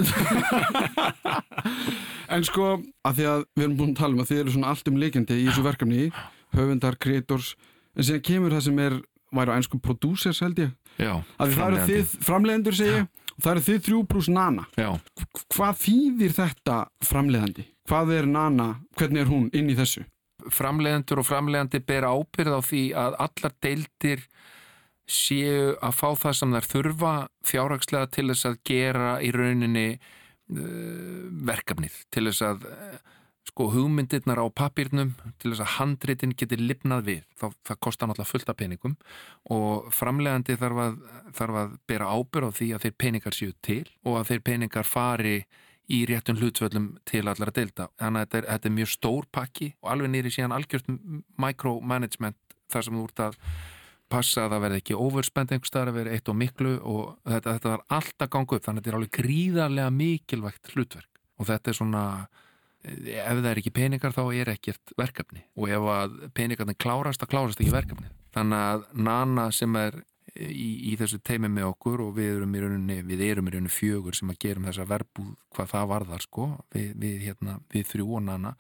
En 2.35 2.43
sko, 2.45 2.65
að 3.07 3.13
því 3.19 3.25
að 3.29 3.43
við 3.57 3.63
erum 3.65 3.77
búin 3.79 3.93
að 3.93 3.99
tala 4.01 4.13
um 4.17 4.23
að 4.23 4.29
þið 4.31 4.41
eru 4.43 4.51
svona 4.55 4.71
allt 4.73 4.89
um 4.91 4.99
leikjandi 5.01 5.37
í 5.39 5.45
þessu 5.47 5.63
verkefni 5.65 6.01
höfundar, 6.57 6.97
creators 7.01 7.53
en 7.95 8.05
síðan 8.05 8.25
kemur 8.27 8.53
það 8.55 8.65
sem 8.67 8.81
er, 8.85 8.97
væri 9.35 9.53
á 9.53 9.57
einsku 9.57 9.79
producers 9.83 10.43
held 10.43 10.61
ég, 10.63 10.75
Já, 10.97 11.13
að 11.39 11.57
það 11.57 11.65
eru 11.67 11.87
þið 11.89 12.13
framleiðendur 12.27 12.79
segi, 12.79 13.01
og 13.35 13.43
það 13.43 13.51
eru 13.51 13.65
þið 13.69 13.81
þrjú 13.87 14.03
brús 14.13 14.29
nana. 14.33 14.69
Já, 14.79 14.89
hvað 15.55 15.83
þýðir 15.83 16.37
þetta 16.39 16.79
framleiðandi? 17.09 17.67
Hvað 17.89 18.15
er 18.19 18.29
nana, 18.29 18.71
hvernig 18.99 19.23
er 19.23 19.29
hún 19.31 19.51
inn 19.57 19.69
í 19.71 19.77
þessu? 19.77 20.05
framleiðendur 20.47 21.21
og 21.21 21.27
framleiðandi 21.27 21.81
ber 21.85 22.07
ábyrð 22.07 22.55
á 22.55 22.61
því 22.63 22.83
að 22.97 23.17
allar 23.25 23.55
deildir 23.63 24.23
séu 25.09 25.73
að 25.81 25.95
fá 25.97 26.07
það 26.21 26.35
sem 26.37 26.55
þær 26.55 26.69
þurfa 26.73 27.13
fjárhagslega 27.49 28.11
til 28.13 28.27
þess 28.29 28.49
að 28.49 28.59
gera 28.69 29.13
í 29.25 29.31
rauninni 29.33 29.87
uh, 29.97 31.23
verkefnið 31.49 32.03
til 32.13 32.27
þess 32.29 32.45
að 32.45 32.67
uh, 32.69 32.99
sko 33.49 33.69
hugmyndirnar 33.73 34.39
á 34.39 34.45
papírnum 34.53 35.15
til 35.41 35.51
þess 35.51 35.63
að 35.65 35.73
handritin 35.77 36.35
geti 36.37 36.59
lifnað 36.59 37.07
við 37.07 37.23
þá 37.39 37.47
það 37.67 37.79
kostar 37.85 38.09
náttúrulega 38.09 38.31
fullt 38.31 38.51
af 38.51 38.59
peningum 38.59 38.97
og 39.55 39.89
framleiðandi 39.95 40.57
þarf 40.61 40.83
að, 40.85 40.99
þarf 41.39 41.63
að 41.63 41.73
bera 41.89 42.11
ábyrð 42.13 42.51
á 42.53 42.57
því 42.59 42.69
að 42.75 42.85
þeir 42.85 42.95
peningar 43.05 43.37
séu 43.37 43.55
til 43.65 43.81
og 44.05 44.19
að 44.19 44.29
þeir 44.31 44.45
peningar 44.51 44.87
fari 44.87 45.39
í 45.89 46.03
réttun 46.05 46.37
hlutvöllum 46.37 46.91
til 47.09 47.25
allara 47.25 47.53
deilda. 47.53 47.89
Þannig 47.97 48.21
að 48.21 48.25
þetta 48.27 48.39
er, 48.39 48.47
þetta 48.53 48.69
er 48.69 48.75
mjög 48.75 48.91
stór 48.93 49.27
pakki 49.33 49.71
og 49.81 49.91
alveg 49.93 50.13
nýri 50.13 50.31
síðan 50.33 50.53
algjört 50.53 50.91
micromanagement 51.41 52.37
þar 52.69 52.85
sem 52.85 52.99
þú 52.99 53.05
ert 53.09 53.23
að 53.25 53.39
passa 54.09 54.45
að 54.45 54.53
það 54.53 54.63
verði 54.65 54.81
ekki 54.83 54.97
overspend 54.97 55.53
einhver 55.53 55.69
staðar 55.69 55.91
að 55.91 55.97
verði 55.99 56.17
eitt 56.17 56.29
og 56.29 56.37
miklu 56.37 56.75
og 56.77 57.01
þetta, 57.25 57.55
þetta 57.55 57.73
þarf 57.73 57.97
allt 57.97 58.25
að 58.25 58.31
ganga 58.35 58.57
upp 58.57 58.67
þannig 58.67 58.79
að 58.79 58.83
þetta 58.83 58.91
er 58.91 58.99
alveg 58.99 59.17
gríðarlega 59.17 59.95
mikilvægt 59.97 60.71
hlutverk 60.73 61.19
og 61.39 61.49
þetta 61.49 61.71
er 61.71 61.77
svona 61.77 62.03
ef 62.83 63.41
það 63.41 63.49
er 63.51 63.59
ekki 63.61 63.75
peningar 63.75 64.15
þá 64.15 64.23
er 64.33 64.53
ekkert 64.53 64.95
verkefni. 64.97 65.43
Og 65.59 65.71
ef 65.73 65.89
að 65.95 66.15
peningarnir 66.37 66.79
klárast 66.79 67.21
þá 67.21 67.31
klárast 67.33 67.61
ekki 67.61 67.75
verkefni 67.75 68.11
þannig 68.35 68.65
að 68.65 68.85
Nana 69.05 69.47
sem 69.55 69.75
er 69.79 69.97
í, 70.35 70.69
í 70.91 70.95
þessu 70.99 71.19
teimi 71.25 71.49
með 71.51 71.71
okkur 71.71 72.03
og 72.05 72.13
við 72.19 72.37
erum 72.37 72.55
í 72.55 72.61
rauninni, 72.63 73.01
við 73.07 73.25
erum 73.29 73.49
í 73.49 73.55
rauninni 73.55 73.73
fjögur 73.73 74.17
sem 74.17 74.31
að 74.31 74.39
gerum 74.45 74.69
þessa 74.69 74.87
verbúð 74.89 75.33
hvað 75.55 75.73
það 75.73 75.91
varðar 75.93 76.25
sko. 76.25 76.47
Við, 76.75 76.89
við, 77.01 77.19
hérna, 77.27 77.59
við 77.73 77.91
þrjú 77.93 78.15
og 78.19 78.25
Nana. 78.27 78.55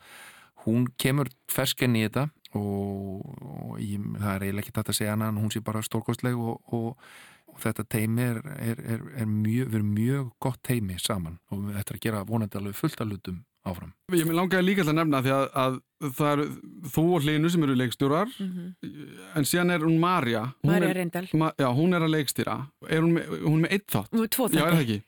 Hún 0.65 0.89
kemur 0.99 1.31
fersken 1.51 1.95
í 1.95 2.05
þetta 2.07 2.27
og, 2.57 3.25
og 3.39 3.75
ég, 3.81 4.05
það 4.19 4.31
er 4.33 4.47
eiginlega 4.47 4.65
ekki 4.65 4.75
þetta 4.75 4.95
að 4.95 4.97
segja 4.97 5.13
hana 5.13 5.29
en 5.31 5.37
hún 5.39 5.53
sé 5.53 5.61
bara 5.63 5.83
stórkostleg 5.85 6.35
og, 6.35 6.73
og, 6.75 7.05
og 7.53 7.61
þetta 7.63 7.85
teimi 7.93 8.25
er, 8.25 8.41
er, 8.57 8.81
er, 8.95 9.05
er 9.23 9.29
mjög, 9.29 9.77
mjög 9.85 10.33
gott 10.41 10.59
teimi 10.65 10.97
saman. 10.99 11.37
Og 11.53 11.69
við 11.69 11.79
ættum 11.79 11.99
að 11.99 12.03
gera 12.07 12.25
vonandi 12.27 12.59
alveg 12.59 12.75
fullt 12.81 13.05
að 13.05 13.13
lutum 13.13 13.39
áfram. 13.67 13.91
Ég 14.15 14.27
með 14.27 14.37
langaði 14.39 14.65
líka 14.67 14.85
til 14.85 14.93
að 14.93 14.99
nefna 14.99 15.21
því 15.25 15.33
að, 15.35 15.47
að 15.63 15.79
það 16.17 16.31
eru 16.33 16.45
þú 16.93 17.05
og 17.15 17.25
Hlinu 17.25 17.51
sem 17.51 17.65
eru 17.65 17.75
leikstjórar 17.79 18.29
mm 18.31 18.51
-hmm. 18.51 19.17
en 19.35 19.49
síðan 19.51 19.73
er 19.75 19.85
hún 19.85 19.99
Marja 19.99 20.43
Marja 20.63 20.93
Reyndal. 20.93 21.27
Ma, 21.33 21.51
Já, 21.57 21.67
hún 21.73 21.93
er 21.93 22.01
að 22.01 22.13
leikstýra. 22.15 22.55
Er 22.89 23.01
hún 23.01 23.13
með, 23.13 23.27
hún 23.43 23.57
er 23.57 23.63
með 23.65 23.71
eitt 23.71 23.87
þátt? 23.91 24.11
Hún 24.13 24.23
er 24.23 24.27
tvo 24.27 24.47
þátt 24.47 25.03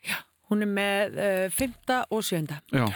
Hún 0.52 0.62
er 0.62 0.68
með 0.68 1.14
uh, 1.16 1.50
fymta 1.50 2.04
og 2.10 2.22
sjönda 2.22 2.60
Já. 2.70 2.92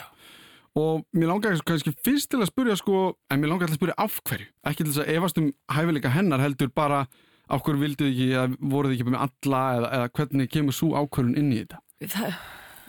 Og 0.76 1.07
mér 1.16 1.30
langar 1.30 1.57
kannski 1.64 1.94
fyrst 2.04 2.28
til 2.30 2.42
að 2.42 2.50
spurja 2.50 2.76
sko, 2.76 3.16
en 3.30 3.40
mér 3.40 3.48
langar 3.48 3.66
til 3.66 3.72
að 3.72 3.80
spurja 3.80 3.94
af 3.96 4.20
hverju? 4.28 4.46
Ekki 4.66 4.84
til 4.84 4.92
þess 4.92 5.04
að 5.07 5.14
efast 5.14 5.38
um 5.38 5.52
hæfileika 5.72 6.12
hennar 6.12 6.42
heldur 6.44 6.68
bara 6.68 7.07
af 7.48 7.62
hverju 7.62 7.80
vildu 7.80 8.11
ekki 8.11 8.28
eða 8.34 8.57
voruð 8.61 8.92
ekki 8.92 9.07
með 9.09 9.22
alla 9.24 9.62
eða, 9.78 9.90
eða 9.96 10.12
hvernig 10.18 10.50
kemur 10.52 10.76
svo 10.76 10.92
ákvörðun 10.92 11.38
inn 11.40 11.52
í 11.54 11.62
þetta? 11.62 11.80
Það 12.12 12.34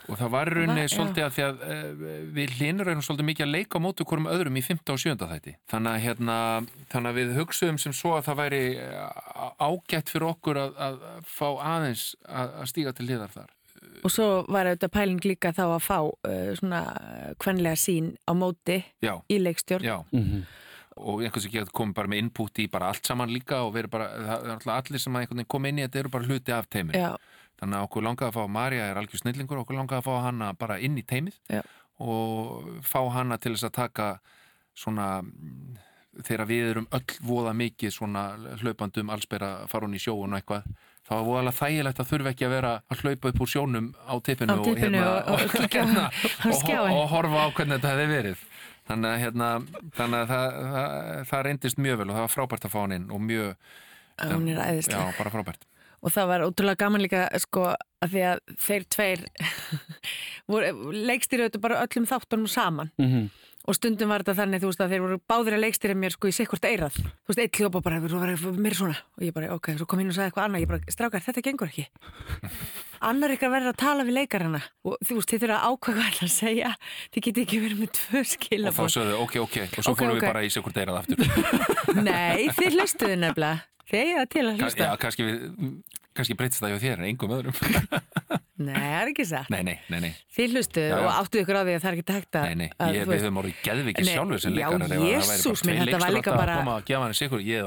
Og 0.07 0.15
það 0.15 0.31
var 0.31 0.51
rauninni 0.55 0.85
svolítið 0.87 1.25
að 1.25 1.33
því 1.35 1.43
að 1.43 1.63
uh, 1.67 2.05
við 2.37 2.53
hlinur 2.57 2.91
erum 2.91 3.03
svolítið 3.03 3.27
mikið 3.27 3.45
að 3.45 3.53
leika 3.55 3.79
á 3.79 3.83
mótu 3.83 4.05
hverjum 4.07 4.29
öðrum 4.31 4.59
í 4.59 4.63
15 4.63 4.93
og 4.93 5.01
7. 5.03 5.27
þætti. 5.33 5.53
Þannig 5.67 5.91
að, 5.91 6.03
hérna, 6.05 6.37
þannig 6.93 7.11
að 7.11 7.19
við 7.19 7.33
hugsuðum 7.41 7.79
sem 7.83 7.95
svo 7.95 8.13
að 8.15 8.29
það 8.29 8.39
væri 8.39 8.61
eh, 8.79 9.03
ágætt 9.59 10.13
fyrir 10.13 10.29
okkur 10.29 10.61
að, 10.63 10.79
að 10.87 10.97
fá 11.27 11.47
aðeins 11.73 12.05
að, 12.23 12.55
að 12.61 12.71
stíga 12.71 12.95
til 12.95 13.09
liðar 13.09 13.35
þar. 13.35 13.53
Og 14.05 14.13
svo 14.13 14.27
var 14.53 14.69
auðvitað 14.69 14.93
pæling 14.93 15.25
líka 15.25 15.51
þá 15.57 15.63
að 15.65 15.83
fá 15.83 15.97
uh, 15.99 16.51
svona 16.59 16.81
kvenlega 17.41 17.79
sín 17.81 18.13
á 18.23 18.31
móti 18.37 18.79
Já. 19.03 19.17
í 19.27 19.41
leikstjórn. 19.41 19.83
Já, 19.83 19.97
mm 20.13 20.23
-hmm. 20.23 20.43
og 21.03 21.23
einhvers 21.25 21.45
veginn 21.45 21.65
getur 21.65 21.75
komið 21.81 21.97
bara 21.99 22.13
með 22.13 22.23
input 22.23 22.59
í 22.63 22.69
bara 22.71 22.93
allt 22.93 23.05
saman 23.05 23.33
líka 23.33 23.65
og 23.65 23.73
verið 23.75 23.91
bara, 23.91 24.07
það 24.07 24.53
er 24.53 24.71
allir 24.77 25.03
sem 25.03 25.15
að 25.15 25.43
koma 25.47 25.67
inn 25.67 25.79
í 25.79 25.83
þetta 25.83 25.99
eru 25.99 26.09
bara 26.09 26.29
hluti 26.29 26.51
af 26.55 26.69
teiminu. 26.69 26.95
Já. 26.97 27.17
Þannig 27.57 27.79
að 27.79 27.85
okkur 27.87 28.05
langaði 28.05 28.29
að 28.29 28.35
fá, 28.35 28.43
Marja 28.53 28.87
er 28.91 28.99
algjör 29.01 29.21
snillingur, 29.23 29.61
okkur 29.63 29.77
langaði 29.79 30.01
að 30.03 30.07
fá 30.07 30.25
hanna 30.27 30.51
bara 30.57 30.77
inn 30.83 30.97
í 30.99 31.03
teimið 31.07 31.37
Já. 31.49 31.63
og 32.03 32.67
fá 32.85 32.99
hanna 33.15 33.39
til 33.41 33.55
þess 33.55 33.69
að 33.71 33.77
taka 33.79 34.09
svona, 34.77 35.07
þegar 36.21 36.49
við 36.51 36.67
erum 36.73 36.89
öll 36.93 37.15
voða 37.25 37.55
mikið 37.57 37.95
svona 37.95 38.27
hlaupandum 38.61 39.09
allsbera 39.13 39.49
fara 39.71 39.89
hún 39.89 39.97
í 39.97 40.01
sjóun 40.03 40.35
og 40.35 40.37
eitthvað, 40.37 40.67
þá 41.07 41.11
var 41.15 41.25
voðalega 41.31 41.57
þægilegt 41.57 42.01
að 42.03 42.11
þurfa 42.11 42.33
ekki 42.35 42.45
að 42.45 42.53
vera 42.53 42.73
að 42.77 43.01
hlaupa 43.01 43.31
upp 43.31 43.41
úr 43.41 43.51
sjónum 43.55 43.87
á 44.05 44.13
tippinu, 44.27 44.53
á 44.53 44.57
tippinu 44.67 45.01
og, 45.01 45.17
og, 45.17 45.41
og, 45.57 45.65
hérna, 45.73 46.05
og 46.99 47.07
horfa 47.15 47.41
á 47.41 47.47
hvernig 47.57 47.79
þetta 47.79 47.95
hefði 47.95 48.11
verið. 48.11 48.43
Þannig 48.87 49.09
að, 49.09 49.17
hérna, 49.23 49.47
þannig 49.97 50.21
að 50.21 50.29
það, 50.29 50.59
það, 50.75 50.91
það 51.31 51.41
reyndist 51.47 51.81
mjög 51.81 51.97
vel 51.99 52.05
og 52.07 52.13
það 52.13 52.23
var 52.27 52.35
frábært 52.35 52.67
að 52.69 52.75
fá 52.75 52.79
hann 52.83 52.95
inn 52.95 53.09
og 53.11 53.25
mjög... 53.25 53.73
Er. 54.17 54.77
Já, 54.81 55.01
bara 55.17 55.33
frábært 55.33 55.65
og 56.03 56.13
það 56.13 56.29
var 56.31 56.45
ótrúlega 56.45 56.83
gaman 56.83 57.03
líka 57.03 57.25
sko 57.41 57.71
að 58.03 58.13
því 58.13 58.23
að 58.29 58.55
þeir 58.61 58.87
tveir 58.93 59.25
leikstýrið 61.09 61.49
þetta 61.49 61.61
bara 61.63 61.83
öllum 61.83 62.07
þáttunum 62.09 62.49
saman. 62.51 62.91
Mm 63.01 63.07
-hmm. 63.11 63.29
og 63.67 63.75
stundum 63.75 64.09
var 64.09 64.23
þetta 64.23 64.37
þannig 64.41 64.61
þú 64.61 64.69
veist 64.69 64.81
að 64.81 64.91
þeir 64.93 65.01
voru 65.03 65.17
báðir 65.27 65.55
að 65.57 65.63
leikstýra 65.65 65.95
mér 65.97 66.13
sko 66.13 66.27
í 66.29 66.35
sikkurt 66.37 66.65
eirað. 66.65 66.95
Þú 66.95 67.27
veist, 67.33 67.41
eitt 67.41 67.57
hljópa 67.57 67.81
bara, 67.81 67.99
mér 67.99 68.75
svona. 68.75 68.95
Og 69.17 69.23
ég 69.25 69.33
bara, 69.33 69.53
ok, 69.53 69.73
svo 69.77 69.85
kom 69.85 69.99
hinn 69.99 70.09
og 70.09 70.15
sagði 70.15 70.29
eitthvað 70.29 70.45
annað. 70.45 70.61
Ég 70.61 70.67
bara, 70.67 70.79
strákar, 70.87 71.25
þetta 71.25 71.41
gengur 71.41 71.67
ekki. 71.67 71.87
Annar 73.09 73.33
ykkar 73.35 73.51
verður 73.51 73.73
að 73.73 73.81
tala 73.81 74.03
við 74.03 74.13
leikarana. 74.21 74.61
Og 74.85 74.95
þú 75.03 75.19
veist, 75.19 75.29
þið 75.29 75.41
þurfa 75.41 75.57
að 75.57 75.67
ákvæða 75.67 75.97
hvað 75.97 76.13
það 76.17 76.27
að 76.29 76.33
segja. 76.37 76.75
Þið 77.11 77.23
geti 77.27 77.41
ekki 77.41 77.59
verið 77.59 77.79
með 77.81 77.91
tvö 77.97 78.23
skil 78.23 78.63
og 78.67 78.73
þá 78.73 78.85
sögðu, 78.87 79.17
ok, 79.25 79.35
ok, 79.43 79.57
og 79.77 79.83
svo 79.83 79.91
okay, 79.91 80.05
fórum 80.05 80.15
okay. 80.15 80.21
við 80.21 80.31
bara 80.31 80.45
í 80.45 80.49
sikkurt 80.49 80.77
eirað 80.77 80.97
aftur. 81.01 81.17
Nei, 82.07 82.47
þið 82.55 82.79
hlustuðu 82.79 83.19
nefnilega 83.19 83.76
Þegar 83.87 84.27
til 84.31 84.43
að 84.43 84.61
hlusta. 84.61 84.83
Já, 84.83 84.97
kannski, 84.99 85.25
kannski 86.17 86.35
breytist 86.37 86.63
það 86.63 86.73
hjá 86.73 86.79
þér 86.81 87.01
en 87.01 87.05
engum 87.07 87.33
öðrum. 87.37 87.55
nei, 88.67 88.73
það 88.75 88.95
er 88.97 89.11
ekki 89.13 89.25
það. 89.29 89.51
Nei, 89.53 89.61
nei, 89.63 89.75
nei, 89.87 89.99
nei. 90.03 90.09
Þið 90.35 90.55
hlustu 90.57 90.83
já, 90.83 90.89
já. 90.91 90.97
og 90.97 91.07
áttu 91.13 91.39
ykkur 91.39 91.59
á 91.59 91.61
því 91.61 91.75
að 91.75 91.85
það 91.85 91.89
er 91.89 91.97
ekki 91.97 92.07
takt 92.09 92.39
að... 92.39 92.47
Nei, 92.47 92.57
nei, 92.65 92.97
ég, 92.97 93.07
við 93.07 93.23
höfum 93.23 93.39
orðið 93.43 93.61
geðvikið 93.67 94.09
sjálfur 94.11 94.43
sem 94.43 94.57
leikar. 94.57 94.85
Já, 94.91 94.99
jésús 95.05 95.63
minn, 95.67 95.79
þetta 95.85 96.01
var 96.03 96.15
líka 96.17 96.33
bara... 96.35 96.57
Að 96.59 96.91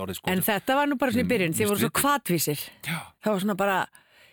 orðið 0.02 0.18
sko. 0.20 0.28
En 0.34 0.44
þetta 0.44 0.76
var 0.76 0.90
nú 0.90 0.98
bara 1.00 1.14
svona 1.14 1.24
í 1.24 1.30
byrjun, 1.30 1.56
þið 1.56 1.70
voru 1.72 1.82
svo 1.84 1.90
kvatvísir. 2.02 2.64
Já. 2.84 2.98
Það 3.24 3.32
var 3.32 3.44
svona 3.46 3.56
bara... 3.62 3.78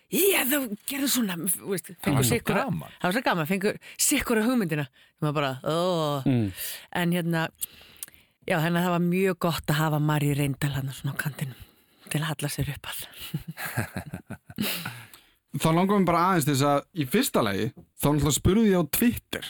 Já, 0.08 0.40
þú 0.48 0.60
gerðu 0.88 1.08
svona, 1.12 1.36
veist, 1.68 1.88
það 2.04 2.18
var 2.18 2.28
svo 2.28 2.40
gaman. 2.48 2.92
Það 2.96 3.08
var 3.08 3.16
svo 3.16 3.24
gaman, 3.26 3.48
fengur 3.48 3.80
sikkur 4.00 4.40
á 4.40 4.42
hugmyndina. 4.46 4.86
Það 5.20 5.28
var 5.28 5.36
bara, 5.36 5.50
óóó. 5.68 6.08
Mm. 6.24 6.46
En 7.02 7.16
hérna, 7.16 7.46
já, 8.48 8.56
að 8.56 8.80
það 8.80 8.92
var 8.96 9.04
mjög 9.04 9.40
gott 9.44 9.72
að 9.74 9.82
hafa 9.82 10.00
Marju 10.00 10.36
Reyndal 10.40 10.72
hann 10.78 10.94
svona 10.96 11.12
á 11.12 11.20
kantinum 11.20 11.67
til 12.12 12.22
að 12.22 12.30
halla 12.32 12.50
sér 12.52 12.72
upp 12.74 12.90
all 12.92 13.00
Þá 15.58 15.68
langum 15.72 16.02
við 16.02 16.08
bara 16.10 16.24
aðeins 16.30 16.46
þess 16.48 16.64
að 16.68 16.80
í 16.92 17.06
fyrsta 17.08 17.42
lagi 17.44 17.70
þá 17.72 18.08
náttúrulega 18.10 18.36
spurði 18.36 18.72
ég 18.72 18.82
á 18.84 18.92
Twitter 18.98 19.46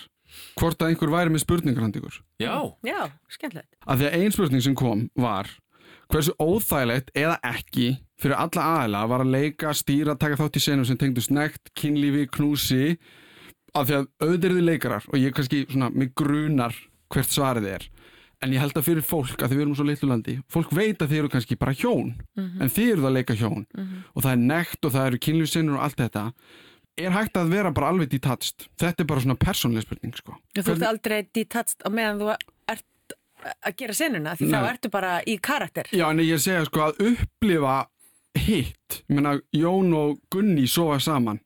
hvort 0.59 0.83
að 0.83 0.93
einhver 0.93 1.11
væri 1.13 1.33
með 1.33 1.43
spurningar 1.43 1.83
hann 1.85 1.95
ykkur. 1.99 2.19
Já, 2.39 2.55
Já, 2.87 3.01
skemmtilegt. 3.33 3.73
Af 3.83 3.99
því 3.99 4.07
að 4.07 4.19
ein 4.19 4.35
spurning 4.35 4.63
sem 4.65 4.77
kom 4.79 5.07
var 5.19 5.51
hversu 6.13 6.35
óþægilegt 6.41 7.11
eða 7.19 7.39
ekki 7.51 7.89
fyrir 8.21 8.39
alla 8.39 8.67
aðila 8.79 9.03
var 9.11 9.25
að 9.25 9.33
leika, 9.35 9.73
stýra, 9.77 10.17
taka 10.19 10.39
þátt 10.41 10.59
í 10.59 10.63
senum 10.63 10.87
sem 10.89 10.99
tengdu 11.01 11.25
snegt, 11.25 11.73
kynlífi, 11.79 12.29
knúsi 12.37 12.97
af 13.77 13.89
því 13.89 13.99
að 13.99 14.39
þið 14.45 14.63
leikarar 14.65 15.07
og 15.11 15.19
ég 15.21 15.35
kannski 15.37 15.65
svona 15.69 15.91
mig 15.93 16.15
grunar 16.19 16.77
hvert 17.13 17.33
svarið 17.33 17.69
er 17.77 17.89
en 18.45 18.55
ég 18.55 18.63
held 18.63 18.77
að 18.79 18.87
fyrir 18.87 19.05
fólk 19.07 19.43
að 19.43 19.53
þið 19.53 19.61
verum 19.63 19.75
svo 19.79 19.87
litlu 19.89 20.09
landi 20.09 20.37
fólk 20.53 20.73
veit 20.77 21.03
að 21.03 21.11
þið 21.11 21.21
eru 21.23 21.33
kannski 21.33 21.59
bara 21.59 21.75
hjón 21.75 22.15
mm 22.15 22.45
-hmm. 22.45 22.63
en 22.63 22.73
þið 22.77 22.93
eru 22.93 23.03
það 23.03 23.11
að 23.11 23.17
leika 23.19 23.35
hjón 23.35 23.65
mm 23.67 23.85
-hmm. 23.85 24.03
og 24.15 24.23
það 24.23 24.33
er 24.33 24.43
nekt 24.53 24.85
og 24.85 24.93
það 24.93 25.07
eru 25.07 25.19
kynljusinnur 25.27 25.79
og 25.79 25.85
allt 25.85 26.01
þetta 26.03 26.25
er 26.99 27.15
hægt 27.15 27.37
að 27.39 27.51
vera 27.55 27.73
bara 27.73 27.89
alveg 27.89 28.11
detached 28.11 28.69
þetta 28.79 29.03
er 29.03 29.07
bara 29.07 29.21
svona 29.21 29.39
persónlega 29.39 29.87
spurning 29.87 30.17
sko. 30.17 30.37
Þú 30.55 30.73
ert 30.73 30.87
aldrei 30.89 31.19
detached 31.35 31.83
á 31.87 31.89
meðan 31.91 32.23
þú 32.23 32.33
ert 32.69 33.15
að 33.63 33.77
gera 33.77 33.95
sinnuna 33.95 34.35
því 34.35 34.49
Nei. 34.51 34.55
þá 34.55 34.71
ertu 34.73 34.91
bara 34.91 35.13
í 35.27 35.39
karakter 35.39 35.91
Já 35.93 36.11
en 36.11 36.21
ég 36.21 36.43
segja 36.43 36.65
sko 36.65 36.89
að 36.89 37.03
upplifa 37.13 37.87
hitt, 38.39 39.03
ég 39.09 39.15
menna 39.15 39.39
Jón 39.53 39.95
og 39.95 40.19
Gunni 40.31 40.67
sofa 40.71 40.99
saman 41.03 41.41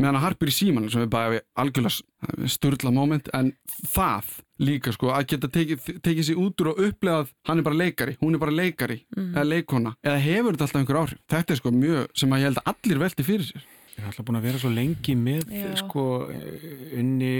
meðan 0.00 0.18
að 0.18 0.26
harpir 0.26 0.50
í 0.50 0.54
síman 0.54 0.90
sem 0.90 1.04
er 1.04 1.10
bara 1.12 1.40
algjörlega 1.60 2.48
sturla 2.50 2.90
moment 2.94 3.28
en 3.36 3.52
það 3.92 4.40
líka 4.62 4.92
sko 4.94 5.10
að 5.14 5.28
geta 5.32 5.50
tekið, 5.50 5.86
tekið 6.04 6.26
sér 6.28 6.42
út 6.42 6.62
úr 6.62 6.70
og 6.72 6.82
upplegað 6.88 7.32
hann 7.48 7.60
er 7.60 7.66
bara 7.66 7.80
leikari, 7.80 8.16
hún 8.20 8.36
er 8.36 8.42
bara 8.42 8.54
leikari 8.54 9.00
mm. 9.16 9.32
eða 9.32 9.46
leikona, 9.48 9.94
eða 10.04 10.20
hefur 10.26 10.54
þetta 10.54 10.68
alltaf 10.68 10.82
einhver 10.82 11.00
áhrif? 11.00 11.24
Þetta 11.34 11.54
er 11.54 11.60
sko 11.60 11.72
mjög 11.74 12.20
sem 12.20 12.36
að 12.36 12.44
ég 12.44 12.50
held 12.50 12.62
að 12.62 12.70
allir 12.74 13.02
veldi 13.02 13.26
fyrir 13.26 13.48
sér. 13.48 13.66
Ég 13.94 14.02
er 14.02 14.06
alltaf 14.10 14.28
búin 14.28 14.38
að 14.40 14.46
vera 14.48 14.62
svo 14.62 14.70
lengi 14.74 15.16
með 15.18 15.50
Já. 15.54 15.66
sko 15.78 16.06
unni 17.00 17.34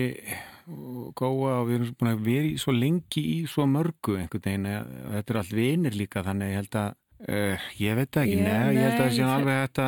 og 0.65 1.09
góða 1.19 1.55
og 1.61 1.65
við 1.69 1.79
erum 1.79 1.97
búin 2.01 2.13
að 2.13 2.27
vera 2.29 2.61
svo 2.63 2.75
lengi 2.75 3.25
í 3.31 3.39
svo 3.51 3.67
mörgu 3.69 4.19
einhvern 4.19 4.45
veginn 4.45 4.69
og 4.71 5.17
þetta 5.17 5.35
er 5.35 5.41
allt 5.43 5.57
vinir 5.59 5.99
líka 5.99 6.23
þannig 6.27 6.55
ég 6.55 6.63
held 6.63 6.79
að 6.83 6.93
Uh, 7.25 7.57
ég 7.81 7.95
veit 7.97 8.17
ekki, 8.21 8.35
neða, 8.37 8.73
ég 8.75 8.83
held 8.83 8.95
að 8.99 8.99
það 8.99 9.13
sé 9.15 9.23
alveg 9.25 9.61
þetta 9.63 9.85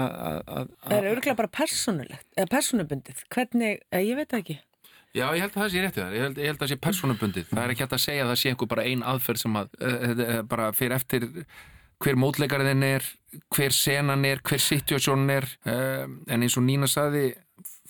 Það 0.47 0.95
er 0.95 1.09
örgulega 1.11 1.35
bara 1.37 1.51
personulegt, 1.53 2.29
eða 2.33 2.49
personubundið 2.55 3.18
hvernig, 3.35 3.83
eh, 3.91 4.05
ég 4.07 4.16
veit 4.16 4.37
ekki 4.39 4.57
Já, 5.17 5.27
ég 5.33 5.47
held 5.47 5.55
að 5.55 5.62
það 5.62 5.71
sé 5.73 5.85
réttið 5.85 6.03
þar, 6.03 6.17
ég 6.17 6.27
held, 6.27 6.39
ég 6.43 6.51
held 6.51 6.59
að 6.59 6.64
það 6.64 6.73
sé 6.73 6.81
personubundið 6.87 7.49
það 7.49 7.62
er 7.62 7.73
ekki 7.73 7.85
hægt 7.87 7.97
að 7.97 8.05
segja 8.05 8.25
að 8.27 8.31
það 8.33 8.41
sé 8.43 8.53
einhver 8.53 8.71
bara 8.73 8.87
ein 8.91 9.05
aðferð 9.12 9.43
sem 9.43 9.59
að, 9.61 9.77
uh, 9.81 10.43
bara 10.51 10.67
fyrir 10.77 10.97
eftir 10.99 11.27
hver 12.05 12.19
mótleikarinn 12.21 12.85
er 12.85 13.07
hver 13.57 13.73
senan 13.73 14.27
er, 14.29 14.43
hver 14.45 14.61
situasjónin 14.61 15.33
er. 15.33 15.47
Uh, 15.64 16.05
en 16.29 16.45
eins 16.45 16.57
og 16.61 16.67
Nína 16.67 16.89
saði 16.91 17.31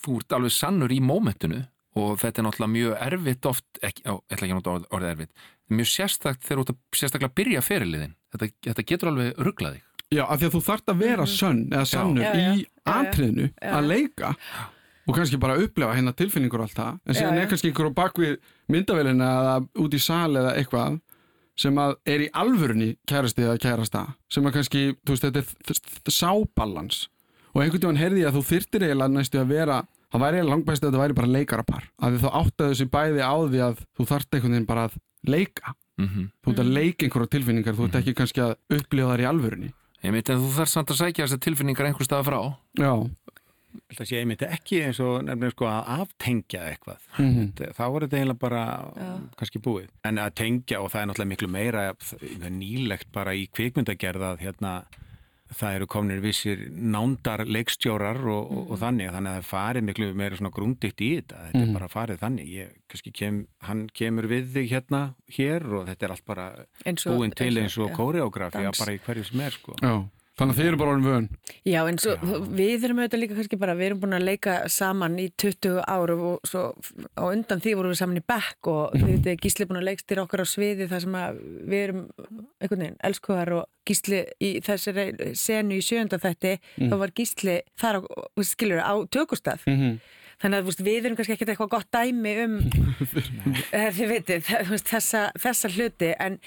þú 0.03 0.21
ert 0.21 0.37
alveg 0.37 0.55
sannur 0.55 0.93
í 0.93 1.01
mómentinu 1.03 1.65
og 1.97 2.19
þetta 2.21 2.41
er 2.41 2.47
náttúrulega 2.47 2.73
mjög 2.75 2.97
erfitt 3.07 3.49
oft, 3.49 3.67
ekki, 3.81 4.05
á, 4.05 4.13
ég 4.15 4.35
ætla 4.35 4.47
ekki 4.47 4.55
að 4.55 4.59
nota 4.59 4.95
orðið 4.95 5.13
erfitt 5.13 5.45
mjög 5.73 5.89
sérstakt 5.91 6.45
þegar 6.45 6.59
þú 6.59 6.63
ert 6.63 6.73
að 6.73 7.01
sérstaklega 7.01 7.37
byrja 7.41 7.63
feriliðin 7.65 8.15
þetta, 8.33 8.49
þetta 8.69 8.87
getur 8.91 9.11
alveg 9.11 9.43
rugglaði 9.47 9.83
Já, 10.07 10.23
af 10.23 10.39
því 10.39 10.47
að 10.47 10.53
þú 10.53 10.61
þart 10.63 10.91
að 10.91 11.01
vera 11.03 11.25
mhm. 11.25 11.33
sönn 11.33 11.63
eða 11.67 11.87
sannur 11.91 12.23
já, 12.23 12.31
já, 12.39 12.51
í 12.53 12.65
atriðinu 12.87 13.49
að 13.59 13.89
leika 13.91 14.33
og 15.07 15.15
kannski 15.15 15.39
bara 15.39 15.57
upplefa 15.63 15.95
hérna 15.95 16.13
tilfinningur 16.17 16.61
og 16.61 16.67
allt 16.67 16.77
það. 16.77 16.99
En 17.07 17.17
síðan 17.17 17.41
er 17.41 17.49
kannski 17.51 17.71
einhver 17.71 17.89
á 17.89 17.97
bakvið 17.97 18.33
myndavélina 18.73 19.29
eða 19.41 19.57
út 19.83 19.95
í 19.95 20.01
sal 20.03 20.31
eða 20.35 20.55
eitthvað 20.59 20.99
sem 21.57 21.77
að 21.81 21.95
er 22.05 22.23
í 22.27 22.31
alvörunni 22.37 22.89
kærasti 23.09 23.45
eða 23.47 23.61
kærasta 23.63 24.03
sem 24.29 24.45
að 24.45 24.57
kannski, 24.59 24.81
þú 25.01 25.15
veist, 25.15 25.25
þetta 25.25 26.11
er 26.11 26.13
sábalans. 26.13 27.07
Og 27.55 27.63
einhvern 27.63 27.81
tímann 27.81 28.01
heyrði 28.01 28.21
ég 28.21 28.29
að 28.29 28.37
þú 28.37 28.43
þyrtir 28.51 28.85
eiginlega 28.85 29.13
næstu 29.15 29.39
að 29.41 29.53
vera 29.55 29.79
það 30.11 30.23
væri 30.23 30.37
eiginlega 30.37 30.53
langbæst 30.53 30.83
að 30.83 30.91
þetta 30.91 31.01
væri 31.01 31.17
bara 31.17 31.33
leikarapar. 31.33 31.89
Að 31.97 32.13
því 32.13 32.21
þá 32.21 32.29
áttaðu 32.41 32.77
sig 32.77 32.91
bæði 32.93 33.23
á 33.25 33.35
því 33.47 33.63
að 33.65 33.81
þú 33.97 34.07
þarft 34.11 34.37
einhvern 34.37 34.55
veginn 34.57 34.69
bara 34.69 34.87
að 34.87 34.99
leika. 35.27 35.73
Mm 35.97 36.27
þú 36.45 36.51
ert 36.51 36.59
að 36.61 36.73
leika 36.77 37.05
einhverja 37.07 37.33
tilfinningar, 37.33 37.73
þú 37.75 37.87
ert 37.87 37.95
ekki 37.97 38.13
kannski 38.13 38.41
að 38.43 38.55
upplifa 38.77 39.15
þær 39.15 39.23
í 39.23 39.29
alvörunni. 39.31 39.71
Ég 40.05 40.13
veit 40.13 40.29
en 40.29 40.43
þú 40.43 40.51
þarf 40.53 40.69
samt 40.69 40.91
að 40.93 40.99
sækja 41.01 41.25
þessar 41.25 41.41
tilfinningar 41.41 41.87
einhver 41.89 42.05
stað 42.05 42.27
frá. 42.27 42.37
Já, 42.77 42.91
Það 43.97 44.07
sé 44.09 44.19
einmitt 44.21 44.41
ekki 44.47 44.81
eins 44.85 44.99
og 44.99 45.23
nefnilega 45.27 45.51
sko 45.55 45.65
að 45.65 45.89
aftengja 45.99 46.61
eitthvað. 46.71 46.99
Mhm. 47.17 47.51
Þetta- 47.57 47.73
Þá 47.77 47.83
er 47.87 48.07
þetta 48.07 48.17
eiginlega 48.21 48.39
bara 48.39 48.63
Já. 48.97 49.09
kannski 49.37 49.59
búið. 49.61 49.89
En 50.05 50.15
að 50.17 50.33
tengja 50.35 50.81
og 50.81 50.91
það 50.91 51.01
er 51.01 51.07
náttúrulega 51.11 51.33
miklu 51.33 51.49
meira 51.49 51.93
nýlegt 52.49 53.11
bara 53.13 53.31
í 53.33 53.47
kvikmyndagerða 53.51 54.35
að 54.35 54.39
hérna 54.45 54.83
það 55.47 55.75
eru 55.77 55.85
komnir 55.87 56.19
vissir 56.19 56.65
nándar 56.75 57.45
leikstjórar 57.47 58.17
og, 58.27 58.49
og, 58.51 58.71
og 58.73 58.79
þannig 58.81 59.13
þannig 59.15 59.31
að 59.31 59.37
það 59.37 59.37
er 59.37 59.45
farið 59.47 59.85
miklu 59.87 60.07
meira 60.19 60.35
svona 60.35 60.51
grúnditt 60.51 60.99
í 60.99 61.07
þetta 61.21 61.37
þetta 61.45 61.61
Mhm. 61.61 61.69
er 61.69 61.79
bara 61.79 61.87
farið 61.87 62.19
þannig 62.19 62.49
ég, 62.51 63.13
kem, 63.15 63.47
hann 63.63 63.87
kemur 63.95 64.27
við 64.27 64.51
þig 64.51 64.67
hérna 64.73 65.01
hér 65.31 65.63
og 65.71 65.87
þetta 65.87 66.03
er 66.03 66.11
allt 66.11 66.25
bara 66.25 66.47
og, 66.59 67.15
búin 67.15 67.31
til 67.33 67.55
eins 67.57 67.77
og 67.77 67.89
já. 67.91 67.95
kóreografi 67.95 68.63
dans. 68.63 68.77
bara 68.79 68.91
í 68.91 68.99
hverju 68.99 69.23
sem 69.23 69.39
er 69.39 69.51
sko 69.51 69.73
já 69.81 70.09
Þannig 70.37 70.53
að 70.53 70.59
þeir 70.59 70.67
eru 70.69 70.77
bara 70.77 70.91
orðin 70.93 71.07
vön. 71.07 71.27
Já, 71.65 71.79
eins 71.89 72.03
og 72.05 72.25
við 72.53 72.83
erum 72.85 72.99
auðvitað 73.01 73.21
líka 73.23 73.37
kannski 73.39 73.57
bara, 73.57 73.73
við 73.77 73.87
erum 73.87 74.01
búin 74.03 74.13
að 74.13 74.27
leika 74.27 74.57
saman 74.69 75.15
í 75.17 75.25
20 75.33 75.79
áru 75.89 76.17
og 76.27 76.45
svo 76.45 76.61
á 77.17 77.25
undan 77.25 77.63
því 77.63 77.73
vorum 77.79 77.93
við 77.95 77.99
saman 78.03 78.19
í 78.21 78.23
bekk 78.33 78.69
og 78.69 78.93
við 79.01 79.15
veitum 79.15 79.41
Gísli 79.47 79.65
er 79.65 79.71
búin 79.71 79.81
að 79.81 79.87
leikstýra 79.87 80.27
okkar 80.27 80.45
á 80.45 80.47
sviði 80.53 80.89
þar 80.91 81.03
sem 81.07 81.17
að 81.23 81.41
við 81.71 81.87
erum 81.87 82.05
einhvern 82.61 82.85
veginn 82.85 83.01
elskuðar 83.09 83.53
og 83.57 83.89
Gísli 83.89 84.21
í 84.37 84.53
þessari 84.67 85.33
senu 85.41 85.81
í 85.81 85.87
sjönda 85.89 86.21
þætti 86.21 86.53
þá 86.77 86.95
var 87.01 87.17
Gísli 87.17 87.57
þar 87.81 88.01
á, 88.05 88.41
skilur, 88.45 88.85
á 88.85 88.93
tökustað. 89.09 89.65
Mm 89.65 89.81
-hmm. 89.81 89.99
þannig 90.45 90.57
að 90.61 90.85
við 90.85 91.01
erum 91.01 91.17
kannski 91.17 91.33
ekkert 91.33 91.55
eitthvað 91.55 91.73
gott 91.73 91.89
dæmi 91.89 92.37
um 92.45 92.57
eh, 93.73 93.89
þið 93.89 94.09
veist, 94.13 94.85
þessa, 94.85 95.31
þessa 95.33 95.73
hluti 95.73 96.13
en 96.13 96.37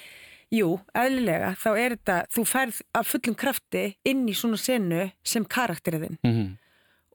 jú, 0.51 0.79
eðlilega 0.95 1.53
þá 1.55 1.69
er 1.79 1.95
þetta, 1.95 2.17
þú 2.35 2.43
ferð 2.49 2.81
af 2.99 3.07
fullum 3.07 3.35
krafti 3.39 3.83
inn 4.05 4.25
í 4.27 4.33
svona 4.35 4.57
senu 4.59 5.11
sem 5.23 5.45
karakteriðin 5.45 6.17
Mhm. 6.23 6.57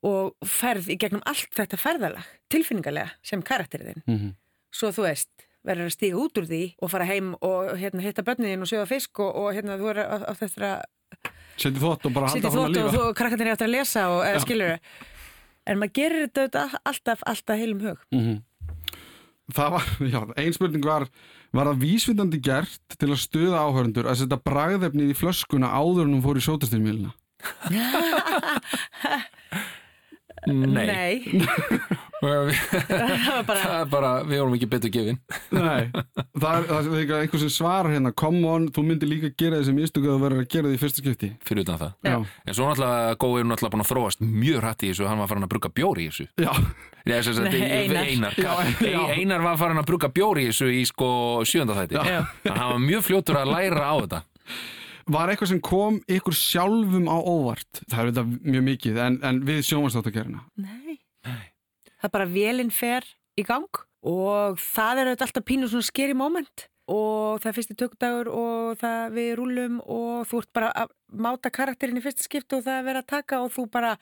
og 0.02 0.34
ferð 0.44 0.88
í 0.92 0.96
gegnum 0.98 1.22
allt 1.26 1.50
þetta 1.56 1.76
ferðalag 1.80 2.24
tilfinningarlega 2.52 3.10
sem 3.22 3.42
karakteriðin 3.42 4.02
Mhm. 4.06 4.34
svo 4.72 4.88
þú 4.92 5.02
veist, 5.08 5.28
verður 5.66 5.86
að 5.90 5.96
stíga 5.96 6.16
út 6.16 6.38
úr 6.38 6.46
því 6.46 6.74
og 6.80 6.90
fara 6.90 7.04
heim 7.04 7.34
og 7.42 7.76
hérna, 7.76 8.00
hitta 8.00 8.22
börniðin 8.22 8.62
og 8.62 8.68
sjóða 8.70 8.86
fisk 8.88 9.18
og, 9.20 9.34
og 9.36 9.54
hérna, 9.54 9.76
þú 9.78 9.90
er 9.90 9.98
á, 10.06 10.16
á 10.30 10.32
þetta 10.34 10.82
Setið 11.56 11.80
þótt 11.80 12.04
og 12.06 12.12
bara 12.12 12.26
halda 12.28 12.48
hún 12.50 12.52
að 12.52 12.56
þótt 12.56 12.76
og 12.76 12.92
lífa 12.92 12.96
þú, 12.96 13.14
krakkarnir 13.16 13.46
er 13.46 13.52
eftir 13.56 13.66
að 13.68 13.76
lesa 13.76 14.08
og 14.12 14.24
eða 14.26 14.40
skilur 14.44 14.78
en 15.66 15.78
maður 15.78 15.92
gerir 15.92 16.28
þetta 16.28 16.78
alltaf, 16.86 17.20
alltaf 17.26 17.58
heilum 17.58 17.80
hug 17.80 17.98
Mhm. 18.12 18.42
Það 19.54 19.68
var, 19.76 19.84
já, 20.14 20.20
ein 20.42 20.54
spurning 20.56 20.86
var 20.86 21.06
Var 21.54 21.70
það 21.70 21.82
vísvindandi 21.84 22.40
gert 22.42 22.96
til 22.98 23.10
að 23.12 23.22
stuða 23.22 23.62
áhörundur 23.62 24.08
að 24.10 24.18
setja 24.22 24.38
bragðefnið 24.42 25.12
í 25.12 25.18
flöskuna 25.18 25.68
áður 25.70 26.08
en 26.08 26.16
hún 26.16 26.24
fór 26.24 26.40
í 26.40 26.46
sótastilmíluna? 26.46 27.12
Nei, 30.46 31.22
var 31.22 31.46
bara 32.22 33.60
það 33.60 33.74
er 33.80 33.88
bara, 33.92 34.10
við 34.26 34.40
vorum 34.40 34.54
ekki 34.56 34.68
betur 34.72 34.92
gefin. 34.94 35.18
Nei, 35.52 35.88
það 35.92 36.46
er, 36.56 36.66
það 36.70 36.88
er 37.02 37.12
eitthvað 37.20 37.42
sem 37.44 37.52
svarar 37.52 37.92
hérna 37.92 38.12
come 38.16 38.40
on, 38.48 38.68
þú 38.72 38.84
myndir 38.88 39.10
líka 39.10 39.30
gera 39.38 39.58
þessi 39.60 39.74
mistöku 39.76 40.08
að 40.08 40.16
þú 40.16 40.22
verður 40.24 40.42
að 40.44 40.48
gera 40.54 40.70
því 40.70 40.78
í 40.78 40.80
fyrsta 40.82 41.02
skipti. 41.04 41.30
Fyrir 41.46 41.66
utan 41.66 41.80
það. 41.82 41.92
Já, 42.08 42.16
En 42.46 42.56
svo 42.56 42.68
náttúrulega 42.70 43.18
Gói 43.20 43.40
er 43.42 43.48
náttúrulega 43.50 43.74
búin 43.76 43.84
að 43.84 43.90
þróast 43.92 44.24
mjög 44.24 44.62
hrætt 44.64 44.84
í 44.86 44.90
þessu, 44.92 45.08
hann 45.10 45.20
var 45.22 45.30
farin 45.32 45.46
að 45.48 45.52
brugga 45.54 45.72
bjóri 45.76 46.06
í 46.06 46.12
þessu. 46.12 46.28
Já, 46.46 46.52
Nei, 47.06 47.18
sem 47.22 47.36
sagt, 47.36 47.50
Nei, 47.52 47.58
í- 47.60 47.74
Einar. 47.84 48.08
Einar. 48.10 48.38
Já, 48.40 48.54
já. 48.82 49.02
Einar 49.14 49.44
var 49.44 49.60
farin 49.60 49.78
að 49.82 49.86
brugga 49.92 50.08
bjóri 50.16 50.46
í 50.46 50.50
þessu 50.50 50.70
í 50.74 50.80
sko 50.88 51.10
sjönda 51.46 51.76
þætti. 51.78 52.00
Já. 52.00 52.24
Þannig 52.42 52.56
að 52.56 52.62
hann 52.64 52.72
var 52.72 52.82
mjög 52.88 53.04
fljótur 53.06 53.38
að 53.42 53.52
læra 53.52 53.84
á 53.86 53.94
þetta. 54.02 54.22
Var 55.14 55.30
eitthvað 55.30 55.50
sem 55.52 55.60
kom 55.62 56.00
ykkur 56.10 56.34
sjálfum 56.34 57.06
á 57.06 57.14
óvart? 57.22 57.82
Það 57.92 58.00
er 58.00 58.08
þetta 58.10 58.24
mjög 58.50 58.64
mikið, 58.72 58.96
en, 59.04 59.18
en 59.28 59.38
við 59.46 59.60
sjómanstáttakerina 59.68 60.40
Nei. 60.58 60.96
Það 62.02 62.12
bara 62.12 62.26
vélinn 62.26 62.70
fer 62.74 63.04
í 63.38 63.42
gang 63.46 63.68
og 64.06 64.58
það 64.60 64.98
er 65.02 65.06
auðvitað 65.10 65.26
alltaf 65.28 65.44
pínu 65.48 65.68
svona 65.68 65.82
skeri 65.88 66.14
moment 66.14 66.68
og 66.86 67.40
það 67.42 67.48
er 67.50 67.56
fyrsti 67.56 67.74
tökudagur 67.80 68.28
og 68.30 68.76
það 68.78 69.14
við 69.16 69.30
rúlum 69.40 69.78
og 69.90 70.26
þú 70.30 70.38
ert 70.44 70.52
bara 70.54 70.68
að 70.84 70.92
máta 71.26 71.50
karakterinn 71.50 71.98
í 71.98 72.02
fyrsta 72.04 72.22
skipti 72.22 72.54
og 72.60 72.62
það 72.66 72.78
er 72.78 72.84
verið 72.86 73.02
að 73.02 73.08
taka 73.16 73.40
og 73.42 73.50
þú 73.56 73.64
bara 73.74 73.96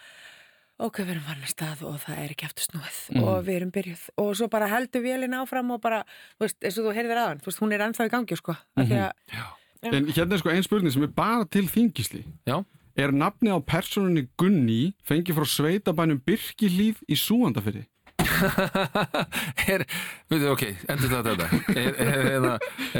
ok, 0.84 0.98
við 1.06 1.14
erum 1.14 1.24
varna 1.30 1.46
stað 1.48 1.82
og 1.86 1.96
það 2.02 2.18
er 2.24 2.34
ekki 2.34 2.44
aftur 2.48 2.66
snúið 2.66 2.98
Mhm. 3.14 3.24
og 3.24 3.44
við 3.46 3.56
erum 3.56 3.70
byrjuð 3.72 4.02
og 4.18 4.30
svo 4.36 4.48
bara 4.50 4.66
heldur 4.68 5.02
vélinn 5.06 5.36
áfram 5.38 5.70
og 5.70 5.80
bara, 5.80 6.02
þú 6.36 6.44
veist, 6.44 6.58
eins 6.60 6.78
og 6.78 6.84
þú 6.84 6.94
heyrðir 6.98 7.20
aðan 7.22 7.40
þú 7.40 7.46
veist, 7.46 7.60
hún 7.62 7.72
er 7.72 7.84
ennþá 7.86 8.06
í 8.06 8.10
gangi, 8.10 8.36
sko 8.36 8.52
mm 8.76 8.84
-hmm. 8.84 8.98
að, 8.98 9.12
Já. 9.32 9.44
En 9.84 10.06
hérna 10.06 10.32
er 10.34 10.38
sko 10.38 10.48
ein 10.50 10.62
spurning 10.62 10.92
sem 10.92 11.02
er 11.02 11.08
bara 11.08 11.44
til 11.44 11.68
þingisli 11.68 12.24
Já, 12.46 12.64
Er 12.94 13.10
nafnið 13.10 13.58
á 13.58 13.60
personunni 13.66 14.28
Gunni 14.38 14.94
fengið 15.06 15.40
frá 15.40 15.48
sveitabænum 15.50 16.20
Birkilíð 16.26 17.00
í 17.10 17.18
Súandafyrði? 17.18 17.86
er, 19.72 19.82
veitu, 20.30 20.50
ok, 20.52 20.62
endur 20.92 21.10
það 21.10 21.30
þetta. 21.30 21.48
Er, 21.74 21.98
er, 22.04 22.28
er, 22.30 22.46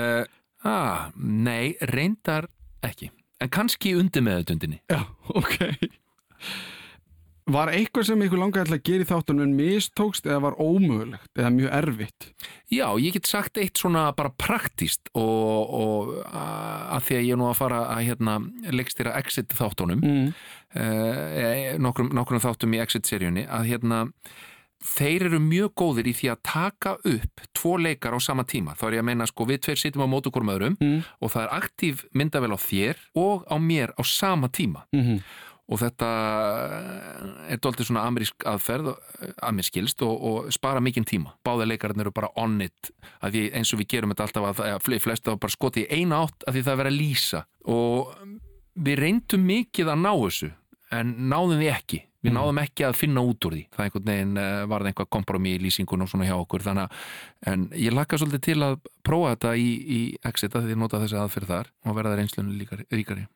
er, 0.01 0.33
ah, 0.67 1.11
Nei, 1.15 1.77
reyndar 1.95 2.51
ekki. 2.85 3.13
En 3.39 3.53
kannski 3.55 3.95
undir 3.99 4.25
með 4.27 4.43
þetta 4.43 4.81
Já, 4.91 5.01
ok 5.39 5.59
Var 7.45 7.69
eitthvað 7.77 8.07
sem 8.09 8.23
ykkur 8.25 8.41
langaði 8.41 8.73
að 8.73 8.83
gera 8.89 9.05
í 9.05 9.09
þáttunum 9.11 9.43
en 9.45 9.51
mistókst 9.59 10.25
eða 10.25 10.39
var 10.47 10.55
ómögulegt 10.57 11.29
eða 11.37 11.51
mjög 11.53 11.75
erfitt? 11.77 12.29
Já, 12.73 12.87
ég 12.97 13.13
get 13.19 13.27
sagt 13.29 13.59
eitt 13.61 13.77
svona 13.77 14.07
bara 14.17 14.31
praktíst 14.41 15.11
og, 15.13 15.75
og 15.77 16.15
að 16.25 17.05
því 17.05 17.19
að 17.19 17.27
ég 17.27 17.35
er 17.37 17.41
nú 17.43 17.51
að 17.51 17.59
fara 17.61 17.83
að 17.93 18.01
hérna, 18.09 18.39
leikstýra 18.73 19.13
exit 19.21 19.53
þáttunum 19.53 20.01
Mm. 20.01 20.33
uh, 20.75 21.77
nokkrum, 21.85 22.09
nokkrum 22.17 22.41
þáttum 22.43 22.75
í 22.75 22.81
exit-seríunni 22.83 23.45
að 23.47 23.69
hérna 23.75 24.01
þeir 24.85 25.29
eru 25.31 25.39
mjög 25.41 25.71
góðir 25.81 26.09
í 26.11 26.17
því 26.17 26.33
að 26.33 26.43
taka 26.49 26.97
upp 27.09 27.45
tvo 27.57 27.77
leikar 27.81 28.17
á 28.17 28.21
sama 28.25 28.45
tíma 28.45 28.75
þá 28.77 28.87
er 28.89 28.97
ég 28.99 29.05
að 29.05 29.09
meina 29.13 29.29
sko 29.29 29.47
við 29.49 29.63
tveir 29.65 29.81
sitjum 29.81 30.05
á 30.05 30.13
mótu 30.13 30.33
hvorm 30.33 30.51
öðrum 30.53 30.77
Mm. 30.81 31.03
og 31.21 31.31
það 31.33 31.45
er 31.47 31.55
aktív 31.61 32.05
myndavel 32.13 32.53
á 32.53 32.59
þér 32.61 32.97
og 33.17 33.45
á 33.49 33.57
mér 33.61 33.93
á 33.97 34.03
sama 34.05 34.49
tíma 34.49 34.85
Mm 34.93 35.01
-hmm. 35.05 35.21
Og 35.65 35.81
þetta 35.81 36.09
er 37.49 37.61
doldið 37.63 37.89
svona 37.89 38.05
amerísk 38.09 38.45
aðferð 38.49 38.91
að 38.93 39.55
mér 39.57 39.69
skilst 39.69 40.03
og, 40.05 40.15
og 40.15 40.49
spara 40.53 40.83
mikinn 40.85 41.07
tíma. 41.09 41.33
Báði 41.47 41.71
leikarinn 41.71 42.05
eru 42.05 42.13
bara 42.15 42.33
on 42.41 42.59
it 42.65 42.91
að 43.25 43.37
því 43.37 43.45
eins 43.57 43.73
og 43.73 43.81
við 43.81 43.93
gerum 43.95 44.13
þetta 44.13 44.27
alltaf 44.29 44.49
að, 44.51 44.65
að 44.75 45.05
flest 45.05 45.31
á 45.31 45.33
bara 45.33 45.55
skoti 45.55 45.87
í 45.87 46.01
eina 46.01 46.21
átt 46.27 46.45
að 46.45 46.59
því 46.59 46.65
það 46.67 46.83
er 46.83 46.91
að 46.91 46.99
lýsa. 46.99 47.45
Og 47.73 48.13
við 48.75 49.01
reyndum 49.01 49.47
mikið 49.49 49.95
að 49.95 50.03
ná 50.05 50.13
þessu 50.13 50.51
en 50.95 51.15
náðum 51.33 51.63
við 51.63 51.73
ekki. 51.73 52.03
Við 52.25 52.33
náðum 52.33 52.59
ekki 52.63 52.85
að 52.87 52.95
finna 52.97 53.23
út 53.25 53.45
úr 53.45 53.53
því. 53.53 53.63
Það 53.75 53.85
einhvern 53.85 54.07
veginn 54.09 54.39
uh, 54.41 54.63
varð 54.73 54.89
einhvað 54.89 55.09
kompromi 55.13 55.51
í 55.53 55.59
lýsingun 55.61 56.05
og 56.05 56.09
svona 56.09 56.29
hjá 56.29 56.37
okkur. 56.39 56.65
Þannig 56.65 56.87
að 56.87 57.51
en 57.53 57.67
ég 57.77 57.93
lakka 57.93 58.21
svolítið 58.21 58.45
til 58.47 58.57
að 58.65 58.77
prófa 59.05 59.35
þetta 59.35 59.53
í, 59.61 59.67
í 59.85 60.01
exit 60.25 60.57
að 60.57 60.65
því 60.65 60.73
ég 60.73 60.81
nota 60.81 61.01
þessi 61.03 61.19
aðferð 61.21 61.53
þar 61.53 61.73
og 61.85 61.99
verða 61.99 62.15
reynslunni 62.21 62.57
líkari, 62.63 62.89
ríkari 62.93 63.27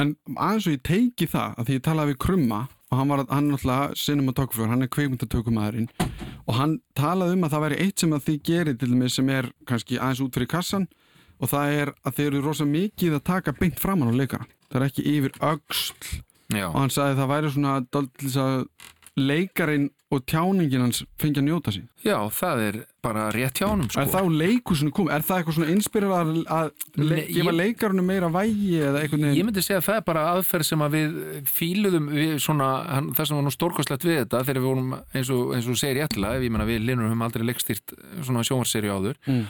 En 0.00 0.14
aðeins 0.36 0.68
og 0.68 0.76
ég 0.76 0.84
teiki 0.86 1.28
það 1.30 1.58
að 1.58 1.68
því 1.68 1.78
ég 1.78 1.84
talaði 1.88 2.12
við 2.12 2.22
Krumma 2.26 2.62
og 2.92 2.98
hann 2.98 3.12
var 3.12 3.22
hann 3.30 3.48
náttúrulega 3.48 3.96
cinematographer, 3.96 4.68
hann 4.68 4.84
er 4.84 4.90
kveikmyndatökumæðurinn 4.92 5.88
og 6.46 6.56
hann 6.58 6.74
talaði 6.98 7.38
um 7.38 7.46
að 7.46 7.54
það 7.54 7.64
væri 7.66 7.78
eitt 7.86 8.02
sem 8.02 8.12
að 8.12 8.26
þið 8.26 8.42
gerir 8.48 8.76
til 8.76 8.90
dæmis 8.92 9.16
sem 9.16 9.30
er 9.32 9.48
kannski 9.68 9.98
aðeins 9.98 10.24
út 10.26 10.36
fyrir 10.36 10.50
kassan 10.52 10.88
og 11.42 11.50
það 11.50 11.78
er 11.78 11.92
að 12.02 12.18
þeir 12.18 12.28
eru 12.28 12.42
rosa 12.44 12.66
mikið 12.68 13.16
að 13.16 13.24
taka 13.30 13.54
beint 13.56 13.80
framann 13.82 14.12
á 14.12 14.20
leikara. 14.20 14.46
Það 14.68 14.78
er 14.78 14.86
ekki 14.88 15.06
yfir 15.10 15.38
öxl 15.42 16.20
Já, 16.52 16.66
og 16.68 16.78
hann 16.78 16.92
sagði 16.92 17.14
að 17.14 17.22
það 17.22 17.32
væri 17.32 17.52
svona 17.54 17.74
dálítið 17.88 18.36
að 18.42 18.56
leikarin 19.16 19.90
og 20.12 20.22
tjáningin 20.28 20.80
hans 20.84 21.02
fengi 21.20 21.40
að 21.40 21.46
njóta 21.48 21.72
sín 21.72 21.86
Já, 22.04 22.16
það 22.32 22.60
er 22.66 22.76
bara 23.04 23.30
rétt 23.32 23.58
hjá 23.60 23.66
honum 23.68 23.88
sko. 23.90 24.00
Er 24.02 24.10
það 24.12 24.24
á 24.24 24.36
leikusinu 24.42 24.92
komið? 24.94 25.12
Er 25.16 25.24
það 25.26 25.38
eitthvað 25.40 25.56
svona 25.56 25.72
inspirað 25.72 26.12
að, 26.16 26.30
að 26.52 26.70
le 27.02 27.16
Nei, 27.16 27.26
gefa 27.32 27.50
ég- 27.52 27.58
leikarinu 27.60 28.04
meira 28.06 28.28
vægi 28.32 28.70
eða 28.82 29.02
einhvern 29.02 29.24
Ég 29.24 29.32
veginn? 29.32 29.46
myndi 29.48 29.64
segja 29.64 29.80
að 29.80 29.86
það 29.88 29.96
er 30.00 30.06
bara 30.10 30.24
aðferð 30.36 30.68
sem 30.68 30.84
að 30.86 30.96
við 30.96 31.16
fíluðum 31.48 32.06
við 32.12 32.32
svona, 32.44 32.68
hann, 32.92 33.10
það 33.16 33.26
sem 33.30 33.36
var 33.40 33.44
nú 33.48 33.54
stórkostlegt 33.56 34.04
við 34.08 34.18
þetta 34.22 34.44
þegar 34.44 34.60
við 34.62 34.68
vorum 34.70 34.94
eins 35.14 35.30
og, 35.32 35.42
eins 35.56 35.68
og 35.72 35.80
segir 35.80 36.00
ég 36.02 36.08
ætla 36.10 36.34
ef 36.36 36.42
ég 36.46 36.50
menna 36.56 36.68
við 36.68 36.84
linur 36.86 37.08
höfum 37.10 37.26
aldrei 37.28 37.44
leikstýrt 37.48 37.96
svona 38.22 38.44
sjónvarseri 38.48 38.88
áður 38.92 39.16
Mm. 39.26 39.46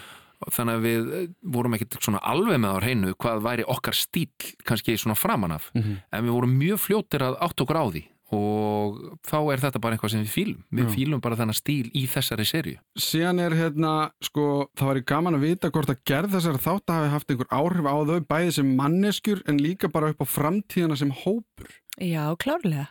þannig 0.51 0.75
að 0.75 0.83
við 0.83 1.35
vorum 1.55 1.75
ekkert 1.77 2.01
svona 2.03 2.19
alveg 2.27 2.59
með 2.59 2.73
á 2.75 2.79
hreinu 2.83 3.13
hvað 3.15 3.43
væri 3.45 3.65
okkar 3.71 3.95
stíl 3.95 4.27
kannski 4.67 4.97
svona 4.99 5.15
framan 5.15 5.53
af 5.55 5.71
Mhm. 5.75 5.97
en 6.13 6.25
við 6.25 6.33
vorum 6.35 6.59
mjög 6.59 6.79
fljótir 6.83 7.23
að 7.23 7.39
átt 7.39 7.61
okkur 7.63 7.79
á 7.79 7.87
því 7.93 8.03
og 8.33 9.01
þá 9.29 9.37
er 9.53 9.63
þetta 9.63 9.81
bara 9.83 9.97
eitthvað 9.97 10.15
sem 10.15 10.23
við 10.25 10.33
fýlum 10.33 10.63
við 10.73 10.87
Já. 10.87 10.93
fýlum 10.95 11.21
bara 11.25 11.37
þennan 11.41 11.59
stíl 11.59 11.91
í 11.93 12.05
þessari 12.09 12.47
serju 12.49 12.79
Síðan 12.97 13.43
er 13.45 13.57
hérna, 13.59 13.93
sko, 14.25 14.47
það 14.79 14.91
væri 14.93 15.05
gaman 15.13 15.37
að 15.39 15.45
vita 15.49 15.71
hvort 15.75 15.93
að 15.93 16.01
gerð 16.09 16.37
þessar 16.39 16.61
þátt 16.65 16.95
hafi 16.95 17.13
haft 17.13 17.35
einhver 17.35 17.53
áhrif 17.53 17.89
á 17.89 17.97
þau, 18.09 18.19
bæði 18.33 18.55
sem 18.59 18.73
manneskjur 18.79 19.45
en 19.51 19.61
líka 19.61 19.91
bara 19.93 20.13
upp 20.15 20.25
á 20.25 20.27
framtíðina 20.29 20.97
sem 20.99 21.13
hópur. 21.23 21.69
Já, 22.01 22.25
klárlega. 22.41 22.89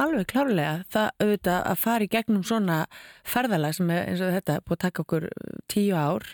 Alveg 0.00 0.26
klárlega. 0.32 0.80
Það 0.90 1.08
auðvitað 1.20 1.60
að 1.70 1.80
fara 1.84 2.06
í 2.06 2.10
gegnum 2.10 2.44
svona 2.46 2.80
ferðalag 3.28 3.76
sem 3.76 3.90
er 3.94 4.06
eins 4.10 4.22
og 4.24 4.34
þetta 4.34 4.58
búið 4.64 4.76
að 4.78 4.84
taka 4.86 5.04
okkur 5.04 5.26
tíu 5.70 5.94
ár 5.98 6.26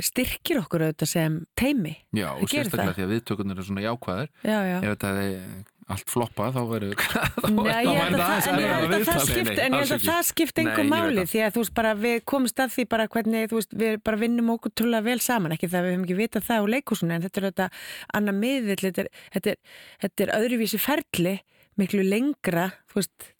styrkir 0.00 0.60
okkur 0.62 0.86
auðvitað 0.88 1.10
sem 1.12 1.36
teimi. 1.58 1.96
Já, 2.16 2.30
og 2.34 2.48
sérstaklega 2.50 2.90
það. 2.92 2.96
því 2.98 3.04
að 3.06 3.12
viðtökurnar 3.14 3.58
eru 3.58 3.66
svona 3.68 3.84
jákvæðir 3.84 4.30
Já, 4.42 4.58
já. 4.66 4.76
ef 4.80 4.90
þetta 4.94 5.12
allt 5.94 6.12
floppa 6.12 6.48
þá 6.54 6.60
verður 6.70 6.94
Nei, 7.56 7.82
ég 7.86 8.00
held 8.00 8.16
að 8.16 8.24
aðeins 8.26 8.46
það, 8.46 8.52
en 8.52 8.60
ég 8.60 8.70
erfiðara 8.70 8.80
held 8.80 8.90
að 8.90 8.94
viðtal. 8.94 9.10
það 9.10 9.20
Nei, 9.20 9.30
skipti, 9.30 9.54
nei, 9.54 9.62
en 9.64 9.76
ég 9.76 9.80
held 9.80 9.94
að 9.96 10.04
það 10.06 10.30
ég 10.40 10.78
veit 10.80 10.90
máli 10.90 11.24
því 11.30 11.42
að 11.46 11.54
þú 11.56 11.64
veist 11.64 11.74
bara 11.80 11.94
við 12.04 12.16
komumst 12.32 12.62
að 12.64 12.74
því 12.76 12.84
bara 12.94 13.08
hvernig 13.14 13.50
þú 13.50 13.60
veist 13.60 13.78
við 13.82 13.96
bara 14.10 14.20
vinnum 14.24 14.52
okkur 14.56 14.74
trúlega 14.80 15.06
vel 15.10 15.20
saman 15.24 15.56
ekki 15.56 15.70
það 15.72 15.86
við 15.86 15.94
höfum 15.96 16.04
ekki 16.08 16.18
vitað 16.20 16.46
það 16.50 16.60
á 16.60 16.72
leikúsinu 16.74 17.16
en 17.16 17.24
þetta 17.26 17.40
er 17.42 17.48
þetta 17.50 17.70
annað 18.20 18.38
miðill 18.44 18.80
þetta 18.84 19.04
er, 19.04 19.10
þetta 19.36 19.54
er, 19.54 19.58
þetta 20.04 20.26
er 20.26 20.34
öðruvísi 20.40 20.80
ferli 20.82 21.34
miklu 21.80 22.04
lengra 22.06 22.70
þú 22.90 23.00
veist. 23.02 23.30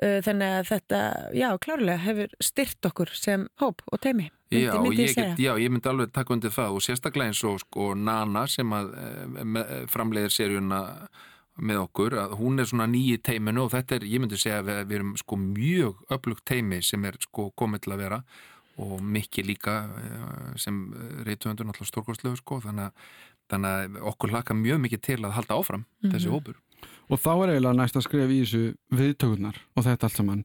Uh, 0.00 0.16
þannig 0.24 0.52
að 0.56 0.68
þetta, 0.70 0.98
já 1.36 1.48
klárlega 1.60 2.00
hefur 2.00 2.30
styrt 2.40 2.86
okkur 2.88 3.10
sem 3.12 3.42
hóp 3.60 3.82
og 3.92 4.00
teimi 4.00 4.30
myndi, 4.50 4.62
Já, 4.64 4.70
myndi 4.80 5.02
ég 5.04 5.12
get, 5.18 5.42
já, 5.42 5.50
ég 5.60 5.68
myndi 5.74 5.90
alveg 5.90 6.12
taka 6.14 6.32
undir 6.32 6.54
það 6.54 6.78
og 6.78 6.84
sérstaklega 6.86 7.28
eins 7.28 7.42
og 7.44 7.58
sko, 7.60 7.90
Nana 7.98 8.46
sem 8.48 8.72
að 8.72 8.94
e, 8.96 9.66
framleiðir 9.92 10.32
seríuna 10.32 10.80
með 11.60 11.82
okkur, 11.84 12.16
að 12.22 12.36
hún 12.40 12.60
er 12.60 12.68
svona 12.70 12.86
nýji 12.90 13.20
teiminu 13.26 13.66
og 13.66 13.74
þetta 13.74 13.98
er, 13.98 14.06
ég 14.08 14.22
myndi 14.22 14.38
segja 14.40 14.60
að 14.62 14.70
við, 14.70 14.94
erum 14.98 15.12
sko 15.20 15.38
mjög 15.40 16.00
öflugt 16.16 16.46
teimi 16.48 16.80
sem 16.84 17.04
er 17.08 17.18
sko 17.22 17.50
komið 17.58 17.84
til 17.84 17.94
að 17.94 18.02
vera 18.04 18.22
og 18.80 19.02
mikið 19.04 19.50
líka 19.50 19.76
eh, 20.00 20.54
sem 20.60 20.78
reytuöndur 21.26 21.68
náttúrulega 21.68 21.90
stórkostlegu 21.90 22.38
sko 22.40 22.62
þannig 22.64 22.88
að, 22.88 23.12
þannig 23.52 23.76
að 23.76 24.00
okkur 24.12 24.34
laka 24.36 24.56
mjög 24.56 24.82
mikið 24.86 25.04
til 25.08 25.20
að 25.20 25.36
halda 25.36 25.60
áfram 25.60 25.86
þessi 26.06 26.32
hópur. 26.32 26.56
Og 27.10 27.18
þá 27.18 27.30
er 27.34 27.52
eiginlega 27.56 27.76
næst 27.76 27.98
að 27.98 28.06
skrifa 28.06 28.30
í 28.30 28.40
þessu 28.44 28.62
viðtökurnar 28.96 29.58
og 29.74 29.84
þetta 29.84 30.06
allt 30.06 30.20
saman. 30.20 30.42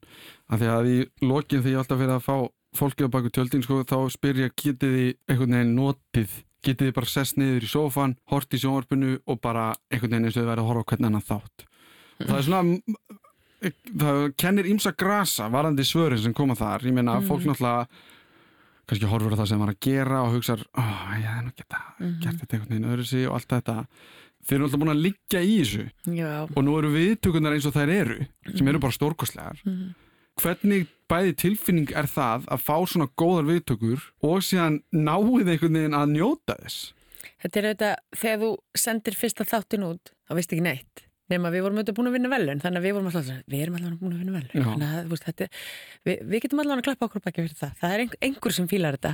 Af 0.50 0.60
því 0.60 0.72
að 0.74 0.90
í 0.90 0.98
lokin 1.24 1.62
þegar 1.62 1.76
ég 1.76 1.84
alltaf 1.84 2.02
fyrir 2.02 2.16
að 2.16 2.26
fá 2.26 2.38
fólkið 2.76 3.08
á 3.08 3.14
baku 3.14 3.32
tjöldin, 3.32 3.64
sko, 3.64 3.84
þá 3.88 3.98
spyr 4.12 4.42
ég 4.44 4.56
getið 4.60 4.96
þið 4.98 5.10
einhvern 5.32 5.56
veginn 5.56 5.76
notið, 5.78 6.34
getið 6.66 6.90
þið 6.90 6.98
bara 6.98 7.12
sest 7.12 7.38
niður 7.40 7.68
í 7.68 7.70
sófan, 7.70 8.18
hort 8.32 8.56
í 8.56 8.62
sjónvarpinu 8.62 9.20
og 9.26 9.40
bara 9.44 9.70
einhvern 9.92 10.16
veginn 10.16 10.28
eins 10.30 10.36
og 10.36 10.42
þið 10.42 10.52
verið 10.52 10.66
að 10.66 10.72
horfa 10.72 10.90
hvernig 10.92 11.10
annan 11.12 11.26
þátt. 11.30 11.66
Það 12.24 12.36
er 12.38 12.46
svona, 12.48 12.80
það 14.04 14.20
kennir 14.42 14.70
ímsa 14.72 14.94
grasa 14.98 15.48
varandi 15.54 15.86
svörin 15.88 16.22
sem 16.24 16.36
koma 16.36 16.58
þar. 16.58 16.86
Ég 16.88 16.96
meina 16.96 17.18
að 17.20 17.30
fólk 17.30 17.48
náttúrulega 17.48 17.88
kannski 18.86 19.10
horfur 19.10 19.34
á 19.34 19.40
það 19.42 19.50
sem 19.50 19.64
var 19.64 19.74
að 19.74 19.82
gera 19.82 20.22
og 20.22 20.36
hugsa, 20.36 20.56
oh, 20.62 21.00
ég 21.18 21.26
hef 21.26 21.42
nú 21.42 21.54
geta 21.58 21.82
gert 22.22 22.42
þetta 22.42 22.58
einhvern 22.58 22.74
veginn 22.76 22.92
öðru 22.94 23.08
sig 23.10 23.26
og 23.26 23.38
allt 23.40 23.56
þetta. 23.56 23.78
Þeir 24.46 24.58
eru 24.60 24.68
alltaf 24.68 24.82
búin 24.84 24.94
að 24.94 25.04
liggja 25.08 25.42
í 25.42 25.54
þessu. 25.58 25.86
Já, 26.14 26.34
og 26.46 26.60
nú 26.68 26.76
eru 26.78 26.92
viðtökunar 26.94 27.56
eins 27.56 27.66
og 27.66 27.74
þær 27.74 27.94
eru 27.96 28.18
sem 28.52 28.68
eru 28.70 28.82
bara 28.84 28.94
stórkostlegar. 28.94 29.64
Hvernig 30.42 30.92
bæði 31.12 31.34
tilfinning 31.46 31.92
er 31.96 32.08
það 32.10 32.46
að 32.52 32.64
fá 32.66 32.76
svona 32.90 33.10
góðar 33.22 33.50
viðtökur 33.52 34.06
og 34.26 34.44
síðan 34.46 34.82
náið 34.92 35.52
einhvern 35.56 35.80
veginn 35.80 35.98
að 35.98 36.14
njóta 36.18 36.58
þess. 36.64 36.94
Þetta 37.46 37.60
er 37.62 37.68
auðvitað 37.72 37.98
þegar 38.22 38.40
þú 38.46 38.54
sendir 38.86 39.18
fyrsta 39.20 39.46
þáttin 39.50 39.90
út 39.90 40.14
þá 40.26 40.34
veist 40.40 40.54
ekki 40.56 40.66
neitt 40.66 41.02
nema 41.26 41.50
við 41.50 41.64
vorum 41.66 41.80
auðvitað 41.80 41.96
búin 41.98 42.08
að 42.12 42.16
vinna 42.20 42.30
velun 42.30 42.60
þannig 42.62 42.78
að 42.78 42.84
við 42.86 42.94
vorum 42.94 43.08
alltaf 43.10 43.30
við 43.50 43.62
erum 43.66 43.78
alltaf 43.80 43.94
búin 43.98 44.12
að 44.14 44.20
vinna 44.22 44.34
velun 44.36 44.66
þannig 44.68 44.92
að 45.00 45.08
veist, 45.10 45.24
þetta, 45.26 45.48
við, 46.06 46.20
við 46.30 46.44
getum 46.44 46.62
alltaf 46.62 46.76
að 46.78 46.84
klappa 46.86 47.08
okkur 47.08 47.24
baki 47.26 47.46
fyrir 47.46 47.58
það. 47.62 47.72
Það 47.80 47.94
er 47.96 48.04
einhver, 48.04 48.20
einhver 48.28 48.54
sem 48.60 48.68
fílar 48.70 48.98
þetta. 49.00 49.14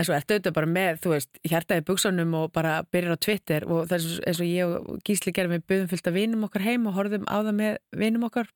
En 0.00 0.08
svo 0.08 0.14
ertu 0.16 0.32
auðvitað 0.38 0.56
bara 0.56 0.70
með, 0.72 1.02
veist, 1.12 1.40
hjartaði 1.52 1.84
buksanum 1.90 2.36
og 2.40 2.46
bara 2.56 2.72
byrjar 2.88 3.20
á 3.20 3.24
Twitter 3.28 3.66
og 3.68 3.82
það 3.90 3.98
er 3.98 4.30
eins 4.32 4.40
og- 4.40 4.48
ég 4.48 4.72
og 4.78 5.02
Gísli 5.04 5.34
gerum 5.36 5.52
við 5.58 5.66
buðum 5.68 5.90
fullt 5.92 6.08
af 6.08 6.16
vinum 6.16 6.48
okkar 6.48 6.64
heim 6.64 6.88
og 6.88 6.96
horfðum 6.96 7.28
á 7.28 7.36
það 7.44 7.52
með 7.60 7.76
vinum 8.00 8.24
okkar 8.30 8.48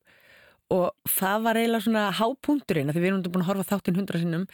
og 0.74 1.12
það 1.18 1.44
var 1.46 1.60
eiginlega 1.60 1.86
svona 1.86 2.04
hápunkturinn 2.18 2.92
því 2.92 3.02
við 3.02 3.10
erum 3.10 3.22
búin 3.26 3.44
að 3.44 3.50
horfa 3.50 3.68
þáttinn 3.74 3.98
hundra 4.00 4.20
sinnum 4.22 4.46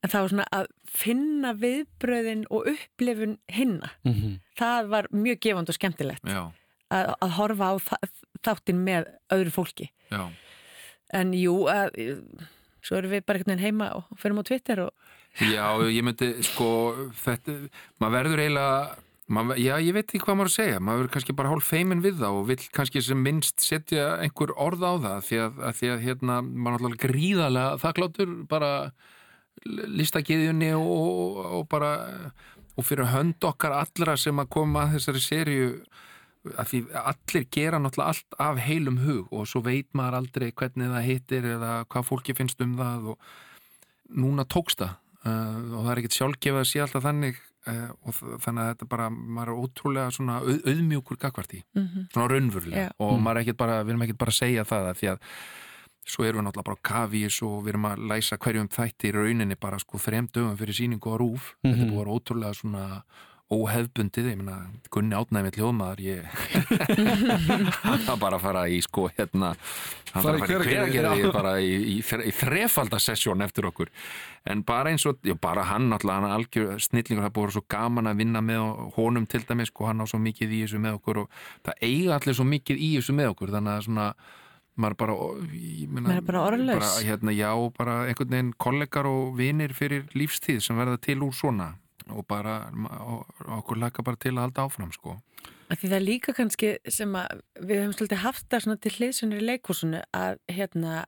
en 0.00 0.12
það 0.12 0.22
var 0.22 0.32
svona 0.32 0.46
að 0.56 0.70
finna 0.90 1.52
viðbröðin 1.60 2.46
og 2.48 2.70
upplifun 2.72 3.36
hinna 3.52 3.90
mm 4.04 4.12
-hmm. 4.12 4.38
það 4.56 4.88
var 4.94 5.08
mjög 5.10 5.40
gefand 5.40 5.68
og 5.68 5.76
skemmtilegt 5.76 6.24
að, 6.24 7.14
að 7.20 7.36
horfa 7.36 7.72
á 7.72 7.74
þáttinn 8.42 8.84
með 8.84 9.12
öðru 9.32 9.50
fólki 9.50 9.90
já. 10.10 10.32
en 11.12 11.34
jú, 11.34 11.68
að, 11.68 11.92
svo 12.82 12.96
erum 12.96 13.10
við 13.10 13.26
bara 13.26 13.38
einhvern 13.38 13.56
veginn 13.56 13.66
heima 13.66 13.92
og 13.94 14.04
fyrir 14.16 14.40
á 14.40 14.48
Twitter 14.48 14.80
og 14.80 14.92
Já, 15.38 15.78
ég 15.86 16.02
myndi, 16.02 16.32
sko, 16.42 16.66
þetta, 17.22 17.54
maður 18.02 18.16
verður 18.16 18.42
eiginlega, 18.42 18.96
maður, 19.30 19.60
já, 19.62 19.72
ég 19.82 19.94
veit 19.94 20.06
ekki 20.08 20.22
hvað 20.24 20.38
maður 20.40 20.50
að 20.50 20.56
segja, 20.56 20.82
maður 20.82 21.00
verður 21.00 21.14
kannski 21.14 21.36
bara 21.38 21.52
hálf 21.52 21.70
feimin 21.70 22.02
við 22.04 22.20
það 22.20 22.36
og 22.40 22.44
vill 22.50 22.66
kannski 22.76 23.02
sem 23.04 23.22
minnst 23.24 23.64
setja 23.64 24.06
einhver 24.24 24.52
orð 24.58 24.84
á 24.86 24.92
það, 25.06 25.18
því 25.28 25.40
að, 25.44 25.58
að, 25.68 25.74
því 25.80 25.90
að 25.94 26.04
hérna, 26.06 26.38
maður 26.50 26.76
er 26.76 26.86
alltaf 26.88 27.02
gríðarlega 27.04 27.80
þakkláttur 27.84 28.36
bara 28.50 28.70
listagiðjunni 30.00 30.70
og, 30.78 30.92
og, 30.94 31.42
og 31.58 31.66
bara, 31.70 31.90
og 32.74 32.86
fyrir 32.88 33.10
hönd 33.12 33.44
okkar 33.44 33.76
allra 33.80 34.16
sem 34.20 34.40
að 34.40 34.50
koma 34.56 34.86
að 34.86 34.96
þessari 34.96 35.22
serju, 35.24 35.68
að 36.56 36.70
því 36.70 36.80
allir 37.02 37.46
gera 37.52 37.80
náttúrulega 37.82 38.14
allt 38.14 38.40
af 38.40 38.60
heilum 38.64 39.02
hug 39.04 39.34
og 39.36 39.46
svo 39.50 39.60
veit 39.66 39.90
maður 39.92 40.22
aldrei 40.22 40.48
hvernig 40.48 40.88
það 40.94 41.06
hittir 41.06 41.48
eða 41.58 41.72
hvað 41.92 42.06
fólki 42.08 42.36
finnst 42.38 42.64
um 42.64 42.78
það 42.78 43.12
og 43.12 43.30
núna 44.16 44.46
tókst 44.48 44.80
það. 44.80 44.96
Uh, 45.20 45.76
og 45.76 45.82
það 45.84 45.90
er 45.92 45.98
ekkert 46.00 46.16
sjálfgefið 46.16 46.62
að 46.62 46.68
sé 46.70 46.80
alltaf 46.80 47.04
þannig 47.04 47.40
uh, 47.66 47.90
og 48.06 48.14
þannig 48.40 48.62
að 48.64 48.70
þetta 48.74 48.88
bara 48.88 49.08
maður 49.10 49.48
er 49.52 49.62
ótrúlega 49.64 50.12
svona 50.16 50.38
auð, 50.40 50.60
auðmjúkur 50.66 51.18
gagvart 51.18 51.52
í, 51.54 51.62
Mhm. 51.76 52.06
svona 52.12 52.28
raunverulega. 52.28 52.86
Já. 52.88 52.90
og 52.98 53.18
maður 53.20 53.36
er 53.36 53.42
ekkert 53.44 53.56
bara, 53.58 53.82
við 53.84 53.90
erum 53.90 54.02
ekkert 54.06 54.18
bara 54.18 54.30
að 54.30 54.40
segja 54.40 54.64
það 54.64 54.90
að 54.90 54.98
því 55.00 55.10
að 55.12 55.18
svo 56.10 56.24
erum 56.24 56.40
við 56.40 56.46
náttúrulega 56.48 56.64
bara 56.64 56.80
á 56.80 56.86
kafís 56.90 57.42
og 57.46 57.64
við 57.64 57.68
erum 57.74 57.84
að 57.90 58.06
læsa 58.10 58.36
hverjum 58.38 58.68
þætti 58.68 59.10
í 59.10 59.12
rauninni 59.14 59.56
bara 59.60 59.78
sko 59.78 59.98
þrem 59.98 60.26
dögum 60.32 60.56
fyrir 60.56 60.74
síningu 60.74 61.12
á 61.12 61.16
rúf 61.20 61.54
þetta 61.62 61.82
er 61.82 61.90
búið 61.90 62.00
að 62.00 62.00
vera 62.00 62.16
ótrúlega 62.16 62.54
svona 62.56 63.02
óhefbundið, 63.50 64.28
ég 64.30 64.38
meina 64.38 64.56
Gunni 64.94 65.16
átnæmi 65.18 65.50
hljóðmaður, 65.54 66.00
ég 66.04 66.26
var 68.08 68.18
bara 68.20 68.38
að 68.38 68.44
fara 68.44 68.64
í 68.70 68.78
sko 68.84 69.08
hérna, 69.10 69.52
var 70.14 70.38
í 70.38 70.42
að 70.44 70.64
fara 70.66 71.14
í 71.16 71.22
já. 71.24 71.30
bara 71.34 71.54
í, 71.62 71.70
í, 71.94 71.96
í 71.98 72.34
þrefaldasessjón 72.40 73.42
eftir 73.46 73.66
okkur 73.70 73.90
en 74.50 74.62
bara 74.66 74.92
eins 74.94 75.06
og, 75.10 75.18
já 75.26 75.34
bara 75.34 75.66
hann 75.66 75.88
náttúrulega, 75.90 76.20
hann 76.20 76.28
er 76.30 76.36
algjör 76.38 76.84
snillingur, 76.86 77.26
það 77.26 77.34
búið 77.40 77.56
svo 77.58 77.64
gaman 77.74 78.10
að 78.10 78.22
vinna 78.22 78.44
með 78.44 78.66
honum 78.96 79.26
til 79.30 79.42
dæmis, 79.48 79.72
sko 79.74 79.90
hann 79.90 80.02
á 80.02 80.06
svo 80.06 80.22
mikið 80.22 80.54
í 80.54 80.62
þessu 80.66 80.82
með 80.86 81.00
okkur 81.00 81.24
og 81.24 81.42
það 81.66 81.82
eiga 81.90 82.20
allir 82.20 82.38
svo 82.38 82.46
mikið 82.54 82.84
í 82.86 82.92
þessu 83.00 83.18
með 83.18 83.34
okkur, 83.34 83.54
þannig 83.58 83.74
að 83.74 83.84
svona 83.88 84.08
maður 84.80 84.96
bara, 85.02 85.14
ég 85.58 85.90
meina, 85.90 86.06
Maður 86.06 86.22
er 86.22 86.26
bara 86.30 86.46
orðlaus. 86.46 86.80
bara, 86.80 87.04
hérna, 87.04 87.34
já, 87.36 87.50
bara 87.76 88.00
einhvern 88.06 88.34
veginn 88.36 88.52
kollegar 88.62 89.08
og 89.10 89.34
vinir 89.36 89.74
fyrir 89.76 90.06
lífstíð 90.14 90.62
sem 90.64 90.78
verða 90.78 91.00
til 91.02 91.18
úr 91.26 91.34
svona 91.36 91.72
og 92.12 92.26
bara, 92.28 92.58
og, 93.00 93.26
og 93.46 93.58
okkur 93.60 93.78
laka 93.80 94.02
bara 94.06 94.16
til 94.20 94.32
að 94.36 94.44
halda 94.48 94.66
áfram, 94.68 94.92
sko 94.92 95.16
að 95.70 95.78
því 95.78 95.88
það 95.92 95.96
er 96.00 96.06
líka 96.06 96.32
kannski 96.34 96.70
sem 96.90 97.12
að 97.14 97.40
við 97.62 97.78
höfum 97.80 97.92
svolítið 97.94 98.22
haft 98.24 98.46
það 98.50 98.64
svona 98.64 98.80
til 98.82 98.92
hliðsunir 98.96 99.40
í 99.42 99.46
leikúsinu 99.52 100.00
að 100.16 100.38
hérna 100.50 101.04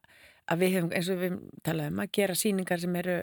að 0.53 0.61
við 0.62 0.74
höfum 0.76 0.92
eins 0.94 1.09
og 1.11 1.18
við 1.22 1.36
talaðum 1.66 2.03
að 2.05 2.12
gera 2.18 2.34
sýningar 2.38 2.80
sem 2.82 2.96
eru 3.03 3.16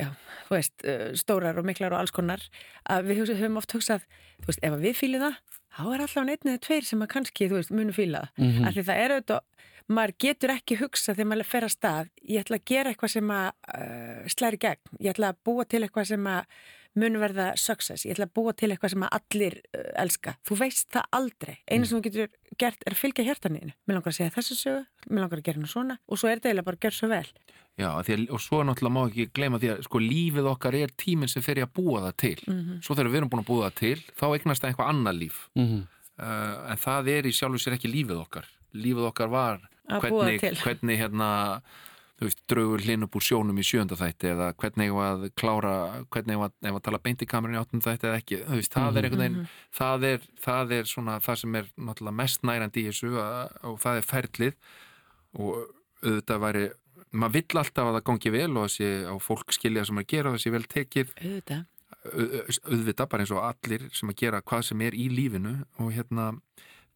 já, 0.00 0.06
þú 0.48 0.54
veist, 0.56 0.84
stórar 1.20 1.58
og 1.60 1.66
miklar 1.68 1.92
og 1.92 2.00
alls 2.00 2.14
konar 2.14 2.40
að 2.88 3.10
við 3.10 3.22
höfum 3.34 3.58
oft 3.60 3.72
hugsað 3.76 4.06
þú 4.40 4.48
veist, 4.48 4.62
ef 4.64 4.72
að 4.78 4.84
við 4.86 4.96
fýlum 4.96 5.24
það 5.26 5.38
þá 5.70 5.82
er 5.94 6.04
alltaf 6.06 6.16
einn 6.24 6.50
eða 6.54 6.62
tveir 6.66 6.84
sem 6.88 7.02
að 7.04 7.10
kannski, 7.14 7.48
þú 7.50 7.58
veist, 7.60 7.70
munu 7.74 7.92
fýla 7.94 8.24
það 8.36 8.46
Mhm. 8.48 8.64
af 8.66 8.74
því 8.74 8.84
það 8.88 9.02
er 9.04 9.14
auðvitað 9.16 9.40
maður 9.90 10.16
getur 10.22 10.52
ekki 10.54 10.78
hugsa 10.80 11.14
þegar 11.14 11.30
maður 11.32 11.48
fer 11.50 11.66
að 11.66 11.72
stað 11.74 12.10
ég 12.22 12.44
ætla 12.44 12.60
að 12.60 12.68
gera 12.70 12.92
eitthvað 12.92 13.14
sem 13.16 13.32
að 13.34 13.48
uh, 13.74 14.28
slæri 14.30 14.60
gegn, 14.62 15.00
ég 15.00 15.14
ætla 15.14 15.32
að 15.32 15.40
búa 15.48 15.66
til 15.66 15.82
eitthvað 15.84 16.12
sem 16.12 16.28
að 16.30 16.60
mun 16.98 17.20
verða 17.22 17.52
success, 17.60 18.04
ég 18.06 18.16
ætla 18.16 18.26
að 18.26 18.34
búa 18.34 18.54
til 18.58 18.70
eitthvað 18.72 18.94
sem 18.94 19.04
að 19.06 19.16
allir 19.18 19.56
uh, 19.70 19.86
elska, 20.02 20.34
þú 20.46 20.58
veist 20.62 20.88
það 20.94 21.08
aldrei. 21.20 21.54
Einu 21.70 21.86
sem 21.86 21.98
þú 21.98 22.02
getur 22.08 22.32
gert 22.58 22.82
er 22.86 22.96
að 22.96 23.02
fylgja 23.02 23.26
hjartaninu 23.28 23.70
mér 23.86 23.98
langar 23.98 24.12
að 24.12 24.18
segja 24.18 24.34
þessu 24.34 24.58
sögu, 24.58 24.84
mér 25.08 25.24
langar 25.24 25.42
að 25.42 25.48
gera 25.48 25.60
hana 25.60 25.70
svona 25.70 25.98
og 26.06 26.20
svo 26.20 26.30
er 26.30 26.40
þetta 26.40 26.50
eiginlega 26.50 26.68
bara 26.70 26.80
að 26.80 26.86
gera 26.86 26.98
svo 26.98 27.10
vel. 27.10 27.28
Já, 27.78 27.88
að, 27.94 28.24
og 28.34 28.42
svo 28.42 28.60
náttúrulega 28.66 28.94
má 28.96 29.02
ekki 29.06 29.28
gleyma 29.38 29.60
því 29.62 29.70
að 29.72 29.84
sko 29.86 30.02
lífið 30.02 30.50
okkar 30.50 30.76
er 30.76 30.92
tíminn 31.00 31.30
sem 31.30 31.44
fer 31.44 31.62
ég 31.62 31.68
að 31.68 31.76
búa 31.78 32.02
það 32.08 32.16
til. 32.24 32.38
Mhm. 32.50 32.80
svo 32.84 32.96
þegar 32.98 33.10
við 33.10 33.20
erum 33.20 33.30
búin 33.32 33.44
að 33.44 33.50
búa 33.50 33.70
það 33.70 33.78
til 33.80 34.02
þá 34.18 34.26
eignast 34.34 34.62
það 34.64 34.72
eitthvað 34.72 34.90
annað 34.92 35.20
líf. 35.22 35.38
Mhm. 35.54 35.82
uh, 36.20 36.56
en 36.74 36.82
það 36.82 37.12
er 37.14 37.30
í 37.30 37.32
sjálfu 37.32 37.62
sér 37.62 37.78
ekki 37.78 37.92
lífið 37.94 38.18
okkar. 38.20 38.50
Lífið 38.74 39.06
okkar 39.08 39.30
var 39.30 39.69
hvernig, 39.98 40.40
hvernig 40.62 41.00
hérna 41.00 41.30
veist, 42.20 42.42
draugur 42.50 42.82
hlinn 42.84 43.06
upp 43.06 43.16
úr 43.16 43.24
sjónum 43.24 43.60
í 43.60 43.64
sjönda 43.64 43.96
þætti 43.98 44.32
eða 44.34 44.50
hvernig 44.60 44.90
ég 44.90 44.98
að 45.06 45.26
klára 45.40 45.74
hvernig 46.12 46.36
ég 46.36 46.44
að, 46.44 46.56
að 46.72 46.82
tala 46.86 47.00
beint 47.02 47.24
í 47.24 47.28
kamerin 47.30 47.56
í 47.56 47.60
áttum 47.60 47.82
þætti 47.84 48.08
eða 48.10 48.20
ekki, 48.20 48.40
þú 48.44 48.58
veist, 48.58 48.76
það 48.76 49.00
er 49.00 49.08
einhvern 49.08 49.24
veginn 49.24 49.48
það 49.78 50.06
er, 50.10 50.28
það 50.44 50.76
er 50.76 50.90
svona 50.90 51.16
það 51.24 51.40
sem 51.42 51.58
er 51.60 51.70
náttúrulega 51.76 52.18
mest 52.20 52.44
nærandi 52.46 52.84
í 52.84 52.90
þessu 52.90 53.14
að, 53.24 53.56
og 53.70 53.80
það 53.84 54.00
er 54.00 54.08
ferlið 54.10 54.54
og 55.40 55.50
auðvitað 56.04 56.44
væri 56.44 56.68
maður 57.10 57.36
vill 57.38 57.60
alltaf 57.60 57.88
að 57.88 57.96
það 57.96 58.06
gangi 58.08 58.32
vel 58.34 58.50
og 58.54 58.66
þessi 58.66 58.90
á 59.10 59.14
fólk 59.22 59.54
skilja 59.56 59.84
sem 59.88 60.00
að 60.00 60.08
gera 60.12 60.32
þessi 60.34 60.52
vel 60.54 60.64
tekið. 60.70 61.14
Auðvitað. 61.20 61.64
auðvitað 62.70 63.08
bara 63.12 63.24
eins 63.24 63.32
og 63.34 63.42
allir 63.44 63.86
sem 63.96 64.12
að 64.12 64.20
gera 64.22 64.42
hvað 64.46 64.66
sem 64.70 64.84
er 64.86 64.96
í 64.96 65.08
lífinu 65.12 65.56
og 65.82 65.90
hérna 65.96 66.30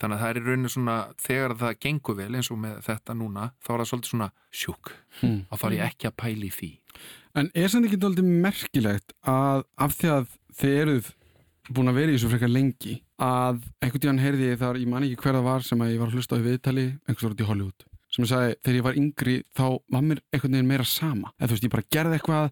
þannig 0.01 0.17
að 0.17 0.23
það 0.23 0.31
er 0.31 0.49
rauninu 0.49 0.73
svona 0.73 0.97
þegar 1.23 1.57
það 1.63 1.77
gengur 1.85 2.19
vel 2.19 2.31
eins 2.35 2.51
og 2.51 2.61
með 2.63 2.79
þetta 2.89 3.17
núna 3.19 3.49
þá 3.59 3.71
er 3.75 3.83
það 3.83 3.91
svolítið 3.91 4.13
svona 4.13 4.31
sjúk. 4.51 4.93
Hmm. 5.21 5.41
þá 5.51 5.57
þarf 5.63 5.77
ég 5.77 5.85
ekki 5.89 6.11
að 6.11 6.17
pæli 6.23 6.51
því. 6.55 6.71
En 7.35 7.51
er 7.55 7.71
sem 7.73 7.87
ekki 7.87 8.01
doldið 8.03 8.31
merkilegt 8.45 9.15
að 9.27 9.65
af 9.87 9.97
því 9.99 10.13
að 10.15 10.29
þið 10.61 10.77
eruð 10.83 11.11
búin 11.75 11.91
að 11.91 11.99
vera 11.99 12.13
í 12.13 12.19
þessu 12.19 12.31
frekar 12.31 12.53
lengi 12.53 12.99
að 13.25 13.65
einhvern 13.81 14.03
tíðan 14.05 14.23
heyrði 14.23 14.53
ég 14.53 14.61
þar, 14.61 14.79
ég 14.79 14.91
man 14.91 15.07
ekki 15.07 15.23
hver 15.23 15.39
það 15.39 15.49
var 15.49 15.67
sem 15.67 15.83
að 15.83 15.95
ég 15.95 16.01
var 16.03 16.11
að 16.11 16.19
hlusta 16.19 16.39
á 16.39 16.45
viðtali 16.45 16.87
einhvers 17.09 17.31
út 17.31 17.41
í 17.41 17.49
Hollywood 17.49 17.87
sem 18.15 18.23
ég 18.23 18.31
sagði, 18.31 18.59
þegar 18.63 18.77
ég 18.79 18.85
var 18.87 18.99
yngri 19.01 19.37
þá 19.59 19.65
var 19.91 20.05
mér 20.07 20.21
einhvern 20.31 20.55
veginn 20.55 20.69
meira 20.71 20.85
sama. 20.87 21.33
Eða 21.35 21.49
þú 21.49 21.57
veist, 21.57 21.65
ég 21.67 21.73
bara 21.73 21.87
gerði 21.97 22.19
eitthvað 22.19 22.45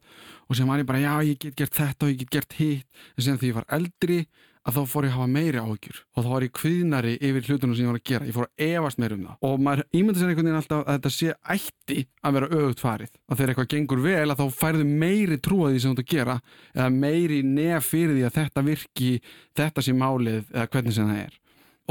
og 0.49 0.59
sem 0.59 0.73
var 0.73 0.83
ég 0.83 0.89
bara, 0.89 1.03
já, 1.03 1.13
ég 1.29 1.39
get 1.45 1.59
gert 1.61 1.77
þetta 1.77 2.07
og 2.07 2.11
ég 2.11 2.23
get 2.23 2.33
gert 2.35 2.57
hitt. 2.59 3.05
En 3.15 3.27
sem 3.27 3.39
þegar 3.39 3.51
ég 3.51 3.59
var 3.61 3.69
eldri 3.79 4.19
að 4.63 4.77
þá 4.77 4.83
fór 4.93 5.07
ég 5.07 5.13
að 5.13 5.19
hafa 5.19 5.31
meiri 5.33 5.61
áhyggjur 5.63 5.99
og 6.03 6.25
þá 6.25 6.29
var 6.33 6.45
ég 6.47 6.53
kviðnari 6.59 7.13
yfir 7.19 7.49
hlutunum 7.49 7.75
sem 7.75 7.85
ég 7.85 7.91
var 7.91 7.99
að 7.99 8.07
gera. 8.11 8.29
Ég 8.29 8.37
fór 8.37 8.47
að 8.47 8.65
efast 8.69 9.01
meira 9.03 9.17
um 9.17 9.25
það. 9.27 9.39
Og 9.49 9.63
maður 9.67 9.83
ímynda 9.99 10.21
sér 10.21 10.31
einhvern 10.31 10.49
veginn 10.49 10.61
alltaf 10.61 10.83
að 10.83 10.99
þetta 10.99 11.13
sé 11.17 11.35
ætti 11.55 12.05
að 12.23 12.37
vera 12.37 12.51
öfugt 12.59 12.83
farið. 12.85 13.13
Að 13.27 13.41
þegar 13.41 13.53
eitthvað 13.53 13.71
gengur 13.73 14.05
vel 14.07 14.29
að 14.29 14.43
þá 14.43 14.61
færðu 14.61 14.87
meiri 15.03 15.41
trú 15.43 15.59
að 15.67 15.75
því 15.75 15.83
sem 15.83 15.93
þú 15.93 15.97
ert 15.97 16.05
að 16.05 16.15
gera 16.15 16.39
eða 16.77 16.89
meiri 16.95 17.41
nef 17.49 17.91
fyrir 17.91 18.15
því 18.19 18.27
að 18.29 18.39
þetta 18.39 18.67
virki 18.69 19.11
þetta 19.59 19.87
sé 19.87 19.97
málið 19.99 20.55
eða 20.55 20.69
hvernig 20.77 20.97
sem 20.99 21.11
það 21.11 21.25
er. 21.25 21.37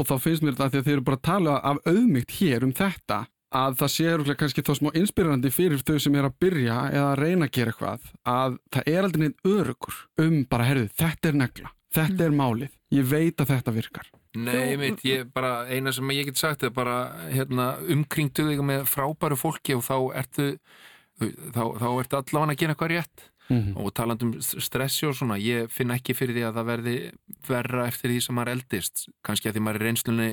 Og 0.00 0.08
þá 0.08 0.14
finnst 0.24 0.46
mér 0.46 0.56
þetta 0.56 0.64
að 0.64 0.72
því 0.72 0.80
að 0.80 0.88
þeir 0.88 0.96
eru 0.96 1.06
bara 1.10 1.20
að 1.20 1.28
tala 1.28 1.60
af 1.60 1.82
auðmygt 1.84 2.36
hér 2.40 2.64
um 2.64 2.72
þetta 2.76 3.20
að 3.52 3.74
það 3.82 3.90
sé 3.92 4.08
örugglega 4.08 4.40
kannski 4.40 4.64
þá 4.64 4.72
smá 4.78 4.88
inspirerandi 4.96 5.52
fyrir 5.52 5.82
þau 5.84 5.98
sem 6.00 6.14
er 6.16 6.24
að 6.24 6.38
byrja 6.40 6.78
eða 6.88 7.10
að 7.10 7.18
reyna 7.20 7.48
að 7.48 7.54
gera 7.58 7.74
eitthvað 7.74 8.06
að 8.32 8.56
það 8.72 8.90
er 8.94 9.06
aldrei 9.06 9.22
neitt 9.26 9.50
örugur 9.52 9.98
um 10.24 10.38
bara, 10.48 10.68
herðu, 10.70 10.88
þetta 10.96 11.28
er 11.28 11.40
negla 11.42 11.72
þetta 11.94 12.26
er 12.26 12.36
málið, 12.36 12.76
ég 12.94 13.08
veit 13.10 13.42
að 13.42 13.54
þetta 13.54 13.74
virkar. 13.76 14.12
Nei, 14.32 14.78
mitt, 14.80 15.02
ég 15.04 15.26
bara, 15.34 15.66
eina 15.68 15.92
sem 15.92 16.08
ég 16.14 16.30
get 16.30 16.40
sagt 16.40 16.64
er 16.64 16.72
bara, 16.72 17.12
hérna, 17.28 17.74
umkringdu 17.92 18.46
þig 18.48 18.64
með 18.64 18.86
frábæru 18.88 19.36
fólki 19.36 19.76
og 19.76 19.84
þá 19.84 19.96
ertu 20.22 20.46
þá, 21.20 21.62
þá 21.78 21.88
ertu 21.90 22.18
allavega 22.18 22.54
að 22.54 22.58
gera 22.62 22.74
eitthvað 22.74 22.92
rétt. 22.96 23.28
Mm 23.50 23.74
og 23.76 23.90
talandum 23.92 24.36
stressi 24.40 25.04
og 25.04 25.16
svona 25.18 25.36
ég 25.42 25.66
finn 25.68 25.90
ekki 25.92 26.14
fyrir 26.16 26.36
því 26.36 26.44
að 26.46 26.58
það 26.58 26.68
verði 26.68 26.94
verra 27.48 27.86
eftir 27.90 28.12
því 28.12 28.20
sem 28.22 28.36
maður 28.38 28.52
eldist. 28.52 29.02
Kannski 29.26 29.50
að 29.50 29.56
því 29.56 29.62
maður 29.66 29.80
er 29.80 29.86
reynslunni 29.88 30.28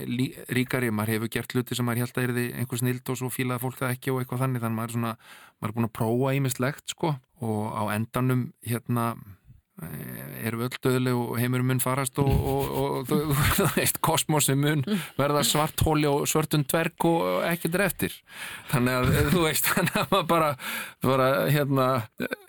ríkari 0.56 0.92
maður 0.94 1.14
hefur 1.16 1.32
gert 1.34 1.56
hluti 1.56 1.76
sem 1.76 1.90
maður 1.90 2.06
held 2.06 2.20
að 2.20 2.28
er 2.28 2.36
því 2.38 2.46
einhver 2.62 2.82
snild 2.84 3.10
og 3.10 3.20
svo 3.20 3.32
fílaði 3.34 3.64
fólk 3.66 3.82
það 3.82 3.96
ekki 3.96 4.14
og 4.14 4.22
eitthvað 4.22 4.44
þannig. 4.46 4.64
Þannig 4.64 4.78
maður 4.78 4.94
er 4.94 4.98
svona, 4.98 5.14
maður 5.58 5.74
er 5.74 5.78
búin 5.80 5.90
að 5.90 5.96
prófa 6.00 6.36
ímislegt 6.38 6.94
sko. 6.94 7.14
Og 7.50 7.64
á 7.76 7.84
endanum 7.98 8.46
hérna 8.70 9.10
erum 10.44 10.62
við 10.62 10.66
öll 10.70 10.80
döðleg 10.86 11.18
og 11.20 11.34
heimurum 11.40 11.70
mun 11.72 11.82
farast 11.84 12.20
og, 12.22 12.30
og, 12.30 12.70
og 12.82 13.10
þú, 13.10 13.20
þú 13.60 13.68
veist, 13.76 14.00
kosmosin 14.06 14.60
mun 14.62 14.84
verða 15.20 15.44
svart 15.48 15.84
hóli 15.86 16.08
og 16.10 16.28
svörtun 16.30 16.66
dverg 16.70 17.08
og 17.10 17.44
ekkert 17.50 17.78
er 17.80 17.86
eftir. 17.88 18.18
Þannig 18.72 19.00
að 19.00 19.32
þú 19.34 19.46
veist, 19.46 19.70
þannig 19.74 19.98
að 20.02 20.14
maður 20.14 20.30
bara, 20.34 20.52
bara 21.06 21.30
hérna, 21.52 21.88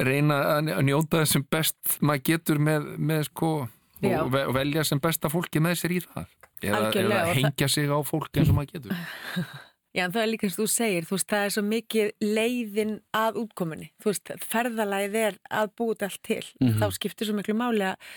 reyna 0.02 0.40
að 0.58 0.84
njóta 0.88 1.24
þessum 1.24 1.46
best 1.50 1.96
maður 2.00 2.26
getur 2.32 2.62
með, 2.70 2.92
með 2.98 3.26
sko 3.30 3.54
og 4.00 4.30
ve- 4.32 4.46
og 4.48 4.54
velja 4.56 4.84
sem 4.86 5.00
besta 5.02 5.30
fólki 5.32 5.62
með 5.62 5.82
sér 5.82 5.96
í 5.98 6.04
það. 6.06 6.36
Eða, 6.60 6.86
eða 6.92 7.24
og 7.24 7.34
hengja 7.38 7.68
sig 7.72 7.88
á 7.88 7.98
fólki 8.04 8.42
eins 8.42 8.50
og 8.52 8.58
maður 8.58 8.76
getur 8.76 8.96
Já, 9.90 10.04
en 10.04 10.12
það 10.14 10.22
er 10.22 10.30
líka 10.30 10.46
eins 10.46 10.56
og 10.56 10.62
þú 10.62 10.70
segir, 10.70 11.06
þú 11.08 11.16
veist, 11.16 11.28
það 11.32 11.44
er 11.44 11.54
svo 11.54 11.62
mikið 11.66 12.10
leiðin 12.22 12.92
að 13.20 13.40
útkomunni. 13.42 13.88
Þú 13.98 14.12
veist, 14.12 14.34
ferðalagið 14.52 15.16
er 15.18 15.38
að 15.60 15.72
búið 15.80 16.04
allt 16.06 16.20
til. 16.26 16.44
Þá 16.78 16.86
skiptir 16.94 17.26
svo 17.26 17.34
miklu 17.38 17.56
máli 17.58 17.88
að, 17.88 18.10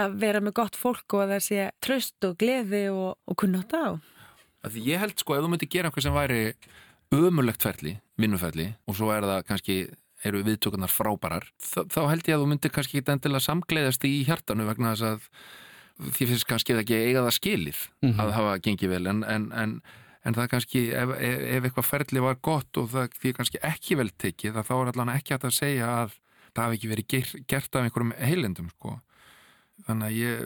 að 0.00 0.16
vera 0.22 0.40
með 0.40 0.56
gott 0.62 0.80
fólk 0.80 1.16
og 1.18 1.26
að 1.26 1.34
það 1.34 1.42
sé 1.48 1.66
tröst 1.84 2.28
og 2.28 2.38
gleði 2.40 2.86
og, 2.94 3.18
og 3.28 3.40
kunna 3.42 3.60
átt 3.60 3.76
á. 3.76 4.00
Af 4.64 4.72
Því 4.72 4.86
ég 4.88 5.00
held 5.00 5.20
sko 5.20 5.36
ef 5.36 5.44
þú 5.44 5.52
myndir 5.52 5.72
gera 5.72 5.90
eitthvað 5.90 6.06
sem 6.08 6.16
væri 6.16 6.40
ömulegt 7.16 7.64
ferli, 7.64 7.96
vinnuferli 8.20 8.70
og 8.86 8.96
svo 8.96 9.10
er 9.12 9.26
það 9.26 9.46
kannski 9.48 9.76
eru 10.26 10.42
viðtökunar 10.44 10.92
frábærar 10.92 11.48
þá, 11.58 11.80
þá 11.88 12.00
held 12.10 12.28
ég 12.28 12.36
að 12.36 12.44
þú 12.44 12.50
myndir 12.50 12.72
kannski 12.74 13.00
ekki 13.00 13.14
endilega 13.14 13.46
samgleiðast 13.46 14.04
í 14.06 14.12
hjartanu 14.28 14.66
vegna 14.68 14.92
þess 14.92 15.06
að 15.08 16.12
því 16.16 16.28
finnst 16.30 16.48
kannski 16.48 16.76
það 16.76 16.82
ekki 16.84 17.00
eiga 17.08 17.24
það 17.24 17.36
skilið 17.36 17.80
að 18.10 18.32
hafa 18.36 18.58
gengið 18.64 18.92
vel 18.94 19.02
en, 19.10 19.24
en, 19.24 19.48
en, 19.56 19.74
en 20.26 20.36
það 20.36 20.50
kannski 20.52 20.82
ef, 20.92 21.12
ef, 21.16 21.44
ef 21.56 21.68
eitthvað 21.68 21.88
ferli 21.88 22.24
var 22.24 22.40
gott 22.44 22.80
og 22.80 22.90
það 22.92 23.14
því 23.20 23.32
kannski 23.38 23.62
ekki 23.70 23.96
vel 24.00 24.10
tekið 24.20 24.58
þá 24.60 24.74
er 24.76 24.92
allan 24.92 25.14
ekki 25.14 25.34
hægt 25.36 25.46
að 25.48 25.56
segja 25.56 25.92
að 26.02 26.18
það 26.50 26.64
hafi 26.64 26.78
ekki 26.78 26.90
verið 26.90 27.08
ger, 27.14 27.32
gert 27.48 27.78
af 27.78 27.86
einhverjum 27.86 28.12
heilendum 28.18 28.70
sko. 28.74 28.96
Þannig 29.86 30.10
að 30.10 30.16
ég, 30.18 30.40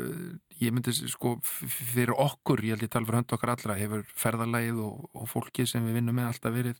ég 0.63 0.75
myndi 0.75 0.93
sko 0.95 1.35
fyrir 1.43 2.13
okkur, 2.15 2.63
ég 2.63 2.77
held 2.77 2.87
ég 2.87 2.93
tala 2.93 3.09
fyrir 3.09 3.23
hönd 3.23 3.35
okkar 3.35 3.55
allra 3.57 3.79
hefur 3.79 4.05
ferðalagið 4.21 4.83
og, 4.85 5.09
og 5.17 5.31
fólkið 5.33 5.71
sem 5.73 5.87
við 5.89 5.99
vinnum 5.99 6.19
með 6.21 6.29
alltaf 6.31 6.55
verið 6.55 6.79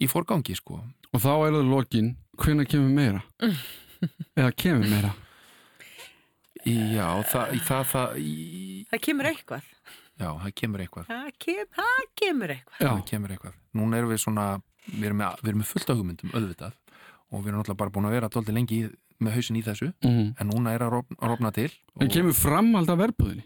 í 0.00 0.08
forgangi 0.10 0.56
sko. 0.56 0.80
Og 1.12 1.22
þá 1.22 1.32
er 1.34 1.58
það 1.58 1.68
lokin, 1.68 2.14
hvenær 2.40 2.70
kemur 2.70 2.94
meira? 2.94 3.20
Eða 4.38 4.54
kemur 4.56 4.88
meira? 4.88 5.12
Já, 6.64 7.08
það, 7.28 7.58
það, 7.66 7.82
það 7.90 8.18
í, 8.24 8.32
Það 8.88 9.02
kemur 9.04 9.28
eitthvað. 9.28 9.70
Já, 10.20 10.28
það 10.44 10.54
kemur 10.60 10.84
eitthvað 10.84 11.04
Það, 11.10 11.26
kem, 11.44 11.64
það 11.74 12.04
kemur 12.22 12.54
eitthvað. 12.54 12.78
Já. 12.80 12.90
það 12.90 13.04
kemur 13.10 13.34
eitthvað. 13.34 13.54
Núna 13.74 13.98
erum 13.98 14.10
við 14.14 14.20
svona 14.24 14.46
við 14.90 15.04
erum 15.08 15.18
með, 15.20 15.28
við 15.40 15.48
erum 15.52 15.60
með 15.62 15.68
fullt 15.70 15.90
af 15.90 15.96
hugmyndum 16.00 16.30
auðvitað 16.34 16.72
og 17.34 17.38
við 17.40 17.48
erum 17.50 17.58
náttúrulega 17.60 17.80
bara 17.80 17.92
búin 17.94 18.08
að 18.08 18.14
vera 18.18 18.32
dóldi 18.32 18.52
lengi 18.54 18.74
í, 18.76 18.78
með 19.24 19.32
hausin 19.38 19.58
í 19.58 19.62
þessu 19.64 19.88
mm. 20.04 20.26
en 20.40 20.46
núna 20.50 20.68
er 20.76 20.82
að 20.84 20.90
rofna, 20.98 21.16
rofna 21.32 21.50
til 21.56 21.72
en 22.00 22.12
kemur 22.12 22.34
framhald 22.36 22.88
af 22.92 22.98
verbúðinni 23.00 23.44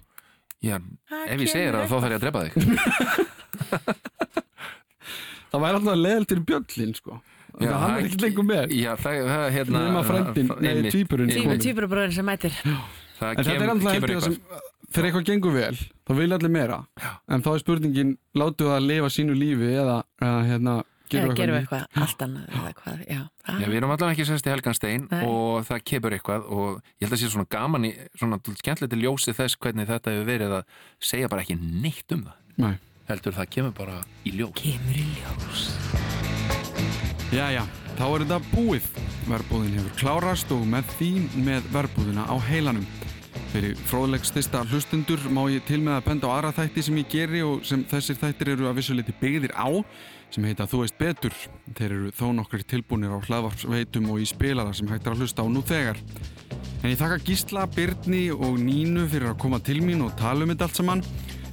já, 0.64 0.76
Það 1.08 1.22
ef 1.34 1.38
ég 1.44 1.50
segir 1.52 1.72
það 1.76 1.86
þá 1.86 1.96
þarf 1.96 2.10
ég 2.10 2.18
að 2.18 2.24
drepa 2.26 2.40
þig 2.44 2.54
það 5.48 5.60
væri 5.64 5.76
alltaf 5.80 5.98
leðal 6.02 6.26
til 6.32 6.40
bjöllin 6.50 6.94
sko 6.98 7.12
Já, 7.58 7.70
það 7.72 7.80
hann 7.82 7.96
er 7.96 8.04
ekki 8.06 8.20
lengur 8.22 8.46
með 8.46 8.64
Já, 8.76 8.92
það, 9.00 9.12
það 9.32 9.44
hérna 9.54 9.78
nema 9.82 10.02
frændin, 10.06 10.48
nei, 10.52 10.68
einmitt. 10.70 10.92
tvíburinn 10.94 11.30
Tví, 11.32 11.40
kominn. 11.42 11.62
tvíburabróðin 11.64 12.14
sem 12.14 12.26
mætir. 12.28 12.54
það 13.18 13.28
er 13.40 13.46
alltaf 13.72 13.92
kemur 13.96 14.10
eitthvað 14.14 14.34
þegar 14.92 15.08
eitthvað 15.08 15.26
gengur 15.28 15.56
vel, 15.56 15.80
þá 16.06 16.12
vil 16.18 16.28
allir 16.36 16.52
meira 16.52 16.78
en 17.28 17.42
þá 17.44 17.50
er 17.54 17.64
spurningin, 17.64 18.14
látu 18.38 18.68
það 18.68 18.76
að 18.78 18.86
lifa 18.88 19.10
sínu 19.12 19.36
lífi 19.38 19.72
eða, 19.74 19.98
eða 20.22 20.46
hérna 20.48 20.76
gerum 21.08 21.34
gerum 21.36 21.56
við 21.56 21.62
eitthvað 21.62 22.02
allt 22.04 22.24
annað 22.26 22.50
eða 22.52 22.72
hvað, 22.78 23.04
já. 23.08 23.20
Já, 23.48 23.66
við 23.68 23.76
erum 23.80 23.94
allan 23.94 24.12
ekki 24.12 24.26
sérst 24.28 24.48
í 24.48 24.52
Helganstein 24.52 25.06
Nei. 25.10 25.22
og 25.28 25.64
það 25.68 25.84
kemur 25.92 26.16
eitthvað 26.18 26.50
og 26.52 26.82
ég 27.00 27.06
held 27.06 27.16
að 27.16 27.22
sé 27.22 27.30
svona 27.32 27.50
gaman 27.54 27.88
í, 27.88 27.94
svona 28.18 28.40
skemmtilegt 28.44 28.96
í 28.96 29.00
ljósi 29.04 29.36
þess 29.36 29.60
hvernig 29.60 29.88
þetta 29.88 30.14
hefur 30.14 30.28
verið 30.28 30.58
að 30.58 30.76
segja 31.10 31.32
bara 31.32 31.44
ekki 31.46 31.56
neitt 31.60 32.16
um 32.16 32.26
það 32.28 32.64
Nei. 32.64 32.74
heldur 33.08 33.38
það 33.40 33.52
kemur 33.56 33.76
bara 33.80 34.02
í 34.28 34.36
ljós 34.36 34.56
Kemur 34.60 35.00
í 35.00 35.06
ljós. 35.16 35.68
Jæja, 37.28 37.64
þá 37.98 38.04
er 38.08 38.22
þetta 38.24 38.38
búið. 38.54 38.86
Verbúðin 39.28 39.74
hefur 39.76 39.96
klárast 40.00 40.52
og 40.54 40.62
með 40.64 40.88
því 40.96 41.10
með 41.44 41.66
verbúðina 41.74 42.24
á 42.24 42.36
heilanum. 42.48 42.86
Fyrir 43.48 43.78
fróðlegstista 43.88 44.60
hlustundur 44.68 45.22
má 45.32 45.40
ég 45.48 45.64
til 45.64 45.78
með 45.80 45.94
að 45.96 46.06
benda 46.10 46.28
á 46.28 46.32
aðra 46.34 46.50
þætti 46.58 46.82
sem 46.84 46.98
ég 47.00 47.06
geri 47.08 47.40
og 47.46 47.62
sem 47.64 47.80
þessir 47.88 48.18
þættir 48.20 48.50
eru 48.52 48.66
að 48.68 48.76
vissuleiti 48.76 49.14
byggðir 49.16 49.54
á 49.56 49.68
sem 50.28 50.44
heita 50.44 50.66
Þú 50.68 50.82
veist 50.82 50.98
betur. 50.98 51.36
Þeir 51.78 51.94
eru 51.94 52.10
þó 52.12 52.26
nokkri 52.36 52.60
tilbúinir 52.68 53.14
á 53.16 53.24
hlaðvarpsveitum 53.24 54.10
og 54.12 54.20
í 54.20 54.26
spilara 54.28 54.74
sem 54.76 54.90
hægt 54.92 55.08
er 55.08 55.16
að 55.16 55.24
hlusta 55.24 55.44
á 55.44 55.48
nú 55.48 55.62
þegar. 55.64 56.00
En 56.82 56.92
ég 56.92 57.00
þakka 57.00 57.22
Gísla, 57.24 57.64
Byrni 57.72 58.26
og 58.36 58.58
Nínu 58.60 59.06
fyrir 59.08 59.32
að 59.32 59.40
koma 59.40 59.62
til 59.64 59.80
mín 59.80 60.04
og 60.04 60.12
tala 60.20 60.44
um 60.44 60.52
þetta 60.52 60.68
allt 60.68 60.82
saman. 60.82 61.04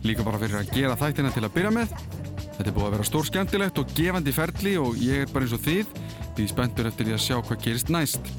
Líka 0.03 0.25
bara 0.27 0.41
fyrir 0.41 0.59
að 0.59 0.75
gera 0.75 0.99
þættina 0.99 1.31
til 1.31 1.45
að 1.47 1.55
byrja 1.55 1.71
með. 1.79 1.95
Þetta 2.57 2.67
er 2.67 2.75
búið 2.75 2.89
að 2.89 2.97
vera 2.97 3.07
stór 3.07 3.29
skemmtilegt 3.29 3.79
og 3.79 3.95
gefandi 3.95 4.35
ferli 4.35 4.75
og 4.83 4.99
ég 4.99 5.23
er 5.23 5.31
bara 5.31 5.47
eins 5.47 5.55
og 5.55 5.63
þið 5.63 5.95
því 6.35 6.49
spenntur 6.51 6.91
eftir 6.91 7.07
því 7.07 7.15
að 7.15 7.25
sjá 7.25 7.39
hvað 7.39 7.63
gerist 7.63 7.91
næst. 7.95 8.29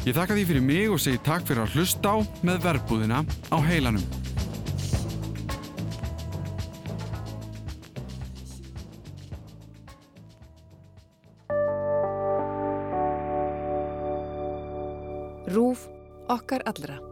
Ég 0.00 0.14
þakka 0.16 0.32
því 0.32 0.44
fyrir 0.48 0.62
mig 0.64 0.86
og 0.88 1.00
segi 1.02 1.18
takk 1.20 1.44
fyrir 1.44 1.66
að 1.66 1.74
hlusta 1.76 2.14
á 2.16 2.16
með 2.40 2.62
verbúðina 2.64 3.20
á 3.52 3.58
heilanum. 3.60 4.06
Rúf 15.50 15.84
okkar 16.32 16.64
allra. 16.64 17.09